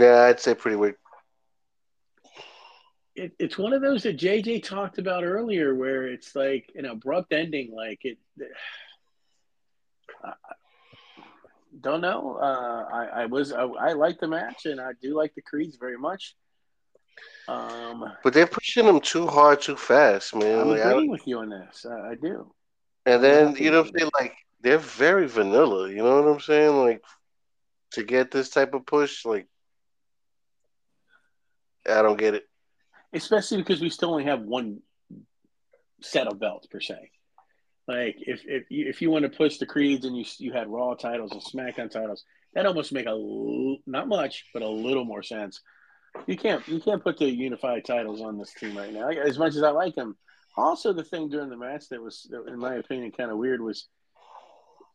Yeah, 0.00 0.22
I'd 0.22 0.40
say 0.40 0.54
pretty 0.54 0.76
weird. 0.76 0.96
It, 3.16 3.32
it's 3.38 3.58
one 3.58 3.72
of 3.72 3.82
those 3.82 4.04
that 4.04 4.18
JJ 4.18 4.62
talked 4.62 4.98
about 4.98 5.24
earlier, 5.24 5.74
where 5.74 6.06
it's 6.06 6.36
like 6.36 6.70
an 6.76 6.84
abrupt 6.84 7.32
ending. 7.32 7.72
Like 7.74 8.00
it, 8.04 8.18
uh, 10.24 10.32
don't 11.80 12.00
know. 12.00 12.38
Uh, 12.40 12.84
I, 12.92 13.22
I 13.22 13.26
was 13.26 13.52
I, 13.52 13.62
I 13.62 13.92
like 13.92 14.20
the 14.20 14.28
match, 14.28 14.66
and 14.66 14.80
I 14.80 14.92
do 15.00 15.16
like 15.16 15.34
the 15.34 15.42
Creeds 15.42 15.76
very 15.76 15.98
much. 15.98 16.34
Um, 17.48 18.12
but 18.22 18.32
they're 18.32 18.46
pushing 18.46 18.86
them 18.86 19.00
too 19.00 19.26
hard, 19.26 19.60
too 19.60 19.76
fast, 19.76 20.34
man. 20.34 20.60
I'm 20.60 20.68
like, 20.68 20.80
agreeing 20.80 21.10
with 21.10 21.26
you 21.26 21.38
on 21.38 21.48
this. 21.48 21.86
I, 21.88 22.10
I 22.10 22.14
do. 22.14 22.52
And 23.06 23.24
then 23.24 23.56
you 23.56 23.70
know, 23.70 23.82
they 23.82 24.04
like 24.18 24.34
they're 24.60 24.78
very 24.78 25.26
vanilla. 25.26 25.88
You 25.88 26.02
know 26.02 26.22
what 26.22 26.32
I'm 26.32 26.40
saying? 26.40 26.76
Like 26.76 27.02
to 27.92 28.04
get 28.04 28.30
this 28.30 28.50
type 28.50 28.74
of 28.74 28.86
push, 28.86 29.24
like 29.24 29.46
I 31.88 32.02
don't 32.02 32.18
get 32.18 32.34
it 32.34 32.44
especially 33.12 33.58
because 33.58 33.80
we 33.80 33.90
still 33.90 34.10
only 34.10 34.24
have 34.24 34.42
one 34.42 34.80
set 36.00 36.26
of 36.26 36.38
belts 36.38 36.66
per 36.66 36.80
se. 36.80 37.10
Like 37.88 38.16
if 38.18 38.42
if 38.44 38.70
you, 38.70 38.86
if 38.86 39.00
you 39.00 39.10
want 39.10 39.22
to 39.22 39.30
push 39.30 39.56
the 39.56 39.66
creeds 39.66 40.04
and 40.04 40.16
you 40.16 40.24
you 40.38 40.52
had 40.52 40.68
Raw 40.68 40.94
titles 40.94 41.32
and 41.32 41.42
SmackDown 41.42 41.90
titles, 41.90 42.24
that 42.54 42.66
almost 42.66 42.92
make 42.92 43.06
a 43.06 43.76
not 43.86 44.08
much, 44.08 44.44
but 44.52 44.62
a 44.62 44.68
little 44.68 45.06
more 45.06 45.22
sense. 45.22 45.62
You 46.26 46.36
can't 46.36 46.66
you 46.68 46.80
can't 46.80 47.02
put 47.02 47.18
the 47.18 47.30
unified 47.30 47.86
titles 47.86 48.20
on 48.20 48.36
this 48.36 48.52
team 48.52 48.76
right 48.76 48.92
now. 48.92 49.08
As 49.08 49.38
much 49.38 49.56
as 49.56 49.62
I 49.62 49.70
like 49.70 49.94
them, 49.94 50.18
also 50.54 50.92
the 50.92 51.02
thing 51.02 51.30
during 51.30 51.48
the 51.48 51.56
match 51.56 51.88
that 51.88 52.02
was, 52.02 52.30
in 52.46 52.58
my 52.58 52.74
opinion, 52.74 53.10
kind 53.10 53.30
of 53.30 53.38
weird 53.38 53.62
was. 53.62 53.88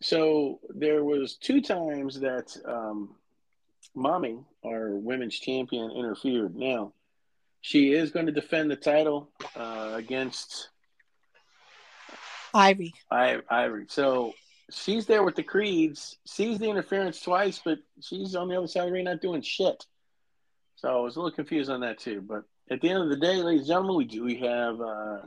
So 0.01 0.59
there 0.69 1.03
was 1.03 1.37
two 1.37 1.61
times 1.61 2.19
that 2.19 2.55
um, 2.65 3.15
Mami, 3.95 4.43
our 4.63 4.89
women's 4.91 5.39
champion, 5.39 5.89
interfered. 5.91 6.55
Now 6.55 6.93
she 7.61 7.93
is 7.93 8.11
going 8.11 8.25
to 8.25 8.31
defend 8.31 8.69
the 8.69 8.75
title 8.75 9.31
uh, 9.55 9.93
against 9.95 10.69
Ivy. 12.53 12.93
I. 13.11 13.39
So 13.87 14.33
she's 14.71 15.05
there 15.05 15.23
with 15.23 15.35
the 15.35 15.43
Creeds, 15.43 16.17
sees 16.25 16.59
the 16.59 16.69
interference 16.69 17.21
twice, 17.21 17.61
but 17.63 17.79
she's 18.01 18.35
on 18.35 18.47
the 18.47 18.57
other 18.57 18.67
side 18.67 18.83
of 18.83 18.87
the 18.87 18.93
ring 18.93 19.05
not 19.05 19.21
doing 19.21 19.41
shit. 19.41 19.85
So 20.75 20.89
I 20.89 20.99
was 20.99 21.15
a 21.15 21.19
little 21.19 21.35
confused 21.35 21.69
on 21.69 21.81
that 21.81 21.99
too. 21.99 22.21
But 22.21 22.43
at 22.69 22.81
the 22.81 22.89
end 22.89 23.03
of 23.03 23.09
the 23.09 23.17
day, 23.17 23.37
ladies 23.37 23.61
and 23.61 23.67
gentlemen, 23.67 23.95
we 23.95 24.05
do 24.05 24.23
we 24.23 24.35
have 24.39 24.81
uh, 24.81 25.19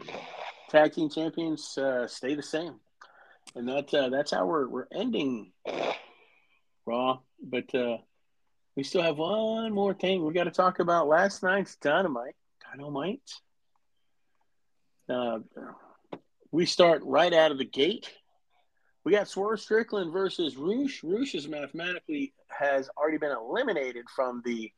tag 0.70 0.92
team 0.92 1.08
champions 1.08 1.76
uh, 1.78 2.06
stay 2.06 2.34
the 2.34 2.42
same, 2.42 2.74
and 3.54 3.68
that 3.68 3.92
uh, 3.92 4.08
that's 4.08 4.32
how 4.32 4.46
we're 4.46 4.68
we're 4.68 4.88
ending 4.92 5.52
Raw. 6.84 7.20
But 7.42 7.74
uh, 7.74 7.98
we 8.76 8.82
still 8.82 9.02
have 9.02 9.18
one 9.18 9.72
more 9.72 9.94
thing 9.94 10.24
we 10.24 10.32
got 10.32 10.44
to 10.44 10.50
talk 10.50 10.78
about 10.78 11.08
last 11.08 11.42
night's 11.42 11.76
Dynamite. 11.76 12.34
Dynamite. 12.72 13.20
Uh, 15.08 15.38
we 16.50 16.66
start 16.66 17.02
right 17.04 17.32
out 17.32 17.50
of 17.50 17.58
the 17.58 17.64
gate. 17.64 18.10
We 19.04 19.12
got 19.12 19.28
Swerve 19.28 19.60
Strickland 19.60 20.12
versus 20.12 20.56
Rush. 20.56 21.02
Rush 21.04 21.34
is 21.34 21.48
mathematically 21.48 22.32
has 22.48 22.88
already 22.96 23.18
been 23.18 23.32
eliminated 23.32 24.06
from 24.14 24.42
the 24.44 24.72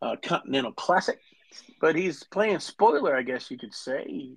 uh, 0.00 0.16
Continental 0.22 0.72
Classic, 0.72 1.18
but 1.80 1.96
he's 1.96 2.22
playing 2.24 2.60
spoiler, 2.60 3.16
I 3.16 3.22
guess 3.22 3.50
you 3.50 3.58
could 3.58 3.74
say. 3.74 4.36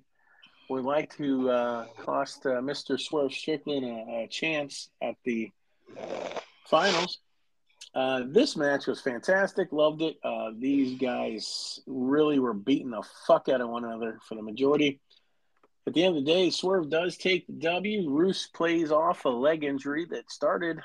Would 0.68 0.84
like 0.84 1.14
to 1.18 1.50
uh, 1.50 1.86
cost 2.00 2.46
uh, 2.46 2.60
Mr. 2.60 2.98
Swerve 2.98 3.32
Strickland 3.32 3.84
a, 3.84 4.24
a 4.24 4.28
chance 4.28 4.88
at 5.02 5.16
the 5.24 5.50
finals. 6.66 7.18
Uh, 7.94 8.22
this 8.26 8.56
match 8.56 8.86
was 8.86 9.00
fantastic. 9.00 9.70
Loved 9.70 10.00
it. 10.00 10.16
Uh, 10.24 10.50
these 10.58 10.98
guys 10.98 11.80
really 11.86 12.38
were 12.38 12.54
beating 12.54 12.90
the 12.90 13.02
fuck 13.26 13.48
out 13.48 13.60
of 13.60 13.68
one 13.68 13.84
another 13.84 14.18
for 14.26 14.34
the 14.34 14.42
majority. 14.42 14.98
At 15.86 15.94
the 15.94 16.04
end 16.04 16.16
of 16.16 16.24
the 16.24 16.32
day, 16.32 16.50
Swerve 16.50 16.88
does 16.90 17.16
take 17.16 17.46
the 17.46 17.54
W. 17.54 18.08
Rush 18.08 18.50
plays 18.52 18.92
off 18.92 19.24
a 19.24 19.28
leg 19.28 19.64
injury 19.64 20.06
that 20.10 20.30
started 20.30 20.80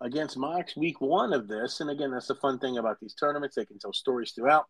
against 0.00 0.38
Mox 0.38 0.76
week 0.76 1.00
one 1.00 1.32
of 1.32 1.46
this. 1.46 1.80
And 1.80 1.90
again, 1.90 2.10
that's 2.10 2.28
the 2.28 2.34
fun 2.36 2.58
thing 2.58 2.78
about 2.78 2.98
these 3.00 3.14
tournaments. 3.14 3.56
They 3.56 3.66
can 3.66 3.78
tell 3.78 3.92
stories 3.92 4.32
throughout. 4.32 4.66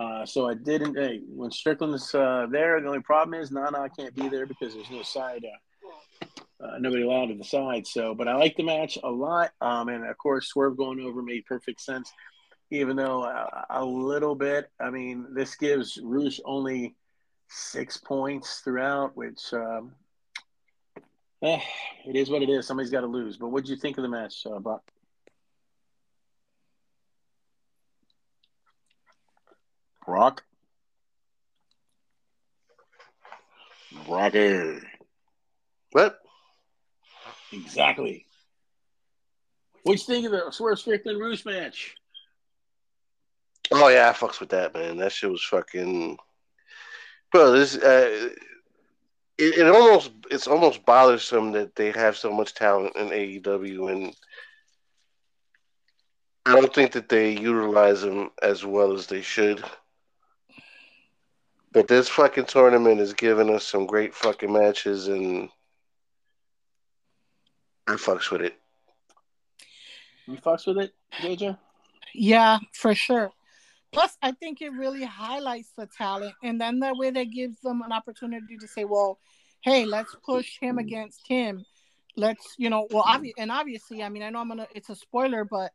Uh, 0.00 0.26
so 0.26 0.48
I 0.48 0.54
didn't. 0.54 0.96
Hey, 0.96 1.20
when 1.28 1.50
Strickland's 1.50 2.14
uh, 2.14 2.46
there, 2.50 2.80
the 2.80 2.88
only 2.88 3.00
problem 3.00 3.40
is 3.40 3.50
Nana 3.50 3.88
can't 3.96 4.14
be 4.14 4.28
there 4.28 4.46
because 4.46 4.74
there's 4.74 4.90
no 4.90 5.02
side, 5.02 5.44
uh, 5.44 6.26
uh, 6.64 6.78
nobody 6.78 7.02
allowed 7.02 7.26
to 7.26 7.34
the 7.34 7.44
side. 7.44 7.86
So, 7.86 8.14
but 8.14 8.28
I 8.28 8.36
like 8.36 8.56
the 8.56 8.62
match 8.62 8.98
a 9.02 9.10
lot. 9.10 9.52
Um, 9.60 9.88
and 9.88 10.04
of 10.04 10.18
course, 10.18 10.48
Swerve 10.48 10.76
going 10.76 11.00
over 11.00 11.22
made 11.22 11.46
perfect 11.46 11.80
sense, 11.80 12.12
even 12.70 12.96
though 12.96 13.22
uh, 13.22 13.62
a 13.70 13.84
little 13.84 14.34
bit. 14.34 14.70
I 14.78 14.90
mean, 14.90 15.28
this 15.34 15.54
gives 15.54 15.98
Rush 16.02 16.40
only 16.44 16.94
six 17.48 17.96
points 17.96 18.60
throughout, 18.60 19.16
which 19.16 19.52
um, 19.52 19.92
eh, 21.42 21.60
it 22.06 22.16
is 22.16 22.30
what 22.30 22.42
it 22.42 22.48
is. 22.48 22.66
Somebody's 22.66 22.90
got 22.90 23.02
to 23.02 23.06
lose. 23.06 23.36
But 23.36 23.48
what 23.48 23.64
did 23.64 23.70
you 23.70 23.76
think 23.76 23.98
of 23.98 24.02
the 24.02 24.08
match, 24.08 24.46
uh, 24.46 24.58
Brock? 24.58 24.82
Brock. 30.04 30.44
Brocky. 34.06 34.78
What? 35.92 36.18
Exactly. 37.52 38.26
What 39.82 39.92
you 39.92 39.98
think 39.98 40.26
of 40.26 40.32
the 40.32 40.50
Swerve 40.50 40.78
Strickland 40.78 41.20
Rush 41.20 41.44
match? 41.44 41.94
Oh 43.72 43.88
yeah, 43.88 44.08
I 44.08 44.12
fucks 44.12 44.40
with 44.40 44.50
that 44.50 44.74
man. 44.74 44.96
That 44.98 45.12
shit 45.12 45.30
was 45.30 45.42
fucking. 45.42 46.18
Bro, 47.36 47.52
this 47.52 47.76
uh, 47.76 48.30
it, 49.36 49.58
it 49.58 49.66
almost 49.68 50.10
it's 50.30 50.46
almost 50.46 50.86
bothersome 50.86 51.52
that 51.52 51.76
they 51.76 51.90
have 51.90 52.16
so 52.16 52.32
much 52.32 52.54
talent 52.54 52.96
in 52.96 53.08
AEW, 53.08 53.92
and 53.92 54.16
I 56.46 56.54
don't 56.54 56.74
think 56.74 56.92
that 56.92 57.10
they 57.10 57.32
utilize 57.32 58.00
them 58.00 58.30
as 58.40 58.64
well 58.64 58.94
as 58.94 59.06
they 59.06 59.20
should. 59.20 59.62
But 61.72 61.88
this 61.88 62.08
fucking 62.08 62.46
tournament 62.46 63.02
is 63.02 63.12
giving 63.12 63.54
us 63.54 63.64
some 63.68 63.84
great 63.84 64.14
fucking 64.14 64.50
matches, 64.50 65.08
and 65.08 65.50
I 67.86 67.96
fucks 67.96 68.30
with 68.30 68.40
it. 68.40 68.58
You 70.26 70.38
fucks 70.38 70.66
with 70.66 70.78
it, 70.78 70.94
JJ? 71.20 71.58
Yeah, 72.14 72.60
for 72.72 72.94
sure. 72.94 73.30
Plus, 73.92 74.16
I 74.22 74.32
think 74.32 74.60
it 74.60 74.70
really 74.70 75.04
highlights 75.04 75.72
the 75.76 75.86
talent, 75.86 76.34
and 76.42 76.60
then 76.60 76.80
that 76.80 76.96
way 76.96 77.10
that 77.10 77.24
gives 77.24 77.60
them 77.60 77.82
an 77.82 77.92
opportunity 77.92 78.56
to 78.58 78.68
say, 78.68 78.84
"Well, 78.84 79.18
hey, 79.62 79.84
let's 79.84 80.14
push 80.24 80.58
him 80.60 80.78
against 80.78 81.26
him. 81.26 81.64
Let's, 82.16 82.54
you 82.56 82.70
know, 82.70 82.86
well, 82.90 83.04
obvi- 83.04 83.34
and 83.36 83.50
obviously, 83.50 84.02
I 84.02 84.08
mean, 84.08 84.22
I 84.22 84.30
know 84.30 84.40
I'm 84.40 84.48
gonna, 84.48 84.66
it's 84.74 84.88
a 84.88 84.94
spoiler, 84.96 85.44
but 85.44 85.72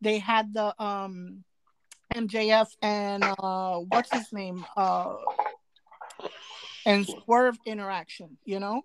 they 0.00 0.18
had 0.18 0.52
the 0.54 0.74
um 0.82 1.44
MJF 2.14 2.68
and 2.82 3.24
uh 3.24 3.78
what's 3.78 4.12
his 4.12 4.32
name 4.32 4.64
uh 4.76 5.14
and 6.84 7.06
Swerve 7.06 7.58
interaction, 7.64 8.38
you 8.44 8.60
know, 8.60 8.82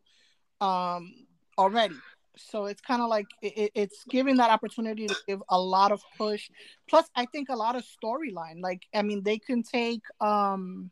um 0.62 1.14
already. 1.58 1.96
So 2.38 2.66
it's 2.66 2.82
kind 2.82 3.02
of 3.02 3.10
like 3.10 3.28
it, 3.42 3.72
it's 3.76 4.04
giving 4.10 4.38
that 4.38 4.50
opportunity 4.50 5.08
to 5.08 5.16
give 5.28 5.42
a 5.50 5.60
lot 5.60 5.92
of 5.92 6.02
push. 6.18 6.50
Plus, 6.90 7.10
I 7.16 7.26
think 7.26 7.50
a 7.50 7.56
lot 7.56 7.76
of 7.76 7.84
storyline. 7.84 8.62
Like, 8.62 8.84
I 8.94 9.02
mean, 9.02 9.24
they 9.24 9.40
can 9.40 9.64
take 9.64 10.02
um 10.22 10.92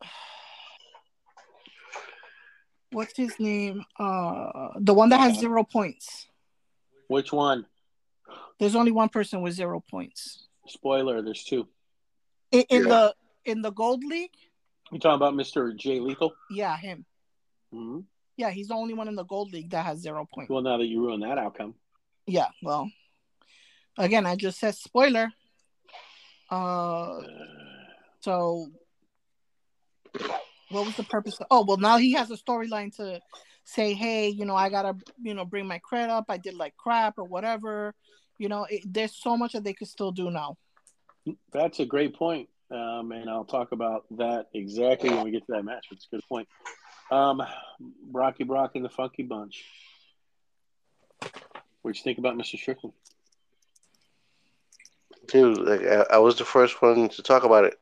what's 2.92 3.16
his 3.16 3.38
name? 3.38 3.84
Uh 3.98 4.68
the 4.78 4.94
one 4.94 5.08
that 5.10 5.20
has 5.20 5.38
zero 5.38 5.64
points. 5.64 6.26
Which 7.08 7.32
one? 7.32 7.66
There's 8.58 8.76
only 8.76 8.92
one 8.92 9.08
person 9.08 9.42
with 9.42 9.54
zero 9.54 9.82
points. 9.90 10.46
Spoiler, 10.66 11.20
there's 11.22 11.44
two. 11.44 11.68
In, 12.52 12.62
in 12.70 12.82
Yeah. 12.84 12.88
the 12.88 13.14
in 13.44 13.62
the 13.62 13.70
gold 13.72 14.02
league, 14.04 14.30
You 14.90 14.98
talking 14.98 15.16
about 15.16 15.34
Mr. 15.34 15.76
Jay 15.76 16.00
Lethal? 16.00 16.34
yeah, 16.50 16.76
him. 16.76 17.04
Mm-hmm. 17.74 18.00
Yeah, 18.36 18.50
he's 18.50 18.68
the 18.68 18.74
only 18.74 18.94
one 18.94 19.08
in 19.08 19.14
the 19.14 19.24
gold 19.24 19.52
league 19.52 19.70
that 19.70 19.86
has 19.86 20.00
zero 20.00 20.26
points. 20.32 20.50
Well, 20.50 20.62
now 20.62 20.78
that 20.78 20.86
you 20.86 21.00
ruined 21.00 21.22
that 21.22 21.38
outcome. 21.38 21.74
Yeah, 22.26 22.48
well, 22.62 22.90
again, 23.98 24.26
I 24.26 24.36
just 24.36 24.58
said 24.58 24.74
spoiler. 24.74 25.30
Uh, 26.50 27.20
so 28.20 28.68
what 30.70 30.86
was 30.86 30.96
the 30.96 31.04
purpose? 31.04 31.38
Of, 31.40 31.46
oh, 31.50 31.64
well, 31.64 31.76
now 31.76 31.98
he 31.98 32.12
has 32.12 32.30
a 32.30 32.36
storyline 32.36 32.94
to 32.96 33.20
say, 33.64 33.94
hey, 33.94 34.28
you 34.28 34.44
know, 34.44 34.56
I 34.56 34.68
gotta, 34.68 34.96
you 35.22 35.34
know, 35.34 35.44
bring 35.44 35.66
my 35.66 35.78
credit 35.78 36.10
up. 36.10 36.26
I 36.28 36.36
did 36.36 36.54
like 36.54 36.76
crap 36.76 37.18
or 37.18 37.24
whatever. 37.24 37.94
You 38.38 38.48
know, 38.48 38.66
it, 38.68 38.82
there's 38.84 39.14
so 39.16 39.36
much 39.36 39.52
that 39.52 39.64
they 39.64 39.74
could 39.74 39.88
still 39.88 40.12
do 40.12 40.30
now. 40.30 40.56
That's 41.52 41.80
a 41.80 41.86
great 41.86 42.14
point. 42.14 42.48
Um, 42.70 43.12
and 43.12 43.30
I'll 43.30 43.44
talk 43.44 43.72
about 43.72 44.04
that 44.16 44.46
exactly 44.54 45.10
when 45.10 45.24
we 45.24 45.30
get 45.30 45.46
to 45.46 45.52
that 45.52 45.64
match. 45.64 45.86
It's 45.90 46.06
a 46.10 46.16
good 46.16 46.24
point. 46.28 46.48
Um, 47.14 47.42
Brocky 48.10 48.42
Brock 48.42 48.72
and 48.74 48.84
the 48.84 48.88
Funky 48.88 49.22
Bunch. 49.22 49.64
What'd 51.82 51.96
you 51.96 52.02
think 52.02 52.18
about 52.18 52.34
Mr. 52.34 52.58
Strickland? 52.58 52.94
Dude, 55.28 55.58
like 55.58 55.82
I, 55.82 56.16
I 56.16 56.18
was 56.18 56.36
the 56.36 56.44
first 56.44 56.82
one 56.82 57.08
to 57.10 57.22
talk 57.22 57.44
about 57.44 57.66
it. 57.66 57.78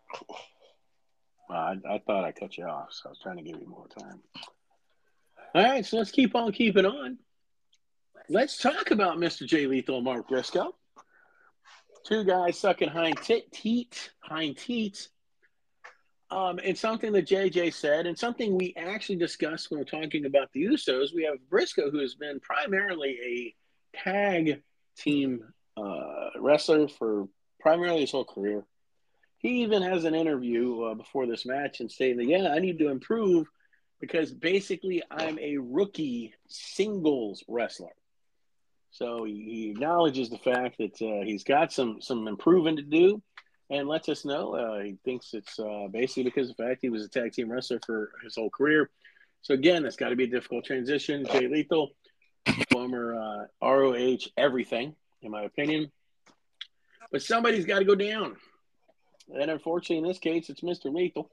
I, 1.49 1.77
I 1.89 1.99
thought 2.07 2.25
I 2.25 2.33
cut 2.33 2.59
you 2.59 2.65
off, 2.65 2.89
so 2.91 3.05
I 3.07 3.09
was 3.09 3.19
trying 3.23 3.39
to 3.39 3.43
give 3.43 3.59
you 3.59 3.67
more 3.67 3.89
time. 3.89 4.21
All 5.55 5.65
right, 5.65 5.85
so 5.85 5.97
let's 5.97 6.11
keep 6.11 6.35
on 6.35 6.53
keeping 6.53 6.85
on. 6.85 7.19
Let's 8.29 8.59
talk 8.59 8.91
about 8.91 9.17
Mr. 9.17 9.47
J 9.47 9.67
Lethal 9.67 9.97
and 9.97 10.05
Mark 10.05 10.29
Briscoe. 10.29 10.75
Two 12.05 12.25
guys 12.25 12.59
sucking 12.59 12.89
hind 12.89 13.17
tit, 13.23 13.51
teat, 13.51 14.11
hind 14.21 14.59
teats. 14.59 15.09
Um, 16.33 16.59
and 16.65 16.79
something 16.79 17.13
that 17.13 17.27
JJ 17.27 17.75
said, 17.75 18.07
and 18.07 18.19
something 18.19 18.57
we 18.57 18.73
actually 18.75 19.17
discussed 19.17 19.71
when 19.71 19.79
we're 19.79 19.85
talking 19.85 20.25
about 20.25 20.51
the 20.53 20.65
Usos. 20.65 21.15
We 21.15 21.25
have 21.25 21.37
Briscoe, 21.51 21.91
who 21.91 21.99
has 21.99 22.15
been 22.15 22.41
primarily 22.41 23.19
a 23.23 23.99
tag 23.99 24.63
team 24.97 25.45
uh, 25.77 26.31
wrestler 26.41 26.89
for 26.89 27.29
primarily 27.61 28.01
his 28.01 28.13
whole 28.13 28.25
career. 28.25 28.65
He 29.41 29.63
even 29.63 29.83
has 29.83 30.05
an 30.05 30.15
interview 30.15 30.85
uh, 30.85 30.95
before 30.95 31.27
this 31.27 31.45
match 31.45 31.81
and 31.81 31.93
saying 31.93 32.17
that, 32.17 32.27
yeah, 32.27 32.49
I 32.49 32.61
need 32.61 32.79
to 32.79 32.89
improve 32.89 33.47
because 34.01 34.33
basically 34.33 35.03
I'm 35.11 35.39
a 35.39 35.59
rookie 35.59 36.33
singles 36.49 37.45
wrestler. 37.47 37.93
So 38.91 39.25
he 39.25 39.69
acknowledges 39.71 40.31
the 40.31 40.39
fact 40.39 40.79
that 40.79 41.03
uh, 41.03 41.27
he's 41.27 41.45
got 41.45 41.75
some 41.75 42.01
some 42.01 42.27
improving 42.27 42.77
to 42.77 42.83
do, 42.83 43.21
and 43.73 43.89
lets 43.89 44.09
us 44.09 44.25
know 44.25 44.55
uh, 44.55 44.81
he 44.83 44.99
thinks 45.03 45.33
it's 45.33 45.59
uh, 45.59 45.89
basically 45.91 46.25
because 46.25 46.51
of 46.51 46.57
the 46.57 46.63
fact 46.63 46.81
he 46.83 46.91
was 46.91 47.05
a 47.05 47.09
tag 47.09 47.33
team 47.33 47.51
wrestler 47.51 47.81
for 47.85 48.13
his 48.23 48.37
whole 48.37 48.51
career. 48.51 48.91
So 49.41 49.55
again, 49.55 49.83
that's 49.83 49.97
got 49.97 50.11
to 50.11 50.17
be 50.17 50.25
a 50.25 50.29
difficult 50.29 50.65
transition. 50.65 51.27
Jay 51.33 51.49
Lethal, 51.49 51.91
former 52.71 53.17
uh, 53.17 53.67
ROH 53.67 54.19
everything, 54.37 54.95
in 55.23 55.31
my 55.31 55.43
opinion, 55.43 55.91
but 57.11 57.23
somebody's 57.23 57.65
got 57.65 57.79
to 57.79 57.85
go 57.85 57.95
down, 57.95 58.37
and 59.35 59.51
unfortunately, 59.51 59.99
in 59.99 60.05
this 60.05 60.19
case, 60.19 60.51
it's 60.51 60.63
Mister 60.63 60.91
Lethal. 60.91 61.31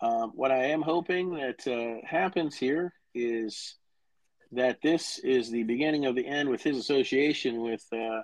Um, 0.00 0.30
what 0.36 0.52
I 0.52 0.66
am 0.66 0.82
hoping 0.82 1.34
that 1.34 1.66
uh, 1.66 2.06
happens 2.06 2.56
here 2.56 2.94
is 3.14 3.74
that 4.52 4.80
this 4.80 5.18
is 5.18 5.50
the 5.50 5.64
beginning 5.64 6.06
of 6.06 6.14
the 6.14 6.26
end 6.26 6.48
with 6.48 6.62
his 6.62 6.78
association 6.78 7.60
with 7.60 7.84
uh, 7.92 8.22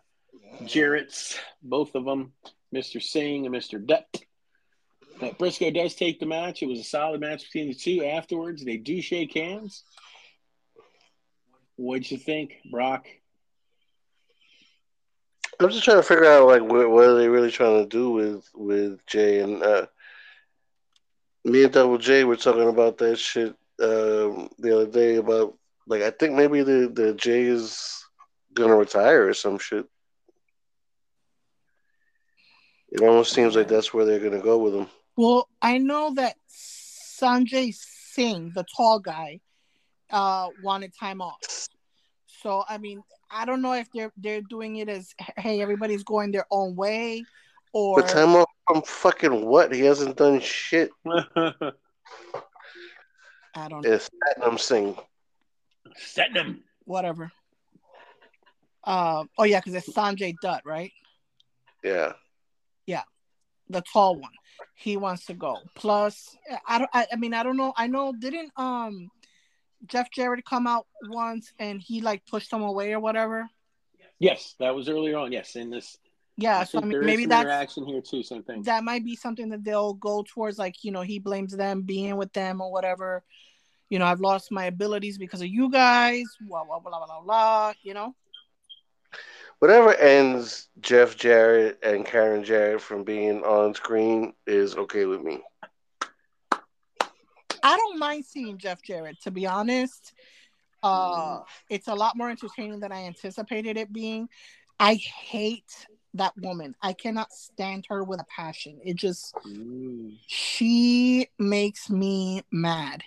Jarrett's, 0.64 1.38
both 1.62 1.94
of 1.96 2.04
them, 2.04 2.32
Mr. 2.74 3.02
Singh 3.02 3.46
and 3.46 3.54
Mr. 3.54 3.84
Dutt. 3.84 4.06
But 5.20 5.38
Briscoe 5.38 5.70
does 5.70 5.94
take 5.94 6.18
the 6.18 6.26
match. 6.26 6.62
It 6.62 6.66
was 6.66 6.80
a 6.80 6.84
solid 6.84 7.20
match 7.20 7.44
between 7.44 7.68
the 7.68 7.74
two. 7.74 8.04
Afterwards, 8.04 8.64
they 8.64 8.76
do 8.76 9.00
shake 9.00 9.34
hands. 9.34 9.84
What'd 11.76 12.10
you 12.10 12.18
think, 12.18 12.56
Brock? 12.70 13.06
I'm 15.60 15.70
just 15.70 15.84
trying 15.84 15.98
to 15.98 16.02
figure 16.02 16.24
out 16.24 16.46
like 16.46 16.62
what, 16.62 16.90
what 16.90 17.04
are 17.04 17.16
they 17.16 17.28
really 17.28 17.50
trying 17.50 17.82
to 17.82 17.88
do 17.88 18.10
with 18.10 18.48
with 18.54 19.04
Jay 19.06 19.40
and 19.40 19.62
uh, 19.62 19.86
me 21.44 21.64
and 21.64 21.72
Double 21.72 21.98
J 21.98 22.24
were 22.24 22.36
talking 22.36 22.68
about 22.68 22.98
that 22.98 23.18
shit 23.18 23.54
um, 23.80 24.48
the 24.58 24.74
other 24.74 24.86
day 24.86 25.16
about 25.16 25.56
like 25.86 26.02
I 26.02 26.10
think 26.10 26.34
maybe 26.34 26.62
the 26.62 26.90
the 26.92 27.14
Jay 27.14 27.42
is 27.42 28.04
gonna 28.52 28.76
retire 28.76 29.28
or 29.28 29.34
some 29.34 29.58
shit. 29.58 29.86
It 32.94 33.02
almost 33.02 33.32
seems 33.32 33.56
like 33.56 33.66
that's 33.66 33.92
where 33.92 34.04
they're 34.04 34.20
gonna 34.20 34.40
go 34.40 34.56
with 34.56 34.72
him. 34.72 34.86
Well, 35.16 35.48
I 35.60 35.78
know 35.78 36.14
that 36.14 36.36
Sanjay 36.48 37.74
Singh, 37.74 38.52
the 38.54 38.64
tall 38.76 39.00
guy, 39.00 39.40
uh, 40.10 40.50
wanted 40.62 40.92
time 40.96 41.20
off. 41.20 41.40
So 42.28 42.62
I 42.68 42.78
mean, 42.78 43.02
I 43.32 43.46
don't 43.46 43.62
know 43.62 43.72
if 43.72 43.88
they're 43.92 44.12
they're 44.16 44.42
doing 44.42 44.76
it 44.76 44.88
as 44.88 45.12
hey, 45.36 45.60
everybody's 45.60 46.04
going 46.04 46.30
their 46.30 46.46
own 46.52 46.76
way, 46.76 47.24
or 47.72 48.00
But 48.00 48.10
time 48.10 48.36
off 48.36 48.48
from 48.68 48.82
fucking 48.82 49.44
what? 49.44 49.74
He 49.74 49.80
hasn't 49.80 50.16
done 50.16 50.38
shit. 50.38 50.92
I 51.04 51.52
don't 53.68 53.82
know, 53.82 53.90
It's 53.90 54.08
Satnam 54.38 54.60
Singh. 54.60 54.96
Set 55.96 56.32
them. 56.32 56.62
whatever. 56.84 57.32
Uh, 58.84 59.24
oh 59.36 59.44
yeah, 59.44 59.58
because 59.58 59.74
it's 59.74 59.92
Sanjay 59.92 60.36
Dutt, 60.40 60.62
right? 60.64 60.92
Yeah. 61.82 62.12
Yeah, 62.86 63.02
the 63.68 63.82
tall 63.92 64.16
one. 64.16 64.32
He 64.76 64.96
wants 64.96 65.26
to 65.26 65.34
go. 65.34 65.58
Plus, 65.74 66.36
I 66.66 66.78
don't. 66.78 66.90
I, 66.92 67.06
I 67.12 67.16
mean, 67.16 67.34
I 67.34 67.42
don't 67.42 67.56
know. 67.56 67.72
I 67.76 67.86
know. 67.86 68.12
Didn't 68.12 68.52
um, 68.56 69.10
Jeff 69.86 70.10
Jarrett 70.10 70.44
come 70.44 70.66
out 70.66 70.86
once 71.08 71.52
and 71.58 71.80
he 71.80 72.00
like 72.00 72.26
pushed 72.26 72.52
him 72.52 72.62
away 72.62 72.92
or 72.92 73.00
whatever? 73.00 73.48
Yes, 74.18 74.54
that 74.58 74.74
was 74.74 74.88
earlier 74.88 75.16
on. 75.18 75.32
Yes, 75.32 75.56
in 75.56 75.70
this. 75.70 75.98
Yeah. 76.36 76.64
So 76.64 76.80
I 76.80 76.84
mean, 76.84 77.04
maybe 77.04 77.26
that's 77.26 77.44
interaction 77.44 77.86
here 77.86 78.00
too. 78.00 78.22
Same 78.22 78.42
thing. 78.42 78.62
that 78.62 78.84
might 78.84 79.04
be 79.04 79.16
something 79.16 79.48
that 79.50 79.64
they'll 79.64 79.94
go 79.94 80.24
towards. 80.26 80.58
Like 80.58 80.82
you 80.82 80.90
know, 80.90 81.02
he 81.02 81.18
blames 81.18 81.56
them 81.56 81.82
being 81.82 82.16
with 82.16 82.32
them 82.32 82.60
or 82.60 82.70
whatever. 82.72 83.22
You 83.90 83.98
know, 83.98 84.06
I've 84.06 84.20
lost 84.20 84.50
my 84.50 84.64
abilities 84.64 85.18
because 85.18 85.40
of 85.40 85.48
you 85.48 85.70
guys. 85.70 86.24
Blah 86.40 86.64
blah 86.64 86.80
blah 86.80 87.04
blah. 87.04 87.20
blah 87.20 87.72
you 87.82 87.94
know. 87.94 88.14
Whatever 89.64 89.94
ends 89.94 90.68
Jeff 90.82 91.16
Jarrett 91.16 91.78
and 91.82 92.04
Karen 92.04 92.44
Jarrett 92.44 92.82
from 92.82 93.02
being 93.02 93.42
on 93.44 93.72
screen 93.72 94.34
is 94.46 94.76
okay 94.76 95.06
with 95.06 95.22
me. 95.22 95.40
I 97.62 97.74
don't 97.78 97.98
mind 97.98 98.26
seeing 98.26 98.58
Jeff 98.58 98.82
Jarrett, 98.82 99.22
to 99.22 99.30
be 99.30 99.46
honest. 99.46 100.12
Uh, 100.82 101.38
it's 101.70 101.88
a 101.88 101.94
lot 101.94 102.14
more 102.14 102.28
entertaining 102.28 102.78
than 102.78 102.92
I 102.92 103.04
anticipated 103.06 103.78
it 103.78 103.90
being. 103.90 104.28
I 104.78 104.96
hate 104.96 105.86
that 106.12 106.36
woman. 106.36 106.74
I 106.82 106.92
cannot 106.92 107.32
stand 107.32 107.86
her 107.88 108.04
with 108.04 108.20
a 108.20 108.26
passion. 108.26 108.80
It 108.84 108.96
just 108.96 109.34
she 110.26 111.30
makes 111.38 111.88
me 111.88 112.42
mad. 112.52 113.02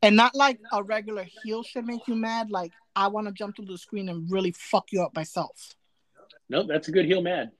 And 0.00 0.14
not 0.14 0.36
like 0.36 0.60
a 0.70 0.80
regular 0.80 1.26
heel 1.42 1.64
should 1.64 1.86
make 1.86 2.06
you 2.06 2.14
mad. 2.14 2.52
Like 2.52 2.70
I 2.96 3.08
want 3.08 3.26
to 3.26 3.32
jump 3.32 3.56
to 3.56 3.62
the 3.62 3.78
screen 3.78 4.08
and 4.08 4.30
really 4.30 4.52
fuck 4.52 4.92
you 4.92 5.02
up 5.02 5.14
myself. 5.14 5.74
Nope, 6.48 6.66
that's 6.68 6.88
a 6.88 6.92
good 6.92 7.06
heel 7.06 7.22
man. 7.22 7.50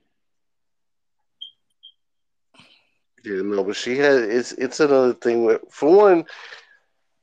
Yeah, 3.25 3.41
no, 3.43 3.65
but 3.65 3.77
she 3.77 3.97
has 3.99 4.21
it's 4.21 4.53
it's 4.53 4.81
another 4.81 5.15
thing 5.15 5.45
where 5.45 5.61
for 5.71 5.95
one, 5.97 6.27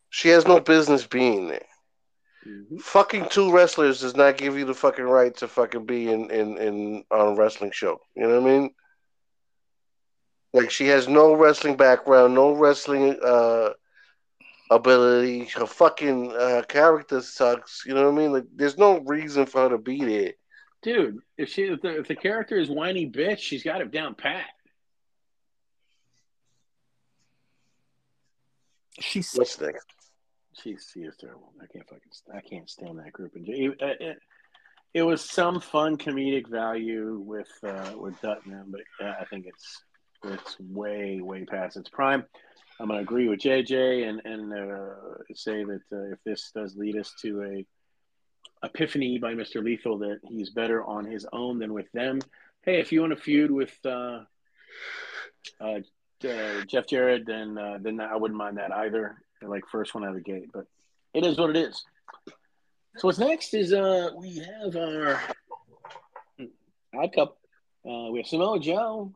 she 0.10 0.30
has 0.30 0.48
no 0.48 0.60
business 0.60 1.06
being 1.06 1.48
there. 1.48 1.66
Mhm. 2.48 2.82
Fucking 2.82 3.30
two 3.30 3.52
wrestlers 3.52 4.02
does 4.02 4.16
not 4.16 4.38
give 4.38 4.58
you 4.58 4.66
the 4.66 4.74
fucking 4.74 5.06
right 5.06 5.36
to 5.38 5.48
fucking 5.48 5.86
be 5.86 6.12
in 6.12 6.32
in, 6.32 6.58
in 6.58 7.04
on 7.12 7.28
a 7.28 7.36
wrestling 7.36 7.72
show. 7.72 8.02
You 8.16 8.24
know 8.28 8.42
what 8.42 8.50
I 8.50 8.54
mean? 8.54 8.76
Like 10.54 10.72
she 10.72 10.88
has 10.88 11.08
no 11.08 11.36
wrestling 11.36 11.78
background, 11.78 12.34
no 12.34 12.54
wrestling 12.54 13.20
uh 13.24 13.70
ability. 14.72 15.46
Her 15.46 15.68
fucking 15.68 16.32
uh, 16.32 16.64
character 16.68 17.22
sucks. 17.22 17.84
You 17.86 17.94
know 17.94 18.06
what 18.06 18.14
I 18.14 18.18
mean? 18.18 18.34
Like 18.34 18.46
there's 18.56 18.78
no 18.78 19.00
reason 19.02 19.46
for 19.46 19.64
her 19.64 19.70
to 19.70 19.78
be 19.78 20.04
there. 20.04 20.34
Dude, 20.82 21.20
if 21.38 21.50
she 21.50 21.64
if 21.64 21.82
the, 21.82 22.00
if 22.00 22.08
the 22.08 22.16
character 22.16 22.58
is 22.58 22.70
whiny 22.70 23.08
bitch, 23.08 23.40
she's 23.40 23.64
got 23.64 23.82
it 23.82 23.92
down 23.92 24.16
pat. 24.16 24.46
She's 29.00 29.32
What's 29.34 29.60
next? 29.62 29.86
She's 30.62 30.90
she 30.92 31.02
is 31.02 31.16
terrible. 31.18 31.54
I 31.62 31.66
can't 31.68 31.88
fucking 31.88 32.12
I 32.34 32.42
can't 32.42 32.70
stand 32.70 32.98
that 33.00 33.14
group. 33.14 33.36
And 33.36 33.48
it, 33.48 33.78
it, 33.80 34.18
it 34.94 35.04
was 35.04 35.24
some 35.24 35.60
fun 35.60 35.98
comedic 35.98 36.48
value 36.48 37.22
with 37.24 37.50
uh, 37.64 37.94
with 37.98 38.20
Dutton, 38.22 38.66
but 38.68 39.06
uh, 39.06 39.14
I 39.20 39.26
think 39.26 39.46
it's 39.46 39.84
it's 40.24 40.60
way 40.60 41.20
way 41.22 41.46
past 41.46 41.78
its 41.78 41.90
prime. 41.90 42.26
I'm 42.82 42.88
gonna 42.88 43.02
agree 43.02 43.28
with 43.28 43.42
JJ 43.42 44.10
and 44.10 44.22
and 44.26 44.52
uh, 44.52 45.24
say 45.36 45.64
that 45.64 45.82
uh, 45.94 46.14
if 46.14 46.18
this 46.26 46.52
does 46.54 46.76
lead 46.76 46.98
us 46.98 47.14
to 47.22 47.44
a 47.44 48.66
epiphany 48.66 49.20
by 49.20 49.36
Mr. 49.36 49.64
Lethal 49.64 50.00
that 50.00 50.20
he's 50.28 50.50
better 50.50 50.84
on 50.84 51.06
his 51.06 51.28
own 51.32 51.60
than 51.60 51.74
with 51.74 51.92
them. 51.92 52.20
Hey, 52.64 52.80
if 52.80 52.92
you 52.92 53.02
want 53.02 53.16
to 53.16 53.22
feud 53.22 53.52
with 53.52 53.72
uh, 53.86 54.22
uh, 55.60 55.80
uh, 56.28 56.62
Jeff 56.66 56.88
Jarrett, 56.88 57.28
then 57.28 57.56
uh, 57.56 57.78
then 57.80 58.00
I 58.00 58.16
wouldn't 58.16 58.38
mind 58.38 58.58
that 58.58 58.72
either. 58.72 59.22
Like 59.44 59.64
first 59.72 59.94
one 59.94 60.04
out 60.04 60.10
of 60.10 60.16
the 60.16 60.22
gate, 60.22 60.50
but 60.52 60.66
it 61.14 61.24
is 61.24 61.38
what 61.38 61.52
it 61.52 61.58
is. 61.58 61.86
So 62.98 63.08
what's 63.08 63.20
next 63.20 63.54
is 63.54 63.74
uh 63.74 64.10
we 64.18 64.38
have 64.38 64.76
our 64.76 65.22
odd 66.96 67.14
cup. 67.14 67.38
We 67.84 68.18
have 68.18 68.28
Samoa 68.28 68.60
Joe 68.60 69.14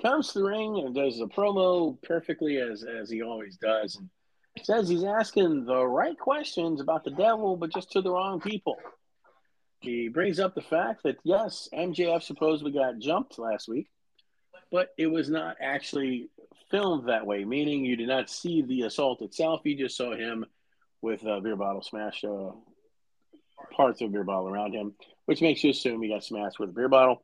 comes 0.00 0.32
to 0.32 0.40
the 0.40 0.44
ring 0.44 0.82
and 0.84 0.94
does 0.94 1.20
a 1.20 1.26
promo 1.26 2.00
perfectly 2.02 2.58
as 2.58 2.84
as 2.84 3.10
he 3.10 3.22
always 3.22 3.56
does, 3.56 3.96
and 3.96 4.08
says 4.62 4.88
he's 4.88 5.04
asking 5.04 5.64
the 5.64 5.86
right 5.86 6.18
questions 6.18 6.80
about 6.80 7.04
the 7.04 7.10
devil, 7.10 7.56
but 7.56 7.72
just 7.72 7.92
to 7.92 8.02
the 8.02 8.10
wrong 8.10 8.40
people. 8.40 8.76
He 9.80 10.08
brings 10.08 10.40
up 10.40 10.54
the 10.54 10.62
fact 10.62 11.02
that 11.02 11.16
yes, 11.24 11.68
MJF 11.72 12.22
supposedly 12.22 12.72
got 12.72 12.98
jumped 12.98 13.38
last 13.38 13.68
week, 13.68 13.88
but 14.70 14.90
it 14.96 15.08
was 15.08 15.28
not 15.28 15.56
actually 15.60 16.30
filmed 16.70 17.08
that 17.08 17.26
way, 17.26 17.44
meaning 17.44 17.84
you 17.84 17.96
did 17.96 18.08
not 18.08 18.30
see 18.30 18.62
the 18.62 18.82
assault 18.82 19.20
itself. 19.22 19.60
You 19.64 19.76
just 19.76 19.96
saw 19.96 20.16
him 20.16 20.46
with 21.02 21.24
a 21.24 21.40
beer 21.40 21.56
bottle 21.56 21.82
smashed, 21.82 22.24
uh, 22.24 22.52
parts 23.72 24.00
of 24.00 24.08
a 24.08 24.12
beer 24.12 24.24
bottle 24.24 24.48
around 24.48 24.72
him, 24.72 24.94
which 25.26 25.42
makes 25.42 25.62
you 25.62 25.70
assume 25.70 26.02
he 26.02 26.08
got 26.08 26.24
smashed 26.24 26.58
with 26.58 26.70
a 26.70 26.72
beer 26.72 26.88
bottle. 26.88 27.22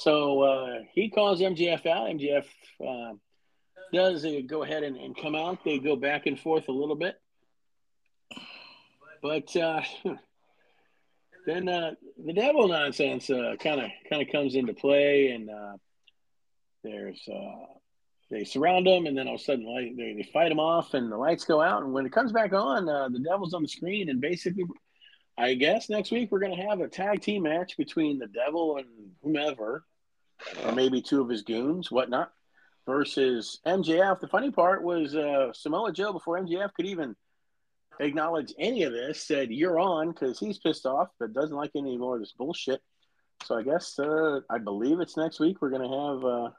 So 0.00 0.40
uh, 0.40 0.78
he 0.94 1.10
calls 1.10 1.42
MJF 1.42 1.84
out. 1.84 2.08
MJF 2.08 2.46
uh, 2.82 3.12
does 3.92 4.24
go 4.46 4.62
ahead 4.62 4.82
and, 4.82 4.96
and 4.96 5.14
come 5.14 5.34
out. 5.34 5.62
They 5.62 5.78
go 5.78 5.94
back 5.94 6.24
and 6.24 6.40
forth 6.40 6.68
a 6.68 6.72
little 6.72 6.94
bit. 6.94 7.20
But 9.22 9.54
uh, 9.54 9.82
then 11.46 11.68
uh, 11.68 11.90
the 12.16 12.32
devil 12.32 12.66
nonsense 12.66 13.26
kind 13.26 13.82
of 13.82 13.90
kind 14.08 14.22
of 14.22 14.32
comes 14.32 14.54
into 14.54 14.72
play, 14.72 15.32
and 15.32 15.50
uh, 15.50 15.76
there's 16.82 17.20
uh, 17.30 17.66
they 18.30 18.44
surround 18.44 18.86
him, 18.86 19.04
and 19.04 19.18
then 19.18 19.28
all 19.28 19.34
of 19.34 19.40
a 19.42 19.44
sudden 19.44 19.66
light, 19.66 19.98
they, 19.98 20.14
they 20.14 20.30
fight 20.32 20.50
him 20.50 20.60
off, 20.60 20.94
and 20.94 21.12
the 21.12 21.16
lights 21.18 21.44
go 21.44 21.60
out. 21.60 21.82
And 21.82 21.92
when 21.92 22.06
it 22.06 22.12
comes 22.12 22.32
back 22.32 22.54
on, 22.54 22.86
the 22.86 23.18
devil's 23.18 23.52
on 23.52 23.60
the 23.60 23.68
screen, 23.68 24.08
and 24.08 24.18
basically, 24.18 24.64
I 25.36 25.52
guess 25.52 25.90
next 25.90 26.10
week 26.10 26.32
we're 26.32 26.40
going 26.40 26.56
to 26.56 26.68
have 26.68 26.80
a 26.80 26.88
tag 26.88 27.20
team 27.20 27.42
match 27.42 27.76
between 27.76 28.18
the 28.18 28.28
devil 28.28 28.78
and 28.78 28.86
whomever, 29.22 29.84
or 30.64 30.72
maybe 30.72 31.02
two 31.02 31.20
of 31.20 31.28
his 31.28 31.42
goons, 31.42 31.90
whatnot, 31.90 32.32
versus 32.86 33.60
MJF. 33.66 34.20
The 34.20 34.28
funny 34.28 34.50
part 34.50 34.82
was 34.82 35.14
uh, 35.14 35.52
Samoa 35.52 35.92
Joe 35.92 36.12
before 36.12 36.40
MJF 36.40 36.74
could 36.74 36.86
even 36.86 37.16
acknowledge 37.98 38.54
any 38.58 38.84
of 38.84 38.92
this 38.92 39.22
said 39.22 39.50
you're 39.50 39.78
on 39.78 40.10
because 40.10 40.38
he's 40.38 40.58
pissed 40.58 40.86
off 40.86 41.08
but 41.18 41.34
doesn't 41.34 41.56
like 41.56 41.72
any 41.76 41.98
more 41.98 42.14
of 42.14 42.20
this 42.20 42.32
bullshit. 42.32 42.80
So 43.44 43.56
I 43.56 43.62
guess 43.62 43.98
uh, 43.98 44.40
I 44.50 44.58
believe 44.58 45.00
it's 45.00 45.16
next 45.16 45.40
week 45.40 45.60
we're 45.60 45.70
going 45.70 45.90
to 45.90 45.96
have. 45.96 46.24
Uh, 46.24 46.50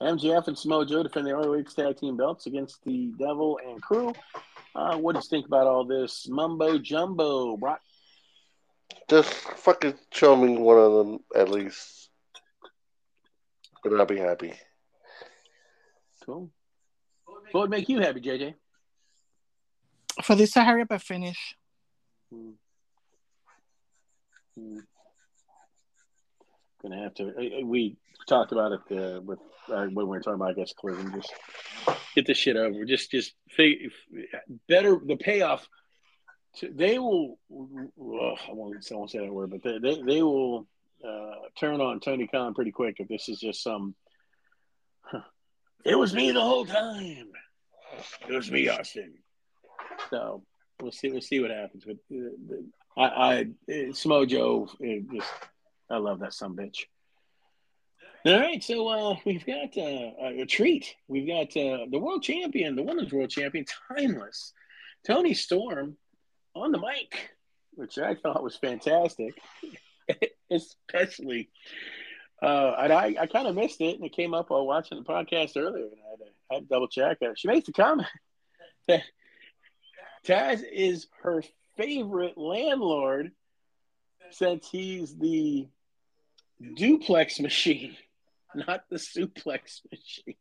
MJF 0.00 0.48
and 0.48 0.58
Samoa 0.58 0.86
Joe 0.86 1.02
defend 1.02 1.26
the 1.26 1.34
ROH 1.34 1.62
tag 1.76 1.98
team 1.98 2.16
belts 2.16 2.46
against 2.46 2.82
the 2.84 3.12
Devil 3.18 3.58
and 3.64 3.80
Crew. 3.82 4.12
Uh, 4.74 4.96
what 4.96 5.12
do 5.12 5.18
you 5.18 5.28
think 5.28 5.46
about 5.46 5.66
all 5.66 5.84
this 5.84 6.26
mumbo 6.28 6.78
jumbo, 6.78 7.56
Brock? 7.56 7.80
Just 9.08 9.32
fucking 9.32 9.94
show 10.10 10.34
me 10.36 10.56
one 10.56 10.78
of 10.78 10.92
them 10.92 11.18
at 11.34 11.50
least. 11.50 12.03
But 13.84 14.00
I'll 14.00 14.06
be 14.06 14.18
happy. 14.18 14.54
Cool. 16.24 16.50
What 17.52 17.60
would 17.60 17.70
make 17.70 17.88
you 17.88 18.00
happy, 18.00 18.20
JJ? 18.20 18.54
for 20.22 20.36
this 20.36 20.52
to 20.52 20.62
hurry 20.62 20.82
up 20.82 20.90
and 20.92 21.02
finish. 21.02 21.56
Hmm. 22.32 22.50
Hmm. 24.56 24.78
Gonna 26.82 27.02
have 27.02 27.14
to. 27.14 27.28
uh, 27.30 27.66
We 27.66 27.96
talked 28.28 28.52
about 28.52 28.72
it 28.72 28.80
uh, 28.96 29.20
with 29.22 29.40
uh, 29.68 29.86
when 29.86 29.94
we 29.94 30.04
were 30.04 30.20
talking 30.20 30.34
about, 30.34 30.50
I 30.50 30.54
guess, 30.54 30.72
collision. 30.78 31.12
Just 31.14 31.32
get 32.14 32.26
this 32.26 32.38
shit 32.38 32.56
over. 32.56 32.84
Just, 32.84 33.10
just 33.10 33.34
fig- 33.50 33.90
better 34.68 35.00
the 35.04 35.16
payoff. 35.16 35.66
To, 36.58 36.70
they 36.72 36.98
will. 36.98 37.38
Well, 37.48 38.38
I 38.48 38.52
won't. 38.52 38.86
I 38.90 38.94
won't 38.94 39.10
say 39.10 39.18
that 39.18 39.32
word, 39.32 39.50
but 39.50 39.62
they 39.64 39.78
they, 39.78 40.02
they 40.02 40.22
will 40.22 40.68
uh, 41.06 41.48
turn 41.58 41.80
on 41.80 42.00
Tony 42.00 42.26
Khan 42.26 42.54
pretty 42.54 42.72
quick 42.72 42.96
if 42.98 43.08
this 43.08 43.28
is 43.28 43.38
just 43.40 43.62
some. 43.62 43.94
It 45.84 45.96
was 45.96 46.14
me 46.14 46.30
the 46.32 46.40
whole 46.40 46.64
time. 46.64 47.28
It 48.26 48.34
was 48.34 48.50
me, 48.50 48.68
Austin. 48.68 49.14
So 50.08 50.42
we'll 50.80 50.92
see. 50.92 51.10
We'll 51.10 51.20
see 51.20 51.40
what 51.40 51.50
happens. 51.50 51.84
But 51.84 51.96
uh, 52.10 52.62
I, 52.96 53.04
I 53.04 53.40
uh, 53.40 53.92
Smojo, 53.92 54.68
it 54.80 55.10
just 55.12 55.30
I 55.90 55.98
love 55.98 56.20
that 56.20 56.32
some 56.32 56.56
bitch. 56.56 56.86
All 58.26 58.40
right, 58.40 58.64
so 58.64 58.88
uh, 58.88 59.16
we've 59.26 59.44
got 59.44 59.76
uh, 59.76 60.40
a 60.40 60.46
treat. 60.48 60.94
We've 61.08 61.26
got 61.26 61.48
uh, 61.60 61.84
the 61.90 61.98
world 61.98 62.22
champion, 62.22 62.74
the 62.74 62.82
women's 62.82 63.12
world 63.12 63.28
champion, 63.28 63.66
timeless 63.94 64.54
Toni 65.06 65.34
Storm 65.34 65.98
on 66.54 66.72
the 66.72 66.78
mic, 66.78 67.32
which 67.72 67.98
I 67.98 68.14
thought 68.14 68.42
was 68.42 68.56
fantastic, 68.56 69.34
especially. 70.50 71.50
Uh, 72.42 72.74
and 72.78 72.92
I, 72.92 73.14
I 73.20 73.26
kind 73.26 73.46
of 73.46 73.54
missed 73.54 73.80
it, 73.80 73.96
and 73.96 74.04
it 74.04 74.14
came 74.14 74.34
up 74.34 74.50
while 74.50 74.66
watching 74.66 74.98
the 74.98 75.04
podcast 75.04 75.56
earlier, 75.56 75.84
and 75.84 76.00
I 76.06 76.10
had 76.10 76.18
to, 76.18 76.24
had 76.50 76.58
to 76.60 76.66
double 76.66 76.88
check. 76.88 77.18
Uh, 77.22 77.32
she 77.36 77.48
makes 77.48 77.66
the 77.66 77.72
comment 77.72 78.08
that 78.88 79.02
Taz 80.26 80.62
is 80.70 81.06
her 81.22 81.42
favorite 81.76 82.36
landlord 82.36 83.32
since 84.30 84.68
he's 84.68 85.16
the 85.16 85.68
duplex 86.76 87.40
machine, 87.40 87.96
not 88.54 88.84
the 88.90 88.96
suplex 88.96 89.80
machine. 89.90 90.36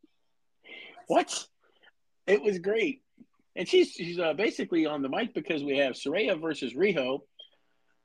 What? 1.08 1.48
It 2.28 2.42
was 2.42 2.60
great. 2.60 3.02
And 3.56 3.68
she's 3.68 3.92
she's 3.92 4.18
uh, 4.18 4.34
basically 4.34 4.86
on 4.86 5.02
the 5.02 5.10
mic 5.10 5.34
because 5.34 5.64
we 5.64 5.78
have 5.78 5.94
Saraya 5.94 6.40
versus 6.42 6.74
Riho. 6.74 7.22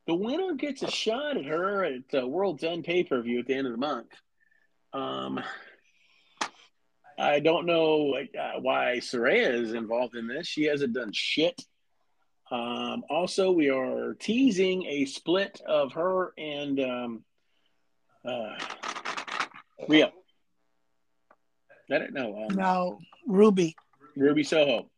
The 0.08 0.14
winner 0.14 0.54
gets 0.54 0.82
a 0.82 0.90
shot 0.90 1.36
at 1.36 1.44
her 1.44 1.84
at 1.84 2.22
uh, 2.22 2.26
World's 2.26 2.64
End 2.64 2.82
pay 2.82 3.04
per 3.04 3.20
view 3.20 3.40
at 3.40 3.46
the 3.46 3.52
end 3.52 3.66
of 3.66 3.72
the 3.72 3.78
month. 3.78 4.08
Um, 4.94 5.38
I 7.18 7.40
don't 7.40 7.66
know 7.66 8.14
uh, 8.16 8.60
why 8.60 9.00
Saraya 9.00 9.52
is 9.52 9.74
involved 9.74 10.16
in 10.16 10.26
this. 10.26 10.46
She 10.46 10.64
hasn't 10.64 10.94
done 10.94 11.12
shit. 11.12 11.60
Um, 12.50 13.04
also, 13.10 13.50
we 13.50 13.68
are 13.68 14.14
teasing 14.14 14.86
a 14.86 15.04
split 15.04 15.60
of 15.66 15.92
her 15.92 16.32
and 16.38 16.80
um, 16.80 17.24
uh, 18.24 18.56
Riho. 19.90 20.10
I 21.92 21.98
don't 21.98 22.14
know. 22.14 22.46
Um, 22.48 22.56
No, 22.56 22.98
Ruby. 23.26 23.76
Ruby 24.16 24.42
Soho. 24.42 24.88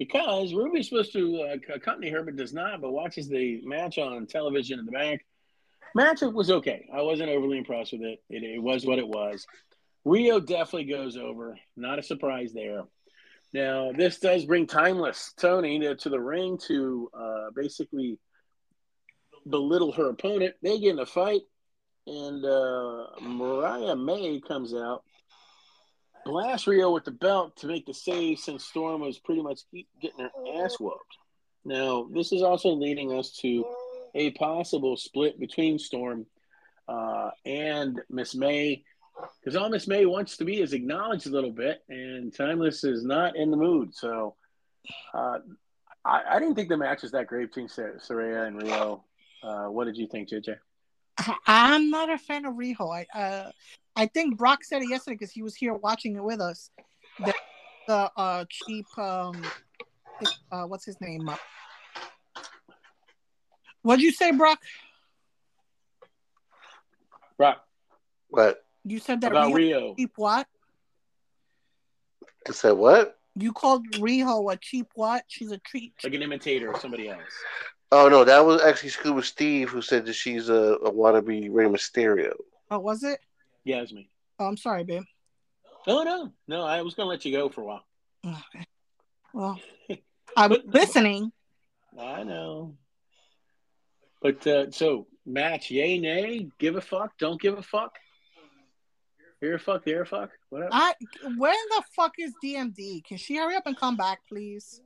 Because 0.00 0.54
Ruby's 0.54 0.88
supposed 0.88 1.12
to 1.12 1.42
uh, 1.42 1.74
accompany 1.74 2.08
her, 2.10 2.22
but 2.22 2.34
does 2.34 2.54
not, 2.54 2.80
but 2.80 2.90
watches 2.90 3.28
the 3.28 3.60
match 3.64 3.98
on 3.98 4.26
television 4.26 4.78
in 4.78 4.86
the 4.86 4.92
back. 4.92 5.26
Match 5.94 6.22
was 6.22 6.50
okay. 6.50 6.88
I 6.90 7.02
wasn't 7.02 7.28
overly 7.28 7.58
impressed 7.58 7.92
with 7.92 8.00
it. 8.00 8.22
It, 8.30 8.42
it 8.42 8.62
was 8.62 8.86
what 8.86 8.98
it 8.98 9.06
was. 9.06 9.46
Riho 10.06 10.40
definitely 10.40 10.84
goes 10.84 11.18
over. 11.18 11.58
Not 11.76 11.98
a 11.98 12.02
surprise 12.02 12.54
there. 12.54 12.84
Now, 13.52 13.92
this 13.92 14.18
does 14.18 14.46
bring 14.46 14.66
Timeless 14.66 15.34
Toni 15.36 15.80
to, 15.80 15.94
to 15.96 16.08
the 16.08 16.18
ring 16.18 16.56
to 16.68 17.10
uh, 17.12 17.50
basically 17.54 18.18
belittle 19.46 19.92
her 19.92 20.08
opponent. 20.08 20.54
They 20.62 20.78
get 20.78 20.92
in 20.92 20.98
a 20.98 21.04
fight, 21.04 21.42
and 22.06 22.42
uh, 22.42 23.06
Mariah 23.20 23.96
May 23.96 24.40
comes 24.40 24.72
out, 24.72 25.02
blasts 26.24 26.66
Riho 26.66 26.92
with 26.92 27.04
the 27.04 27.10
belt 27.10 27.56
to 27.58 27.66
make 27.66 27.86
the 27.86 27.94
save 27.94 28.38
since 28.38 28.64
Storm 28.64 29.00
was 29.00 29.18
pretty 29.18 29.42
much 29.42 29.60
getting 30.00 30.20
her 30.20 30.64
ass 30.64 30.78
whooped. 30.78 31.16
Now, 31.64 32.08
this 32.12 32.32
is 32.32 32.42
also 32.42 32.70
leading 32.70 33.12
us 33.12 33.36
to 33.42 33.64
a 34.14 34.30
possible 34.32 34.96
split 34.96 35.38
between 35.38 35.78
Storm 35.78 36.26
uh, 36.88 37.30
and 37.44 38.00
Miss 38.08 38.34
May 38.34 38.84
because 39.40 39.56
all 39.56 39.68
Miss 39.68 39.86
May 39.86 40.06
wants 40.06 40.36
to 40.38 40.44
be 40.44 40.60
is 40.60 40.72
acknowledged 40.72 41.26
a 41.26 41.30
little 41.30 41.50
bit, 41.50 41.82
and 41.88 42.34
Timeless 42.34 42.84
is 42.84 43.04
not 43.04 43.36
in 43.36 43.50
the 43.50 43.56
mood. 43.56 43.94
So 43.94 44.36
uh, 45.14 45.38
I, 46.04 46.22
I, 46.30 46.38
didn't 46.38 46.54
think 46.54 46.68
the 46.68 46.76
match 46.76 47.02
was 47.02 47.12
that 47.12 47.26
great 47.26 47.48
between 47.48 47.68
Saraya 47.68 48.46
and 48.46 48.60
Riho. 48.60 49.02
Uh, 49.42 49.66
what 49.66 49.84
did 49.84 49.96
you 49.96 50.06
think, 50.06 50.30
JJ? 50.30 50.56
I'm 51.46 51.90
not 51.90 52.10
a 52.10 52.18
fan 52.18 52.46
of 52.46 52.54
Riho. 52.54 53.04
I 53.14 53.18
uh, 53.18 53.50
I 53.96 54.06
think 54.06 54.36
Brock 54.36 54.64
said 54.64 54.82
it 54.82 54.88
yesterday 54.88 55.16
because 55.16 55.32
he 55.32 55.42
was 55.42 55.54
here 55.54 55.74
watching 55.74 56.16
it 56.16 56.22
with 56.22 56.40
us. 56.40 56.70
The, 57.18 57.34
the 57.86 58.10
uh, 58.16 58.44
cheap 58.48 58.86
um, 58.96 59.42
uh, 60.50 60.64
what's 60.64 60.84
his 60.84 61.00
name? 61.00 61.28
Uh, 61.28 61.36
what'd 63.82 64.02
you 64.02 64.12
say, 64.12 64.32
Brock? 64.32 64.60
Brock. 67.36 67.64
What? 68.28 68.64
You 68.84 68.98
said 68.98 69.20
that 69.22 69.32
about 69.32 69.52
Riho, 69.52 69.56
Riho. 69.56 69.96
cheap 69.96 70.12
what? 70.16 70.46
I 72.48 72.52
said 72.52 72.72
what? 72.72 73.18
You 73.36 73.52
called 73.52 73.86
Riho 73.92 74.52
a 74.52 74.56
cheap 74.56 74.88
what? 74.94 75.24
She's 75.28 75.52
a 75.52 75.58
treat. 75.58 75.94
Like 76.02 76.14
an 76.14 76.22
imitator 76.22 76.72
of 76.72 76.80
somebody 76.80 77.08
else. 77.08 77.20
Oh 77.92 78.08
no, 78.08 78.24
that 78.24 78.44
was 78.44 78.62
actually 78.62 78.90
Scuba 78.90 79.22
Steve 79.22 79.68
who 79.68 79.82
said 79.82 80.06
that 80.06 80.12
she's 80.14 80.48
a, 80.48 80.54
a 80.54 80.92
wannabe 80.92 81.48
Rey 81.50 81.66
Mysterio. 81.66 82.34
Oh, 82.70 82.78
was 82.78 83.02
it? 83.02 83.20
Yeah, 83.64 83.82
it's 83.82 83.92
me. 83.92 84.08
Oh, 84.38 84.46
I'm 84.46 84.56
sorry, 84.56 84.84
babe. 84.84 85.02
Oh 85.86 86.02
no, 86.02 86.32
no, 86.46 86.64
I 86.64 86.82
was 86.82 86.94
gonna 86.94 87.08
let 87.08 87.24
you 87.24 87.32
go 87.32 87.48
for 87.48 87.62
a 87.62 87.64
while. 87.64 87.84
Okay. 88.24 88.64
Well, 89.32 89.60
I 90.36 90.46
was 90.46 90.60
listening. 90.66 91.32
I 91.98 92.22
know. 92.22 92.76
But 94.22 94.46
uh, 94.46 94.70
so 94.70 95.06
match, 95.24 95.70
yay, 95.70 95.98
nay, 95.98 96.48
give 96.58 96.76
a 96.76 96.80
fuck, 96.80 97.16
don't 97.18 97.40
give 97.40 97.56
a 97.56 97.62
fuck. 97.62 97.96
Here 99.40 99.54
a 99.54 99.58
fuck, 99.58 99.84
there 99.86 100.02
a 100.02 100.06
fuck. 100.06 100.30
Whatever. 100.50 100.70
I 100.72 100.94
where 101.38 101.54
the 101.70 101.82
fuck 101.96 102.12
is 102.18 102.34
DMD? 102.44 103.02
Can 103.04 103.16
she 103.16 103.36
hurry 103.36 103.56
up 103.56 103.66
and 103.66 103.76
come 103.76 103.96
back, 103.96 104.20
please? 104.28 104.82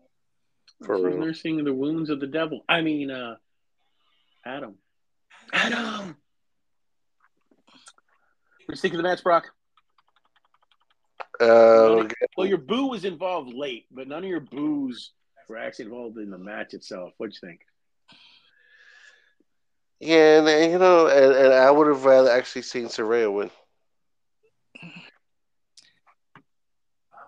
For 0.85 0.97
She's 0.97 1.19
nursing 1.19 1.65
the 1.65 1.75
wounds 1.75 2.09
of 2.11 2.21
the 2.21 2.27
devil. 2.27 2.61
I 2.69 2.81
mean, 2.83 3.11
uh, 3.11 3.37
Adam. 4.45 4.77
Adam. 5.53 6.17
We're 8.69 8.77
sticking 8.77 8.97
to 8.97 9.03
the 9.03 9.09
match, 9.09 9.23
Brock. 9.23 9.53
Uh, 11.41 12.09
Well, 12.36 12.47
your 12.47 12.59
boo 12.59 12.86
was 12.86 13.05
involved 13.05 13.53
late, 13.53 13.86
but 13.91 14.09
none 14.09 14.24
of 14.24 14.31
your 14.31 14.41
boos 14.41 15.12
were 15.49 15.59
actually 15.59 15.86
involved 15.86 16.19
in 16.19 16.31
the 16.31 16.39
match 16.39 16.74
itself. 16.74 17.12
What'd 17.19 17.36
you 17.41 17.49
think? 17.49 17.61
yeah, 20.01 20.39
and, 20.39 20.49
and, 20.49 20.73
you 20.73 20.78
know, 20.78 21.07
and, 21.09 21.35
and 21.35 21.53
I 21.53 21.70
would 21.70 21.86
have 21.89 22.05
rather 22.05 22.31
actually 22.31 22.62
seen 22.62 22.86
Saraya 22.86 23.32
win. 23.32 23.51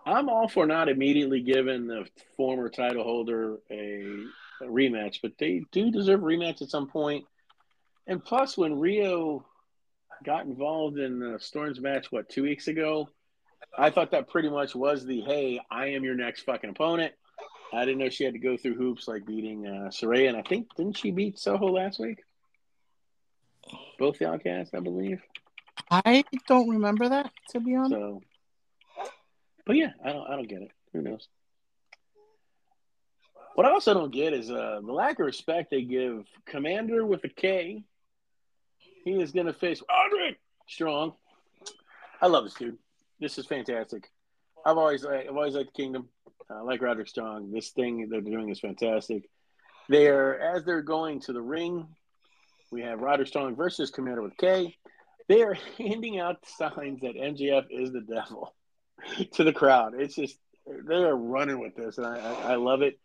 I'm 0.06 0.28
all 0.28 0.48
for 0.48 0.66
not 0.66 0.88
immediately 0.88 1.40
giving 1.40 1.88
the 1.88 2.06
former 2.36 2.68
title 2.68 3.02
holder 3.02 3.56
a, 3.70 4.04
a 4.62 4.66
rematch, 4.66 5.18
but 5.20 5.32
they 5.38 5.64
do 5.72 5.90
deserve 5.90 6.22
a 6.22 6.26
rematch 6.26 6.62
at 6.62 6.70
some 6.70 6.86
point. 6.86 7.24
And 8.06 8.24
plus, 8.24 8.56
when 8.56 8.76
Riho 8.76 9.42
got 10.24 10.47
involved 10.47 10.98
in 10.98 11.18
the 11.18 11.38
Storms 11.38 11.80
match, 11.80 12.10
what, 12.10 12.28
two 12.28 12.43
weeks 12.43 12.68
ago, 12.68 13.09
I 13.76 13.90
thought 13.90 14.12
that 14.12 14.28
pretty 14.28 14.48
much 14.48 14.74
was 14.74 15.05
the 15.05 15.20
hey, 15.20 15.60
I 15.70 15.88
am 15.88 16.05
your 16.05 16.14
next 16.14 16.43
fucking 16.43 16.70
opponent. 16.70 17.12
I 17.72 17.84
didn't 17.84 17.98
know 17.98 18.09
she 18.09 18.24
had 18.24 18.34
to 18.34 18.38
go 18.38 18.56
through 18.56 18.74
hoops 18.74 19.09
like 19.09 19.26
beating 19.26 19.66
uh, 19.66 19.90
Saraya, 19.90 20.28
and 20.28 20.36
I 20.36 20.43
think 20.43 20.74
didn't 20.76 20.97
she 20.97 21.10
beat 21.10 21.38
Soho 21.38 21.66
last 21.66 21.98
week? 21.98 22.22
Both 23.98 24.18
the 24.18 24.28
outcasts, 24.28 24.72
I 24.74 24.80
believe. 24.80 25.20
I 25.90 26.24
don't 26.47 26.68
remember 26.68 27.09
that 27.09 27.30
to 27.51 27.60
be 27.60 27.74
honest. 27.74 27.93
So, 27.93 28.22
but 29.66 29.76
yeah, 29.76 29.90
I 30.05 30.12
don't, 30.12 30.26
I 30.28 30.36
don't 30.36 30.48
get 30.48 30.62
it. 30.62 30.70
Who 30.93 31.02
knows? 31.02 31.28
What 33.55 33.66
I 33.66 33.70
also 33.70 33.94
don't 33.94 34.12
get 34.12 34.32
is 34.32 34.51
uh, 34.51 34.80
the 34.84 34.93
lack 34.93 35.18
of 35.18 35.26
respect 35.26 35.70
they 35.70 35.82
give 35.82 36.26
Komander 36.47 37.06
with 37.06 37.24
a 37.24 37.28
K. 37.28 37.84
He 39.06 39.12
is 39.12 39.30
going 39.30 39.46
to 39.46 39.52
face 39.52 39.80
Roderick 39.88 40.40
Strong. 40.66 41.12
I 42.20 42.26
love 42.26 42.42
this 42.42 42.54
dude. 42.54 42.76
This 43.20 43.38
is 43.38 43.46
fantastic. 43.46 44.10
I've 44.64 44.76
always, 44.76 45.06
I've 45.06 45.28
always 45.28 45.54
liked 45.54 45.76
the 45.76 45.80
Kingdom. 45.80 46.08
I 46.50 46.62
like 46.62 46.82
Roderick 46.82 47.06
Strong. 47.06 47.52
This 47.52 47.70
thing 47.70 48.08
they're 48.10 48.20
doing 48.20 48.48
is 48.48 48.58
fantastic. 48.58 49.30
They're 49.88 50.40
as 50.40 50.64
they're 50.64 50.82
going 50.82 51.20
to 51.20 51.32
the 51.32 51.40
ring. 51.40 51.86
We 52.72 52.82
have 52.82 53.00
Roderick 53.00 53.28
Strong 53.28 53.54
versus 53.54 53.92
Komander 53.92 54.24
with 54.24 54.36
K. 54.38 54.76
They 55.28 55.44
are 55.44 55.56
handing 55.78 56.18
out 56.18 56.44
signs 56.58 57.02
that 57.02 57.14
MJF 57.14 57.66
is 57.70 57.92
the 57.92 58.00
devil 58.00 58.56
to 59.34 59.44
the 59.44 59.52
crowd. 59.52 59.94
It's 59.96 60.16
just 60.16 60.36
they 60.66 60.96
are 60.96 61.16
running 61.16 61.60
with 61.60 61.76
this, 61.76 61.98
and 61.98 62.08
I, 62.08 62.18
I, 62.18 62.52
I 62.52 62.54
love 62.56 62.82
it. 62.82 62.98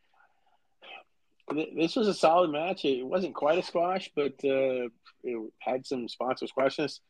This 1.75 1.95
was 1.95 2.07
a 2.07 2.13
solid 2.15 2.49
match. 2.49 2.85
It 2.85 3.05
wasn't 3.05 3.35
quite 3.35 3.59
a 3.59 3.63
squash, 3.63 4.09
but 4.15 4.43
uh, 4.43 4.87
it 5.23 5.51
had 5.59 5.85
some 5.85 6.07
sponsors 6.07 6.51
questions. 6.51 7.01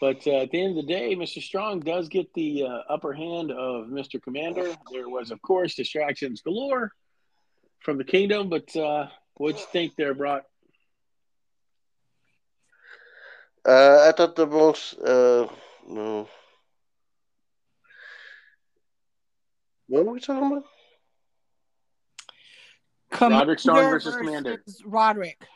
But 0.00 0.26
uh, 0.26 0.42
at 0.42 0.50
the 0.50 0.60
end 0.60 0.78
of 0.78 0.86
the 0.86 0.92
day, 0.92 1.14
Mr. 1.16 1.42
Strong 1.42 1.80
does 1.80 2.08
get 2.08 2.32
the 2.34 2.64
uh, 2.64 2.92
upper 2.92 3.12
hand 3.14 3.50
of 3.50 3.86
Mr. 3.86 4.20
Komander. 4.20 4.76
There 4.92 5.08
was, 5.08 5.30
of 5.30 5.40
course, 5.40 5.74
distractions 5.74 6.42
galore 6.42 6.92
from 7.80 7.96
the 7.96 8.04
Kingdom. 8.04 8.50
But 8.50 8.76
uh, 8.76 9.08
what'd 9.34 9.58
you 9.58 9.66
think 9.72 9.96
there, 9.96 10.12
Brock? 10.12 10.44
Uh, 13.66 14.06
I 14.08 14.12
thought 14.12 14.36
the 14.36 14.46
most 14.46 14.98
uh, 15.00 15.48
no. 15.88 16.28
What 19.88 20.04
were 20.04 20.12
we 20.12 20.20
talking 20.20 20.46
about? 20.46 20.64
Roderick 23.20 23.60
Strong 23.60 23.76
Komander 23.76 23.90
versus 23.90 24.16
Komander. 24.16 24.58
Roderick. 24.84 25.46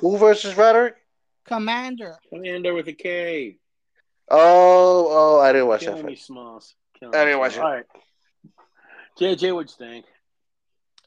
Who 0.00 0.18
versus 0.18 0.56
Roderick? 0.56 0.96
Komander. 1.48 2.16
Komander 2.32 2.74
with 2.74 2.88
a 2.88 2.92
K. 2.92 3.58
Oh, 4.28 5.06
oh, 5.08 5.40
I 5.40 5.52
didn't 5.52 5.68
watch 5.68 5.80
that. 5.80 5.92
Killing 5.92 6.06
me, 6.06 6.14
fight. 6.16 6.24
Smalls. 6.24 6.74
I 7.02 7.24
didn't 7.24 7.38
watch 7.38 7.56
it. 7.56 7.60
All 7.60 7.70
right. 7.70 7.84
JJ, 9.18 9.54
what'd 9.54 9.70
you 9.70 9.86
think? 9.86 10.06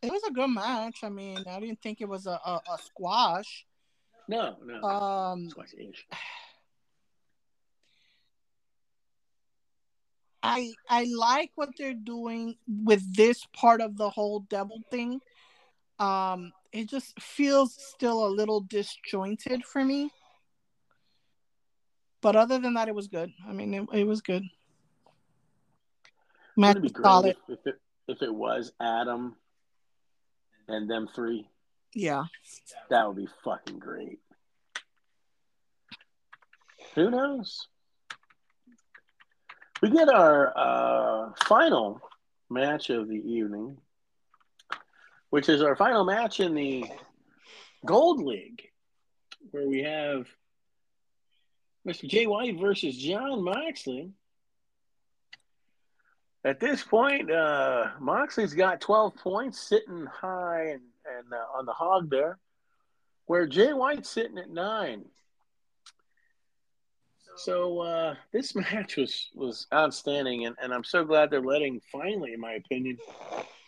It 0.01 0.11
was 0.11 0.23
a 0.27 0.31
good 0.31 0.49
match. 0.49 0.99
I 1.03 1.09
mean, 1.09 1.43
I 1.49 1.59
didn't 1.59 1.81
think 1.81 1.99
it 1.99 2.07
was 2.07 2.25
a, 2.25 2.39
a, 2.45 2.61
a 2.73 2.77
squash. 2.83 3.65
No, 4.27 4.55
no. 4.63 4.81
Um, 4.81 5.49
Squash-ish. 5.49 6.07
I 10.41 10.71
I 10.87 11.05
like 11.13 11.51
what 11.55 11.71
they're 11.77 11.93
doing 11.93 12.55
with 12.67 13.01
this 13.13 13.45
part 13.53 13.81
of 13.81 13.97
the 13.97 14.09
whole 14.09 14.41
devil 14.41 14.81
thing. 14.89 15.19
Um, 15.99 16.53
it 16.71 16.89
just 16.89 17.19
feels 17.21 17.75
still 17.77 18.25
a 18.25 18.29
little 18.29 18.61
disjointed 18.61 19.65
for 19.65 19.83
me. 19.83 20.11
But 22.21 22.35
other 22.35 22.59
than 22.59 22.73
that, 22.73 22.87
it 22.87 22.95
was 22.95 23.07
good. 23.07 23.31
I 23.47 23.53
mean, 23.53 23.73
it, 23.73 23.87
it 23.93 24.03
was 24.05 24.21
good. 24.21 24.43
Match 26.57 26.79
was 26.79 26.91
great 26.91 27.03
solid. 27.03 27.37
if, 27.47 27.59
if 27.59 27.67
it 27.67 27.75
if 28.07 28.21
it 28.21 28.33
was 28.33 28.73
Adam 28.81 29.35
and 30.67 30.89
them 30.89 31.07
three? 31.15 31.47
Yeah. 31.93 32.25
That 32.89 33.07
would 33.07 33.17
be 33.17 33.27
fucking 33.43 33.79
great. 33.79 34.19
Who 36.95 37.09
knows? 37.09 37.67
We 39.81 39.89
get 39.89 40.09
our 40.09 40.53
uh, 40.57 41.31
final 41.45 42.01
match 42.49 42.89
of 42.89 43.07
the 43.07 43.15
evening, 43.15 43.77
which 45.29 45.49
is 45.49 45.61
our 45.61 45.75
final 45.75 46.03
match 46.03 46.39
in 46.39 46.53
the 46.53 46.85
Gold 47.85 48.21
League, 48.21 48.63
where 49.51 49.67
we 49.67 49.83
have 49.83 50.27
Mr. 51.87 52.07
Jay 52.07 52.27
White 52.27 52.59
versus 52.59 52.97
Jon 52.97 53.43
Moxley. 53.43 54.11
At 56.43 56.59
this 56.59 56.83
point, 56.83 57.29
uh, 57.29 57.87
Moxley's 57.99 58.53
got 58.53 58.81
12 58.81 59.15
points, 59.15 59.59
sitting 59.59 60.05
high 60.05 60.69
and, 60.71 60.81
and 61.17 61.33
uh, 61.33 61.57
on 61.57 61.65
the 61.65 61.73
hog 61.73 62.09
there, 62.09 62.39
where 63.25 63.45
Jay 63.45 63.73
White's 63.73 64.09
sitting 64.09 64.37
at 64.37 64.49
nine. 64.49 65.05
So 67.37 67.79
uh, 67.79 68.15
this 68.31 68.55
match 68.55 68.97
was 68.97 69.29
was 69.33 69.67
outstanding, 69.73 70.45
and, 70.45 70.55
and 70.61 70.73
I'm 70.73 70.83
so 70.83 71.03
glad 71.05 71.29
they're 71.29 71.41
letting 71.41 71.81
finally, 71.91 72.33
in 72.33 72.39
my 72.39 72.53
opinion, 72.53 72.97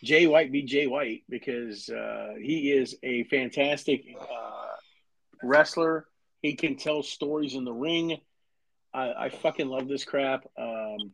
Jay 0.02 0.26
White 0.26 0.50
be 0.50 0.62
Jay 0.62 0.86
White 0.86 1.22
because 1.28 1.88
uh, 1.88 2.34
he 2.40 2.72
is 2.72 2.96
a 3.02 3.24
fantastic 3.24 4.04
uh, 4.20 4.66
wrestler. 5.42 6.06
He 6.40 6.54
can 6.54 6.76
tell 6.76 7.02
stories 7.02 7.54
in 7.54 7.64
the 7.64 7.72
ring. 7.72 8.18
I, 8.92 9.12
I 9.12 9.28
fucking 9.28 9.68
love 9.68 9.88
this 9.88 10.04
crap. 10.04 10.44
Um, 10.58 11.12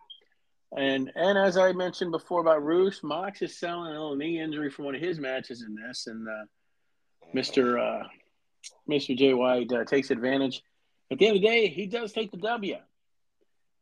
and 0.77 1.12
and 1.15 1.39
as 1.39 1.56
I 1.56 1.73
mentioned 1.73 2.12
before 2.12 2.40
about 2.40 2.65
Rush, 2.65 3.02
Mox 3.02 3.43
is 3.43 3.59
selling 3.59 3.89
a 3.89 3.93
little 3.93 4.16
knee 4.16 4.40
injury 4.40 4.70
from 4.70 4.86
one 4.86 4.94
of 4.94 5.01
his 5.01 5.19
matches 5.19 5.62
in 5.62 5.74
this, 5.74 6.06
and 6.06 6.27
uh, 6.27 6.44
Mister 7.32 7.78
uh, 7.78 8.05
Mister 8.86 9.15
Jay 9.15 9.35
White 9.35 9.73
uh, 9.73 9.85
takes 9.85 10.10
advantage. 10.10 10.62
At 11.10 11.19
the 11.19 11.27
end 11.27 11.36
of 11.36 11.43
the 11.43 11.48
day, 11.48 11.69
he 11.69 11.86
does 11.86 12.12
take 12.12 12.31
the 12.31 12.39
W. 12.39 12.77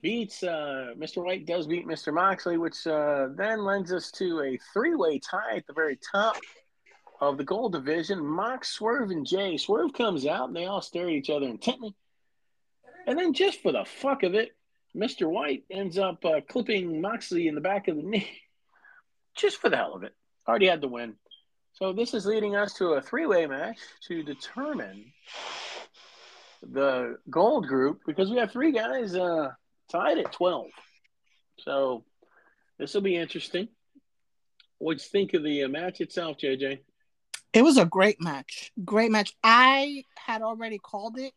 Beats 0.07 0.45
uh, 0.45 0.95
Mr. 0.97 1.25
White 1.25 1.47
does 1.47 1.67
beat 1.67 1.85
Mr. 1.85 2.15
Moxley, 2.15 2.59
which 2.59 2.87
uh, 2.87 3.27
then 3.35 3.65
lends 3.65 3.93
us 3.93 4.13
to 4.13 4.41
a 4.41 4.57
three-way 4.73 5.19
tie 5.19 5.57
at 5.57 5.67
the 5.67 5.73
very 5.73 5.99
top 6.13 6.37
of 7.21 7.39
the 7.39 7.43
gold 7.43 7.73
division. 7.73 8.25
Mox, 8.25 8.69
Swerve, 8.69 9.11
and 9.11 9.27
Jay. 9.27 9.57
Swerve 9.57 9.93
comes 9.93 10.25
out, 10.25 10.47
and 10.47 10.55
they 10.55 10.67
all 10.67 10.81
stare 10.81 11.09
at 11.09 11.13
each 11.13 11.29
other 11.29 11.47
intently. 11.47 11.93
And 13.09 13.19
then, 13.19 13.33
just 13.33 13.61
for 13.63 13.73
the 13.73 13.85
fuck 13.85 14.23
of 14.23 14.37
it, 14.37 14.55
Mr. 14.97 15.29
White 15.29 15.65
ends 15.73 15.99
up 15.99 16.25
uh, 16.25 16.41
clipping 16.49 17.01
Moxley 17.01 17.49
in 17.49 17.57
the 17.57 17.61
back 17.61 17.89
of 17.89 17.97
the 17.97 18.05
knee, 18.05 18.31
just 19.37 19.61
for 19.61 19.71
the 19.71 19.77
hell 19.77 19.95
of 19.97 20.05
it. 20.05 20.15
Already 20.47 20.69
had 20.69 20.83
the 20.83 20.87
win. 20.87 21.17
So 21.73 21.93
this 21.93 22.15
is 22.15 22.27
leading 22.27 22.55
us 22.55 22.75
to 22.75 22.91
a 22.91 23.03
three-way 23.03 23.47
match 23.47 23.79
to 24.07 24.23
determine 24.23 25.13
the 26.63 27.19
gold 27.29 27.67
group 27.67 28.03
because 28.07 28.31
we 28.31 28.37
have 28.37 28.53
three 28.53 28.71
guys 28.71 29.17
uh, 29.17 29.49
tied 29.89 30.19
at 30.19 30.33
12. 30.33 30.67
So 31.61 32.05
this 32.79 32.95
will 32.95 33.03
be 33.03 33.17
interesting. 33.17 33.69
What'd 34.79 35.03
you 35.03 35.09
think 35.09 35.35
of 35.35 35.43
the 35.43 35.65
uh, 35.65 35.69
match 35.69 36.01
itself, 36.01 36.39
JJ? 36.39 36.81
It 37.53 37.63
was 37.63 37.79
a 37.79 37.87
great 37.87 38.21
match. 38.21 38.73
Great 38.85 39.11
match. 39.11 39.35
I 39.43 40.05
had 40.17 40.43
already 40.43 40.79
called 40.79 41.19
it. 41.19 41.33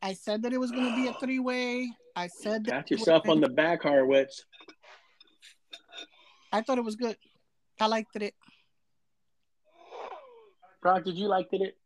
I 0.00 0.14
said 0.14 0.42
that 0.42 0.52
it 0.52 0.58
was 0.58 0.70
going 0.70 0.88
to 0.88 0.96
be 0.96 1.08
a 1.08 1.14
three 1.14 1.40
way. 1.40 1.90
I 2.14 2.28
said 2.28 2.64
that. 2.66 2.72
Pat 2.72 2.90
yourself 2.90 3.28
on 3.28 3.40
the 3.40 3.48
back, 3.48 3.82
Horowitz. 3.82 4.44
I 6.52 6.60
thought 6.60 6.78
it 6.78 6.84
was 6.84 6.96
good. 6.96 7.16
I 7.80 7.86
liked 7.86 8.14
it. 8.16 8.34
Brock, 10.80 11.04
did 11.04 11.16
you 11.16 11.28
like 11.28 11.48
it? 11.52 11.76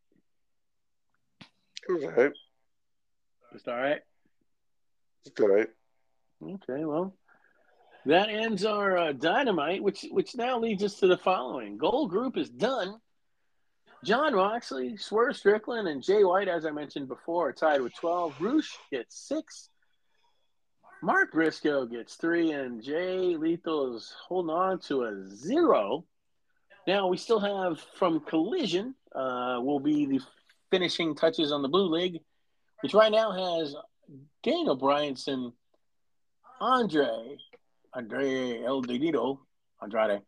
It 1.89 1.93
was 1.93 2.05
all 2.05 2.11
right. 2.11 2.33
It's 3.55 3.69
all 3.69 3.77
right. 3.77 4.01
It's 5.27 5.41
all 5.41 5.49
right. 5.49 5.69
Okay, 6.43 6.85
well, 6.85 7.17
that 8.05 8.29
ends 8.29 8.65
our 8.65 8.97
uh, 8.97 9.13
dynamite, 9.13 9.83
which 9.83 10.07
which 10.11 10.37
now 10.37 10.59
leads 10.59 10.85
us 10.85 11.01
to 11.01 11.07
the 11.07 11.17
following: 11.17 11.79
Gold 11.79 12.11
Group 12.11 12.37
is 12.37 12.49
done. 12.49 13.01
Jon 14.05 14.35
Moxley, 14.35 14.97
Swerve 14.97 15.37
Strickland, 15.37 15.89
and 15.89 16.03
Jay 16.03 16.23
White, 16.23 16.49
as 16.49 16.65
I 16.65 16.71
mentioned 16.71 17.09
before, 17.09 17.49
are 17.49 17.53
tied 17.53 17.81
with 17.81 17.95
twelve. 17.95 18.35
Rush 18.41 18.77
gets 18.93 19.19
six. 19.19 19.71
Mark 21.03 21.33
Briscoe 21.33 21.87
gets 21.87 22.15
three, 22.15 22.53
and 22.53 22.83
Jay 22.83 23.37
Lethal 23.37 23.97
is 23.97 24.15
holding 24.29 24.55
on 24.55 24.79
to 24.81 25.05
a 25.05 25.25
zero. 25.29 26.05
Now 26.87 27.09
we 27.09 27.17
still 27.17 27.41
have 27.41 27.81
from 27.95 28.21
Collision 28.21 28.95
uh, 29.15 29.59
will 29.61 29.81
be 29.81 30.07
the 30.07 30.21
finishing 30.71 31.15
touches 31.15 31.51
on 31.51 31.63
the 31.63 31.69
Blue 31.69 31.89
League, 31.89 32.21
which 32.83 32.95
right 32.95 33.11
now 33.11 33.33
has 33.33 33.75
Daniel 34.43 34.79
Bryanson, 34.79 35.53
Andre, 36.61 37.37
Andre 37.93 38.63
El 38.63 38.83
Dedito, 38.83 39.39
Andrade, 39.83 40.23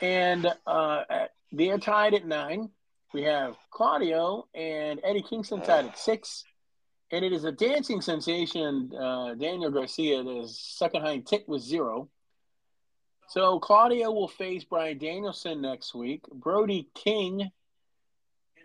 and 0.00 0.46
uh, 0.66 1.04
they're 1.52 1.78
tied 1.78 2.14
at 2.14 2.26
nine. 2.26 2.70
We 3.14 3.22
have 3.22 3.56
Claudio 3.70 4.46
and 4.54 5.00
Eddie 5.02 5.22
Kingston 5.22 5.62
tied 5.62 5.86
at 5.86 5.98
six. 5.98 6.44
And 7.10 7.24
it 7.24 7.32
is 7.32 7.44
a 7.44 7.52
dancing 7.52 8.02
sensation, 8.02 8.92
uh, 8.94 9.34
Daniel 9.34 9.70
Garcia, 9.70 10.20
is 10.20 10.60
second 10.60 11.00
behind 11.02 11.26
Tick 11.26 11.44
with 11.48 11.62
zero. 11.62 12.10
So 13.28 13.58
Claudio 13.60 14.10
will 14.10 14.28
face 14.28 14.64
Bryan 14.64 14.98
Danielson 14.98 15.62
next 15.62 15.94
week. 15.94 16.22
Brody 16.30 16.88
King 16.94 17.50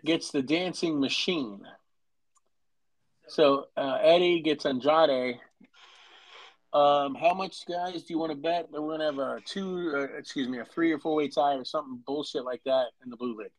gets 0.04 0.30
the 0.30 0.42
dancing 0.42 1.00
machine. 1.00 1.62
So 3.28 3.68
uh, 3.76 3.98
Eddie 4.02 4.40
gets 4.40 4.66
Andrade. 4.66 5.40
Um, 6.72 7.14
how 7.14 7.34
much, 7.34 7.66
guys, 7.66 8.02
do 8.02 8.12
you 8.12 8.18
want 8.18 8.32
to 8.32 8.36
bet 8.36 8.70
that 8.72 8.82
we're 8.82 8.98
gonna 8.98 9.04
have 9.04 9.18
a 9.18 9.40
two, 9.46 9.92
uh, 9.94 10.18
excuse 10.18 10.48
me, 10.48 10.58
a 10.58 10.64
three 10.64 10.90
or 10.90 10.98
four 10.98 11.14
way 11.14 11.28
tie 11.28 11.54
or 11.54 11.64
something 11.64 12.02
bullshit 12.04 12.44
like 12.44 12.62
that 12.64 12.86
in 13.04 13.10
the 13.10 13.16
blue 13.16 13.36
league? 13.36 13.52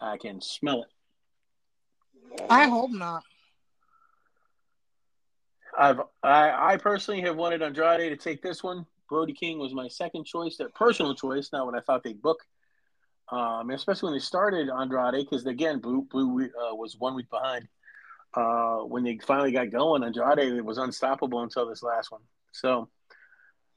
I 0.00 0.16
can 0.16 0.40
smell 0.40 0.82
it. 0.82 0.88
I 2.48 2.68
hope 2.68 2.92
not. 2.92 3.24
I've 5.76 6.00
I, 6.22 6.74
I 6.74 6.76
personally 6.76 7.20
have 7.22 7.36
wanted 7.36 7.62
Andrade 7.62 8.10
to 8.10 8.16
take 8.16 8.42
this 8.42 8.62
one. 8.62 8.86
Brody 9.08 9.32
King 9.32 9.58
was 9.58 9.74
my 9.74 9.88
second 9.88 10.24
choice, 10.24 10.56
that 10.58 10.74
personal 10.74 11.14
choice. 11.14 11.50
Not 11.52 11.66
what 11.66 11.74
I 11.74 11.80
thought 11.80 12.04
they'd 12.04 12.22
book, 12.22 12.38
um, 13.30 13.70
especially 13.70 14.08
when 14.08 14.14
they 14.14 14.22
started 14.22 14.70
Andrade, 14.70 15.26
because 15.28 15.44
again, 15.46 15.80
Blue 15.80 16.06
Blue 16.08 16.44
uh, 16.44 16.74
was 16.76 16.96
one 16.96 17.16
week 17.16 17.28
behind. 17.28 17.66
Uh, 18.34 18.78
when 18.84 19.02
they 19.02 19.18
finally 19.18 19.50
got 19.50 19.70
going, 19.70 20.04
Andrade 20.04 20.60
was 20.62 20.78
unstoppable 20.78 21.42
until 21.42 21.68
this 21.68 21.82
last 21.82 22.12
one. 22.12 22.20
So, 22.52 22.88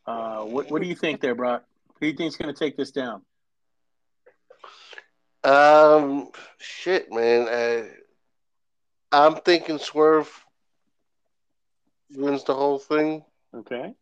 uh, 0.06 0.44
what 0.44 0.70
what 0.70 0.82
do 0.82 0.88
you 0.88 0.96
think 0.96 1.22
there, 1.22 1.34
Brock? 1.36 1.64
Who 1.96 2.02
do 2.02 2.08
you 2.08 2.18
think's 2.18 2.36
going 2.36 2.54
to 2.54 2.58
take 2.60 2.78
this 2.78 2.92
down? 2.92 3.22
Um, 5.44 6.30
shit, 6.60 7.12
man. 7.12 7.48
Uh, 7.48 7.86
I'm 9.12 9.36
thinking 9.42 9.78
Swerve 9.78 10.30
wins 12.16 12.44
the 12.44 12.54
whole 12.54 12.80
thing, 12.80 13.24
Okay. 13.56 13.94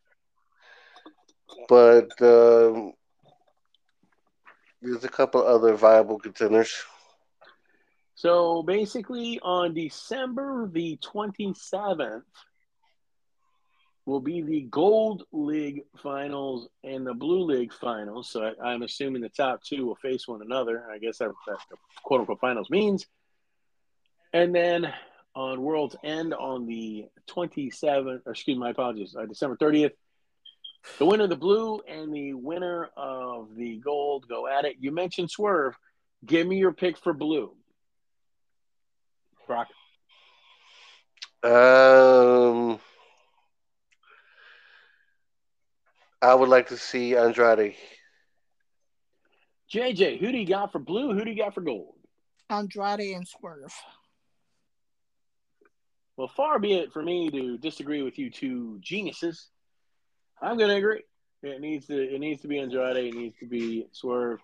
but 1.68 2.12
um, 2.22 2.94
there's 4.82 5.04
a 5.04 5.10
couple 5.10 5.46
other 5.46 5.74
viable 5.76 6.20
contenders. 6.20 6.84
So 8.22 8.62
basically, 8.62 9.40
on 9.42 9.74
December 9.74 10.70
the 10.72 11.00
27th 11.04 12.22
will 14.06 14.20
be 14.20 14.44
the 14.44 14.62
Gold 14.70 15.24
League 15.32 15.86
finals 16.04 16.68
and 16.84 17.04
the 17.04 17.16
Blue 17.16 17.46
League 17.46 17.74
finals. 17.74 18.30
So 18.30 18.54
I, 18.64 18.76
am 18.76 18.84
assuming 18.84 19.24
the 19.24 19.30
top 19.30 19.64
two 19.64 19.88
will 19.88 19.96
face 19.96 20.28
one 20.28 20.44
another. 20.44 20.86
I 20.94 21.00
guess 21.00 21.18
that's 21.18 21.34
what 21.46 21.58
the 21.72 21.78
quote 22.04 22.20
unquote 22.20 22.40
finals 22.40 22.70
means. 22.70 23.08
And 24.34 24.54
then 24.54 24.94
on 25.34 25.60
World's 25.64 25.96
End 26.04 26.36
on 26.36 26.68
the 26.68 27.06
27th, 27.28 28.22
or 28.28 28.34
excuse 28.34 28.56
me, 28.56 28.62
my 28.62 28.70
apologies, 28.70 29.16
uh, 29.18 29.26
December 29.26 29.58
30th, 29.58 29.94
the 31.00 31.08
winner 31.08 31.24
of 31.24 31.32
the 31.32 31.36
blue 31.36 31.80
and 31.88 32.14
the 32.14 32.36
winner 32.36 32.88
of 32.96 33.56
the 33.56 33.78
gold 33.78 34.28
go 34.30 34.46
at 34.46 34.66
it. 34.66 34.76
You 34.80 34.92
mentioned 34.92 35.32
Swerve. 35.32 35.74
Give 36.24 36.46
me 36.46 36.58
your 36.58 36.72
pick 36.72 37.00
for 37.00 37.14
blue. 37.14 37.56
Brock. 39.52 39.68
Um, 41.44 42.80
I 46.22 46.34
would 46.34 46.48
like 46.48 46.70
to 46.70 46.78
see 46.78 47.18
Andrade. 47.18 47.76
JJ, 49.74 50.22
who 50.22 50.32
do 50.32 50.38
you 50.38 50.46
got 50.46 50.72
for 50.72 50.80
blue? 50.80 51.14
Who 51.14 51.26
do 51.26 51.32
you 51.32 51.38
got 51.38 51.54
for 51.54 51.60
gold? 51.60 51.96
Andrade 52.50 53.14
and 53.14 53.28
Swerve. 53.28 53.74
Well, 56.16 56.30
far 56.30 56.58
be 56.58 56.74
it 56.74 56.94
for 56.94 57.04
me 57.04 57.30
to 57.32 57.58
disagree 57.58 58.04
with 58.04 58.18
you 58.18 58.30
two 58.30 58.80
geniuses. 58.80 59.50
I'm 60.42 60.58
going 60.58 60.70
to 60.70 60.78
agree. 60.78 61.04
It 61.44 61.60
needs 61.60 61.88
to 61.88 62.00
it 62.00 62.20
needs 62.20 62.42
to 62.44 62.48
be 62.48 62.60
Andrade. 62.60 62.96
It 62.96 63.16
needs 63.16 63.36
to 63.40 63.48
be 63.48 63.88
Swerve. 63.92 64.40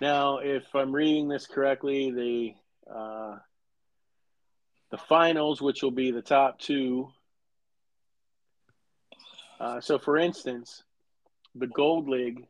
Now, 0.00 0.38
if 0.38 0.74
I'm 0.74 0.92
reading 0.92 1.28
this 1.28 1.46
correctly, 1.46 2.10
the 2.10 2.92
uh, 2.92 3.36
the 4.90 4.98
finals, 4.98 5.60
which 5.60 5.82
will 5.82 5.90
be 5.90 6.10
the 6.10 6.22
top 6.22 6.58
two. 6.58 7.08
Uh, 9.60 9.80
so, 9.80 9.98
for 9.98 10.16
instance, 10.16 10.82
the 11.54 11.66
Gold 11.66 12.08
League, 12.08 12.46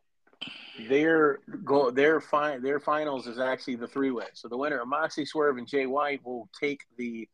their 0.89 1.39
go 1.65 1.90
their 1.90 2.20
fi- 2.20 2.59
their 2.59 2.78
finals 2.78 3.27
is 3.27 3.39
actually 3.39 3.77
the 3.77 3.89
three 3.89 4.10
way. 4.10 4.27
So 4.35 4.48
the 4.48 4.56
winner 4.56 4.81
of 4.81 4.89
Moxie 4.89 5.24
Swerve 5.24 5.56
and 5.59 5.66
Jay 5.66 5.86
White 5.86 6.24
will 6.24 6.48
take 6.59 6.82
the 6.97 7.28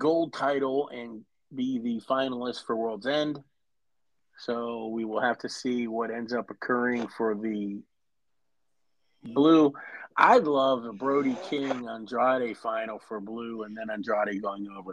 gold 0.00 0.32
title 0.32 0.88
and 0.88 1.24
be 1.54 1.78
the 1.78 2.00
finalist 2.08 2.64
for 2.64 2.76
World's 2.76 3.06
End. 3.06 3.42
So 4.38 4.88
we 4.88 5.04
will 5.04 5.20
have 5.20 5.38
to 5.38 5.48
see 5.48 5.86
what 5.86 6.10
ends 6.10 6.32
up 6.32 6.50
occurring 6.50 7.08
for 7.08 7.34
the 7.34 7.82
blue. 9.24 9.72
I'd 10.16 10.44
love 10.44 10.84
a 10.84 10.92
Brody 10.92 11.36
King 11.48 11.88
Andrade 11.88 12.56
final 12.56 13.00
for 13.08 13.20
blue 13.20 13.64
and 13.64 13.76
then 13.76 13.90
Andrade 13.90 14.40
going 14.40 14.68
over. 14.68 14.92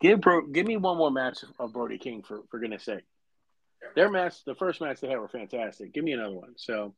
Give 0.00 0.20
Bro, 0.20 0.46
give 0.46 0.66
me 0.66 0.76
one 0.76 0.96
more 0.96 1.10
match 1.10 1.38
of 1.58 1.72
Brody 1.72 1.98
King 1.98 2.22
for 2.22 2.40
for 2.50 2.58
goodness 2.58 2.84
sake. 2.84 3.04
Their 3.96 4.10
match, 4.10 4.44
the 4.44 4.54
first 4.54 4.80
match 4.80 5.00
they 5.00 5.08
had 5.08 5.18
were 5.18 5.28
fantastic. 5.28 5.92
Give 5.92 6.04
me 6.04 6.12
another 6.12 6.34
one. 6.34 6.54
So, 6.56 6.94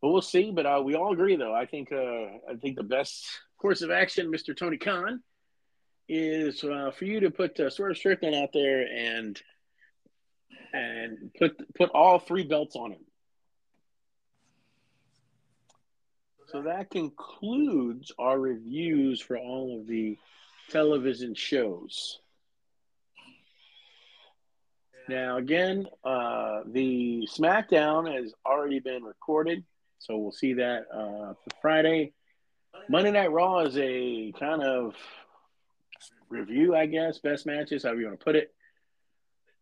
but 0.00 0.10
we'll 0.10 0.22
see. 0.22 0.50
But 0.50 0.66
uh, 0.66 0.82
we 0.84 0.94
all 0.94 1.12
agree, 1.12 1.36
though. 1.36 1.54
I 1.54 1.66
think 1.66 1.92
uh, 1.92 2.24
I 2.50 2.56
think 2.60 2.76
the 2.76 2.82
best 2.82 3.26
course 3.58 3.82
of 3.82 3.90
action, 3.90 4.30
Mister 4.30 4.54
Tony 4.54 4.76
Khan, 4.76 5.22
is 6.08 6.64
uh, 6.64 6.90
for 6.90 7.04
you 7.04 7.20
to 7.20 7.30
put 7.30 7.60
uh, 7.60 7.70
Swerve 7.70 7.96
Strickland 7.96 8.34
out 8.34 8.50
there 8.52 8.86
and 8.86 9.40
and 10.72 11.30
put 11.38 11.74
put 11.74 11.90
all 11.90 12.18
three 12.18 12.44
belts 12.44 12.74
on 12.74 12.92
him. 12.92 13.04
So 16.54 16.62
that 16.62 16.88
concludes 16.88 18.12
our 18.16 18.38
reviews 18.38 19.20
for 19.20 19.36
all 19.36 19.80
of 19.80 19.88
the 19.88 20.16
television 20.70 21.34
shows. 21.34 22.20
Now, 25.08 25.38
again, 25.38 25.88
uh, 26.04 26.60
the 26.64 27.28
SmackDown 27.28 28.14
has 28.14 28.32
already 28.46 28.78
been 28.78 29.02
recorded, 29.02 29.64
so 29.98 30.16
we'll 30.16 30.30
see 30.30 30.52
that 30.52 30.84
uh, 30.94 31.34
for 31.34 31.56
Friday. 31.60 32.12
Monday 32.88 33.10
Night 33.10 33.32
Raw 33.32 33.62
is 33.62 33.76
a 33.76 34.32
kind 34.38 34.62
of 34.62 34.94
review, 36.28 36.76
I 36.76 36.86
guess, 36.86 37.18
best 37.18 37.46
matches, 37.46 37.82
however 37.82 38.00
you 38.00 38.06
want 38.06 38.20
to 38.20 38.24
put 38.24 38.36
it. 38.36 38.54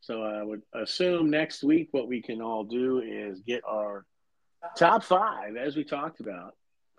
So 0.02 0.22
I 0.24 0.42
would 0.42 0.60
assume 0.74 1.30
next 1.30 1.64
week 1.64 1.88
what 1.92 2.06
we 2.06 2.20
can 2.20 2.42
all 2.42 2.64
do 2.64 3.00
is 3.00 3.40
get 3.40 3.62
our 3.66 4.04
top 4.76 5.02
five, 5.02 5.56
as 5.56 5.74
we 5.74 5.84
talked 5.84 6.20
about, 6.20 6.54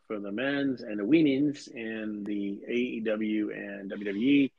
for 0.07 0.19
the 0.19 0.31
men's 0.31 0.81
and 0.81 0.99
the 0.99 1.05
women's 1.05 1.67
in 1.67 2.23
the 2.23 2.61
AEW 2.69 3.55
and 3.55 3.91
WWE. 3.91 4.51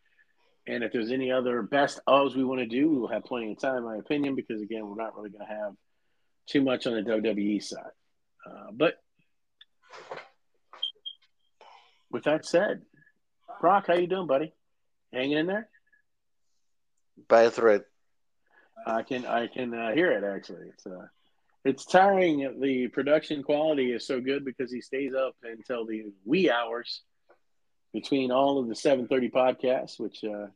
And 0.66 0.82
if 0.82 0.92
there's 0.92 1.10
any 1.10 1.30
other 1.30 1.62
best 1.62 2.00
ofs 2.08 2.34
we 2.34 2.44
want 2.44 2.60
to 2.60 2.66
do, 2.66 2.88
we'll 2.88 3.08
have 3.08 3.24
plenty 3.24 3.52
of 3.52 3.58
time, 3.58 3.78
in 3.78 3.84
my 3.84 3.96
opinion, 3.96 4.34
because 4.34 4.62
again, 4.62 4.88
we're 4.88 5.02
not 5.02 5.14
really 5.16 5.30
going 5.30 5.46
to 5.46 5.52
have 5.52 5.74
too 6.46 6.62
much 6.62 6.86
on 6.86 6.94
the 6.94 7.02
WWE 7.02 7.62
side. 7.62 7.82
Uh, 8.46 8.70
but 8.72 8.94
with 12.10 12.24
that 12.24 12.46
said, 12.46 12.82
Brock, 13.60 13.86
how 13.86 13.94
you 13.94 14.06
doing, 14.06 14.26
buddy? 14.26 14.52
Hanging 15.12 15.38
in 15.38 15.46
there? 15.46 15.68
By 17.28 17.42
a 17.42 17.50
thread. 17.50 17.84
I 18.86 19.02
can 19.02 19.24
I 19.24 19.46
can 19.46 19.72
uh, 19.72 19.92
hear 19.92 20.10
it 20.12 20.24
actually. 20.24 20.68
It's 20.68 20.86
uh, 20.86 21.06
it's 21.64 21.84
tiring. 21.86 22.60
The 22.60 22.88
production 22.88 23.42
quality 23.42 23.92
is 23.92 24.06
so 24.06 24.20
good 24.20 24.44
because 24.44 24.70
he 24.72 24.80
stays 24.80 25.12
up 25.14 25.34
until 25.42 25.86
the 25.86 26.12
wee 26.24 26.50
hours 26.50 27.02
between 27.92 28.30
all 28.30 28.58
of 28.58 28.68
the 28.68 28.74
7:30 28.74 29.30
podcasts. 29.32 29.98
Which 29.98 30.22
uh, 30.24 30.48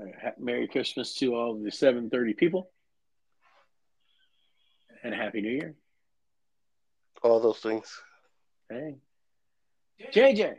uh, 0.00 0.30
Merry 0.38 0.68
Christmas 0.68 1.14
to 1.16 1.34
all 1.34 1.52
of 1.56 1.62
the 1.62 1.70
7:30 1.70 2.36
people, 2.36 2.70
and 5.02 5.14
Happy 5.14 5.40
New 5.40 5.52
Year. 5.52 5.74
All 7.22 7.40
those 7.40 7.58
things. 7.58 8.00
Hey, 8.68 8.96
JJ, 10.12 10.56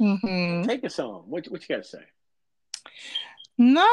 Mm-hmm. 0.00 0.62
take 0.62 0.84
us 0.84 0.96
home. 0.96 1.24
What 1.28 1.46
what 1.46 1.68
you 1.68 1.76
got 1.76 1.82
to 1.84 1.88
say? 1.88 2.04
Not 3.58 3.88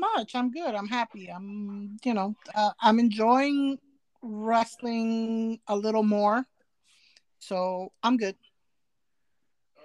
much. 0.00 0.34
I'm 0.34 0.50
good. 0.50 0.74
I'm 0.74 0.88
happy. 0.88 1.28
I'm, 1.28 1.98
you 2.04 2.14
know, 2.14 2.34
uh, 2.54 2.70
I'm 2.80 2.98
enjoying 2.98 3.78
wrestling 4.22 5.60
a 5.68 5.76
little 5.76 6.02
more. 6.02 6.44
So 7.38 7.92
I'm 8.02 8.16
good. 8.16 8.36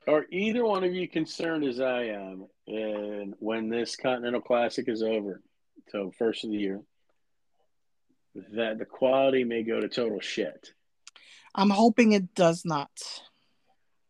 Are 0.08 0.26
either 0.32 0.66
one 0.66 0.84
of 0.84 0.94
you 0.94 1.08
concerned 1.08 1.64
as 1.64 1.80
I 1.80 2.04
am, 2.04 2.46
and 2.68 3.34
when 3.40 3.70
this 3.70 3.96
Continental 3.96 4.42
Classic 4.42 4.88
is 4.88 5.02
over, 5.02 5.42
so 5.90 6.12
first 6.18 6.44
of 6.44 6.52
the 6.52 6.58
year, 6.58 6.82
that 8.54 8.78
the 8.78 8.86
quality 8.86 9.44
may 9.44 9.64
go 9.64 9.80
to 9.80 9.88
total 9.88 10.20
shit? 10.20 10.74
I'm 11.56 11.70
hoping 11.70 12.12
it 12.12 12.36
does 12.36 12.66
not. 12.66 12.92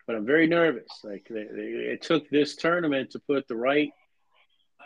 But 0.07 0.15
I'm 0.15 0.25
very 0.25 0.47
nervous. 0.47 0.89
Like 1.03 1.27
they, 1.29 1.43
they, 1.45 1.67
it 1.93 2.01
took 2.01 2.29
this 2.29 2.55
tournament 2.55 3.11
to 3.11 3.19
put 3.19 3.47
the 3.47 3.55
right, 3.55 3.91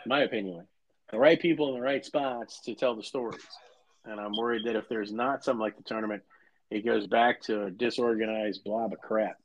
my 0.06 0.20
opinion, 0.20 0.66
the 1.10 1.18
right 1.18 1.40
people 1.40 1.68
in 1.68 1.74
the 1.74 1.80
right 1.80 2.04
spots 2.04 2.60
to 2.62 2.74
tell 2.74 2.94
the 2.94 3.02
stories. 3.02 3.42
And 4.04 4.18
I'm 4.18 4.36
worried 4.36 4.62
that 4.66 4.76
if 4.76 4.88
there's 4.88 5.12
not 5.12 5.44
something 5.44 5.60
like 5.60 5.76
the 5.76 5.82
tournament, 5.82 6.22
it 6.70 6.84
goes 6.84 7.06
back 7.06 7.40
to 7.42 7.64
a 7.64 7.70
disorganized 7.70 8.64
blob 8.64 8.92
of 8.92 9.00
crap. 9.00 9.36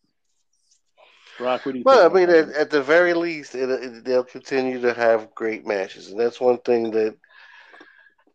Rock, 1.39 1.65
what 1.65 1.73
do 1.73 1.79
you 1.79 1.83
Well, 1.85 2.09
I 2.09 2.13
mean, 2.13 2.29
at, 2.29 2.49
at 2.49 2.69
the 2.69 2.81
very 2.81 3.13
least, 3.13 3.55
it, 3.55 3.69
it, 3.69 4.05
they'll 4.05 4.23
continue 4.23 4.79
to 4.81 4.93
have 4.93 5.35
great 5.35 5.65
matches, 5.65 6.09
and 6.09 6.19
that's 6.19 6.39
one 6.39 6.59
thing 6.59 6.91
that 6.91 7.17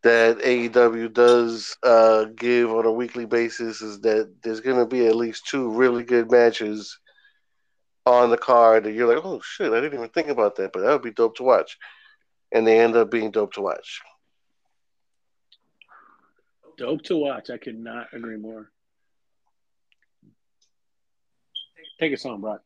that 0.02 0.39
AEW 0.39 1.12
does 1.12 1.77
uh, 1.82 2.24
give 2.24 2.70
on 2.70 2.86
a 2.86 2.93
weekly 2.93 3.27
basis 3.27 3.82
is 3.82 4.01
that 4.01 4.35
there's 4.43 4.61
going 4.61 4.78
to 4.78 4.86
be 4.86 5.07
at 5.07 5.15
least 5.15 5.47
two 5.47 5.70
really 5.70 6.05
good 6.05 6.31
matches 6.31 6.98
on 8.07 8.31
the 8.31 8.39
card, 8.39 8.86
and 8.86 8.97
you're 8.97 9.15
like, 9.15 9.24
oh 9.24 9.40
shit, 9.43 9.73
I 9.73 9.81
didn't 9.81 9.98
even 9.98 10.09
think 10.09 10.28
about 10.28 10.57
that, 10.57 10.73
but 10.73 10.81
that 10.81 10.93
would 10.93 11.02
be 11.02 11.12
dope 11.12 11.36
to 11.36 11.43
watch, 11.43 11.77
and 12.52 12.66
they 12.66 12.81
end 12.81 12.97
up 12.97 13.10
being 13.10 13.31
dope 13.31 13.52
to 13.55 13.60
watch. 13.60 14.01
Dope 16.77 17.02
to 17.02 17.16
watch. 17.16 17.51
I 17.51 17.59
could 17.59 17.78
not 17.78 18.06
agree 18.12 18.36
more. 18.36 18.70
Take 21.98 22.14
us 22.14 22.22
home, 22.22 22.40
Brock. 22.40 22.62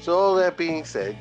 So 0.00 0.16
all 0.16 0.34
that 0.36 0.56
being 0.56 0.84
said, 0.84 1.18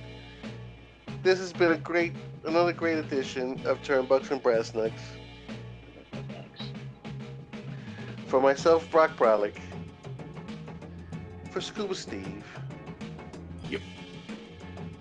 this 1.23 1.39
has 1.39 1.51
been 1.53 1.71
a 1.71 1.77
great, 1.77 2.13
another 2.45 2.73
great 2.73 2.97
edition 2.97 3.59
of 3.65 3.81
Turn 3.83 4.05
Bucks 4.05 4.29
and 4.31 4.41
Brass 4.41 4.71
Knux. 4.71 4.93
For 8.27 8.41
myself, 8.41 8.89
Brock 8.91 9.15
Brolick. 9.17 9.57
For 11.51 11.61
Scuba 11.61 11.95
Steve. 11.95 12.45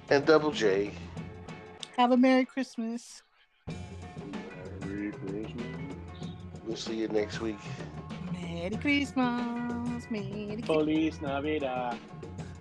Yep. 0.09 0.17
And 0.19 0.27
Double 0.27 0.53
J. 0.53 0.93
Have 1.97 2.13
a 2.13 2.17
Merry 2.17 2.45
Christmas. 2.45 3.23
Merry 4.81 5.13
Christmas. 5.13 5.65
We'll 6.65 6.77
see 6.77 6.97
you 6.97 7.09
next 7.09 7.41
week. 7.41 7.59
Merry 8.33 8.77
Christmas. 8.77 10.07
Merry 10.11 10.63
Christmas. 10.63 10.67
Feliz 10.67 11.21
Navidad. 11.21 11.99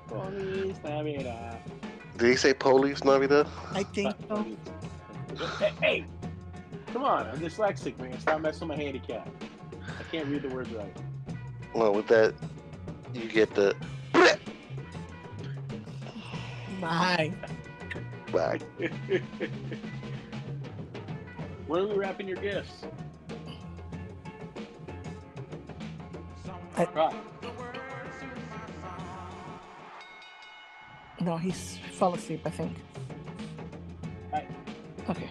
Feliz 0.08 0.78
Navidad. 0.84 1.60
Did 2.18 2.30
he 2.30 2.36
say 2.36 2.54
Police 2.54 3.04
Navidad? 3.04 3.48
I 3.74 3.84
think 3.84 4.16
so. 4.28 4.46
Hey, 5.60 5.74
hey, 5.82 6.06
come 6.94 7.04
on. 7.04 7.28
I'm 7.28 7.40
dyslexic, 7.40 7.98
man. 8.00 8.18
Stop 8.22 8.42
messing 8.42 8.68
with 8.68 8.78
my 8.78 8.84
handicap. 8.84 9.28
I 10.00 10.04
can't 10.12 10.28
read 10.28 10.42
the 10.44 10.50
words 10.50 10.72
right. 10.72 10.96
Well, 11.74 11.94
with 11.94 12.08
that, 12.08 12.34
you 13.14 13.28
get 13.28 13.54
the 13.54 13.76
Bye. 16.86 17.34
bye. 18.32 18.60
when 21.68 21.82
are 21.82 21.88
we 21.88 21.96
wrapping 21.96 22.28
your 22.28 22.38
gifts? 22.38 22.84
I- 26.78 26.86
Right. 26.94 27.16
No, 31.22 31.38
he's 31.38 31.78
fell 31.94 32.14
asleep, 32.14 32.42
I 32.46 32.50
think. 32.52 32.78
Right. 34.32 34.48
Okay. 35.10 35.30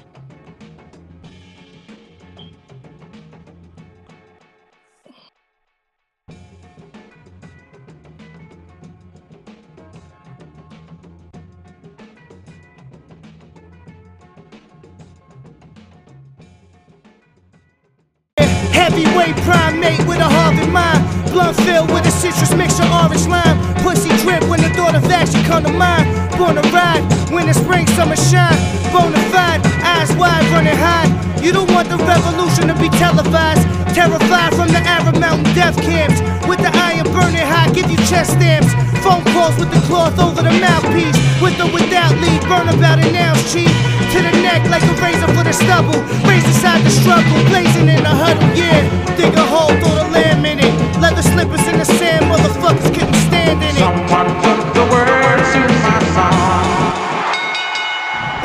Heavyweight 19.54 19.80
primate 19.80 20.08
with 20.08 20.18
a 20.18 20.28
Harvard 20.28 20.70
mind. 20.72 21.02
Blunt 21.32 21.56
filled 21.62 21.90
with 21.90 22.06
a 22.06 22.10
citrus 22.10 22.54
mixture, 22.54 22.86
orange 22.90 23.26
lime. 23.26 23.58
Pussy 23.82 24.10
drip 24.22 24.42
when 24.48 24.60
the 24.60 24.70
thought 24.70 24.94
of 24.94 25.04
action 25.10 25.42
come 25.44 25.64
to 25.64 25.72
mind. 25.72 26.06
Born 26.38 26.56
to 26.56 26.62
ride, 26.70 27.02
when 27.30 27.46
winter, 27.46 27.54
spring, 27.54 27.86
summer 27.94 28.16
shine. 28.16 28.58
Bonafide, 28.90 29.62
eyes 29.82 30.12
wide, 30.16 30.44
running 30.50 30.76
high. 30.76 31.08
You 31.42 31.52
don't 31.52 31.70
want 31.72 31.88
the 31.88 31.98
revolution 31.98 32.68
to 32.68 32.74
be 32.78 32.88
televised. 32.98 33.62
Terrified 33.94 34.54
from 34.54 34.68
the 34.68 34.82
Arab 34.82 35.18
Mountain 35.18 35.54
death 35.54 35.76
camps. 35.82 36.20
With 36.48 36.60
the 36.60 36.70
iron 36.72 37.06
burning 37.12 37.46
hot, 37.46 37.74
give 37.74 37.90
you 37.90 37.98
chest 38.08 38.32
stamps. 38.34 38.72
Phone 39.04 39.24
calls 39.34 39.56
with 39.58 39.70
the 39.70 39.80
cloth 39.86 40.18
over 40.18 40.42
the 40.42 40.54
mouthpiece. 40.58 41.18
With 41.42 41.60
or 41.60 41.70
without 41.72 42.12
lead, 42.18 42.40
burn 42.48 42.68
about 42.68 42.98
an 42.98 43.14
ounce 43.14 43.52
cheap. 43.52 43.93
To 44.14 44.22
the 44.22 44.30
neck 44.46 44.62
like 44.70 44.86
a 44.86 44.94
razor 45.02 45.26
for 45.34 45.42
the 45.42 45.50
stubble. 45.50 45.98
Raise 46.22 46.46
aside 46.46 46.86
the 46.86 46.90
struggle, 46.90 47.34
blazing 47.50 47.88
in 47.88 47.98
the 47.98 48.14
huddle, 48.14 48.46
yeah. 48.54 48.86
Dig 49.18 49.34
a 49.34 49.42
hole, 49.42 49.74
throw 49.82 49.94
the 49.98 50.06
lamb 50.14 50.46
in 50.46 50.60
it. 50.60 50.70
Leather 51.02 51.20
slippers 51.20 51.66
in 51.66 51.78
the 51.78 51.84
sand, 51.84 52.30
motherfuckers 52.30 52.94
couldn't 52.94 53.18
stand 53.26 53.58
in 53.58 53.74
it. 53.74 53.82
Someone 53.82 54.30
put 54.38 54.62
the 54.70 54.86
words 54.86 55.50
to 55.50 55.66
my 55.82 55.98
song. 56.14 56.94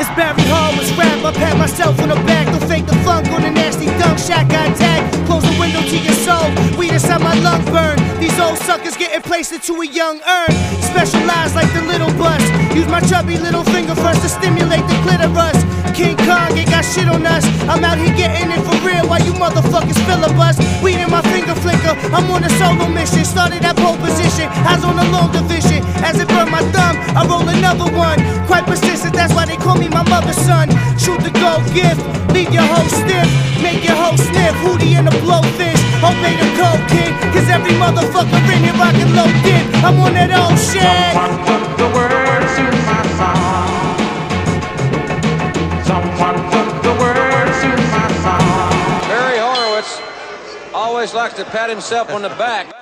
It's 0.02 0.10
Barry 0.18 0.42
Harwood's 0.50 0.90
rap. 0.98 1.22
I 1.22 1.30
pat 1.38 1.56
myself 1.56 2.00
on 2.02 2.08
the 2.08 2.16
back. 2.26 2.46
Don't 2.50 2.66
fake 2.66 2.86
the 2.86 2.96
funk 3.06 3.30
on 3.30 3.44
a 3.44 3.50
nasty 3.52 3.86
dunk. 3.86 4.18
Shotgun 4.18 4.74
tag. 4.74 4.90
Close 4.90 5.06
the 5.06 5.14
window 5.14 5.19
soul. 6.40 6.78
Weed 6.78 6.92
inside 6.92 7.20
my 7.20 7.34
lung 7.40 7.64
burn. 7.68 7.96
These 8.18 8.38
old 8.40 8.58
suckers 8.58 8.96
getting 8.96 9.22
placed 9.22 9.52
into 9.52 9.72
a 9.80 9.86
young 9.86 10.20
urn. 10.24 10.52
Specialized 10.92 11.54
like 11.54 11.70
the 11.72 11.82
little 11.82 12.12
bus. 12.16 12.42
Use 12.74 12.88
my 12.88 13.00
chubby 13.00 13.36
little 13.38 13.64
finger 13.64 13.94
first 13.94 14.22
to 14.22 14.28
stimulate 14.28 14.84
the 14.88 14.96
clitoris. 15.04 15.60
King 15.96 16.16
Kong 16.28 16.56
ain't 16.56 16.70
got 16.70 16.84
shit 16.84 17.08
on 17.08 17.26
us. 17.26 17.44
I'm 17.68 17.84
out 17.84 17.98
here 17.98 18.14
getting 18.16 18.50
it 18.50 18.62
for 18.64 18.76
real 18.86 19.04
while 19.08 19.22
you 19.22 19.32
motherfuckers 19.32 20.00
filibust. 20.08 20.58
Weed 20.82 21.00
in 21.04 21.10
my 21.10 21.22
finger 21.32 21.54
flicker. 21.54 21.94
I'm 22.14 22.30
on 22.30 22.44
a 22.44 22.50
solo 22.58 22.88
mission. 22.88 23.24
Started 23.24 23.62
at 23.64 23.76
pole 23.76 23.98
position. 23.98 24.48
Eyes 24.68 24.84
on 24.84 24.96
the 24.96 25.06
low 25.12 25.28
division. 25.32 25.84
As 26.06 26.18
it 26.18 26.28
burned 26.28 26.50
my 26.50 26.64
thumb, 26.72 26.96
I 27.16 27.26
roll 27.28 27.46
another 27.46 27.88
one. 27.92 28.18
Quite 28.46 28.64
persistent, 28.64 29.14
that's 29.14 29.34
why 29.34 29.44
they 29.44 29.56
call 29.56 29.76
me 29.76 29.88
my 29.88 30.04
mother's 30.08 30.36
son. 30.36 30.68
Shoot 30.98 31.20
the 31.20 31.32
gold 31.42 31.64
gift. 31.74 32.19
Leave 32.32 32.52
your 32.52 32.62
hoe 32.62 32.88
stiff. 32.88 33.28
Make 33.62 33.84
your 33.84 33.96
hoe 33.96 34.16
sniff. 34.16 34.54
Hootie 34.62 34.94
and 34.98 35.06
the 35.06 35.16
blowfish. 35.24 35.80
Obey 36.02 36.34
the 36.40 36.48
code, 36.58 36.82
kid. 36.88 37.12
Cause 37.34 37.48
every 37.48 37.72
motherfucker 37.72 38.40
in 38.54 38.62
here 38.64 38.74
rockin' 38.74 39.14
low 39.14 39.30
dip. 39.44 39.64
I'm 39.84 40.00
on 40.00 40.14
that 40.14 40.30
old 40.32 40.58
shit. 40.58 40.82
Someone 41.12 41.36
put 41.44 41.62
the 41.76 41.88
words 41.94 42.50
to 42.56 42.64
my 42.88 43.02
song. 43.20 43.68
Someone 45.84 46.38
put 46.54 46.68
the 46.86 46.94
words 47.02 47.56
to 47.62 47.70
my 47.94 48.06
song. 48.24 49.08
Barry 49.10 49.38
Horowitz 49.38 50.00
always 50.74 51.14
likes 51.14 51.34
to 51.34 51.44
pat 51.44 51.68
himself 51.68 52.10
on 52.10 52.22
the 52.22 52.30
back. 52.30 52.79